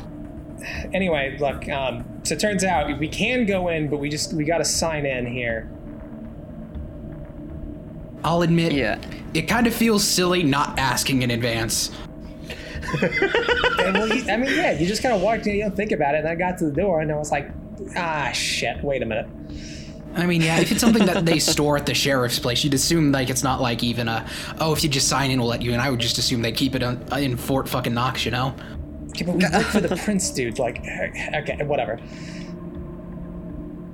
Anyway, 0.93 1.36
look. 1.39 1.68
Um, 1.68 2.05
so 2.23 2.35
it 2.35 2.41
turns 2.41 2.65
out 2.65 2.99
we 2.99 3.09
can 3.09 3.47
go 3.47 3.69
in, 3.69 3.89
but 3.89 3.99
we 3.99 4.09
just 4.09 4.33
we 4.35 4.45
got 4.45 4.59
to 4.59 4.65
sign 4.65 5.07
in 5.07 5.27
here. 5.27 5.71
I'll 8.23 8.43
admit, 8.43 8.73
Yeah. 8.73 8.99
it 9.33 9.43
kind 9.43 9.67
of 9.67 9.75
feels 9.75 10.05
silly 10.05 10.43
not 10.43 10.79
asking 10.79 11.23
in 11.23 11.31
advance. 11.31 11.91
And 12.93 13.95
well, 13.95 14.09
you, 14.09 14.29
I 14.31 14.37
mean, 14.37 14.51
yeah, 14.55 14.73
you 14.73 14.87
just 14.87 15.03
kind 15.03 15.15
of 15.15 15.23
walked 15.23 15.47
in, 15.47 15.55
you 15.55 15.63
don't 15.63 15.77
think 15.77 15.93
about 15.93 16.15
it, 16.15 16.19
and 16.19 16.29
I 16.29 16.35
got 16.35 16.59
to 16.59 16.67
the 16.67 16.73
door, 16.73 17.01
and 17.01 17.11
I 17.11 17.17
was 17.17 17.31
like, 17.31 17.51
ah, 17.97 18.31
shit. 18.33 18.83
Wait 18.83 19.03
a 19.03 19.07
minute. 19.07 19.27
I 20.17 20.27
mean, 20.27 20.43
yeah, 20.43 20.59
if 20.61 20.73
it's 20.73 20.81
something 20.81 21.07
that 21.07 21.25
they 21.25 21.39
store 21.39 21.77
at 21.77 21.87
the 21.87 21.95
sheriff's 21.95 22.41
place, 22.41 22.65
you'd 22.65 22.75
assume 22.75 23.13
like 23.13 23.31
it's 23.31 23.45
not 23.45 23.61
like 23.61 23.85
even 23.85 24.09
a 24.09 24.27
oh, 24.59 24.73
if 24.73 24.83
you 24.83 24.89
just 24.91 25.07
sign 25.09 25.31
in, 25.31 25.39
we'll 25.39 25.49
let 25.49 25.63
you 25.63 25.73
in. 25.73 25.79
I 25.79 25.89
would 25.89 26.01
just 26.01 26.19
assume 26.19 26.43
they 26.43 26.51
keep 26.53 26.75
it 26.75 26.83
on, 26.83 27.01
in 27.17 27.37
Fort 27.37 27.69
fucking 27.69 27.95
Knox, 27.95 28.25
you 28.25 28.33
know. 28.33 28.55
Okay, 29.21 29.31
but 29.31 29.37
we 29.37 29.59
work 29.59 29.67
for 29.67 29.81
the 29.81 29.97
prince, 29.97 30.31
dude. 30.31 30.59
Like, 30.59 30.79
okay, 31.35 31.63
whatever. 31.65 31.93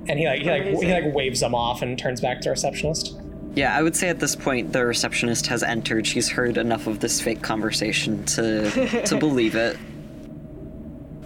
And 0.09 0.17
he 0.17 0.25
like 0.25 0.41
he 0.41 0.49
like 0.49 0.63
he 0.63 0.91
like 0.91 1.13
waves 1.13 1.41
them 1.41 1.53
off 1.53 1.81
and 1.81 1.99
turns 1.99 2.21
back 2.21 2.39
to 2.41 2.49
receptionist. 2.49 3.19
Yeah, 3.55 3.75
I 3.75 3.83
would 3.83 3.95
say 3.95 4.07
at 4.07 4.19
this 4.19 4.35
point 4.35 4.71
the 4.71 4.85
receptionist 4.85 5.47
has 5.47 5.63
entered. 5.63 6.07
She's 6.07 6.29
heard 6.29 6.57
enough 6.57 6.87
of 6.87 6.99
this 6.99 7.19
fake 7.19 7.41
conversation 7.41 8.23
to 8.25 9.03
to 9.05 9.17
believe 9.19 9.55
it. 9.55 9.77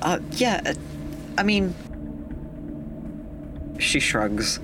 Uh, 0.01 0.19
yeah, 0.31 0.61
uh, 0.65 0.73
I 1.37 1.43
mean, 1.43 1.75
she 3.79 3.99
shrugs. 3.99 4.59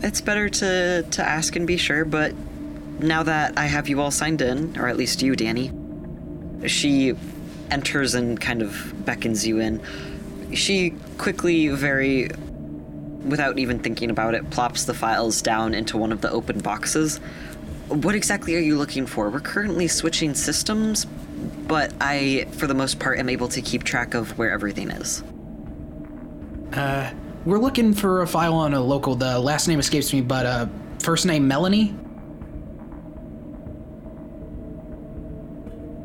It's 0.00 0.20
better 0.20 0.50
to 0.50 1.06
to 1.10 1.22
ask 1.26 1.56
and 1.56 1.66
be 1.66 1.78
sure, 1.78 2.04
but 2.04 2.34
now 2.98 3.22
that 3.22 3.56
I 3.56 3.66
have 3.66 3.88
you 3.88 4.02
all 4.02 4.10
signed 4.10 4.42
in, 4.42 4.78
or 4.78 4.88
at 4.88 4.98
least 4.98 5.22
you, 5.22 5.34
Danny, 5.34 5.72
she 6.66 7.14
enters 7.70 8.14
and 8.14 8.40
kind 8.40 8.62
of 8.62 8.92
beckons 9.04 9.46
you 9.46 9.60
in. 9.60 9.80
She 10.52 10.90
quickly, 11.18 11.68
very 11.68 12.30
without 13.24 13.58
even 13.58 13.78
thinking 13.78 14.10
about 14.10 14.34
it, 14.34 14.50
plops 14.50 14.84
the 14.84 14.94
files 14.94 15.42
down 15.42 15.74
into 15.74 15.96
one 15.96 16.12
of 16.12 16.20
the 16.20 16.30
open 16.30 16.58
boxes. 16.60 17.18
What 17.88 18.14
exactly 18.14 18.56
are 18.56 18.60
you 18.60 18.76
looking 18.76 19.06
for? 19.06 19.30
We're 19.30 19.40
currently 19.40 19.88
switching 19.88 20.34
systems, 20.34 21.04
but 21.66 21.92
I, 22.00 22.46
for 22.52 22.66
the 22.66 22.74
most 22.74 22.98
part, 22.98 23.18
am 23.18 23.28
able 23.28 23.48
to 23.48 23.62
keep 23.62 23.84
track 23.84 24.14
of 24.14 24.36
where 24.38 24.50
everything 24.50 24.90
is. 24.90 25.22
Uh, 26.72 27.12
we're 27.44 27.58
looking 27.58 27.92
for 27.92 28.22
a 28.22 28.26
file 28.26 28.54
on 28.54 28.72
a 28.72 28.80
local. 28.80 29.14
The 29.14 29.38
last 29.38 29.68
name 29.68 29.78
escapes 29.78 30.12
me, 30.12 30.20
but 30.20 30.46
uh, 30.46 30.66
first 31.00 31.26
name 31.26 31.46
Melanie. 31.46 31.94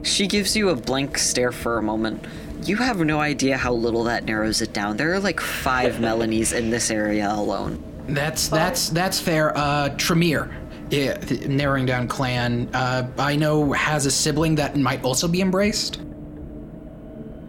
She 0.08 0.26
gives 0.26 0.56
you 0.56 0.70
a 0.70 0.76
blank 0.76 1.18
stare 1.18 1.52
for 1.52 1.78
a 1.78 1.84
moment. 1.84 2.26
You 2.64 2.78
have 2.78 3.00
no 3.00 3.20
idea 3.20 3.58
how 3.58 3.74
little 3.74 4.06
that 4.06 4.24
narrows 4.24 4.62
it 4.62 4.74
down. 4.74 4.98
There 4.98 5.14
are 5.14 5.20
like 5.20 5.40
five 5.40 5.96
Melanies 6.00 6.58
in 6.58 6.70
this 6.70 6.90
area 6.90 7.30
alone. 7.32 7.84
That's 8.08 8.48
that's 8.48 8.90
that's 8.90 9.20
fair. 9.20 9.56
Uh, 9.56 9.90
Tremere, 9.98 10.50
yeah, 10.90 11.18
narrowing 11.46 11.86
down 11.86 12.08
clan. 12.08 12.70
Uh, 12.74 13.08
I 13.18 13.36
know 13.36 13.74
has 13.74 14.06
a 14.06 14.12
sibling 14.12 14.56
that 14.56 14.78
might 14.78 15.04
also 15.04 15.28
be 15.28 15.42
embraced. 15.42 16.00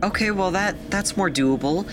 Okay, 0.02 0.32
well 0.32 0.50
that 0.50 0.90
that's 0.90 1.16
more 1.16 1.30
doable. 1.30 1.88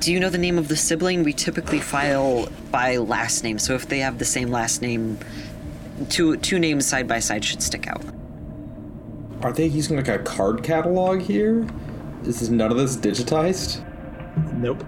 Do 0.00 0.12
you 0.12 0.20
know 0.20 0.30
the 0.30 0.38
name 0.38 0.56
of 0.56 0.68
the 0.68 0.76
sibling? 0.76 1.22
We 1.22 1.34
typically 1.34 1.80
file 1.80 2.48
by 2.70 2.96
last 2.96 3.44
name, 3.44 3.58
so 3.58 3.74
if 3.74 3.88
they 3.88 3.98
have 3.98 4.18
the 4.18 4.24
same 4.24 4.48
last 4.48 4.80
name, 4.80 5.18
two 6.08 6.38
two 6.38 6.58
names 6.58 6.86
side 6.86 7.06
by 7.06 7.18
side 7.18 7.44
should 7.44 7.62
stick 7.62 7.86
out. 7.86 8.02
Are 9.42 9.52
they 9.52 9.66
using 9.66 9.96
like 9.96 10.08
a 10.08 10.18
card 10.18 10.62
catalog 10.62 11.20
here? 11.20 11.66
Is 12.24 12.40
this, 12.40 12.48
none 12.48 12.70
of 12.70 12.76
this 12.76 12.96
digitized? 12.96 13.84
Nope. 14.54 14.82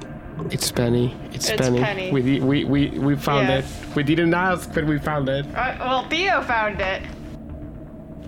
It's 0.50 0.72
Penny. 0.72 1.14
It's, 1.32 1.48
It's 1.48 1.60
Penny. 1.60 1.80
Penny. 1.80 2.10
We, 2.10 2.40
we 2.40 2.64
we 2.64 2.88
we 2.98 3.14
found 3.16 3.48
Yeah. 3.48 3.58
it. 3.58 3.64
We 3.94 4.02
didn't 4.02 4.32
ask, 4.34 4.72
but 4.72 4.84
we 4.86 4.98
found 4.98 5.28
it. 5.28 5.44
Uh, 5.54 5.76
well, 5.78 6.08
Theo 6.08 6.40
found 6.42 6.80
it. 6.80 7.02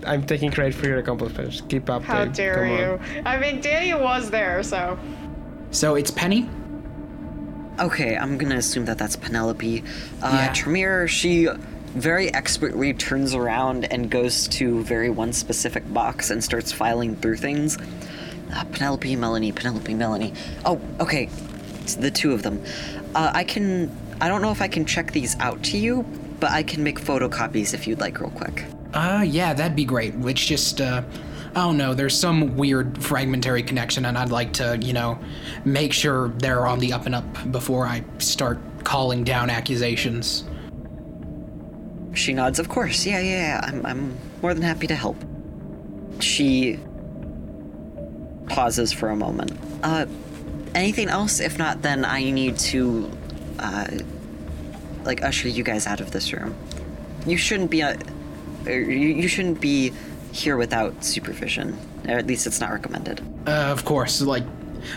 I'm 0.05 0.23
taking 0.25 0.51
credit 0.51 0.75
for 0.75 0.85
your 0.87 0.99
accomplishments. 0.99 1.61
Keep 1.69 1.89
up. 1.89 2.03
How 2.03 2.25
babe. 2.25 2.33
dare 2.33 2.55
Come 2.55 2.71
on. 2.71 2.77
you? 3.15 3.21
I 3.25 3.37
mean, 3.37 3.61
Danny 3.61 3.93
was 3.93 4.29
there, 4.29 4.61
so. 4.63 4.97
So 5.71 5.95
it's 5.95 6.11
Penny. 6.11 6.49
Okay, 7.79 8.15
I'm 8.15 8.37
gonna 8.37 8.57
assume 8.57 8.85
that 8.85 8.97
that's 8.99 9.15
Penelope. 9.15 9.83
Uh, 10.21 10.29
Yeah. 10.31 10.53
Tremere, 10.53 11.07
she 11.07 11.47
very 11.93 12.33
expertly 12.33 12.93
turns 12.93 13.33
around 13.33 13.85
and 13.85 14.09
goes 14.09 14.47
to 14.49 14.83
very 14.83 15.09
one 15.09 15.33
specific 15.33 15.91
box 15.93 16.29
and 16.31 16.43
starts 16.43 16.71
filing 16.71 17.15
through 17.15 17.37
things. 17.37 17.77
Uh, 18.51 18.63
Penelope, 18.65 19.15
Melanie, 19.15 19.51
Penelope, 19.51 19.93
Melanie. 19.93 20.33
Oh, 20.65 20.81
okay, 20.99 21.29
it's 21.81 21.95
the 21.95 22.11
two 22.11 22.33
of 22.33 22.43
them. 22.43 22.63
Uh, 23.15 23.31
I 23.33 23.43
can. 23.43 23.95
I 24.21 24.27
don't 24.27 24.41
know 24.41 24.51
if 24.51 24.61
I 24.61 24.67
can 24.67 24.85
check 24.85 25.11
these 25.11 25.37
out 25.39 25.61
to 25.63 25.77
you, 25.77 26.03
but 26.39 26.51
I 26.51 26.63
can 26.63 26.83
make 26.83 26.99
photocopies 26.99 27.73
if 27.73 27.87
you'd 27.87 27.99
like, 27.99 28.19
real 28.19 28.29
quick. 28.29 28.65
Uh, 28.93 29.25
yeah, 29.27 29.53
that'd 29.53 29.75
be 29.75 29.85
great. 29.85 30.13
It's 30.15 30.45
just, 30.45 30.79
uh, 30.79 31.01
I 31.55 31.61
don't 31.61 31.77
know, 31.77 31.93
there's 31.93 32.17
some 32.17 32.55
weird 32.55 33.03
fragmentary 33.03 33.63
connection, 33.63 34.05
and 34.05 34.17
I'd 34.17 34.29
like 34.29 34.53
to, 34.53 34.77
you 34.81 34.93
know, 34.93 35.17
make 35.65 35.93
sure 35.93 36.29
they're 36.37 36.67
on 36.67 36.79
the 36.79 36.93
up 36.93 37.05
and 37.05 37.15
up 37.15 37.51
before 37.51 37.87
I 37.87 38.03
start 38.19 38.59
calling 38.83 39.23
down 39.23 39.49
accusations. 39.49 40.43
She 42.13 42.33
nods, 42.33 42.59
of 42.59 42.69
course. 42.69 43.05
Yeah, 43.05 43.19
yeah, 43.19 43.31
yeah. 43.31 43.61
I'm, 43.63 43.85
I'm 43.85 44.17
more 44.41 44.53
than 44.53 44.63
happy 44.63 44.87
to 44.87 44.95
help. 44.95 45.17
She 46.19 46.79
pauses 48.49 48.93
for 48.93 49.09
a 49.09 49.15
moment. 49.15 49.51
Uh, 49.81 50.05
anything 50.75 51.09
else? 51.09 51.39
If 51.39 51.57
not, 51.57 51.81
then 51.81 52.05
I 52.05 52.29
need 52.29 52.57
to, 52.59 53.09
uh, 53.59 53.87
like, 55.03 55.23
usher 55.23 55.47
you 55.47 55.63
guys 55.63 55.87
out 55.87 55.99
of 55.99 56.11
this 56.11 56.31
room. 56.31 56.55
You 57.25 57.37
shouldn't 57.37 57.71
be, 57.71 57.81
uh, 57.81 57.97
er, 58.67 58.79
you, 58.79 59.09
you 59.09 59.27
shouldn't 59.27 59.59
be 59.59 59.91
here 60.31 60.57
without 60.57 61.03
supervision. 61.03 61.77
Or 62.07 62.17
at 62.17 62.27
least 62.27 62.45
it's 62.45 62.59
not 62.59 62.71
recommended. 62.71 63.21
Uh, 63.47 63.51
of 63.51 63.85
course, 63.85 64.21
like, 64.21 64.43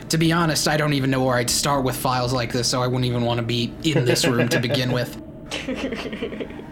to 0.09 0.19
be 0.19 0.33
honest, 0.33 0.69
I 0.69 0.77
don't 0.77 0.93
even 0.93 1.11
know 1.11 1.25
where 1.25 1.37
I'd 1.37 1.51
start 1.51 1.85
with 1.85 1.97
files 1.97 2.33
like 2.33 2.53
this, 2.53 2.69
so 2.69 2.83
I 2.83 2.87
wouldn't 2.87 3.05
even 3.05 3.25
want 3.25 3.39
to 3.39 3.47
be 3.47 3.73
in 3.85 4.05
this 4.05 4.27
room 4.27 4.49
to 4.49 4.61
begin 4.61 4.93
with. 4.93 5.23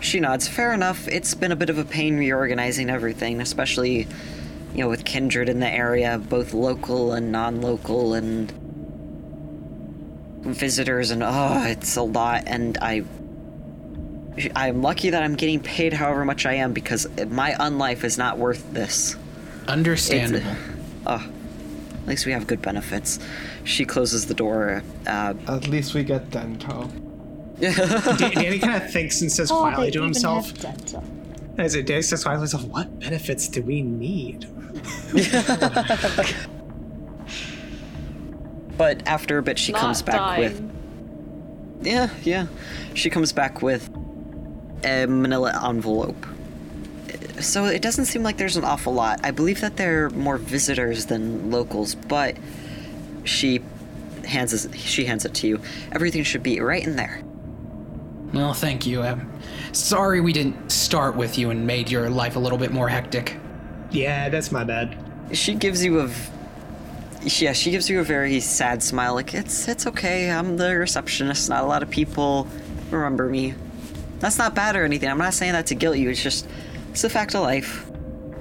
She 0.00 0.20
nods. 0.20 0.48
Fair 0.48 0.72
enough. 0.72 1.06
It's 1.08 1.34
been 1.34 1.52
a 1.52 1.56
bit 1.56 1.70
of 1.70 1.78
a 1.78 1.84
pain 1.84 2.16
reorganizing 2.16 2.88
everything, 2.90 3.40
especially, 3.40 4.06
you 4.74 4.78
know, 4.78 4.88
with 4.88 5.04
kindred 5.04 5.48
in 5.48 5.60
the 5.60 5.68
area, 5.68 6.18
both 6.18 6.54
local 6.54 7.12
and 7.12 7.30
non-local, 7.30 8.14
and 8.14 8.50
visitors, 10.42 11.10
and 11.10 11.22
oh, 11.22 11.64
it's 11.66 11.96
a 11.96 12.02
lot. 12.02 12.44
And 12.46 12.78
I, 12.80 13.02
I'm 14.56 14.82
lucky 14.82 15.10
that 15.10 15.22
I'm 15.22 15.34
getting 15.34 15.60
paid 15.60 15.92
however 15.92 16.24
much 16.24 16.46
I 16.46 16.54
am 16.54 16.72
because 16.72 17.06
my 17.28 17.52
unlife 17.52 18.04
is 18.04 18.16
not 18.16 18.38
worth 18.38 18.72
this. 18.72 19.16
Understandable. 19.68 20.56
Oh, 21.06 21.30
at 22.02 22.08
least 22.08 22.26
we 22.26 22.32
have 22.32 22.46
good 22.46 22.62
benefits. 22.62 23.18
She 23.64 23.84
closes 23.84 24.26
the 24.26 24.34
door. 24.34 24.82
Uh, 25.06 25.34
At 25.46 25.68
least 25.68 25.94
we 25.94 26.02
get 26.04 26.30
dental. 26.30 26.90
Da- 28.18 28.30
Danny 28.30 28.58
kind 28.58 28.82
of 28.82 28.90
thinks 28.90 29.20
and 29.20 29.30
says 29.30 29.50
Oh, 29.50 29.60
quietly 29.60 29.90
to 29.92 30.02
himself. 30.02 30.52
As 31.58 31.74
it 31.74 31.86
Danny 31.86 32.02
says 32.02 32.22
quietly 32.24 32.46
to 32.48 32.56
himself, 32.56 32.72
"What 32.72 32.98
benefits 33.00 33.48
do 33.48 33.60
we 33.62 33.82
need?" 33.82 34.46
but 38.76 39.06
after 39.06 39.38
a 39.38 39.42
bit, 39.42 39.58
she 39.58 39.72
Not 39.72 39.80
comes 39.82 40.02
back 40.02 40.16
dying. 40.16 40.42
with. 40.42 41.86
Yeah, 41.86 42.08
yeah. 42.22 42.46
She 42.94 43.10
comes 43.10 43.32
back 43.32 43.62
with 43.62 43.88
a 44.84 45.06
manila 45.06 45.52
envelope. 45.68 46.26
So 47.40 47.64
it 47.66 47.80
doesn't 47.82 48.04
seem 48.06 48.22
like 48.22 48.36
there's 48.36 48.56
an 48.56 48.64
awful 48.64 48.92
lot. 48.92 49.20
I 49.22 49.30
believe 49.30 49.60
that 49.62 49.76
there 49.76 50.06
are 50.06 50.10
more 50.10 50.36
visitors 50.36 51.06
than 51.06 51.50
locals, 51.50 51.94
but 51.94 52.36
she 53.24 53.60
hands 54.26 54.52
us, 54.52 54.68
she 54.76 55.04
hands 55.06 55.24
it 55.24 55.34
to 55.34 55.46
you. 55.46 55.60
Everything 55.92 56.22
should 56.22 56.42
be 56.42 56.60
right 56.60 56.86
in 56.86 56.96
there. 56.96 57.22
Well, 58.32 58.54
thank 58.54 58.86
you. 58.86 59.02
Um, 59.02 59.28
sorry 59.72 60.20
we 60.20 60.32
didn't 60.32 60.70
start 60.70 61.16
with 61.16 61.36
you 61.38 61.50
and 61.50 61.66
made 61.66 61.90
your 61.90 62.08
life 62.10 62.36
a 62.36 62.38
little 62.38 62.58
bit 62.58 62.70
more 62.72 62.88
hectic. 62.88 63.36
Yeah, 63.90 64.28
that's 64.28 64.52
my 64.52 64.64
bad. 64.64 64.96
She 65.32 65.54
gives 65.54 65.84
you 65.84 66.00
a 66.00 66.06
v- 66.06 66.30
yeah, 67.22 67.52
she 67.52 67.70
gives 67.70 67.90
you 67.90 68.00
a 68.00 68.04
very 68.04 68.40
sad 68.40 68.82
smile 68.82 69.14
like 69.14 69.34
it's 69.34 69.68
it's 69.68 69.86
okay. 69.86 70.30
I'm 70.30 70.56
the 70.56 70.76
receptionist. 70.76 71.48
Not 71.50 71.64
a 71.64 71.66
lot 71.66 71.82
of 71.82 71.90
people 71.90 72.46
remember 72.90 73.28
me. 73.28 73.54
That's 74.20 74.38
not 74.38 74.54
bad 74.54 74.76
or 74.76 74.84
anything. 74.84 75.08
I'm 75.08 75.18
not 75.18 75.34
saying 75.34 75.52
that 75.52 75.66
to 75.66 75.74
guilt 75.74 75.96
you. 75.98 76.10
It's 76.10 76.22
just 76.22 76.48
it's 76.90 77.04
a 77.04 77.10
fact 77.10 77.34
of 77.34 77.42
life. 77.42 77.90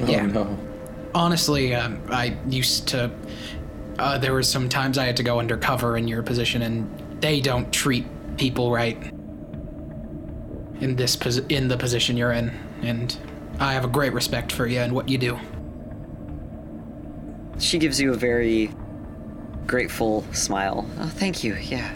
Yeah. 0.05 0.23
Oh 0.23 0.25
no. 0.27 0.59
Honestly, 1.13 1.73
um, 1.73 2.01
I 2.09 2.37
used 2.47 2.87
to. 2.89 3.11
Uh, 3.97 4.17
there 4.17 4.31
were 4.31 4.43
some 4.43 4.69
times 4.69 4.97
I 4.97 5.05
had 5.05 5.17
to 5.17 5.23
go 5.23 5.39
undercover 5.39 5.97
in 5.97 6.07
your 6.07 6.23
position, 6.23 6.61
and 6.61 7.21
they 7.21 7.41
don't 7.41 7.71
treat 7.73 8.05
people 8.37 8.71
right. 8.71 9.13
In 10.79 10.95
this 10.95 11.15
posi- 11.15 11.49
in 11.51 11.67
the 11.67 11.77
position 11.77 12.15
you're 12.15 12.31
in, 12.31 12.51
and 12.81 13.15
I 13.59 13.73
have 13.73 13.83
a 13.83 13.87
great 13.89 14.13
respect 14.13 14.51
for 14.51 14.65
you 14.65 14.79
and 14.79 14.93
what 14.93 15.09
you 15.09 15.17
do. 15.17 15.37
She 17.59 17.77
gives 17.77 17.99
you 17.99 18.13
a 18.13 18.15
very 18.15 18.71
grateful 19.67 20.23
smile. 20.31 20.87
Oh, 20.99 21.07
thank 21.07 21.43
you. 21.43 21.55
Yeah. 21.55 21.93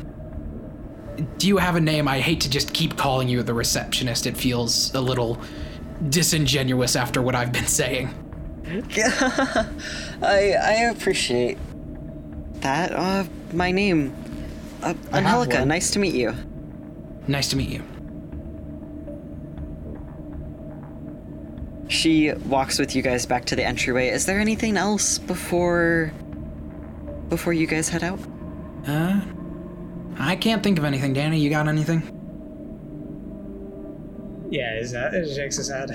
Do 1.38 1.47
you 1.47 1.57
have 1.57 1.76
a 1.76 1.80
name? 1.81 2.07
I 2.07 2.19
hate 2.19 2.41
to 2.41 2.49
just 2.49 2.73
keep 2.73 2.97
calling 2.97 3.30
you 3.30 3.41
the 3.43 3.53
receptionist. 3.53 4.26
It 4.27 4.35
feels 4.35 4.93
a 4.93 4.99
little 5.01 5.39
disingenuous 6.10 6.95
after 6.95 7.22
what 7.22 7.35
I've 7.35 7.53
been 7.53 7.68
saying. 7.68 8.10
I 10.22 10.53
I 10.61 10.89
appreciate 10.91 11.57
that. 12.61 12.91
Uh, 12.93 13.23
my 13.53 13.72
name, 13.72 14.14
uh, 14.81 14.93
Angelica. 15.14 15.65
Nice 15.65 15.91
to 15.91 15.99
meet 15.99 16.15
you. 16.15 16.34
Nice 17.27 17.49
to 17.49 17.55
meet 17.55 17.69
you. 17.69 17.84
She 21.94 22.34
walks 22.34 22.80
with 22.80 22.95
you 22.95 23.03
guys 23.03 23.28
back 23.28 23.45
to 23.45 23.56
the 23.56 23.64
entryway. 23.64 24.07
Is 24.07 24.26
there 24.26 24.40
anything 24.40 24.78
else 24.78 25.20
before 25.20 26.11
before 27.30 27.53
you 27.53 27.68
guys 27.68 27.88
head 27.88 28.03
out? 28.03 28.20
Uh, 28.88 29.22
I 30.18 30.36
can't 30.36 30.64
think 30.64 30.80
of 30.80 30.86
anything. 30.86 31.14
Danny, 31.14 31.40
you 31.40 31.52
got 31.52 31.68
anything? 31.68 32.02
Yeah, 34.49 34.76
is 34.80 34.91
that 34.91 35.14
it 35.14 35.34
shakes 35.36 35.57
his 35.57 35.70
head. 35.70 35.91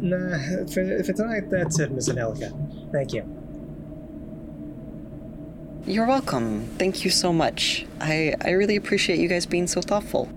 Nah, 0.00 0.66
for, 0.72 1.02
for 1.02 1.12
tonight, 1.14 1.50
that's 1.50 1.78
it, 1.80 1.92
Miss 1.92 2.10
Angelica. 2.10 2.52
Thank 2.92 3.14
you. 3.14 3.22
You're 5.86 6.06
welcome. 6.06 6.66
Thank 6.78 7.04
you 7.04 7.10
so 7.10 7.32
much. 7.32 7.86
I 8.02 8.34
I 8.42 8.50
really 8.50 8.76
appreciate 8.76 9.18
you 9.18 9.28
guys 9.28 9.46
being 9.46 9.66
so 9.66 9.80
thoughtful. 9.80 10.28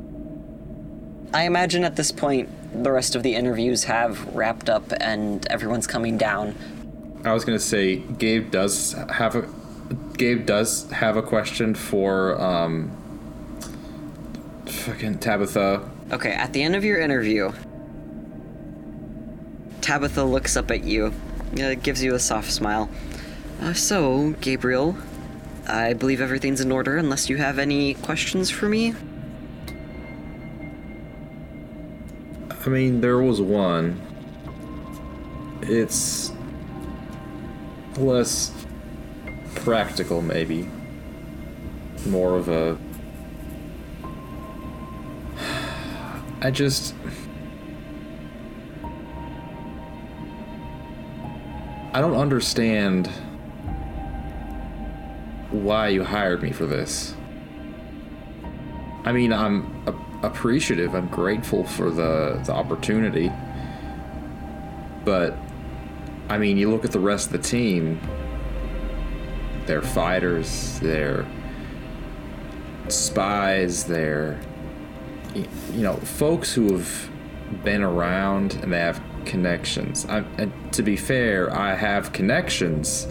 I 1.34 1.44
imagine 1.44 1.84
at 1.84 1.98
this 1.98 2.14
point 2.14 2.48
the 2.74 2.92
rest 2.92 3.16
of 3.16 3.24
the 3.24 3.36
interviews 3.36 3.84
have 3.86 4.26
wrapped 4.36 4.70
up 4.70 4.92
and 5.00 5.46
everyone's 5.48 5.88
coming 5.88 6.18
down. 6.18 6.56
I 7.24 7.34
was 7.34 7.46
gonna 7.46 7.60
say 7.60 7.98
Gabe 7.98 8.52
does 8.52 8.94
have 9.10 9.36
a 9.36 9.48
Gabe 10.18 10.46
does 10.46 10.90
have 10.92 11.18
a 11.18 11.22
question 11.22 11.76
for 11.76 12.40
um 12.42 12.92
fucking 14.66 15.20
Tabitha. 15.20 15.88
Okay, 16.12 16.32
at 16.32 16.54
the 16.54 16.64
end 16.64 16.76
of 16.76 16.84
your 16.84 17.00
interview, 17.00 17.52
Tabitha 19.82 20.24
looks 20.24 20.58
up 20.58 20.72
at 20.72 20.84
you, 20.84 21.14
uh, 21.62 21.76
gives 21.76 22.04
you 22.04 22.16
a 22.16 22.20
soft 22.20 22.52
smile. 22.52 22.90
Uh, 23.62 23.74
so, 23.74 24.32
Gabriel, 24.42 24.98
I 25.68 25.94
believe 25.94 26.22
everything's 26.22 26.62
in 26.62 26.72
order 26.72 26.98
unless 26.98 27.30
you 27.30 27.38
have 27.38 27.60
any 27.60 27.94
questions 27.96 28.50
for 28.50 28.68
me. 28.68 28.96
I 32.64 32.70
mean, 32.70 33.02
there 33.02 33.20
was 33.20 33.42
one. 33.42 34.00
It's 35.64 36.32
less 37.98 38.52
practical, 39.56 40.22
maybe. 40.22 40.70
More 42.08 42.38
of 42.38 42.50
a. 42.50 42.78
I 46.42 46.52
just. 46.52 46.94
I 51.94 52.00
don't 52.00 52.16
understand 52.16 53.08
why 55.50 55.90
you 55.90 56.04
hired 56.04 56.42
me 56.42 56.52
for 56.52 56.66
this. 56.66 57.16
I 59.04 59.12
mean, 59.12 59.34
I'm 59.34 59.84
a- 59.88 60.11
appreciative. 60.24 60.94
I'm 60.94 61.08
grateful 61.08 61.66
for 61.66 61.90
the 61.90 62.42
the 62.46 62.54
opportunity. 62.54 63.32
But 65.04 65.36
I 66.30 66.38
mean, 66.38 66.58
you 66.58 66.70
look 66.70 66.86
at 66.86 66.92
the 66.92 67.00
rest 67.00 67.28
of 67.28 67.34
the 67.34 67.48
team. 67.48 68.00
They're 69.66 69.82
fighters. 69.82 70.80
They're 70.80 71.26
spies. 72.88 73.86
They're 73.86 74.40
you 75.34 75.82
know 75.82 75.96
folks 75.98 76.54
who 76.54 76.74
have 76.74 77.10
been 77.64 77.84
around 77.84 78.56
and 78.56 78.74
they 78.74 78.80
have 78.80 79.02
connections. 79.26 80.06
I, 80.08 80.24
and 80.38 80.52
to 80.74 80.84
be 80.84 80.98
fair, 80.98 81.54
I 81.56 81.76
have 81.76 82.12
connections, 82.12 83.08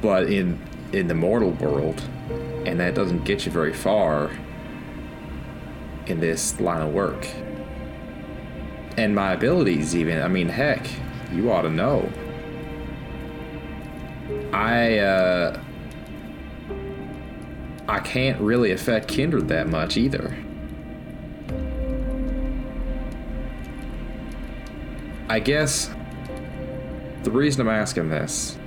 but 0.00 0.30
in 0.30 0.60
in 0.92 1.08
the 1.08 1.14
mortal 1.14 1.50
world, 1.52 2.00
and 2.64 2.78
that 2.80 2.94
doesn't 2.94 3.24
get 3.24 3.44
you 3.46 3.52
very 3.52 3.72
far 3.72 4.30
in 6.06 6.20
this 6.20 6.60
line 6.60 6.82
of 6.82 6.92
work. 6.92 7.26
And 8.96 9.14
my 9.14 9.32
abilities, 9.32 9.94
even. 9.94 10.22
I 10.22 10.28
mean, 10.28 10.48
heck, 10.48 10.86
you 11.32 11.52
ought 11.52 11.62
to 11.62 11.70
know. 11.70 12.10
I, 14.52 14.98
uh. 14.98 15.60
I 17.88 18.00
can't 18.00 18.40
really 18.40 18.72
affect 18.72 19.06
Kindred 19.06 19.46
that 19.48 19.68
much 19.68 19.96
either. 19.96 20.36
I 25.28 25.38
guess 25.38 25.90
the 27.22 27.30
reason 27.30 27.60
I'm 27.60 27.72
asking 27.72 28.08
this, 28.08 28.58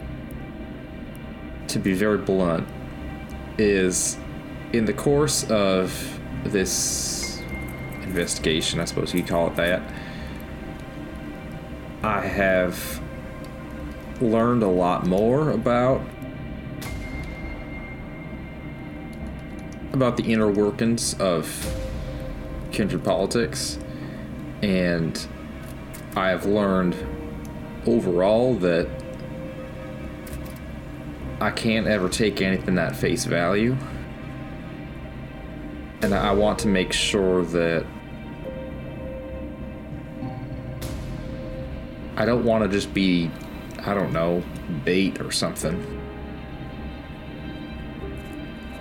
to 1.67 1.79
be 1.79 1.93
very 1.93 2.17
blunt, 2.17 2.67
is 3.57 4.17
in 4.71 4.85
the 4.85 4.93
course 4.93 5.43
of 5.49 6.19
this 6.45 7.18
investigation, 8.09 8.79
I 8.79 8.85
suppose 8.85 9.13
you 9.13 9.23
call 9.23 9.47
it 9.47 9.55
that, 9.55 9.81
I 12.03 12.21
have 12.21 13.01
learned 14.21 14.63
a 14.63 14.67
lot 14.67 15.05
more 15.05 15.51
about 15.51 16.01
about 19.93 20.17
the 20.17 20.23
inner 20.23 20.49
workings 20.49 21.13
of 21.19 21.75
kindred 22.71 23.03
politics 23.03 23.79
and 24.61 25.27
I 26.15 26.29
have 26.29 26.45
learned 26.45 26.95
overall 27.85 28.55
that 28.55 28.87
I 31.41 31.51
can't 31.51 31.87
ever 31.87 32.09
take 32.09 32.41
anything 32.41 32.77
at 32.77 32.95
face 32.95 33.23
value. 33.25 33.77
And 36.01 36.13
I 36.13 36.31
want 36.33 36.59
to 36.59 36.67
make 36.67 36.91
sure 36.91 37.43
that 37.45 37.85
I 42.19 42.25
don't 42.25 42.43
want 42.43 42.65
to 42.65 42.69
just 42.69 42.93
be, 42.93 43.31
I 43.79 43.93
don't 43.93 44.11
know, 44.11 44.43
bait 44.83 45.21
or 45.21 45.31
something. 45.31 45.77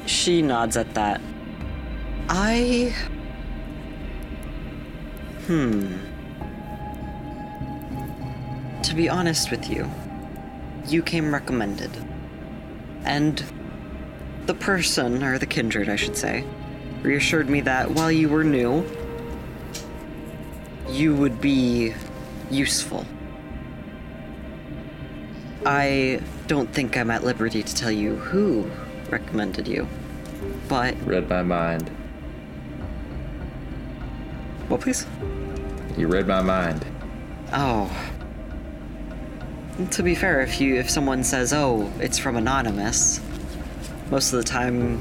She 0.06 0.43
nods 0.43 0.77
at 0.77 0.93
that. 0.94 1.20
I. 2.28 2.93
Hmm. 5.47 5.98
To 8.82 8.94
be 8.97 9.09
honest 9.09 9.52
with 9.52 9.70
you, 9.70 9.89
you 10.89 11.01
came 11.01 11.32
recommended. 11.32 11.93
And 13.05 13.40
the 14.47 14.55
person, 14.55 15.23
or 15.23 15.39
the 15.39 15.47
kindred, 15.47 15.89
I 15.89 15.94
should 15.94 16.16
say, 16.16 16.44
reassured 17.02 17.48
me 17.48 17.60
that 17.60 17.89
while 17.93 18.10
you 18.10 18.28
were 18.28 18.43
new, 18.43 18.85
you 20.89 21.15
would 21.15 21.40
be 21.40 21.94
useful. 22.51 23.06
I 25.66 26.20
don't 26.47 26.72
think 26.72 26.97
I'm 26.97 27.10
at 27.10 27.24
liberty 27.24 27.62
to 27.62 27.74
tell 27.74 27.90
you 27.90 28.16
who 28.16 28.70
recommended 29.10 29.66
you, 29.66 29.89
but. 30.68 30.94
Read 31.05 31.28
my 31.28 31.43
mind. 31.43 31.89
What, 34.68 34.80
please? 34.80 35.06
You 35.97 36.09
read 36.09 36.26
my 36.26 36.43
mind. 36.43 36.85
Oh. 37.52 37.90
To 39.93 40.02
be 40.02 40.14
fair, 40.14 40.40
if 40.43 40.60
you 40.60 40.76
if 40.76 40.90
someone 40.90 41.24
says, 41.24 41.52
"Oh, 41.52 41.90
it's 42.01 42.18
from 42.18 42.36
anonymous," 42.36 43.20
most 44.10 44.32
of 44.32 44.39
the 44.39 44.44
time, 44.44 45.01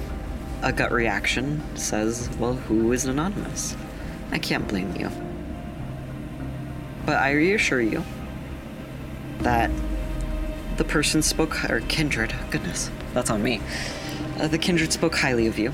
a 0.62 0.72
gut 0.72 0.92
reaction 0.92 1.62
says, 1.76 2.30
"Well, 2.40 2.54
who 2.54 2.92
is 2.92 3.06
anonymous?" 3.06 3.76
I 4.32 4.38
can't 4.38 4.68
blame 4.68 4.96
you. 4.96 5.10
But 7.06 7.18
I 7.18 7.32
reassure 7.32 7.82
you 7.82 8.04
that 9.40 9.72
the 10.78 10.84
person 10.84 11.22
spoke, 11.22 11.70
or 11.70 11.82
kindred, 11.82 12.34
goodness, 12.52 12.90
that's 13.14 13.30
on 13.30 13.44
me. 13.44 13.62
Uh, 14.40 14.48
the 14.48 14.58
kindred 14.58 14.94
spoke 14.94 15.16
highly 15.16 15.48
of 15.48 15.58
you. 15.58 15.74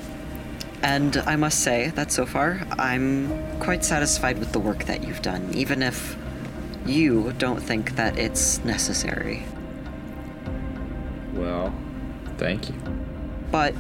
And 0.82 1.18
I 1.18 1.36
must 1.36 1.62
say 1.62 1.92
that 1.96 2.12
so 2.12 2.26
far, 2.26 2.66
I'm 2.78 3.60
quite 3.60 3.86
satisfied 3.86 4.40
with 4.40 4.52
the 4.52 4.60
work 4.60 4.86
that 4.86 5.04
you've 5.04 5.22
done, 5.22 5.50
even 5.54 5.82
if 5.82 6.18
you 6.86 7.34
don't 7.38 7.62
think 7.62 7.96
that 7.96 8.18
it's 8.18 8.64
necessary. 8.66 9.46
Well, 11.34 11.74
thank 12.38 12.70
you. 12.70 12.76
But 13.52 13.74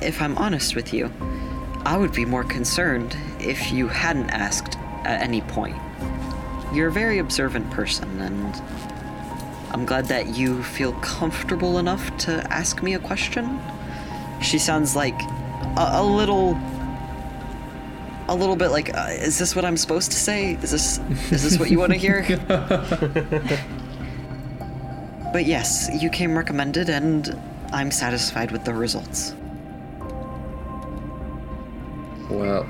if 0.00 0.22
I'm 0.22 0.38
honest 0.38 0.76
with 0.76 0.92
you, 0.94 1.12
I 1.84 1.96
would 1.96 2.12
be 2.12 2.24
more 2.24 2.44
concerned 2.44 3.16
if 3.40 3.72
you 3.72 3.88
hadn't 3.88 4.30
asked 4.30 4.76
at 5.04 5.20
any 5.22 5.40
point. 5.42 5.76
You're 6.72 6.88
a 6.88 6.92
very 6.92 7.18
observant 7.18 7.70
person, 7.70 8.20
and 8.20 8.54
I'm 9.70 9.86
glad 9.86 10.06
that 10.06 10.36
you 10.36 10.62
feel 10.62 10.92
comfortable 10.94 11.78
enough 11.78 12.16
to 12.18 12.46
ask 12.52 12.82
me 12.82 12.94
a 12.94 12.98
question. 12.98 13.58
She 14.42 14.58
sounds 14.58 14.94
like 14.94 15.18
a, 15.76 15.90
a 15.94 16.02
little. 16.04 16.58
A 18.30 18.34
little 18.36 18.56
bit 18.56 18.68
like, 18.68 18.94
uh, 18.94 19.06
is 19.08 19.38
this 19.38 19.56
what 19.56 19.64
I'm 19.64 19.78
supposed 19.78 20.10
to 20.10 20.18
say? 20.18 20.58
Is 20.62 20.70
this 20.70 20.98
is 21.32 21.42
this 21.44 21.58
what 21.58 21.70
you 21.70 21.78
want 21.78 21.92
to 21.92 21.98
hear? 21.98 22.22
but 25.32 25.46
yes, 25.46 25.88
you 25.98 26.10
came 26.10 26.36
recommended, 26.36 26.90
and 26.90 27.34
I'm 27.72 27.90
satisfied 27.90 28.50
with 28.52 28.66
the 28.66 28.74
results. 28.74 29.34
Well, 32.28 32.66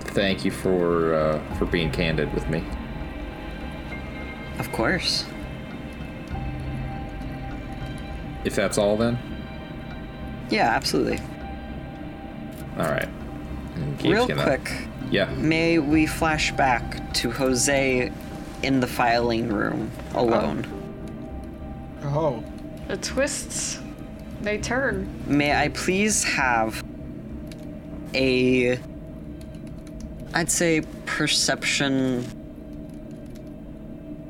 thank 0.00 0.44
you 0.44 0.50
for 0.50 1.14
uh, 1.14 1.54
for 1.54 1.66
being 1.66 1.92
candid 1.92 2.34
with 2.34 2.48
me. 2.48 2.64
Of 4.58 4.70
course. 4.72 5.24
If 8.44 8.54
that's 8.54 8.78
all, 8.78 8.96
then 8.96 9.18
Yeah, 10.50 10.68
absolutely. 10.74 11.20
all 12.78 12.86
right. 12.86 13.08
Real 14.02 14.26
gonna- 14.26 14.42
quick, 14.42 14.70
Yeah. 15.10 15.28
may 15.36 15.78
we 15.78 16.06
flash 16.06 16.52
back 16.52 17.12
to 17.14 17.30
Jose 17.30 18.10
in 18.62 18.80
the 18.80 18.86
filing 18.86 19.48
room 19.48 19.90
alone? 20.14 20.66
Oh. 22.04 22.08
oh. 22.08 22.44
The 22.88 22.96
twists, 22.96 23.78
they 24.42 24.56
turn. 24.58 25.08
May 25.26 25.54
I 25.54 25.68
please 25.68 26.24
have 26.24 26.82
a. 28.14 28.78
I'd 30.32 30.50
say 30.50 30.82
perception. 31.04 32.24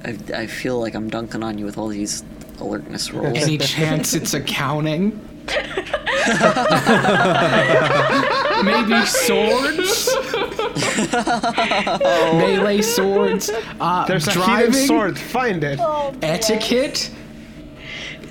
I, 0.04 0.16
I 0.34 0.46
feel 0.46 0.78
like 0.80 0.94
I'm 0.94 1.08
dunking 1.10 1.42
on 1.42 1.58
you 1.58 1.64
with 1.64 1.78
all 1.78 1.88
these 1.88 2.22
alertness 2.60 3.12
rolls. 3.12 3.36
Any 3.38 3.58
chance 3.58 4.14
it's 4.14 4.34
accounting? 4.34 5.24
Maybe 8.64 9.06
swords? 9.06 10.14
Melee 12.34 12.82
swords? 12.82 13.50
Uh, 13.80 14.04
There's 14.06 14.28
a 14.28 14.32
driving? 14.32 14.72
hidden 14.72 14.86
sword. 14.86 15.18
Find 15.18 15.64
it. 15.64 15.80
Etiquette? 16.22 17.10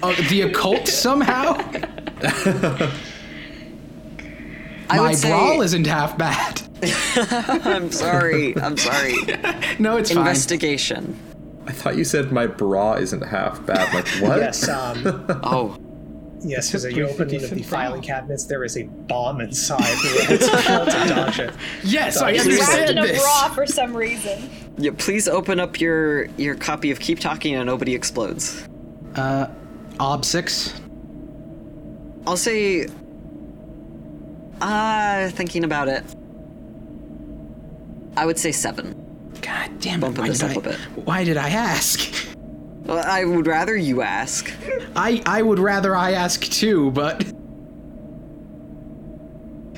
Uh, 0.03 0.13
the 0.29 0.41
occult 0.43 0.87
somehow? 0.87 1.53
I 4.89 4.97
My 4.97 5.09
would 5.09 5.17
say- 5.17 5.29
brawl 5.29 5.61
isn't 5.61 5.87
half 5.87 6.17
bad. 6.17 6.61
I'm 7.65 7.91
sorry. 7.91 8.55
I'm 8.61 8.77
sorry. 8.77 9.15
No, 9.79 9.97
it's 9.97 10.11
fine. 10.11 11.15
Investigation. 11.67 11.69
I 11.69 11.71
thought 11.71 11.97
you 11.97 12.03
said 12.03 12.31
my 12.31 12.47
bra 12.47 12.93
isn't 12.93 13.21
half 13.21 13.65
bad. 13.65 13.93
Like 13.93 14.07
what? 14.21 14.37
Yes, 14.39 14.67
um, 14.69 15.25
Oh, 15.43 15.77
yes, 16.41 16.73
It's 16.73 16.83
because 16.83 16.97
you 16.97 17.07
open 17.07 17.27
one 17.27 17.43
of 17.43 17.49
the 17.49 17.63
filing 17.63 18.01
bra. 18.01 18.07
cabinets, 18.07 18.45
there 18.45 18.63
is 18.63 18.77
a 18.77 18.83
bomb 18.83 19.41
inside. 19.41 19.79
It's 19.81 20.47
difficult 20.49 20.89
to 20.89 21.07
dodge 21.07 21.39
it. 21.47 21.53
Yes, 21.83 22.17
I 22.21 22.31
It's 22.31 22.45
It's 22.45 22.59
wrapped 22.59 22.89
in 22.91 22.97
a 22.97 23.13
bra 23.13 23.49
for 23.53 23.65
some 23.65 23.95
reason. 23.95 24.49
yeah. 24.77 24.91
Please 24.97 25.27
open 25.27 25.59
up 25.59 25.79
your 25.81 26.25
your 26.37 26.55
copy 26.55 26.91
of 26.91 26.99
Keep 26.99 27.19
Talking 27.19 27.55
and 27.55 27.65
Nobody 27.65 27.93
Explodes. 27.95 28.67
Uh, 29.15 29.47
Ob 29.99 30.23
6. 30.25 30.79
I'll 32.27 32.37
say. 32.37 32.87
Ah, 34.61 35.29
thinking 35.33 35.63
about 35.63 35.87
it. 35.87 36.03
I 38.15 38.25
would 38.25 38.39
say 38.39 38.51
seven. 38.51 38.95
God 39.47 39.79
damn 39.79 39.99
it. 39.99 40.01
Bumping 40.01 40.23
Why 40.23 40.29
this 40.29 40.39
did, 40.39 40.51
up 40.51 40.57
I, 40.57 40.59
a 40.59 40.63
bit. 40.63 40.79
why 41.05 41.23
did 41.23 41.37
I 41.37 41.49
ask? 41.49 42.35
Well, 42.83 43.03
I 43.05 43.23
would 43.23 43.47
rather 43.47 43.75
you 43.75 44.01
ask. 44.01 44.51
I, 44.95 45.21
I 45.25 45.41
would 45.41 45.59
rather 45.59 45.95
I 45.95 46.11
ask 46.13 46.41
too, 46.41 46.91
but. 46.91 47.25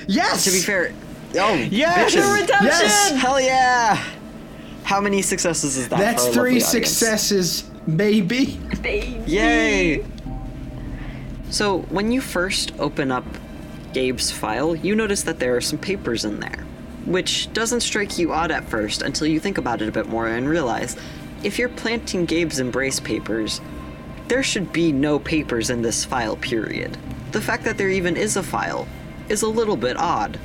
Yes! 0.08 0.46
To 0.46 0.52
be 0.52 0.60
fair, 0.60 0.94
oh 1.36 1.54
Yes! 1.54 2.16
Redemption! 2.16 2.66
Yes! 2.66 3.12
Hell 3.22 3.40
yeah! 3.40 4.04
How 4.84 5.00
many 5.00 5.22
successes 5.22 5.78
is 5.78 5.88
that? 5.90 6.00
That's 6.00 6.26
for 6.28 6.34
three 6.34 6.42
lovely 6.60 6.64
audience? 6.64 6.90
successes, 6.90 7.62
baby. 7.96 8.60
Yay! 9.28 10.04
So 11.52 11.80
when 11.90 12.12
you 12.12 12.22
first 12.22 12.72
open 12.80 13.12
up 13.12 13.26
Gabe's 13.94 14.32
file, 14.32 14.76
you 14.76 14.96
notice 14.96 15.24
that 15.24 15.40
there 15.40 15.56
are 15.56 15.62
some 15.62 15.78
papers 15.80 16.26
in 16.26 16.40
there, 16.40 16.66
which 17.10 17.52
doesn't 17.54 17.82
strike 17.82 18.20
you 18.20 18.32
odd 18.32 18.52
at 18.52 18.70
first 18.70 19.02
until 19.02 19.26
you 19.26 19.40
think 19.40 19.58
about 19.58 19.82
it 19.82 19.90
a 19.90 19.92
bit 19.92 20.06
more 20.06 20.28
and 20.28 20.48
realize 20.48 20.96
if 21.44 21.58
you're 21.58 21.70
planting 21.70 22.28
Gabe's 22.28 22.60
embrace 22.60 23.00
papers, 23.00 23.62
there 24.28 24.44
should 24.44 24.72
be 24.72 24.92
no 24.92 25.18
papers 25.18 25.72
in 25.72 25.82
this 25.82 26.06
file, 26.06 26.36
period. 26.36 26.98
The 27.32 27.42
fact 27.42 27.64
that 27.64 27.80
there 27.80 27.90
even 27.90 28.16
is 28.16 28.38
a 28.38 28.44
file 28.44 28.88
is 29.28 29.42
a 29.42 29.48
little 29.48 29.76
bit 29.76 29.98
odd. 29.98 30.40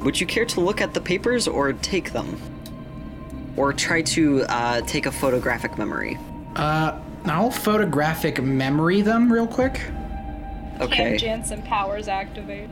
would 0.00 0.20
you 0.20 0.26
care 0.26 0.44
to 0.44 0.60
look 0.60 0.80
at 0.80 0.94
the 0.94 1.00
papers 1.00 1.46
or 1.46 1.72
take 1.74 2.12
them? 2.12 2.40
Or 3.56 3.72
try 3.72 4.02
to 4.02 4.42
uh, 4.48 4.80
take 4.82 5.06
a 5.06 5.12
photographic 5.12 5.76
memory? 5.76 6.18
Uh, 6.56 6.98
I'll 7.26 7.50
photographic 7.50 8.42
memory 8.42 9.02
them 9.02 9.32
real 9.32 9.46
quick. 9.46 9.80
Okay. 10.80 10.96
Can 10.96 11.18
Jansen 11.18 11.62
powers 11.62 12.08
activate? 12.08 12.68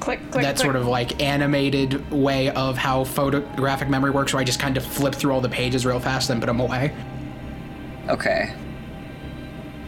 Click, 0.00 0.20
click, 0.30 0.42
that 0.44 0.56
click. 0.56 0.64
sort 0.64 0.76
of 0.76 0.86
like 0.86 1.22
animated 1.22 2.10
way 2.10 2.50
of 2.50 2.76
how 2.76 3.04
photographic 3.04 3.88
memory 3.88 4.10
works, 4.10 4.32
where 4.32 4.40
I 4.40 4.44
just 4.44 4.60
kind 4.60 4.76
of 4.76 4.84
flip 4.84 5.14
through 5.14 5.32
all 5.32 5.40
the 5.40 5.48
pages 5.48 5.86
real 5.86 6.00
fast 6.00 6.30
and 6.30 6.40
put 6.40 6.46
them 6.46 6.60
away. 6.60 6.92
Okay. 8.08 8.52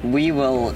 We 0.02 0.32
will 0.32 0.74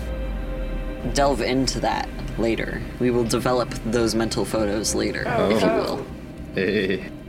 delve 1.14 1.40
into 1.40 1.80
that 1.80 2.08
later. 2.38 2.80
We 3.00 3.10
will 3.10 3.24
develop 3.24 3.70
those 3.86 4.14
mental 4.14 4.44
photos 4.44 4.94
later, 4.94 5.24
oh, 5.26 5.50
if 5.50 5.62
you 5.62 5.68
oh. 5.68 5.76
will. 5.76 6.06
Hey. 6.54 7.10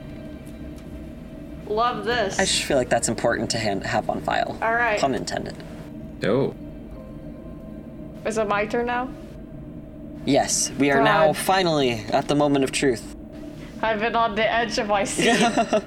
Love 1.66 2.04
this. 2.04 2.38
I 2.38 2.44
just 2.44 2.62
feel 2.64 2.76
like 2.76 2.90
that's 2.90 3.08
important 3.08 3.50
to 3.52 3.58
hand, 3.58 3.84
have 3.84 4.08
on 4.10 4.20
file. 4.20 4.58
All 4.60 4.74
right. 4.74 5.00
Pun 5.00 5.14
intended. 5.14 5.56
Oh. 6.22 6.54
Is 8.26 8.38
it 8.38 8.46
my 8.46 8.66
turn 8.66 8.86
now? 8.86 9.08
Yes, 10.26 10.70
we 10.78 10.90
are 10.90 11.02
now 11.02 11.32
finally 11.32 11.92
at 12.12 12.28
the 12.28 12.34
moment 12.34 12.64
of 12.64 12.72
truth. 12.72 13.14
I've 13.82 14.00
been 14.00 14.16
on 14.16 14.34
the 14.34 14.50
edge 14.50 14.78
of 14.78 14.88
my 14.88 15.04
seat. 15.14 15.38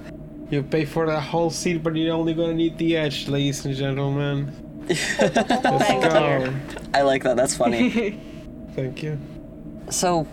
You 0.50 0.64
pay 0.64 0.86
for 0.86 1.06
the 1.06 1.20
whole 1.20 1.50
seat, 1.50 1.84
but 1.84 1.94
you're 1.98 2.16
only 2.16 2.34
gonna 2.34 2.54
need 2.54 2.78
the 2.78 2.96
edge, 2.96 3.28
ladies 3.28 3.66
and 3.66 3.76
gentlemen. 3.76 4.54
Let's 4.88 5.58
go. 5.68 6.54
I 6.94 7.02
like 7.02 7.24
that, 7.24 7.36
that's 7.36 7.58
funny. 7.58 8.18
Thank 8.74 9.04
you. 9.04 9.20
so, 9.90 10.26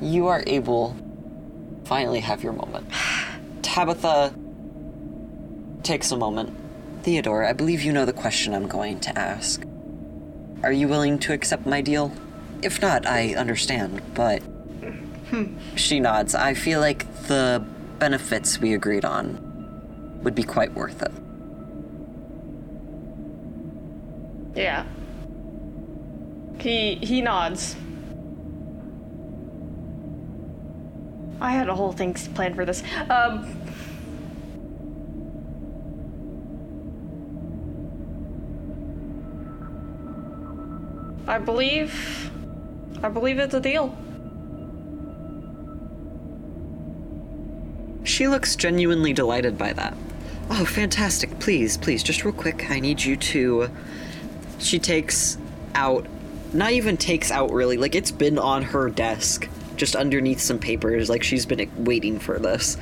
you 0.00 0.26
are 0.26 0.42
able 0.48 0.96
finally 1.84 2.18
have 2.20 2.42
your 2.42 2.52
moment. 2.52 2.90
Tabitha 3.62 4.34
takes 5.84 6.10
a 6.10 6.16
moment. 6.16 6.54
Theodore, 7.02 7.44
I 7.44 7.52
believe 7.52 7.82
you 7.82 7.92
know 7.92 8.04
the 8.04 8.12
question 8.12 8.54
I'm 8.54 8.66
going 8.66 8.98
to 9.00 9.16
ask. 9.16 9.62
Are 10.64 10.72
you 10.72 10.88
willing 10.88 11.18
to 11.20 11.32
accept 11.32 11.64
my 11.64 11.80
deal? 11.80 12.12
If 12.62 12.80
not, 12.82 13.06
I 13.06 13.34
understand, 13.34 14.02
but. 14.14 14.42
She 15.76 16.00
nods. 16.00 16.34
I 16.34 16.54
feel 16.54 16.80
like 16.80 17.04
the 17.24 17.62
benefits 17.98 18.58
we 18.58 18.72
agreed 18.74 19.04
on 19.04 20.20
would 20.22 20.34
be 20.34 20.42
quite 20.42 20.72
worth 20.74 21.02
it. 21.02 21.12
yeah. 24.58 24.84
He 26.58 26.96
he 26.96 27.22
nods. 27.22 27.76
I 31.40 31.52
had 31.52 31.68
a 31.68 31.74
whole 31.74 31.92
thing 31.92 32.14
planned 32.34 32.56
for 32.56 32.64
this. 32.64 32.82
Um. 33.08 33.54
I 41.28 41.38
believe. 41.38 42.32
I 43.02 43.08
believe 43.08 43.38
it's 43.38 43.54
a 43.54 43.60
deal. 43.60 43.96
She 48.04 48.26
looks 48.26 48.56
genuinely 48.56 49.12
delighted 49.12 49.58
by 49.58 49.72
that. 49.74 49.94
Oh, 50.50 50.64
fantastic. 50.64 51.38
Please, 51.38 51.76
please, 51.76 52.02
just 52.02 52.24
real 52.24 52.32
quick, 52.32 52.70
I 52.70 52.80
need 52.80 53.02
you 53.02 53.16
to. 53.16 53.70
She 54.58 54.78
takes 54.78 55.36
out. 55.74 56.06
Not 56.52 56.72
even 56.72 56.96
takes 56.96 57.30
out, 57.30 57.52
really. 57.52 57.76
Like, 57.76 57.94
it's 57.94 58.10
been 58.10 58.38
on 58.38 58.62
her 58.62 58.88
desk, 58.88 59.48
just 59.76 59.94
underneath 59.94 60.40
some 60.40 60.58
papers. 60.58 61.10
Like, 61.10 61.22
she's 61.22 61.44
been 61.44 61.70
waiting 61.84 62.18
for 62.18 62.38
this. 62.38 62.78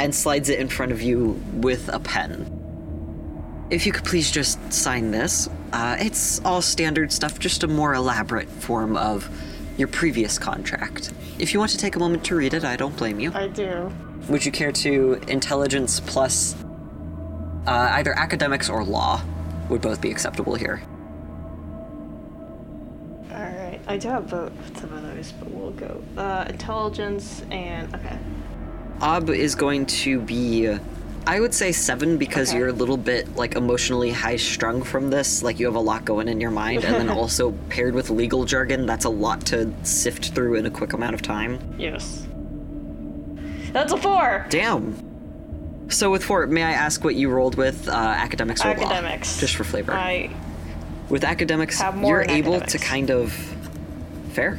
And 0.00 0.14
slides 0.14 0.48
it 0.48 0.58
in 0.58 0.68
front 0.68 0.92
of 0.92 1.02
you 1.02 1.40
with 1.52 1.88
a 1.92 2.00
pen. 2.00 3.66
If 3.70 3.84
you 3.84 3.92
could 3.92 4.04
please 4.04 4.30
just 4.30 4.72
sign 4.72 5.10
this. 5.10 5.48
Uh, 5.72 5.96
it's 5.98 6.44
all 6.44 6.62
standard 6.62 7.12
stuff, 7.12 7.38
just 7.38 7.62
a 7.62 7.68
more 7.68 7.94
elaborate 7.94 8.48
form 8.48 8.96
of 8.96 9.28
your 9.76 9.88
previous 9.88 10.38
contract. 10.38 11.12
If 11.38 11.52
you 11.52 11.60
want 11.60 11.70
to 11.72 11.78
take 11.78 11.96
a 11.96 11.98
moment 11.98 12.24
to 12.24 12.34
read 12.34 12.54
it, 12.54 12.64
I 12.64 12.76
don't 12.76 12.96
blame 12.96 13.20
you. 13.20 13.32
I 13.32 13.48
do. 13.48 13.92
Would 14.28 14.44
you 14.44 14.52
care 14.52 14.72
to 14.72 15.20
intelligence 15.28 16.00
plus 16.00 16.56
uh, 17.66 17.90
either 17.92 18.12
academics 18.18 18.68
or 18.68 18.84
law 18.84 19.22
would 19.68 19.80
both 19.80 20.00
be 20.00 20.10
acceptable 20.10 20.54
here? 20.54 20.82
Alright. 23.30 23.80
I 23.86 23.96
do 23.98 24.08
have 24.08 24.28
both 24.28 24.82
of 24.82 25.02
those, 25.02 25.32
but 25.32 25.50
we'll 25.50 25.70
go. 25.72 26.02
Uh, 26.16 26.46
intelligence 26.48 27.42
and. 27.50 27.94
Okay. 27.94 28.18
Ob 29.00 29.30
is 29.30 29.54
going 29.54 29.86
to 29.86 30.20
be, 30.20 30.76
I 31.28 31.40
would 31.40 31.52
say 31.52 31.72
seven 31.72 32.16
because 32.16 32.48
Okay. 32.48 32.58
you're 32.58 32.68
a 32.68 32.72
little 32.72 32.96
bit 32.96 33.36
like 33.36 33.54
emotionally 33.54 34.10
high 34.10 34.36
strung 34.36 34.82
from 34.82 35.10
this. 35.10 35.42
Like 35.42 35.60
you 35.60 35.66
have 35.66 35.74
a 35.74 35.80
lot 35.80 36.06
going 36.06 36.26
in 36.26 36.40
your 36.40 36.50
mind, 36.50 36.84
and 36.84 36.94
then 36.94 37.10
also 37.22 37.52
paired 37.68 37.94
with 37.94 38.08
legal 38.08 38.46
jargon, 38.46 38.86
that's 38.86 39.04
a 39.04 39.10
lot 39.10 39.44
to 39.46 39.70
sift 39.82 40.30
through 40.34 40.54
in 40.54 40.64
a 40.64 40.70
quick 40.70 40.94
amount 40.94 41.14
of 41.14 41.20
time. 41.20 41.58
Yes. 41.78 42.26
That's 43.72 43.92
a 43.92 43.98
four! 43.98 44.46
Damn. 44.48 45.04
So 45.90 46.10
with 46.10 46.24
four, 46.24 46.46
may 46.46 46.62
I 46.62 46.70
ask 46.72 47.04
what 47.04 47.14
you 47.14 47.28
rolled 47.28 47.56
with 47.56 47.88
uh, 47.88 47.92
academics 47.92 48.64
or 48.64 48.68
law? 48.68 48.72
Academics. 48.86 49.38
Just 49.38 49.54
for 49.56 49.64
flavor. 49.64 49.92
I. 49.92 50.30
with 51.10 51.24
academics, 51.24 51.78
you're 51.80 52.22
able 52.22 52.54
academics. 52.54 52.72
to 52.72 52.78
kind 52.78 53.10
of 53.10 53.32
fair. 54.32 54.58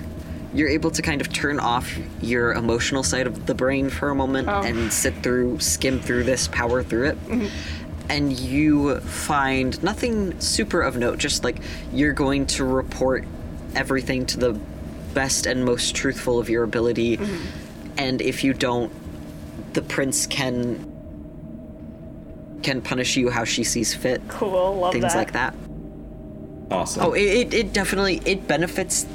You're 0.54 0.70
able 0.70 0.90
to 0.92 1.02
kind 1.02 1.22
of 1.22 1.32
turn 1.32 1.60
off 1.60 1.96
your 2.22 2.54
emotional 2.54 3.04
side 3.04 3.28
of 3.28 3.46
the 3.46 3.54
brain 3.54 3.90
for 3.90 4.10
a 4.10 4.16
moment 4.16 4.48
Oh. 4.50 4.62
and 4.62 4.92
sit 4.92 5.14
through, 5.22 5.60
skim 5.60 6.00
through 6.00 6.24
this, 6.24 6.48
power 6.48 6.82
through 6.84 7.10
it. 7.10 7.26
Mm-hmm. 7.28 7.48
And 8.10 8.40
you 8.40 9.00
find 9.02 9.82
nothing 9.84 10.40
super 10.40 10.82
of 10.82 10.98
note, 10.98 11.20
just 11.20 11.44
like 11.44 11.58
you're 11.94 12.14
going 12.14 12.48
to 12.48 12.66
report 12.66 13.26
everything 13.76 14.26
to 14.28 14.40
the 14.40 14.54
best 15.14 15.46
and 15.46 15.64
most 15.64 15.96
truthful 15.96 16.40
of 16.40 16.50
your 16.50 16.64
ability. 16.64 17.18
Mm-hmm. 17.18 17.46
And 18.00 18.22
if 18.22 18.44
you 18.44 18.54
don't, 18.54 18.92
the 19.74 19.82
prince 19.84 20.26
can 20.26 20.88
can 22.64 22.82
punish 22.82 23.16
you 23.16 23.30
how 23.30 23.44
she 23.46 23.64
sees 23.64 23.94
fit. 23.94 24.22
Cool, 24.28 24.80
love 24.80 24.92
Things 24.94 25.14
that. 25.14 25.16
like 25.16 25.32
that. 25.34 25.54
Awesome. 26.72 27.04
Oh, 27.04 27.14
it, 27.14 27.22
it, 27.22 27.54
it 27.54 27.74
definitely 27.74 28.22
it 28.26 28.48
benefits 28.48 29.06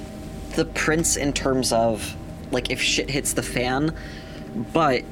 the 0.55 0.65
prince 0.65 1.17
in 1.17 1.33
terms 1.33 1.73
of 1.73 2.15
like 2.51 2.71
if 2.71 2.81
shit 2.81 3.11
hits 3.11 3.33
the 3.33 3.43
fan, 3.43 3.95
but 4.73 5.03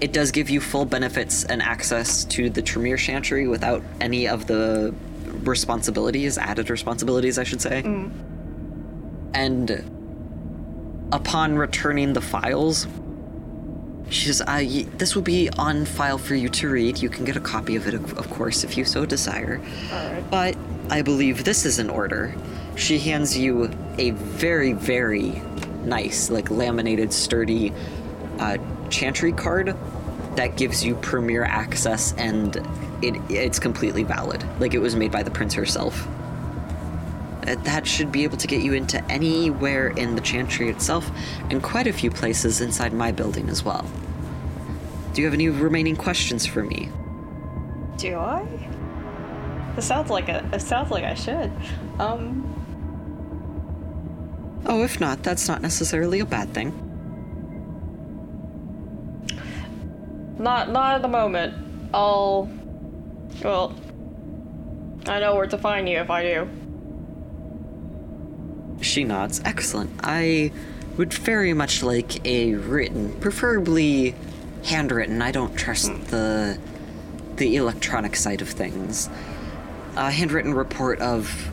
it 0.00 0.12
does 0.12 0.30
give 0.30 0.50
you 0.50 0.60
full 0.60 0.84
benefits 0.84 1.44
and 1.44 1.62
access 1.62 2.24
to 2.24 2.50
the 2.50 2.62
Tremere 2.62 2.96
Chantry 2.96 3.48
without 3.48 3.82
any 4.00 4.28
of 4.28 4.46
the 4.46 4.94
responsibilities, 5.42 6.38
added 6.38 6.70
responsibilities, 6.70 7.38
I 7.38 7.44
should 7.44 7.60
say. 7.62 7.82
Mm. 7.82 8.10
And 9.34 9.84
upon 11.12 11.56
returning 11.56 12.12
the 12.12 12.20
files, 12.20 12.86
she 14.08 14.26
says, 14.32 14.42
y- 14.46 14.86
"This 14.98 15.14
will 15.14 15.22
be 15.22 15.48
on 15.58 15.84
file 15.84 16.18
for 16.18 16.34
you 16.34 16.48
to 16.50 16.68
read. 16.68 17.02
You 17.02 17.08
can 17.08 17.24
get 17.24 17.36
a 17.36 17.40
copy 17.40 17.74
of 17.76 17.88
it, 17.88 17.94
of, 17.94 18.16
of 18.18 18.30
course, 18.30 18.62
if 18.64 18.76
you 18.76 18.84
so 18.84 19.04
desire." 19.04 19.60
But 20.30 20.56
I 20.90 21.02
believe 21.02 21.44
this 21.44 21.64
is 21.64 21.78
an 21.78 21.90
order. 21.90 22.34
She 22.76 22.98
hands 22.98 23.36
you 23.36 23.70
a 23.98 24.10
very, 24.10 24.72
very 24.74 25.42
nice, 25.82 26.30
like 26.30 26.50
laminated, 26.50 27.12
sturdy 27.12 27.72
uh, 28.38 28.58
chantry 28.90 29.32
card 29.32 29.74
that 30.36 30.56
gives 30.56 30.84
you 30.84 30.94
premier 30.96 31.42
access, 31.42 32.12
and 32.18 32.56
it 33.02 33.14
it's 33.30 33.58
completely 33.58 34.02
valid. 34.02 34.44
Like 34.60 34.74
it 34.74 34.78
was 34.78 34.94
made 34.94 35.10
by 35.10 35.22
the 35.22 35.30
prince 35.30 35.54
herself. 35.54 36.06
Uh, 37.46 37.54
That 37.64 37.86
should 37.86 38.12
be 38.12 38.24
able 38.24 38.36
to 38.36 38.46
get 38.46 38.60
you 38.60 38.74
into 38.74 39.02
anywhere 39.10 39.88
in 39.88 40.14
the 40.14 40.20
chantry 40.20 40.68
itself, 40.68 41.10
and 41.50 41.62
quite 41.62 41.86
a 41.86 41.92
few 41.92 42.10
places 42.10 42.60
inside 42.60 42.92
my 42.92 43.10
building 43.10 43.48
as 43.48 43.64
well. 43.64 43.86
Do 45.14 45.22
you 45.22 45.26
have 45.26 45.34
any 45.34 45.48
remaining 45.48 45.96
questions 45.96 46.44
for 46.44 46.62
me? 46.62 46.90
Do 47.96 48.18
I? 48.18 48.46
It 49.78 49.82
sounds 49.82 50.10
like 50.10 50.28
a. 50.28 50.46
It 50.52 50.60
sounds 50.60 50.90
like 50.90 51.04
I 51.04 51.14
should. 51.14 51.50
Um. 51.98 52.52
Oh, 54.68 54.82
if 54.82 55.00
not, 55.00 55.22
that's 55.22 55.46
not 55.46 55.62
necessarily 55.62 56.18
a 56.20 56.26
bad 56.26 56.52
thing. 56.52 56.72
Not. 60.38 60.70
Not 60.70 60.96
at 60.96 61.02
the 61.02 61.08
moment. 61.08 61.54
I'll. 61.94 62.50
Well. 63.42 63.74
I 65.06 65.20
know 65.20 65.36
where 65.36 65.46
to 65.46 65.56
find 65.56 65.88
you 65.88 65.98
if 65.98 66.10
I 66.10 66.22
do. 66.22 66.48
She 68.80 69.04
nods. 69.04 69.40
Excellent. 69.44 69.90
I 70.02 70.50
would 70.96 71.12
very 71.12 71.52
much 71.52 71.82
like 71.84 72.26
a 72.26 72.54
written, 72.54 73.12
preferably 73.20 74.16
handwritten. 74.64 75.22
I 75.22 75.30
don't 75.30 75.54
trust 75.54 75.90
hmm. 75.90 76.02
the 76.04 76.58
the 77.36 77.56
electronic 77.56 78.16
side 78.16 78.42
of 78.42 78.48
things. 78.48 79.08
A 79.94 80.10
handwritten 80.10 80.54
report 80.54 81.00
of 81.00 81.50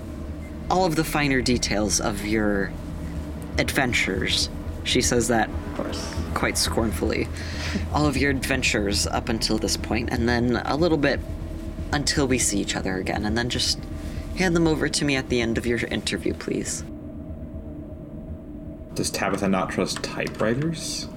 all 0.69 0.85
of 0.85 0.95
the 0.95 1.03
finer 1.03 1.41
details 1.41 1.99
of 1.99 2.25
your 2.25 2.71
adventures. 3.57 4.49
She 4.83 5.01
says 5.01 5.27
that 5.29 5.49
Of 5.49 5.75
course. 5.77 6.15
quite 6.33 6.57
scornfully. 6.57 7.27
All 7.93 8.05
of 8.05 8.17
your 8.17 8.31
adventures 8.31 9.07
up 9.07 9.29
until 9.29 9.57
this 9.57 9.77
point, 9.77 10.09
and 10.11 10.27
then 10.27 10.57
a 10.65 10.75
little 10.75 10.97
bit 10.97 11.19
until 11.91 12.27
we 12.27 12.37
see 12.39 12.59
each 12.59 12.75
other 12.75 12.97
again, 12.97 13.25
and 13.25 13.37
then 13.37 13.49
just 13.49 13.79
hand 14.37 14.55
them 14.55 14.67
over 14.67 14.89
to 14.89 15.05
me 15.05 15.15
at 15.15 15.29
the 15.29 15.39
end 15.41 15.57
of 15.57 15.65
your 15.65 15.79
interview, 15.89 16.33
please. 16.33 16.83
Does 18.95 19.09
Tabitha 19.09 19.47
not 19.47 19.69
trust 19.71 20.03
typewriters? 20.03 21.07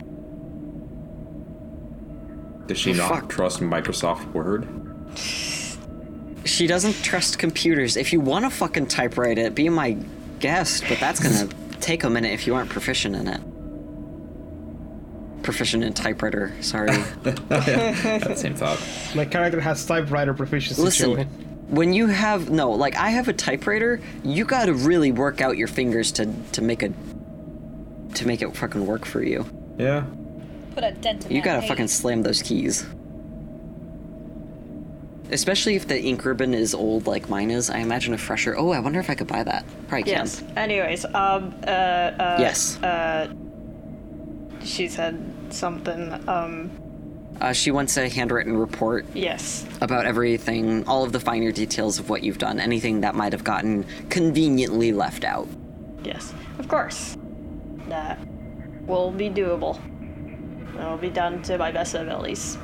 Does 2.66 2.78
she 2.78 2.92
Oh, 2.92 2.96
not 2.96 3.08
fuck. 3.08 3.28
trust 3.28 3.60
Microsoft 3.60 4.32
Word? 4.32 4.66
She 6.44 6.66
doesn't 6.66 7.02
trust 7.02 7.38
computers. 7.38 7.96
If 7.96 8.12
you 8.12 8.20
want 8.20 8.44
to 8.44 8.50
fucking 8.50 8.86
typewrite 8.86 9.38
it, 9.38 9.54
be 9.54 9.68
my 9.68 9.96
guest, 10.40 10.84
but 10.88 10.98
that's 11.00 11.20
gonna 11.20 11.48
take 11.80 12.04
a 12.04 12.10
minute 12.10 12.32
if 12.32 12.46
you 12.46 12.54
aren't 12.54 12.70
proficient 12.70 13.14
in 13.16 13.28
it. 13.28 13.40
Proficient 15.42 15.84
in 15.84 15.92
typewriter, 15.94 16.52
sorry. 16.60 16.88
that 17.22 18.34
same 18.36 18.54
thought. 18.54 18.80
My 19.14 19.24
character 19.24 19.60
has 19.60 19.84
typewriter 19.86 20.34
proficiency. 20.34 20.82
Listen, 20.82 21.14
Joey. 21.14 21.24
when 21.68 21.92
you 21.92 22.08
have 22.08 22.50
no, 22.50 22.72
like 22.72 22.96
I 22.96 23.10
have 23.10 23.28
a 23.28 23.32
typewriter, 23.32 24.00
you 24.24 24.44
gotta 24.44 24.72
really 24.74 25.12
work 25.12 25.40
out 25.40 25.56
your 25.56 25.68
fingers 25.68 26.10
to 26.12 26.26
to 26.52 26.62
make 26.62 26.82
a 26.82 26.92
to 28.14 28.26
make 28.26 28.42
it 28.42 28.56
fucking 28.56 28.84
work 28.86 29.04
for 29.04 29.22
you. 29.22 29.46
Yeah. 29.78 30.04
Put 30.74 30.82
a 30.84 30.92
dent 30.92 31.26
in 31.26 31.30
You 31.30 31.42
that 31.42 31.44
gotta 31.44 31.60
page. 31.60 31.68
fucking 31.68 31.88
slam 31.88 32.22
those 32.22 32.42
keys. 32.42 32.84
Especially 35.30 35.74
if 35.74 35.88
the 35.88 36.00
ink 36.00 36.24
ribbon 36.24 36.54
is 36.54 36.74
old 36.74 37.06
like 37.06 37.28
mine 37.28 37.50
is, 37.50 37.68
I 37.70 37.78
imagine 37.78 38.14
a 38.14 38.18
fresher. 38.18 38.56
Oh, 38.56 38.70
I 38.70 38.78
wonder 38.78 39.00
if 39.00 39.10
I 39.10 39.14
could 39.14 39.26
buy 39.26 39.42
that. 39.42 39.64
Probably 39.88 40.04
can. 40.04 40.24
Yes. 40.24 40.42
Anyways, 40.56 41.04
um, 41.06 41.54
uh, 41.66 41.70
uh, 41.70 42.36
Yes. 42.38 42.80
Uh, 42.82 43.32
she 44.62 44.88
said 44.88 45.20
something. 45.50 46.12
Um, 46.28 46.70
Uh, 47.40 47.52
she 47.52 47.70
wants 47.70 47.96
a 47.98 48.08
handwritten 48.08 48.56
report 48.56 49.04
yes. 49.14 49.66
about 49.82 50.06
everything, 50.06 50.86
all 50.86 51.04
of 51.04 51.12
the 51.12 51.20
finer 51.20 51.52
details 51.52 51.98
of 51.98 52.08
what 52.08 52.22
you've 52.22 52.38
done, 52.38 52.58
anything 52.58 53.00
that 53.02 53.14
might 53.14 53.32
have 53.32 53.44
gotten 53.44 53.84
conveniently 54.08 54.90
left 54.92 55.22
out. 55.22 55.46
Yes, 56.02 56.32
of 56.58 56.66
course. 56.68 57.16
That 57.88 58.18
will 58.86 59.10
be 59.10 59.28
doable. 59.28 59.78
It'll 60.78 60.96
be 60.96 61.10
done 61.10 61.42
to 61.42 61.58
my 61.58 61.70
best 61.70 61.94
abilities. 61.94 62.56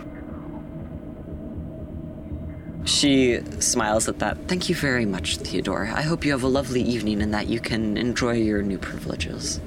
She 2.85 3.41
smiles 3.61 4.09
at 4.09 4.19
that. 4.19 4.49
Thank 4.49 4.69
you 4.69 4.75
very 4.75 5.07
much, 5.07 5.37
Theodore. 5.37 5.91
I 5.95 6.03
hope 6.03 6.25
you 6.25 6.33
have 6.33 6.43
a 6.43 6.49
lovely 6.49 6.83
evening 6.83 7.23
and 7.23 7.33
that 7.33 7.47
you 7.49 7.61
can 7.61 7.97
enjoy 7.97 8.33
your 8.33 8.63
new 8.63 8.79
privileges. 8.79 9.61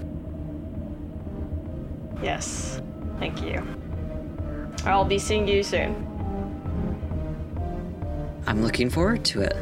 Yes. 2.22 2.82
Thank 3.20 3.42
you. 3.42 3.66
I'll 4.86 5.06
be 5.06 5.20
seeing 5.20 5.48
you 5.48 5.64
soon. 5.64 5.96
I'm 8.48 8.62
looking 8.62 8.90
forward 8.90 9.26
to 9.26 9.42
it. 9.42 9.56